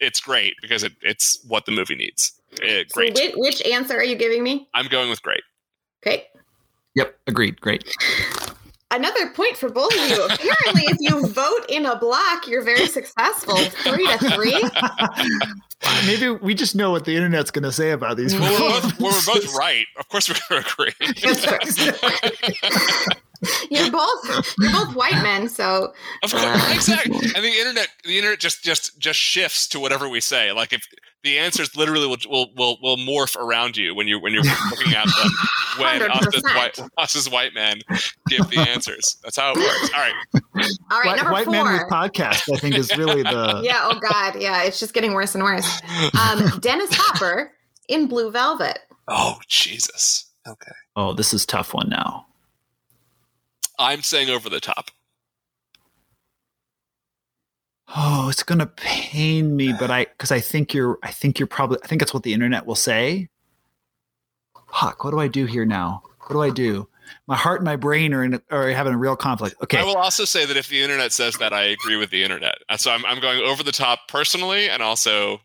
it's 0.00 0.18
great 0.18 0.54
because 0.62 0.82
it, 0.82 0.92
it's 1.02 1.44
what 1.46 1.66
the 1.66 1.72
movie 1.72 1.94
needs. 1.94 2.32
Eh, 2.62 2.84
So 2.88 2.94
great. 2.94 3.14
which, 3.14 3.32
which 3.36 3.62
answer 3.66 3.94
are 3.98 4.02
you 4.04 4.16
giving 4.16 4.42
me? 4.42 4.66
I'm 4.72 4.86
going 4.86 5.10
with 5.10 5.20
great. 5.20 5.42
Okay. 6.06 6.24
Yep. 6.94 7.16
Agreed. 7.26 7.60
Great. 7.60 7.84
Another 8.92 9.30
point 9.30 9.56
for 9.56 9.68
both 9.68 9.92
of 9.92 10.08
you. 10.10 10.24
Apparently, 10.24 10.82
if 10.88 10.96
you 10.98 11.26
vote 11.32 11.64
in 11.68 11.86
a 11.86 11.96
block, 11.96 12.48
you're 12.48 12.62
very 12.64 12.86
successful. 12.86 13.56
Three 13.56 14.06
to 14.06 14.18
three. 14.34 14.60
Maybe 16.06 16.28
we 16.28 16.54
just 16.54 16.74
know 16.74 16.90
what 16.90 17.04
the 17.04 17.14
internet's 17.16 17.52
going 17.52 17.62
to 17.62 17.72
say 17.72 17.92
about 17.92 18.16
these. 18.16 18.34
Well, 18.34 18.50
we're 18.52 18.80
both, 18.80 19.00
well, 19.00 19.12
we're 19.12 19.34
both 19.34 19.54
right. 19.54 19.86
Of 19.96 20.08
course, 20.08 20.28
we're 20.28 20.36
going 20.48 20.64
to 20.64 20.70
agree. 20.72 20.92
You're 23.70 23.90
both 23.90 24.54
you're 24.58 24.72
both 24.72 24.94
white 24.94 25.22
men, 25.22 25.48
so 25.48 25.94
Of 26.22 26.30
course, 26.30 26.44
uh, 26.44 26.72
exactly. 26.74 27.14
And 27.34 27.44
the 27.44 27.58
internet, 27.58 27.88
the 28.04 28.18
internet 28.18 28.38
just 28.38 28.62
just 28.62 28.98
just 28.98 29.18
shifts 29.18 29.66
to 29.68 29.80
whatever 29.80 30.08
we 30.08 30.20
say. 30.20 30.52
Like 30.52 30.72
if 30.74 30.86
the 31.22 31.38
answers 31.38 31.76
literally 31.76 32.06
will 32.06 32.16
will 32.28 32.50
will, 32.56 32.78
will 32.82 32.96
morph 32.96 33.36
around 33.36 33.76
you 33.76 33.94
when 33.94 34.08
you 34.08 34.18
when 34.20 34.32
you're 34.32 34.42
looking 34.70 34.94
at 34.94 35.04
them. 35.06 35.30
When 35.78 36.02
us 36.02 36.26
as 36.34 36.42
100%. 36.42 36.56
white 36.56 36.80
us 36.98 37.14
as 37.16 37.30
white 37.30 37.54
men 37.54 37.80
give 38.28 38.50
the 38.50 38.58
answers. 38.58 39.16
That's 39.22 39.36
how 39.38 39.52
it 39.52 39.58
works. 39.58 39.90
All 39.94 40.00
right. 40.00 40.14
all 40.34 40.40
right, 40.98 41.06
White, 41.06 41.16
number 41.16 41.32
white 41.32 41.44
four. 41.44 41.52
man 41.52 41.72
with 41.72 41.82
podcast, 41.88 42.52
I 42.52 42.58
think, 42.58 42.74
is 42.74 42.94
really 42.98 43.22
the. 43.22 43.60
yeah, 43.64 43.82
oh 43.84 43.98
god, 44.10 44.42
yeah, 44.42 44.64
it's 44.64 44.80
just 44.80 44.92
getting 44.92 45.14
worse 45.14 45.34
and 45.36 45.44
worse. 45.44 45.80
Um, 46.20 46.58
Dennis 46.58 46.90
Hopper 46.92 47.52
in 47.88 48.08
Blue 48.08 48.32
Velvet. 48.32 48.80
Oh 49.06 49.38
Jesus. 49.46 50.26
Okay. 50.46 50.72
Oh, 50.96 51.12
this 51.14 51.32
is 51.32 51.46
tough 51.46 51.72
one 51.72 51.88
now. 51.88 52.26
I'm 53.78 54.02
saying 54.02 54.28
over 54.28 54.50
the 54.50 54.60
top. 54.60 54.90
Oh, 57.96 58.28
it's 58.28 58.42
gonna 58.42 58.66
pain 58.66 59.56
me, 59.56 59.72
but 59.78 59.90
I 59.90 60.04
because 60.04 60.30
I 60.30 60.40
think 60.40 60.72
you're 60.74 60.98
I 61.02 61.10
think 61.10 61.38
you're 61.38 61.46
probably 61.46 61.78
I 61.82 61.86
think 61.86 62.00
that's 62.00 62.14
what 62.14 62.22
the 62.22 62.32
internet 62.32 62.66
will 62.66 62.74
say. 62.76 63.28
Fuck, 64.72 65.02
what 65.04 65.10
do 65.10 65.18
I 65.18 65.28
do 65.28 65.46
here 65.46 65.64
now? 65.64 66.02
What 66.20 66.32
do 66.32 66.42
I 66.42 66.50
do? 66.50 66.88
My 67.26 67.36
heart 67.36 67.60
and 67.60 67.64
my 67.64 67.74
brain 67.76 68.14
are 68.14 68.22
in 68.22 68.40
are 68.50 68.68
having 68.70 68.92
a 68.94 68.98
real 68.98 69.16
conflict. 69.16 69.56
Okay. 69.64 69.78
I 69.78 69.84
will 69.84 69.96
also 69.96 70.24
say 70.24 70.46
that 70.46 70.56
if 70.56 70.68
the 70.68 70.80
internet 70.80 71.10
says 71.12 71.36
that, 71.38 71.52
I 71.52 71.62
agree 71.64 71.96
with 71.96 72.10
the 72.10 72.22
internet. 72.22 72.56
Uh, 72.68 72.76
So 72.76 72.92
I'm 72.92 73.04
I'm 73.06 73.20
going 73.20 73.40
over 73.40 73.62
the 73.64 73.72
top 73.72 74.06
personally, 74.08 74.68
and 74.68 74.80
also 74.82 75.40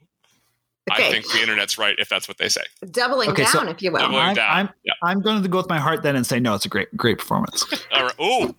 I 0.91 1.09
think 1.09 1.27
the 1.31 1.41
internet's 1.41 1.79
right 1.79 1.95
if 1.97 2.07
that's 2.09 2.27
what 2.27 2.37
they 2.37 2.49
say. 2.49 2.61
Doubling 2.91 3.31
Okay, 3.31 3.41
down, 3.43 3.51
so- 3.51 3.67
if 3.67 3.81
you 3.81 3.91
will. 3.91 3.99
Doubling- 4.01 4.19
I'm, 4.21 4.35
down. 4.35 4.51
I'm, 4.55 4.69
Yeah. 4.83 4.93
I'm 5.01 5.21
going 5.21 5.41
to 5.41 5.49
go 5.49 5.57
with 5.57 5.69
my 5.69 5.79
heart 5.79 6.03
then 6.03 6.15
and 6.15 6.27
say 6.27 6.39
no. 6.39 6.53
It's 6.53 6.65
a 6.65 6.69
great 6.69 6.95
great 6.95 7.17
performance. 7.17 7.65
All 7.91 8.03
right. 8.03 8.19
Ooh, 8.21 8.55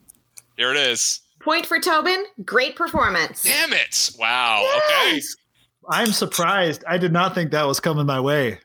here 0.57 0.72
it 0.72 0.76
is. 0.76 1.20
Point 1.47 1.64
for 1.64 1.78
Tobin. 1.78 2.24
Great 2.44 2.74
performance. 2.74 3.44
Damn 3.44 3.72
it! 3.72 4.11
Wow. 4.18 4.68
Okay. 4.78 5.20
I'm 5.88 6.09
surprised. 6.09 6.82
I 6.88 6.99
did 6.99 7.12
not 7.12 7.36
think 7.36 7.53
that 7.53 7.62
was 7.68 7.78
coming 7.78 8.05
my 8.05 8.18
way. 8.18 8.59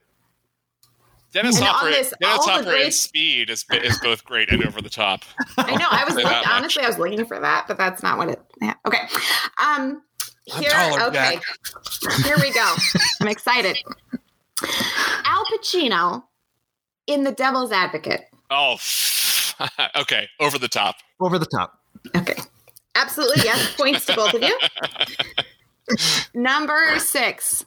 Dennis 1.31 1.57
And 1.57 1.65
Hopper, 1.65 1.91
this, 1.91 2.11
Dennis 2.19 2.39
all 2.39 2.45
the 2.47 2.51
Hopper 2.53 2.69
and 2.69 2.77
great- 2.79 2.93
speed 2.95 3.51
is, 3.51 3.63
is 3.71 3.99
both 3.99 4.25
great 4.25 4.49
and 4.49 4.65
over 4.65 4.81
the 4.81 4.89
top. 4.89 5.21
I 5.59 5.75
know. 5.75 5.85
I 5.91 6.03
was 6.05 6.15
Say 6.15 6.23
look, 6.23 6.31
that 6.31 6.43
much. 6.47 6.53
honestly, 6.57 6.83
I 6.83 6.87
was 6.87 6.97
looking 6.97 7.23
for 7.23 7.39
that, 7.39 7.65
but 7.67 7.77
that's 7.77 8.01
not 8.01 8.17
what 8.17 8.29
it. 8.29 8.41
Yeah. 8.59 8.73
Okay. 8.87 9.03
Um. 9.63 10.01
Here. 10.45 10.71
taller, 10.71 11.01
okay. 11.03 11.39
Here 12.23 12.35
we 12.41 12.51
go. 12.51 12.75
I'm 13.21 13.27
excited. 13.27 13.77
Al 15.25 15.45
Pacino 15.45 16.23
in 17.05 17.23
The 17.25 17.31
Devil's 17.31 17.71
Advocate. 17.71 18.25
Oh, 18.49 18.77
okay. 19.97 20.27
Over 20.39 20.57
the 20.57 20.67
top. 20.67 20.95
Over 21.19 21.37
the 21.37 21.45
top. 21.45 21.77
Okay. 22.17 22.33
Absolutely. 22.95 23.43
Yes. 23.43 23.73
Points 23.77 24.05
to 24.07 24.15
both 24.15 24.33
of 24.33 24.41
you. 24.41 24.57
Number 26.33 26.97
six. 26.99 27.65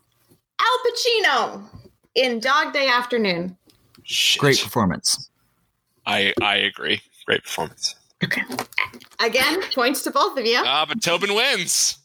Al 0.60 0.92
Pacino 0.92 1.62
in 2.14 2.40
Dog 2.40 2.72
Day 2.72 2.88
Afternoon. 2.88 3.56
Shit. 4.04 4.40
Great 4.40 4.60
performance. 4.60 5.30
I 6.06 6.32
I 6.42 6.56
agree. 6.56 7.00
Great 7.26 7.42
performance. 7.42 7.94
Okay. 8.22 8.42
Again, 9.20 9.62
points 9.74 10.02
to 10.02 10.10
both 10.10 10.38
of 10.38 10.44
you. 10.46 10.62
Ah, 10.64 10.84
but 10.86 11.02
Tobin 11.02 11.34
wins. 11.34 11.98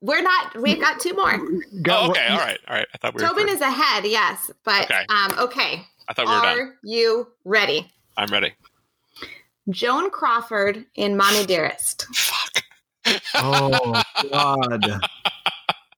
We're 0.00 0.22
not. 0.22 0.60
We've 0.60 0.80
got 0.80 1.00
two 1.00 1.14
more. 1.14 1.38
Go. 1.82 1.96
Oh, 2.06 2.10
okay. 2.10 2.26
All 2.28 2.38
right. 2.38 2.58
All 2.68 2.76
right. 2.76 2.86
I 2.94 2.98
thought 2.98 3.14
we 3.14 3.22
were. 3.22 3.28
Tobin 3.28 3.46
through. 3.46 3.54
is 3.56 3.60
ahead. 3.60 4.04
Yes, 4.04 4.50
but 4.64 4.84
Okay. 4.84 5.04
um. 5.08 5.34
Okay. 5.38 5.86
I 6.08 6.12
thought 6.12 6.26
we 6.26 6.32
were 6.34 6.40
done. 6.42 6.58
Are 6.58 6.74
you 6.82 7.28
ready? 7.44 7.90
I'm 8.16 8.28
ready. 8.28 8.52
Joan 9.70 10.10
Crawford 10.10 10.84
in 10.94 11.16
Mommie 11.16 11.46
Dearest. 11.46 12.06
Fuck. 13.34 13.42
Oh 13.44 14.02
God, 14.30 15.00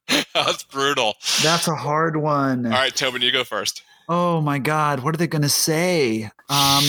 That's 0.35 0.63
brutal. 0.65 1.15
that's 1.43 1.69
a 1.69 1.75
hard 1.75 2.17
one. 2.17 2.67
All 2.67 2.73
right, 2.73 2.95
Tobin, 2.95 3.23
you 3.23 3.33
go 3.33 3.45
first. 3.45 3.83
Oh 4.09 4.41
my 4.41 4.59
God, 4.59 5.01
what 5.01 5.15
are 5.15 5.19
they 5.19 5.27
going 5.27 5.43
to 5.43 5.49
say? 5.49 6.25
Um, 6.49 6.85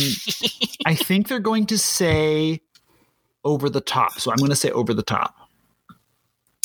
I 0.85 0.93
think 0.95 1.27
they're 1.27 1.39
going 1.39 1.65
to 1.67 1.77
say 1.77 2.61
over 3.43 3.69
the 3.69 3.81
top. 3.81 4.19
So 4.19 4.31
I'm 4.31 4.37
going 4.37 4.51
to 4.51 4.55
say 4.55 4.69
over 4.69 4.93
the 4.93 5.01
top. 5.03 5.35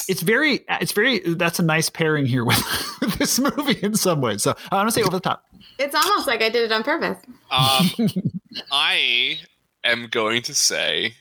It's 0.08 0.20
very, 0.20 0.60
it's 0.68 0.92
very. 0.92 1.20
That's 1.20 1.58
a 1.58 1.62
nice 1.62 1.88
pairing 1.88 2.26
here 2.26 2.44
with, 2.44 2.58
with 3.00 3.14
this 3.18 3.38
movie 3.38 3.78
in 3.82 3.94
some 3.94 4.20
ways. 4.20 4.42
So 4.42 4.54
I'm 4.70 4.78
going 4.78 4.86
to 4.86 4.92
say 4.92 5.02
over 5.02 5.10
the 5.16 5.20
top. 5.20 5.44
It's 5.78 5.94
almost 5.94 6.26
like 6.26 6.42
I 6.42 6.48
did 6.50 6.64
it 6.64 6.72
on 6.72 6.82
purpose. 6.82 7.18
Um, 7.50 7.90
I 8.72 9.38
am 9.84 10.08
going 10.10 10.42
to 10.42 10.54
say. 10.54 11.14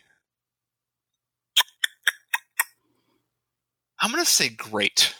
I'm 4.01 4.11
going 4.11 4.23
to 4.23 4.29
say 4.29 4.49
great. 4.49 5.13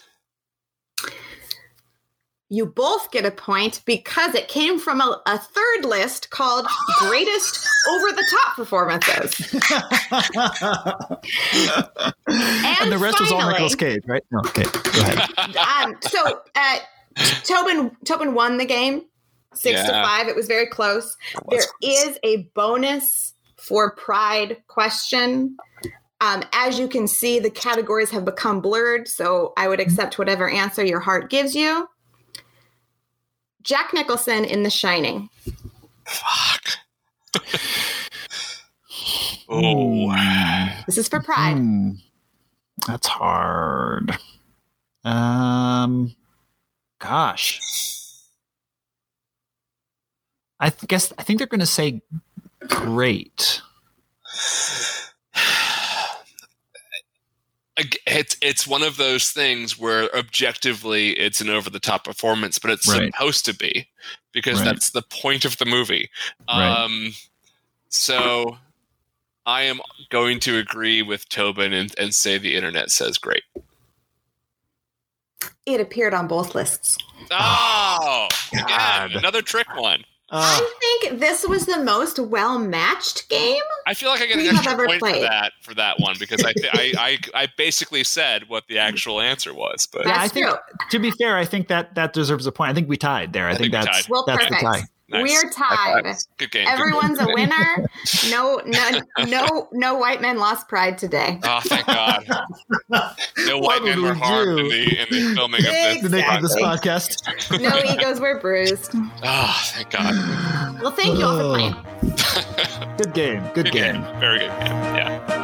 You 2.50 2.66
both 2.66 3.12
get 3.12 3.26
a 3.26 3.32
point 3.32 3.82
because 3.86 4.36
it 4.36 4.50
came 4.50 4.78
from 4.78 5.00
a, 5.00 5.22
a 5.26 5.38
third 5.38 5.86
list 5.86 6.32
called 6.32 6.68
Greatest 7.00 7.66
Over 7.90 8.12
the 8.12 8.26
Top 8.30 8.56
Performances. 8.58 9.54
and, 12.28 12.92
the 12.92 12.98
rest 12.98 13.20
was 13.22 13.32
all 13.32 13.40
finally- 13.40 13.54
Nicolas 13.54 13.76
Cage, 13.76 14.04
right? 14.06 14.24
No, 14.32 14.40
okay, 14.40 14.64
go 14.64 15.02
ahead. 15.02 15.30
Um, 15.86 15.96
so 16.02 16.42
uh, 16.56 16.80
Tobin 17.46 17.96
Tobin 18.06 18.34
won 18.34 18.58
the 18.58 18.66
game 18.66 19.04
six 19.54 19.82
to 19.82 19.88
five. 19.90 20.28
It 20.28 20.36
was 20.36 20.48
very 20.48 20.68
close. 20.68 21.16
That 21.34 21.48
was 21.48 21.58
There 21.58 21.68
close. 21.80 22.08
is 22.10 22.20
a 22.24 22.44
bonus 22.54 23.34
for 23.58 23.96
pride 23.96 24.58
question 24.68 25.56
Um, 26.22 26.44
as 26.54 26.78
you 26.78 26.88
can 26.88 27.08
see, 27.08 27.40
the 27.40 27.50
categories 27.50 28.12
have 28.12 28.24
become 28.24 28.62
blurred, 28.62 29.08
so 29.08 29.54
I 29.58 29.68
would 29.68 29.80
accept 29.80 30.20
whatever 30.20 30.48
answer 30.48 30.86
your 30.86 31.00
heart 31.00 31.32
gives 31.32 31.56
you. 31.56 31.90
Jack 33.64 33.92
Nicholson 33.94 34.46
in 34.46 34.62
The 34.62 34.70
Shining. 34.70 35.30
Fuck. 36.06 36.64
oh. 39.50 40.16
This 40.86 41.00
is 41.00 41.08
for 41.08 41.22
pride. 41.22 41.58
Hmm. 41.58 41.92
That's 42.88 43.08
hard. 43.08 44.18
Um, 45.04 46.16
gosh. 47.00 47.60
I 50.60 50.70
th- 50.70 50.88
guess 50.88 51.12
I 51.18 51.24
think 51.24 51.40
they're 51.40 51.48
going 51.48 51.60
to 51.60 51.66
say 51.66 52.02
great. 52.68 53.62
Ag- 57.80 57.98
It's 58.06 58.36
it's 58.42 58.68
one 58.68 58.84
of 58.84 58.98
those 58.98 59.32
things 59.32 59.80
where 59.80 60.14
objectively 60.16 61.12
it's 61.18 61.40
an 61.42 61.50
over 61.50 61.70
the 61.70 61.80
top 61.80 62.04
performance, 62.04 62.60
but 62.60 62.72
it's 62.72 62.88
Right. 62.88 63.12
supposed 63.14 63.46
to 63.46 63.54
be 63.56 63.88
because 64.34 64.60
Right. 64.60 64.66
that's 64.66 64.90
the 64.92 65.02
point 65.04 65.46
of 65.46 65.58
the 65.58 65.66
movie. 65.66 66.10
Right. 66.50 66.68
Um, 66.70 67.14
so 67.90 68.58
I 69.46 69.64
am 69.64 69.80
going 70.10 70.40
to 70.42 70.58
agree 70.58 71.02
with 71.02 71.28
Tobin 71.30 71.74
and, 71.74 71.94
and 71.98 72.14
say 72.14 72.38
the 72.38 72.56
internet 72.56 72.92
says 72.92 73.18
great. 73.18 73.44
It 75.66 75.80
appeared 75.82 76.14
on 76.14 76.28
both 76.28 76.54
lists. 76.56 76.98
Oh, 77.32 78.28
again, 78.52 78.66
God. 78.68 79.12
another 79.16 79.42
trick 79.42 79.68
one. 79.76 80.04
Uh, 80.34 80.40
I 80.42 80.74
think 80.80 81.20
this 81.20 81.46
was 81.46 81.66
the 81.66 81.84
most 81.84 82.18
well 82.18 82.58
matched 82.58 83.28
game. 83.28 83.62
I 83.86 83.94
feel 83.94 84.10
like 84.10 84.22
I 84.22 84.28
get 84.28 84.38
We 84.38 84.48
an 84.48 84.56
extra 84.56 84.72
ever 84.74 84.86
point 84.86 85.00
for 85.02 85.12
that 85.12 85.52
for 85.62 85.74
that 85.76 86.00
one 86.00 86.16
because 86.18 86.42
I, 86.44 86.54
th- 86.54 86.70
I 86.74 86.94
I 86.98 87.44
I 87.44 87.48
basically 87.58 88.04
said 88.06 88.48
what 88.48 88.64
the 88.68 88.78
actual 88.80 89.20
answer 89.20 89.54
was, 89.54 89.86
but 89.92 90.06
Yeah, 90.06 90.16
I 90.18 90.30
think- 90.30 90.48
true. 90.48 90.56
to 90.92 91.00
be 91.00 91.12
fair, 91.12 91.36
I 91.38 91.44
think 91.44 91.68
that 91.68 91.96
that 91.96 92.14
deserves 92.14 92.48
a 92.48 92.52
point. 92.54 92.72
I 92.72 92.74
think 92.74 92.88
we 92.88 92.96
tied 92.96 93.34
there. 93.34 93.48
I, 93.48 93.52
I 93.52 93.54
think, 93.56 93.74
think 93.74 93.86
that's 93.86 94.04
tied. 94.04 94.10
Well, 94.10 94.24
that's 94.26 94.46
perfect. 94.46 94.62
the 94.62 94.66
tie. 94.68 94.84
Nice. 95.12 95.44
We're 95.44 95.50
tied. 95.52 96.04
Good 96.38 96.52
game. 96.52 96.66
good 96.66 96.72
Everyone's 96.72 97.20
a 97.20 97.28
winner. 97.28 97.88
No, 98.30 98.62
no, 98.66 99.00
no, 99.28 99.68
no 99.72 99.96
white 99.96 100.22
men 100.22 100.38
lost 100.38 100.68
pride 100.68 100.98
today. 100.98 101.40
Oh, 101.44 101.60
thank 101.64 101.86
God. 101.86 102.26
No 103.46 103.58
white 103.60 103.84
men 103.84 103.98
did 103.98 104.04
were 104.04 104.14
harmed 104.14 104.60
in 104.60 104.68
the 104.70 105.02
in 105.02 105.08
the 105.10 105.36
filming 105.36 105.60
of 105.60 105.72
this. 105.72 106.02
The 106.02 106.36
of 106.36 106.42
this 106.42 106.56
podcast. 106.56 107.62
No 107.62 107.78
egos 107.94 108.20
were 108.20 108.40
bruised. 108.40 108.92
Oh, 109.24 109.62
thank 109.74 109.90
God. 109.92 110.82
Well, 110.82 110.92
thank 110.92 111.18
you 111.18 111.26
all 111.26 111.38
for 111.38 111.50
playing. 111.50 111.76
Good 112.98 113.14
game. 113.14 113.44
Good, 113.54 113.66
Good 113.66 113.72
game. 113.72 114.02
game. 114.02 114.20
Very 114.20 114.40
good 114.40 114.50
game. 114.50 114.60
Yeah. 114.60 115.41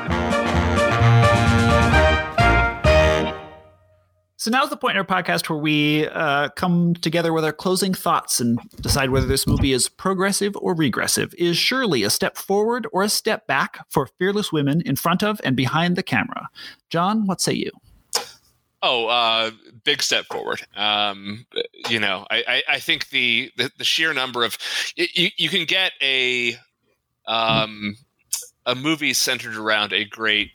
So 4.47 4.51
now's 4.51 4.69
the 4.69 4.77
point 4.77 4.95
in 4.95 4.97
our 4.99 5.03
podcast 5.05 5.49
where 5.49 5.59
we 5.59 6.07
uh, 6.07 6.47
come 6.55 6.93
together 6.93 7.33
with 7.33 7.43
our 7.43 7.51
closing 7.51 7.93
thoughts 7.93 8.39
and 8.39 8.57
decide 8.79 9.09
whether 9.09 9.25
this 9.27 9.45
movie 9.45 9.73
is 9.73 9.89
progressive 9.89 10.55
or 10.61 10.73
regressive. 10.73 11.35
Is 11.37 11.57
Shirley 11.57 12.03
a 12.03 12.09
step 12.09 12.37
forward 12.37 12.87
or 12.93 13.03
a 13.03 13.09
step 13.09 13.45
back 13.45 13.85
for 13.89 14.07
fearless 14.17 14.53
women 14.53 14.81
in 14.85 14.95
front 14.95 15.21
of 15.21 15.41
and 15.43 15.57
behind 15.57 15.97
the 15.97 16.01
camera? 16.01 16.47
John, 16.89 17.27
what 17.27 17.41
say 17.41 17.55
you? 17.55 17.71
Oh, 18.81 19.07
uh, 19.07 19.51
big 19.83 20.01
step 20.01 20.23
forward. 20.27 20.65
Um, 20.77 21.45
you 21.89 21.99
know, 21.99 22.25
I, 22.31 22.45
I, 22.47 22.63
I 22.75 22.79
think 22.79 23.09
the, 23.09 23.51
the 23.57 23.69
the 23.77 23.83
sheer 23.83 24.13
number 24.13 24.45
of 24.45 24.57
you, 24.95 25.27
you 25.35 25.49
can 25.49 25.65
get 25.65 25.91
a 26.01 26.55
um, 27.25 27.97
a 28.65 28.75
movie 28.75 29.13
centered 29.13 29.57
around 29.57 29.91
a 29.91 30.05
great 30.05 30.51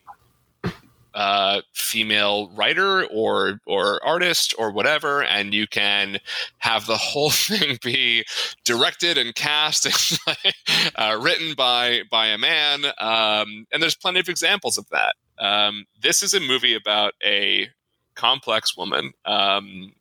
uh, 1.15 1.61
female 1.75 2.51
writer 2.55 3.05
or 3.07 3.61
or 3.67 4.05
artist 4.05 4.55
or 4.59 4.71
whatever, 4.71 5.23
and 5.23 5.55
you 5.55 5.67
can 5.67 6.19
have 6.59 6.87
the 6.87 6.97
whole 6.99 7.31
thing 7.31 7.79
be 7.83 8.25
directed 8.65 9.19
and 9.19 9.35
cast 9.35 9.87
and 10.45 10.55
uh, 10.97 11.19
written 11.21 11.55
by 11.55 12.03
by 12.11 12.27
a 12.27 12.39
man. 12.39 12.85
Um, 12.99 13.67
and 13.73 13.83
there's 13.83 13.97
plenty 13.97 14.21
of 14.21 14.29
examples 14.29 14.79
of 14.79 14.89
that. 14.91 15.17
Um, 15.39 15.87
this 16.01 16.23
is 16.23 16.35
a 16.35 16.41
movie 16.41 16.75
about 16.75 17.15
a 17.25 17.69
complex 18.15 18.77
woman, 18.77 19.13
um, 19.25 19.93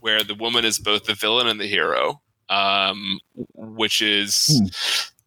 where 0.00 0.22
the 0.22 0.34
woman 0.34 0.64
is 0.64 0.78
both 0.78 1.04
the 1.04 1.14
villain 1.14 1.46
and 1.46 1.60
the 1.60 1.66
hero, 1.66 2.20
um, 2.48 3.18
which 3.54 4.00
is 4.02 4.60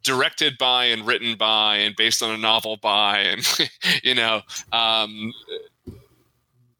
directed 0.03 0.57
by 0.57 0.85
and 0.85 1.07
written 1.07 1.35
by 1.37 1.77
and 1.77 1.95
based 1.95 2.21
on 2.21 2.31
a 2.31 2.37
novel 2.37 2.77
by 2.77 3.19
and 3.19 3.69
you 4.03 4.13
know 4.13 4.41
um, 4.71 5.31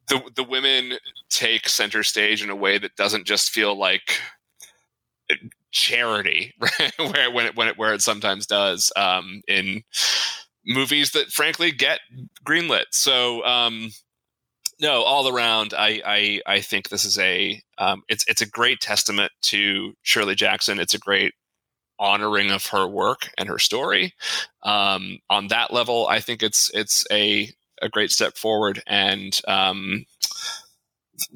the 0.07 0.21
the 0.35 0.43
women 0.43 0.93
take 1.29 1.67
center 1.67 2.03
stage 2.03 2.43
in 2.43 2.49
a 2.49 2.55
way 2.55 2.77
that 2.77 2.95
doesn't 2.95 3.25
just 3.25 3.49
feel 3.49 3.77
like 3.77 4.19
charity 5.71 6.53
right? 6.59 6.93
where 6.97 7.31
when 7.31 7.45
it 7.45 7.55
when 7.55 7.67
it 7.67 7.77
where 7.77 7.93
it 7.93 8.01
sometimes 8.01 8.45
does 8.45 8.91
um, 8.95 9.41
in 9.47 9.83
movies 10.65 11.11
that 11.11 11.27
frankly 11.27 11.71
get 11.71 11.99
greenlit 12.45 12.85
so 12.91 13.43
um, 13.45 13.89
no 14.79 15.01
all 15.03 15.27
around 15.27 15.73
I, 15.73 16.01
I 16.05 16.41
i 16.45 16.61
think 16.61 16.89
this 16.89 17.05
is 17.05 17.17
a 17.17 17.61
um, 17.77 18.03
it's 18.07 18.25
it's 18.27 18.41
a 18.41 18.49
great 18.49 18.79
testament 18.81 19.31
to 19.43 19.93
shirley 20.03 20.35
jackson 20.35 20.79
it's 20.79 20.93
a 20.93 20.99
great 20.99 21.33
honoring 22.03 22.51
of 22.51 22.67
her 22.67 22.85
work 22.85 23.30
and 23.38 23.47
her 23.47 23.59
story 23.59 24.13
um, 24.63 25.19
on 25.30 25.47
that 25.47 25.73
level 25.73 26.07
i 26.07 26.19
think 26.19 26.43
it's 26.43 26.69
it's 26.73 27.05
a 27.11 27.49
a 27.81 27.89
great 27.89 28.11
step 28.11 28.38
forward 28.38 28.81
and 28.85 29.41
um, 29.47 30.05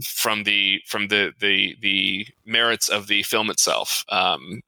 from 0.03 0.44
the 0.44 0.81
from 0.85 1.07
the 1.07 1.34
the 1.39 1.76
the 1.81 2.27
merits 2.45 2.89
of 2.89 3.07
the 3.07 3.23
film 3.23 3.49
itself 3.49 4.03
um, 4.10 4.61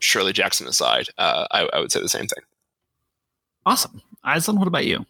shirley 0.00 0.32
jackson 0.32 0.66
aside 0.66 1.08
uh, 1.18 1.46
I, 1.50 1.68
I 1.72 1.80
would 1.80 1.92
say 1.92 2.00
the 2.00 2.08
same 2.08 2.26
thing 2.26 2.42
Awesome. 3.68 4.00
Aislinn, 4.24 4.58
what 4.58 4.66
about 4.66 4.86
you? 4.86 5.04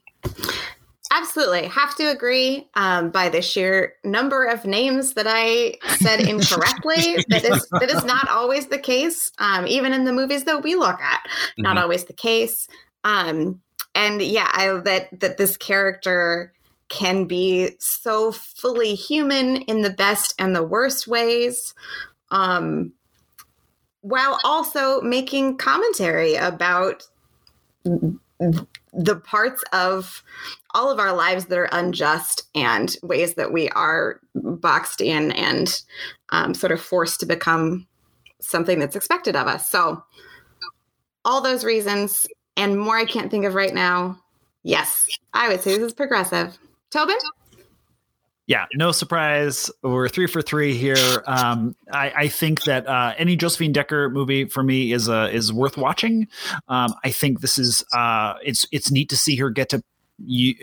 Absolutely. 1.10 1.66
Have 1.68 1.96
to 1.96 2.10
agree 2.10 2.68
um, 2.74 3.10
by 3.10 3.28
the 3.28 3.40
sheer 3.40 3.94
number 4.04 4.44
of 4.44 4.64
names 4.66 5.14
that 5.14 5.26
I 5.26 5.76
said 5.96 6.20
incorrectly. 6.20 7.16
that, 7.28 7.44
is, 7.44 7.66
that 7.70 7.90
is 7.90 8.04
not 8.04 8.28
always 8.28 8.66
the 8.66 8.78
case, 8.78 9.32
um, 9.38 9.66
even 9.66 9.92
in 9.92 10.04
the 10.04 10.12
movies 10.12 10.44
that 10.44 10.62
we 10.62 10.74
look 10.74 11.00
at. 11.00 11.26
Not 11.56 11.76
Mhm. 11.76 11.82
always 11.82 12.04
the 12.04 12.12
case. 12.12 12.68
Um, 13.04 13.62
and 13.94 14.20
yeah, 14.20 14.50
I, 14.52 14.80
that, 14.84 15.20
that 15.20 15.38
this 15.38 15.56
character 15.56 16.52
can 16.88 17.24
be 17.24 17.70
so 17.78 18.32
fully 18.32 18.94
human 18.94 19.56
in 19.62 19.82
the 19.82 19.90
best 19.90 20.34
and 20.38 20.54
the 20.54 20.62
worst 20.62 21.06
ways. 21.06 21.74
Um, 22.30 22.92
while 24.02 24.38
also 24.44 25.00
making 25.00 25.56
commentary 25.56 26.34
about 26.34 27.06
the 28.38 29.16
parts 29.16 29.62
of 29.72 30.22
all 30.74 30.90
of 30.90 30.98
our 30.98 31.12
lives 31.12 31.46
that 31.46 31.58
are 31.58 31.68
unjust 31.72 32.42
and 32.54 32.96
ways 33.02 33.34
that 33.34 33.52
we 33.52 33.68
are 33.70 34.20
boxed 34.34 35.00
in 35.00 35.32
and 35.32 35.82
um, 36.30 36.54
sort 36.54 36.72
of 36.72 36.80
forced 36.80 37.20
to 37.20 37.26
become 37.26 37.86
something 38.40 38.78
that's 38.78 38.96
expected 38.96 39.34
of 39.34 39.46
us. 39.46 39.70
So, 39.70 40.02
all 41.24 41.40
those 41.40 41.64
reasons 41.64 42.26
and 42.56 42.78
more 42.78 42.96
I 42.96 43.04
can't 43.04 43.30
think 43.30 43.44
of 43.44 43.54
right 43.54 43.74
now. 43.74 44.18
Yes, 44.62 45.06
I 45.32 45.48
would 45.48 45.60
say 45.60 45.76
this 45.76 45.88
is 45.88 45.94
progressive. 45.94 46.58
Tobin? 46.90 47.16
Yeah, 48.48 48.64
no 48.74 48.92
surprise. 48.92 49.70
We're 49.82 50.08
three 50.08 50.26
for 50.26 50.40
three 50.40 50.74
here. 50.74 51.22
Um, 51.26 51.76
I, 51.92 52.12
I 52.16 52.28
think 52.28 52.64
that 52.64 52.88
uh, 52.88 53.12
any 53.18 53.36
Josephine 53.36 53.72
Decker 53.72 54.08
movie 54.08 54.46
for 54.46 54.62
me 54.62 54.92
is 54.92 55.06
uh, 55.06 55.28
is 55.30 55.52
worth 55.52 55.76
watching. 55.76 56.28
Um, 56.66 56.94
I 57.04 57.10
think 57.10 57.42
this 57.42 57.58
is 57.58 57.84
uh, 57.92 58.34
it's 58.42 58.66
it's 58.72 58.90
neat 58.90 59.10
to 59.10 59.18
see 59.18 59.36
her 59.36 59.50
get 59.50 59.68
to. 59.68 59.84
You 60.24 60.54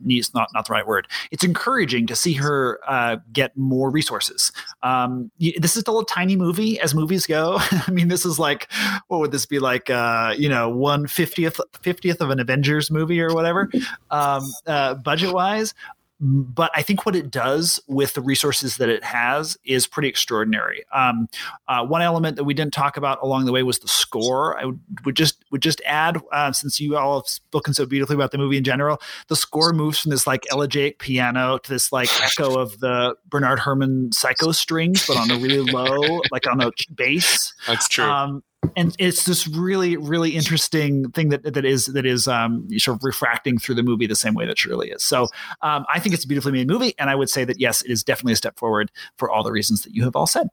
neat's 0.00 0.34
not 0.34 0.50
not 0.52 0.66
the 0.66 0.74
right 0.74 0.86
word. 0.86 1.08
It's 1.30 1.42
encouraging 1.42 2.06
to 2.08 2.14
see 2.14 2.34
her 2.34 2.78
uh, 2.86 3.16
get 3.32 3.56
more 3.56 3.90
resources. 3.90 4.52
Um, 4.82 5.30
this 5.38 5.76
is 5.76 5.80
still 5.80 5.98
a 5.98 6.06
tiny 6.06 6.36
movie 6.36 6.78
as 6.78 6.94
movies 6.94 7.24
go. 7.26 7.56
I 7.70 7.90
mean, 7.90 8.08
this 8.08 8.26
is 8.26 8.38
like 8.38 8.70
what 9.08 9.18
would 9.18 9.32
this 9.32 9.46
be 9.46 9.60
like? 9.60 9.88
Uh, 9.88 10.34
you 10.36 10.50
know, 10.50 10.68
one 10.68 11.06
fiftieth 11.06 11.58
fiftieth 11.80 12.20
of 12.20 12.28
an 12.28 12.38
Avengers 12.38 12.90
movie 12.90 13.20
or 13.20 13.34
whatever, 13.34 13.70
um, 14.10 14.44
uh, 14.66 14.92
budget 14.94 15.32
wise 15.32 15.72
but 16.20 16.70
I 16.74 16.82
think 16.82 17.06
what 17.06 17.16
it 17.16 17.30
does 17.30 17.80
with 17.88 18.12
the 18.12 18.20
resources 18.20 18.76
that 18.76 18.90
it 18.90 19.02
has 19.02 19.56
is 19.64 19.86
pretty 19.86 20.08
extraordinary. 20.08 20.84
Um, 20.92 21.28
uh, 21.66 21.84
one 21.86 22.02
element 22.02 22.36
that 22.36 22.44
we 22.44 22.52
didn't 22.52 22.74
talk 22.74 22.98
about 22.98 23.22
along 23.22 23.46
the 23.46 23.52
way 23.52 23.62
was 23.62 23.78
the 23.78 23.88
score. 23.88 24.58
I 24.60 24.66
would, 24.66 24.80
would 25.06 25.16
just 25.16 25.42
would 25.50 25.62
just 25.62 25.80
add, 25.86 26.20
uh, 26.30 26.52
since 26.52 26.78
you 26.78 26.96
all 26.96 27.20
have 27.20 27.26
spoken 27.26 27.72
so 27.72 27.86
beautifully 27.86 28.16
about 28.16 28.32
the 28.32 28.38
movie 28.38 28.58
in 28.58 28.64
general, 28.64 29.00
the 29.28 29.36
score 29.36 29.72
moves 29.72 29.98
from 29.98 30.10
this 30.10 30.26
like 30.26 30.44
elegiac 30.52 30.98
piano 30.98 31.56
to 31.58 31.70
this 31.70 31.90
like 31.90 32.10
echo 32.22 32.58
of 32.58 32.78
the 32.80 33.14
Bernard 33.28 33.60
Herrmann 33.60 34.12
psycho 34.12 34.52
strings, 34.52 35.06
but 35.06 35.16
on 35.16 35.30
a 35.30 35.36
really 35.36 35.70
low, 35.72 36.20
like 36.30 36.46
on 36.46 36.60
a 36.60 36.70
bass. 36.94 37.54
that's 37.66 37.88
true 37.88 38.04
Um, 38.04 38.42
and 38.76 38.94
it's 38.98 39.24
this 39.24 39.48
really 39.48 39.96
really 39.96 40.30
interesting 40.30 41.10
thing 41.12 41.30
that 41.30 41.42
that 41.42 41.64
is 41.64 41.86
that 41.86 42.06
is 42.06 42.28
um, 42.28 42.68
sort 42.78 42.98
of 42.98 43.04
refracting 43.04 43.58
through 43.58 43.74
the 43.74 43.82
movie 43.82 44.06
the 44.06 44.14
same 44.14 44.34
way 44.34 44.46
that 44.46 44.58
Shirley 44.58 44.90
is. 44.90 45.02
So 45.02 45.28
um, 45.62 45.86
I 45.92 45.98
think 45.98 46.14
it's 46.14 46.24
a 46.24 46.28
beautifully 46.28 46.52
made 46.52 46.68
movie, 46.68 46.94
and 46.98 47.10
I 47.10 47.14
would 47.14 47.30
say 47.30 47.44
that 47.44 47.60
yes, 47.60 47.82
it 47.82 47.90
is 47.90 48.04
definitely 48.04 48.34
a 48.34 48.36
step 48.36 48.58
forward 48.58 48.90
for 49.16 49.30
all 49.30 49.42
the 49.42 49.52
reasons 49.52 49.82
that 49.82 49.94
you 49.94 50.04
have 50.04 50.16
all 50.16 50.26
said. 50.26 50.48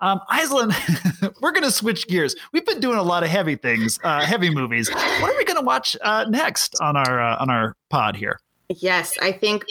Um, 0.00 0.20
Aislinn, 0.30 0.72
we're 1.42 1.52
going 1.52 1.64
to 1.64 1.70
switch 1.70 2.08
gears. 2.08 2.34
We've 2.52 2.64
been 2.64 2.80
doing 2.80 2.96
a 2.96 3.02
lot 3.02 3.22
of 3.22 3.28
heavy 3.28 3.56
things, 3.56 3.98
uh, 4.02 4.24
heavy 4.24 4.48
movies. 4.50 4.90
What 4.90 5.30
are 5.30 5.36
we 5.36 5.44
going 5.44 5.58
to 5.58 5.64
watch 5.64 5.96
uh, 6.00 6.24
next 6.28 6.80
on 6.80 6.96
our 6.96 7.20
uh, 7.20 7.36
on 7.38 7.50
our 7.50 7.76
pod 7.90 8.16
here? 8.16 8.40
Yes, 8.68 9.16
I 9.20 9.32
think 9.32 9.64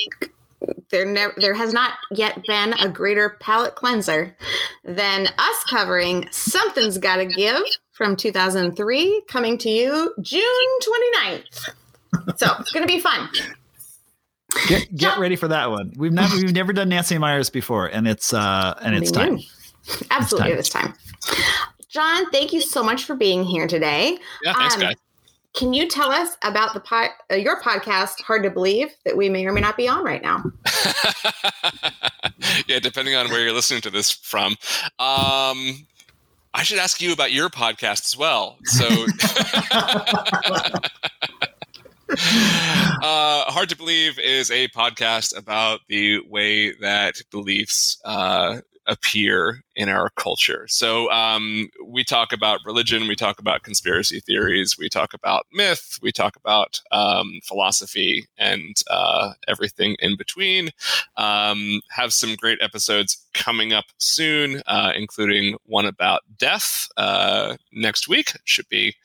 there 0.89 1.05
never 1.05 1.33
there 1.37 1.53
has 1.53 1.73
not 1.73 1.93
yet 2.11 2.41
been 2.47 2.73
a 2.73 2.89
greater 2.89 3.37
palate 3.39 3.75
cleanser 3.75 4.35
than 4.83 5.27
us 5.37 5.63
covering 5.69 6.27
Something's 6.31 6.97
Gotta 6.97 7.25
Give 7.25 7.61
from 7.91 8.15
2003 8.15 9.23
coming 9.27 9.57
to 9.59 9.69
you 9.69 10.13
June 10.21 10.79
29th. 10.81 11.69
So 12.37 12.47
it's 12.59 12.71
gonna 12.71 12.87
be 12.87 12.99
fun. 12.99 13.29
Get, 14.67 14.95
get 14.95 15.19
ready 15.19 15.35
for 15.35 15.49
that 15.49 15.69
one. 15.69 15.93
We've 15.97 16.13
never 16.13 16.35
we've 16.35 16.53
never 16.53 16.73
done 16.73 16.89
Nancy 16.89 17.17
Meyers 17.17 17.49
before, 17.49 17.87
and 17.87 18.07
it's 18.07 18.33
uh 18.33 18.77
and 18.81 18.95
it's 18.95 19.11
time. 19.11 19.39
Absolutely, 20.09 20.51
it's 20.53 20.69
time. 20.69 20.93
John, 21.89 22.29
thank 22.31 22.53
you 22.53 22.61
so 22.61 22.83
much 22.83 23.05
for 23.05 23.15
being 23.15 23.43
here 23.43 23.67
today. 23.67 24.17
Yeah, 24.43 24.53
thanks, 24.53 24.75
Um, 24.75 24.81
guys. 24.81 24.95
Can 25.57 25.73
you 25.73 25.87
tell 25.87 26.11
us 26.11 26.37
about 26.43 26.75
the 26.75 26.79
pod, 26.79 27.09
uh, 27.31 27.35
your 27.35 27.59
podcast, 27.59 28.21
Hard 28.21 28.43
to 28.43 28.51
Believe, 28.51 28.89
that 29.05 29.17
we 29.17 29.27
may 29.27 29.43
or 29.43 29.51
may 29.51 29.61
not 29.61 29.75
be 29.75 29.87
on 29.87 30.03
right 30.03 30.21
now? 30.21 30.43
yeah, 32.67 32.77
depending 32.77 33.15
on 33.15 33.27
where 33.29 33.43
you're 33.43 33.53
listening 33.53 33.81
to 33.81 33.89
this 33.89 34.11
from. 34.11 34.51
Um, 34.99 35.87
I 36.53 36.61
should 36.61 36.77
ask 36.77 37.01
you 37.01 37.11
about 37.11 37.31
your 37.31 37.49
podcast 37.49 38.05
as 38.05 38.15
well. 38.15 38.59
So, 38.65 38.87
uh, 42.11 43.51
Hard 43.51 43.67
to 43.67 43.75
Believe 43.75 44.17
is 44.17 44.49
a 44.49 44.69
podcast 44.69 45.37
about 45.37 45.81
the 45.89 46.21
way 46.29 46.73
that 46.75 47.15
beliefs 47.31 47.99
uh, 48.05 48.61
appear 48.85 49.63
in 49.75 49.89
our 49.89 50.09
culture. 50.11 50.65
So, 50.69 51.11
um, 51.11 51.69
we 51.85 52.05
talk 52.05 52.31
about 52.31 52.61
religion, 52.65 53.09
we 53.09 53.15
talk 53.17 53.39
about 53.39 53.63
conspiracy 53.63 54.21
theories, 54.21 54.77
we 54.77 54.87
talk 54.87 55.13
about 55.13 55.47
myth, 55.51 55.99
we 56.01 56.13
talk 56.13 56.37
about 56.37 56.79
um, 56.93 57.41
philosophy, 57.43 58.27
and 58.37 58.81
uh, 58.89 59.33
everything 59.49 59.97
in 59.99 60.15
between. 60.15 60.69
Um, 61.17 61.81
have 61.89 62.13
some 62.13 62.35
great 62.35 62.59
episodes 62.61 63.17
coming 63.33 63.73
up 63.73 63.85
soon, 63.97 64.61
uh, 64.65 64.93
including 64.95 65.57
one 65.65 65.85
about 65.85 66.21
death 66.37 66.87
uh, 66.95 67.57
next 67.73 68.07
week. 68.07 68.31
Should 68.45 68.69
be 68.69 68.95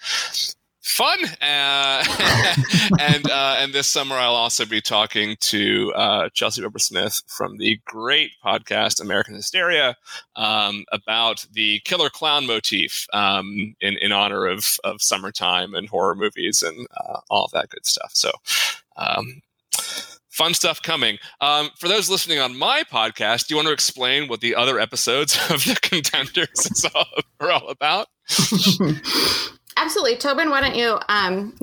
fun. 0.83 1.19
Uh, 1.41 2.05
and 3.01 3.31
uh, 3.31 3.57
and 3.59 3.73
this 3.73 3.87
summer, 3.87 4.17
I'll 4.17 4.35
also 4.35 4.67
be 4.67 4.81
talking 4.81 5.37
to 5.41 5.93
uh, 5.95 6.29
Chelsea 6.35 6.63
Weber 6.63 6.79
Smith 6.79 7.23
from 7.27 7.57
the 7.59 7.81
great 7.87 8.33
podcast 8.45 9.01
American 9.01 9.35
Hysteria 9.35 9.97
um, 10.37 10.85
about 10.93 11.47
the 11.53 11.81
killer 11.85 12.11
clown 12.11 12.47
motif 12.47 13.07
um, 13.13 13.75
in 13.81 13.97
in 13.99 14.13
honor 14.13 14.47
of 14.47 14.65
of 14.85 15.01
summertime 15.01 15.75
and 15.75 15.89
horror 15.89 16.15
movies 16.15 16.63
and 16.63 16.87
uh, 16.97 17.21
all 17.31 17.49
that 17.53 17.71
good 17.71 17.87
stuff. 17.87 18.11
So. 18.15 18.31
Um, 18.97 19.41
Fun 20.33 20.55
stuff 20.55 20.81
coming. 20.81 21.19
Um, 21.43 21.69
for 21.79 21.89
those 21.89 22.09
listening 22.09 22.39
on 22.39 22.57
my 22.57 22.85
podcast, 22.85 23.49
do 23.49 23.53
you 23.53 23.57
want 23.57 23.69
to 23.69 23.73
explain 23.75 24.29
what 24.29 24.41
the 24.41 24.55
other 24.55 24.81
episodes 24.81 25.37
of 25.51 25.63
the 25.67 25.79
Contenders 25.83 26.87
all, 26.95 27.05
are 27.39 27.53
all 27.53 27.69
about? 27.69 28.07
Absolutely, 29.77 30.17
Tobin. 30.17 30.51
Why 30.51 30.61
don't 30.61 30.77
you 30.77 30.99
um, 31.09 31.57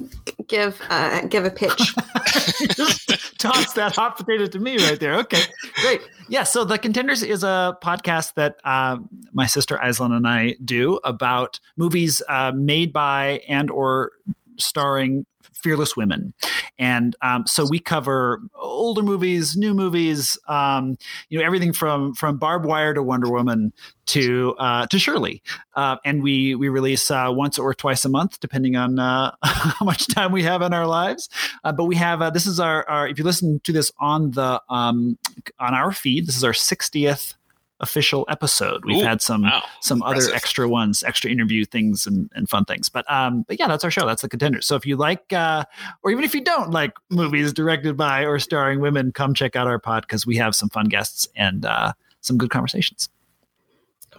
give 0.47 0.81
uh, 0.89 1.21
give 1.27 1.45
a 1.45 1.51
pitch? 1.51 1.71
Toss 3.37 3.73
that 3.73 3.93
hot 3.95 4.17
potato 4.17 4.45
to 4.47 4.59
me 4.59 4.77
right 4.77 4.99
there. 4.99 5.15
Okay, 5.19 5.43
great. 5.75 6.01
Yeah, 6.27 6.43
so 6.43 6.63
the 6.63 6.77
Contenders 6.77 7.23
is 7.23 7.43
a 7.43 7.77
podcast 7.83 8.33
that 8.35 8.57
um, 8.65 9.09
my 9.33 9.45
sister 9.45 9.79
Aislinn 9.83 10.11
and 10.11 10.27
I 10.27 10.55
do 10.63 10.99
about 11.03 11.59
movies 11.77 12.21
uh, 12.27 12.51
made 12.53 12.93
by 12.93 13.41
and 13.47 13.71
or 13.71 14.11
starring 14.57 15.25
fearless 15.59 15.95
women. 15.95 16.33
And 16.77 17.15
um, 17.21 17.45
so 17.45 17.65
we 17.69 17.79
cover 17.79 18.41
older 18.55 19.01
movies 19.01 19.57
new 19.57 19.73
movies 19.73 20.37
um, 20.47 20.97
you 21.29 21.37
know 21.37 21.45
everything 21.45 21.73
from 21.73 22.13
from 22.13 22.37
Barb 22.37 22.65
Wire 22.65 22.93
to 22.93 23.03
wonder 23.03 23.29
woman 23.29 23.73
to 24.07 24.55
uh, 24.57 24.87
to 24.87 24.97
shirley. 24.97 25.43
Uh, 25.75 25.97
and 26.03 26.23
we 26.23 26.55
we 26.55 26.69
release 26.69 27.11
uh, 27.11 27.27
once 27.29 27.59
or 27.59 27.73
twice 27.73 28.05
a 28.05 28.09
month 28.09 28.39
depending 28.39 28.75
on 28.75 28.99
uh, 28.99 29.35
how 29.43 29.85
much 29.85 30.07
time 30.07 30.31
we 30.31 30.43
have 30.43 30.61
in 30.61 30.73
our 30.73 30.87
lives. 30.87 31.29
Uh, 31.63 31.71
but 31.71 31.85
we 31.85 31.95
have 31.95 32.21
uh, 32.21 32.29
this 32.29 32.47
is 32.47 32.59
our, 32.59 32.87
our 32.89 33.07
if 33.07 33.17
you 33.17 33.23
listen 33.23 33.59
to 33.63 33.71
this 33.71 33.91
on 33.99 34.31
the 34.31 34.61
um, 34.69 35.17
on 35.59 35.73
our 35.73 35.91
feed 35.91 36.27
this 36.27 36.37
is 36.37 36.43
our 36.43 36.53
60th 36.53 37.35
official 37.81 38.25
episode 38.29 38.83
we've 38.85 39.01
Ooh, 39.01 39.05
had 39.05 39.21
some 39.21 39.43
wow. 39.43 39.63
some 39.81 40.03
other 40.03 40.33
extra 40.33 40.67
ones 40.67 41.03
extra 41.03 41.31
interview 41.31 41.63
things 41.63 42.05
and, 42.05 42.29
and 42.35 42.49
fun 42.49 42.65
things 42.65 42.89
but 42.89 43.09
um 43.09 43.43
but 43.47 43.57
yeah 43.59 43.67
that's 43.67 43.83
our 43.83 43.91
show 43.91 44.05
that's 44.05 44.21
the 44.21 44.29
contenders. 44.29 44.65
so 44.65 44.75
if 44.75 44.85
you 44.85 44.97
like 44.97 45.31
uh 45.31 45.63
or 46.03 46.11
even 46.11 46.23
if 46.23 46.35
you 46.35 46.41
don't 46.41 46.71
like 46.71 46.93
movies 47.09 47.53
directed 47.53 47.95
by 47.95 48.23
or 48.25 48.37
starring 48.39 48.81
women 48.81 49.11
come 49.11 49.33
check 49.33 49.55
out 49.55 49.67
our 49.67 49.79
pod 49.79 50.03
because 50.03 50.25
we 50.25 50.35
have 50.35 50.53
some 50.53 50.69
fun 50.69 50.87
guests 50.87 51.27
and 51.35 51.65
uh 51.65 51.93
some 52.21 52.37
good 52.37 52.49
conversations 52.49 53.09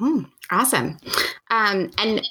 Hmm, 0.01 0.23
awesome. 0.51 0.97
Um, 1.51 1.91
and 1.99 2.27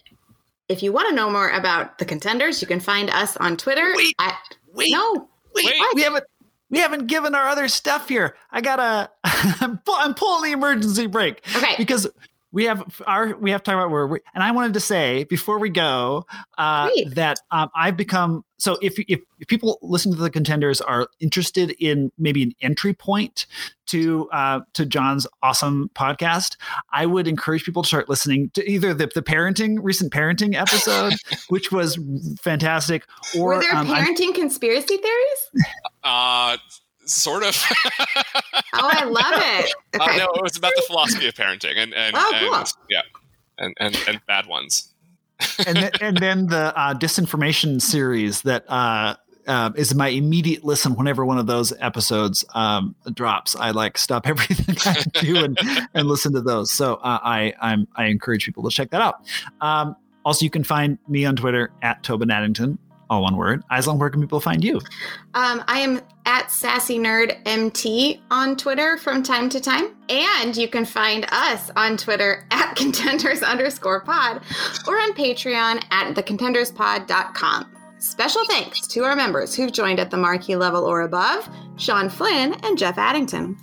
if 0.70 0.82
you 0.82 0.92
want 0.92 1.08
to 1.10 1.16
know 1.16 1.30
more 1.30 1.50
about 1.50 2.00
the 2.00 2.06
contenders, 2.06 2.62
you 2.62 2.68
can 2.68 2.80
find 2.80 3.12
us 3.12 3.38
on 3.38 3.58
Twitter. 3.58 3.94
Wait, 3.96 4.16
at, 4.20 4.40
wait 4.74 4.92
no, 4.92 5.30
wait, 5.54 5.66
Wait. 5.66 5.76
we 5.94 6.02
haven't 6.02 6.24
we 6.70 6.80
haven't 6.80 7.08
given 7.08 7.34
our 7.36 7.48
other 7.48 7.68
stuff 7.68 8.08
here 8.10 8.36
i 8.52 8.62
gotta 8.62 9.10
i'm, 9.62 9.78
pull, 9.80 9.96
I'm 9.96 10.14
pulling 10.14 10.44
the 10.44 10.52
emergency 10.52 11.08
brake 11.08 11.46
Okay. 11.56 11.76
because 11.78 12.08
we 12.52 12.66
have 12.66 13.02
our 13.06 13.36
we 13.38 13.52
have 13.52 13.62
to 13.64 13.72
talk 13.72 13.80
about 13.80 13.92
where 13.92 14.08
we 14.08 14.20
and 14.34 14.44
I 14.44 14.52
wanted 14.52 14.74
to 14.74 14.80
say 14.80 15.26
before 15.26 15.60
we 15.60 15.70
go 15.70 16.26
uh, 16.58 16.88
Great. 16.88 17.16
that 17.16 17.40
um, 17.52 17.70
I've 17.76 17.96
become 17.96 18.44
so 18.58 18.78
if, 18.82 19.00
if 19.08 19.22
if 19.40 19.48
people 19.48 19.78
listen 19.82 20.12
to 20.12 20.18
the 20.18 20.30
contenders 20.30 20.82
are 20.82 21.08
interested 21.20 21.72
in 21.80 22.12
maybe 22.18 22.44
an 22.44 22.54
entry 22.62 22.94
point 22.94 23.46
to 23.88 24.30
uh, 24.32 24.62
to 24.74 24.86
John's 24.86 25.28
awesome 25.44 25.90
podcast, 25.96 26.58
I 26.92 27.06
would 27.06 27.28
encourage 27.28 27.64
people 27.64 27.84
to 27.84 27.88
start 27.88 28.10
listening 28.10 28.50
to 28.56 28.70
either 28.70 28.94
the, 28.94 29.10
the 29.14 29.22
parenting 29.22 29.78
recent 29.82 30.12
parenting 30.12 30.56
episode, 30.56 31.14
which 31.50 31.72
was 31.72 32.00
fantastic, 32.42 33.06
or 33.38 33.46
were 33.46 33.60
there 33.60 33.76
um, 33.76 33.90
I'm- 33.90 34.06
parenting 34.16 34.34
conspiracy 34.34 34.98
theories? 34.98 35.66
Uh, 36.04 36.58
sort 37.10 37.44
of. 37.44 37.56
Oh, 38.74 38.90
I 38.92 39.04
love 39.06 39.34
it. 39.36 39.72
Uh, 40.00 40.16
no, 40.18 40.26
it 40.36 40.42
was 40.44 40.56
about 40.56 40.72
the 40.76 40.84
philosophy 40.84 41.28
of 41.28 41.34
parenting 41.34 41.76
and 41.76 41.94
and, 41.94 42.16
Oh, 42.16 42.32
and 42.34 42.48
cool. 42.48 42.64
yeah, 42.90 43.02
and, 43.58 43.74
and 43.80 43.98
and 44.08 44.22
bad 44.28 44.46
ones. 44.46 44.94
and 45.66 45.76
then, 45.78 45.92
and 46.00 46.18
then 46.18 46.48
the 46.48 46.74
uh, 46.78 46.94
disinformation 46.94 47.82
series 47.82 48.44
that 48.44 48.64
uh, 48.70 49.16
uh, 49.48 49.72
is 49.76 49.94
my 49.96 50.08
immediate 50.10 50.64
listen 50.64 50.96
whenever 50.96 51.26
one 51.26 51.38
of 51.40 51.48
those 51.48 51.74
episodes 51.80 52.46
um, 52.54 52.96
drops. 53.14 53.56
I 53.56 53.72
like 53.72 53.98
stop 53.98 54.28
everything 54.28 54.78
I 54.86 55.04
do 55.22 55.44
and, 55.44 55.58
and 55.94 56.08
listen 56.08 56.34
to 56.34 56.42
those. 56.42 56.72
So 56.72 56.96
uh, 56.96 57.20
I 57.24 57.54
I'm, 57.60 57.88
I 57.96 58.06
encourage 58.06 58.46
people 58.46 58.64
to 58.64 58.70
check 58.70 58.92
that 58.92 59.02
out. 59.02 59.26
Um, 59.60 59.96
also, 60.24 60.44
you 60.46 60.50
can 60.52 60.64
find 60.64 60.98
me 61.08 61.26
on 61.26 61.36
Twitter 61.36 61.72
at 61.82 62.04
Tobin 62.04 62.30
Addington, 62.30 62.78
all 63.10 63.24
one 63.24 63.36
word. 63.36 63.64
Aislinn, 63.72 63.98
where 63.98 64.10
can 64.10 64.22
people 64.22 64.40
find 64.40 64.64
you? 64.64 64.78
Um, 65.34 65.64
I 65.68 65.80
am 65.80 66.02
at 66.26 66.52
Sassy 66.52 67.00
Nerd 67.00 67.40
MT 67.46 68.22
on 68.30 68.56
Twitter 68.56 68.98
from 68.98 69.24
time 69.24 69.50
to 69.50 69.60
time. 69.60 69.96
And 70.10 70.56
you 70.56 70.68
can 70.68 70.86
find 70.86 71.26
us 71.32 71.72
on 71.76 71.98
Twitter 71.98 72.46
at 72.52 72.76
contenders 72.76 73.42
underscore 73.42 74.02
pod 74.02 74.42
or 74.88 74.98
on 74.98 75.14
Patreon 75.14 75.84
at 75.92 76.16
thecontenderspod.com. 76.16 77.72
Special 77.98 78.46
thanks 78.46 78.88
to 78.88 79.04
our 79.04 79.16
members 79.16 79.54
who've 79.54 79.74
joined 79.74 80.00
at 80.00 80.10
the 80.10 80.18
marquee 80.18 80.56
level 80.56 80.86
or 80.86 81.02
above 81.02 81.50
Sean 81.78 82.10
Flynn 82.10 82.54
and 82.64 82.78
Jeff 82.78 82.98
Addington. 82.98 83.58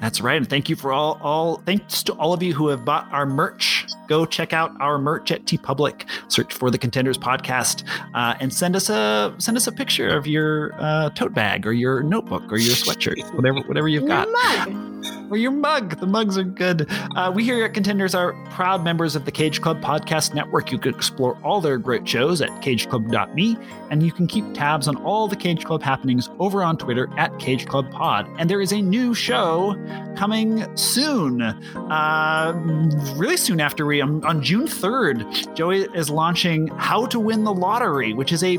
That's 0.00 0.20
right. 0.20 0.36
And 0.36 0.48
thank 0.48 0.68
you 0.68 0.76
for 0.76 0.92
all 0.92 1.18
all 1.22 1.56
thanks 1.66 2.02
to 2.04 2.12
all 2.14 2.32
of 2.32 2.42
you 2.42 2.54
who 2.54 2.68
have 2.68 2.84
bought 2.84 3.06
our 3.12 3.26
merch. 3.26 3.86
Go 4.08 4.26
check 4.26 4.52
out 4.52 4.72
our 4.80 4.98
merch 4.98 5.30
at 5.30 5.44
TeePublic. 5.44 6.04
Search 6.28 6.52
for 6.52 6.70
the 6.70 6.78
Contenders 6.78 7.18
Podcast 7.18 7.84
uh, 8.14 8.34
and 8.40 8.52
send 8.52 8.76
us 8.76 8.88
a 8.90 9.34
send 9.38 9.56
us 9.56 9.66
a 9.66 9.72
picture 9.72 10.08
of 10.08 10.26
your 10.26 10.72
uh, 10.78 11.10
tote 11.10 11.34
bag 11.34 11.66
or 11.66 11.72
your 11.72 12.02
notebook 12.02 12.44
or 12.52 12.56
your 12.56 12.74
sweatshirt, 12.74 13.34
whatever 13.34 13.60
whatever 13.60 13.88
you've 13.88 14.06
got. 14.06 14.28
Mug. 14.30 14.90
or 15.30 15.36
your 15.36 15.50
mug. 15.50 15.98
The 16.00 16.06
mugs 16.06 16.36
are 16.38 16.44
good. 16.44 16.86
Uh, 17.16 17.32
we 17.34 17.44
here 17.44 17.64
at 17.64 17.74
Contenders 17.74 18.14
are 18.14 18.32
proud 18.50 18.84
members 18.84 19.16
of 19.16 19.24
the 19.24 19.32
Cage 19.32 19.60
Club 19.60 19.80
Podcast 19.80 20.34
Network. 20.34 20.70
You 20.70 20.78
can 20.78 20.94
explore 20.94 21.38
all 21.42 21.60
their 21.60 21.78
great 21.78 22.06
shows 22.06 22.40
at 22.40 22.50
cageclub.me, 22.62 23.56
and 23.90 24.02
you 24.02 24.12
can 24.12 24.26
keep 24.26 24.44
tabs 24.54 24.86
on 24.88 24.96
all 24.96 25.28
the 25.28 25.36
Cage 25.36 25.64
Club 25.64 25.82
happenings 25.82 26.28
over 26.38 26.62
on 26.62 26.76
Twitter 26.76 27.08
at 27.16 27.36
Cage 27.38 27.66
Club 27.66 27.90
Pod. 27.90 28.28
And 28.38 28.48
there 28.50 28.60
is 28.60 28.72
a 28.72 28.80
new 28.80 29.14
show 29.14 29.73
coming 30.16 30.64
soon. 30.76 31.42
Uh, 31.42 32.52
really 33.16 33.36
soon 33.36 33.60
after 33.60 33.86
we, 33.86 34.00
um, 34.00 34.22
on 34.24 34.42
June 34.42 34.66
3rd, 34.66 35.54
Joey 35.54 35.82
is 35.94 36.10
launching 36.10 36.68
How 36.68 37.06
to 37.06 37.20
Win 37.20 37.44
the 37.44 37.52
Lottery, 37.52 38.12
which 38.12 38.32
is 38.32 38.42
a 38.42 38.58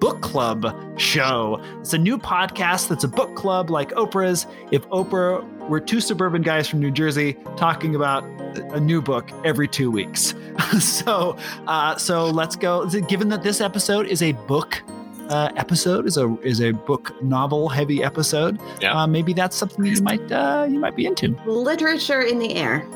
book 0.00 0.22
club 0.22 0.74
show. 0.98 1.62
It's 1.80 1.92
a 1.92 1.98
new 1.98 2.18
podcast 2.18 2.88
that's 2.88 3.04
a 3.04 3.08
book 3.08 3.36
club 3.36 3.70
like 3.70 3.90
Oprah's. 3.92 4.46
If 4.70 4.88
Oprah 4.88 5.46
were 5.68 5.80
two 5.80 6.00
suburban 6.00 6.42
guys 6.42 6.66
from 6.66 6.80
New 6.80 6.90
Jersey 6.90 7.36
talking 7.56 7.94
about 7.94 8.24
a 8.72 8.80
new 8.80 9.00
book 9.00 9.30
every 9.44 9.68
two 9.68 9.90
weeks. 9.90 10.34
so, 10.80 11.36
uh, 11.66 11.96
so 11.96 12.26
let's 12.26 12.56
go. 12.56 12.86
Given 12.86 13.28
that 13.28 13.42
this 13.42 13.60
episode 13.60 14.06
is 14.06 14.22
a 14.22 14.32
book 14.32 14.82
uh, 15.30 15.50
episode, 15.56 16.06
is 16.06 16.16
a 16.18 16.36
is 16.42 16.60
a 16.60 16.72
book 16.72 17.14
novel 17.22 17.68
heavy 17.70 18.02
episode, 18.04 18.58
Yeah. 18.80 18.94
uh, 19.00 19.06
maybe 19.06 19.32
that's 19.32 19.56
something 19.56 19.84
that 19.84 19.90
you 19.96 20.02
might 20.02 20.30
uh, 20.32 20.66
you 20.68 20.78
might 20.78 20.96
be 20.96 21.06
into. 21.06 21.34
Literature 21.46 22.20
in 22.22 22.38
the 22.38 22.54
air. 22.56 22.86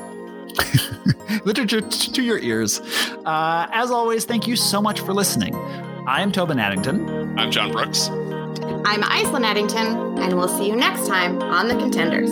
Literature 1.44 1.81
t- 1.81 2.12
to 2.12 2.23
your 2.23 2.39
ears. 2.39 2.81
Uh, 3.24 3.66
as 3.73 3.90
always, 3.90 4.24
thank 4.24 4.47
you 4.47 4.56
so 4.56 4.81
much 4.82 5.01
for 5.01 5.12
listening. 5.15 5.55
I 6.06 6.20
am 6.23 6.31
Tobin 6.32 6.59
Addington. 6.59 7.39
I'm 7.39 7.51
John 7.51 7.73
Brooks. 7.73 8.09
I'm 8.86 9.02
Aislinn 9.02 9.44
Addington, 9.44 10.19
and 10.19 10.36
we'll 10.36 10.48
see 10.48 10.66
you 10.69 10.77
next 10.77 11.06
time 11.06 11.40
on 11.43 11.69
The 11.69 11.74
Contenders. 11.74 12.31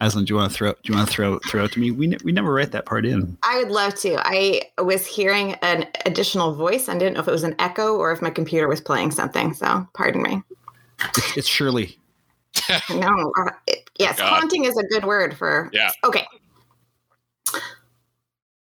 Aislinn, 0.00 0.26
do 0.26 0.34
you 0.34 0.36
want 0.36 0.50
to 0.52 0.56
throw? 0.56 0.72
Do 0.72 0.78
you 0.84 0.94
want 0.94 1.08
to 1.08 1.14
throw 1.14 1.38
throw 1.48 1.64
it 1.64 1.72
to 1.72 1.80
me? 1.80 1.90
We 1.90 2.08
ne- 2.08 2.18
we 2.24 2.32
never 2.32 2.52
write 2.52 2.72
that 2.72 2.84
part 2.84 3.06
in. 3.06 3.38
I 3.42 3.58
would 3.58 3.70
love 3.70 3.94
to. 4.00 4.16
I 4.26 4.62
was 4.82 5.06
hearing 5.06 5.54
an 5.62 5.86
additional 6.04 6.54
voice. 6.54 6.88
I 6.88 6.98
didn't 6.98 7.14
know 7.14 7.20
if 7.20 7.28
it 7.28 7.32
was 7.32 7.44
an 7.44 7.54
echo 7.58 7.96
or 7.96 8.12
if 8.12 8.20
my 8.20 8.30
computer 8.30 8.68
was 8.68 8.80
playing 8.80 9.12
something. 9.12 9.54
So, 9.54 9.86
pardon 9.94 10.22
me. 10.22 10.42
It's 11.36 11.48
Shirley. 11.48 11.98
No, 12.90 13.32
uh, 13.38 13.50
it- 13.66 13.88
yes, 13.98 14.18
God. 14.18 14.28
haunting 14.40 14.64
is 14.64 14.76
a 14.76 14.84
good 14.84 15.04
word 15.04 15.36
for. 15.36 15.70
Yeah. 15.72 15.90
Okay. 16.04 16.26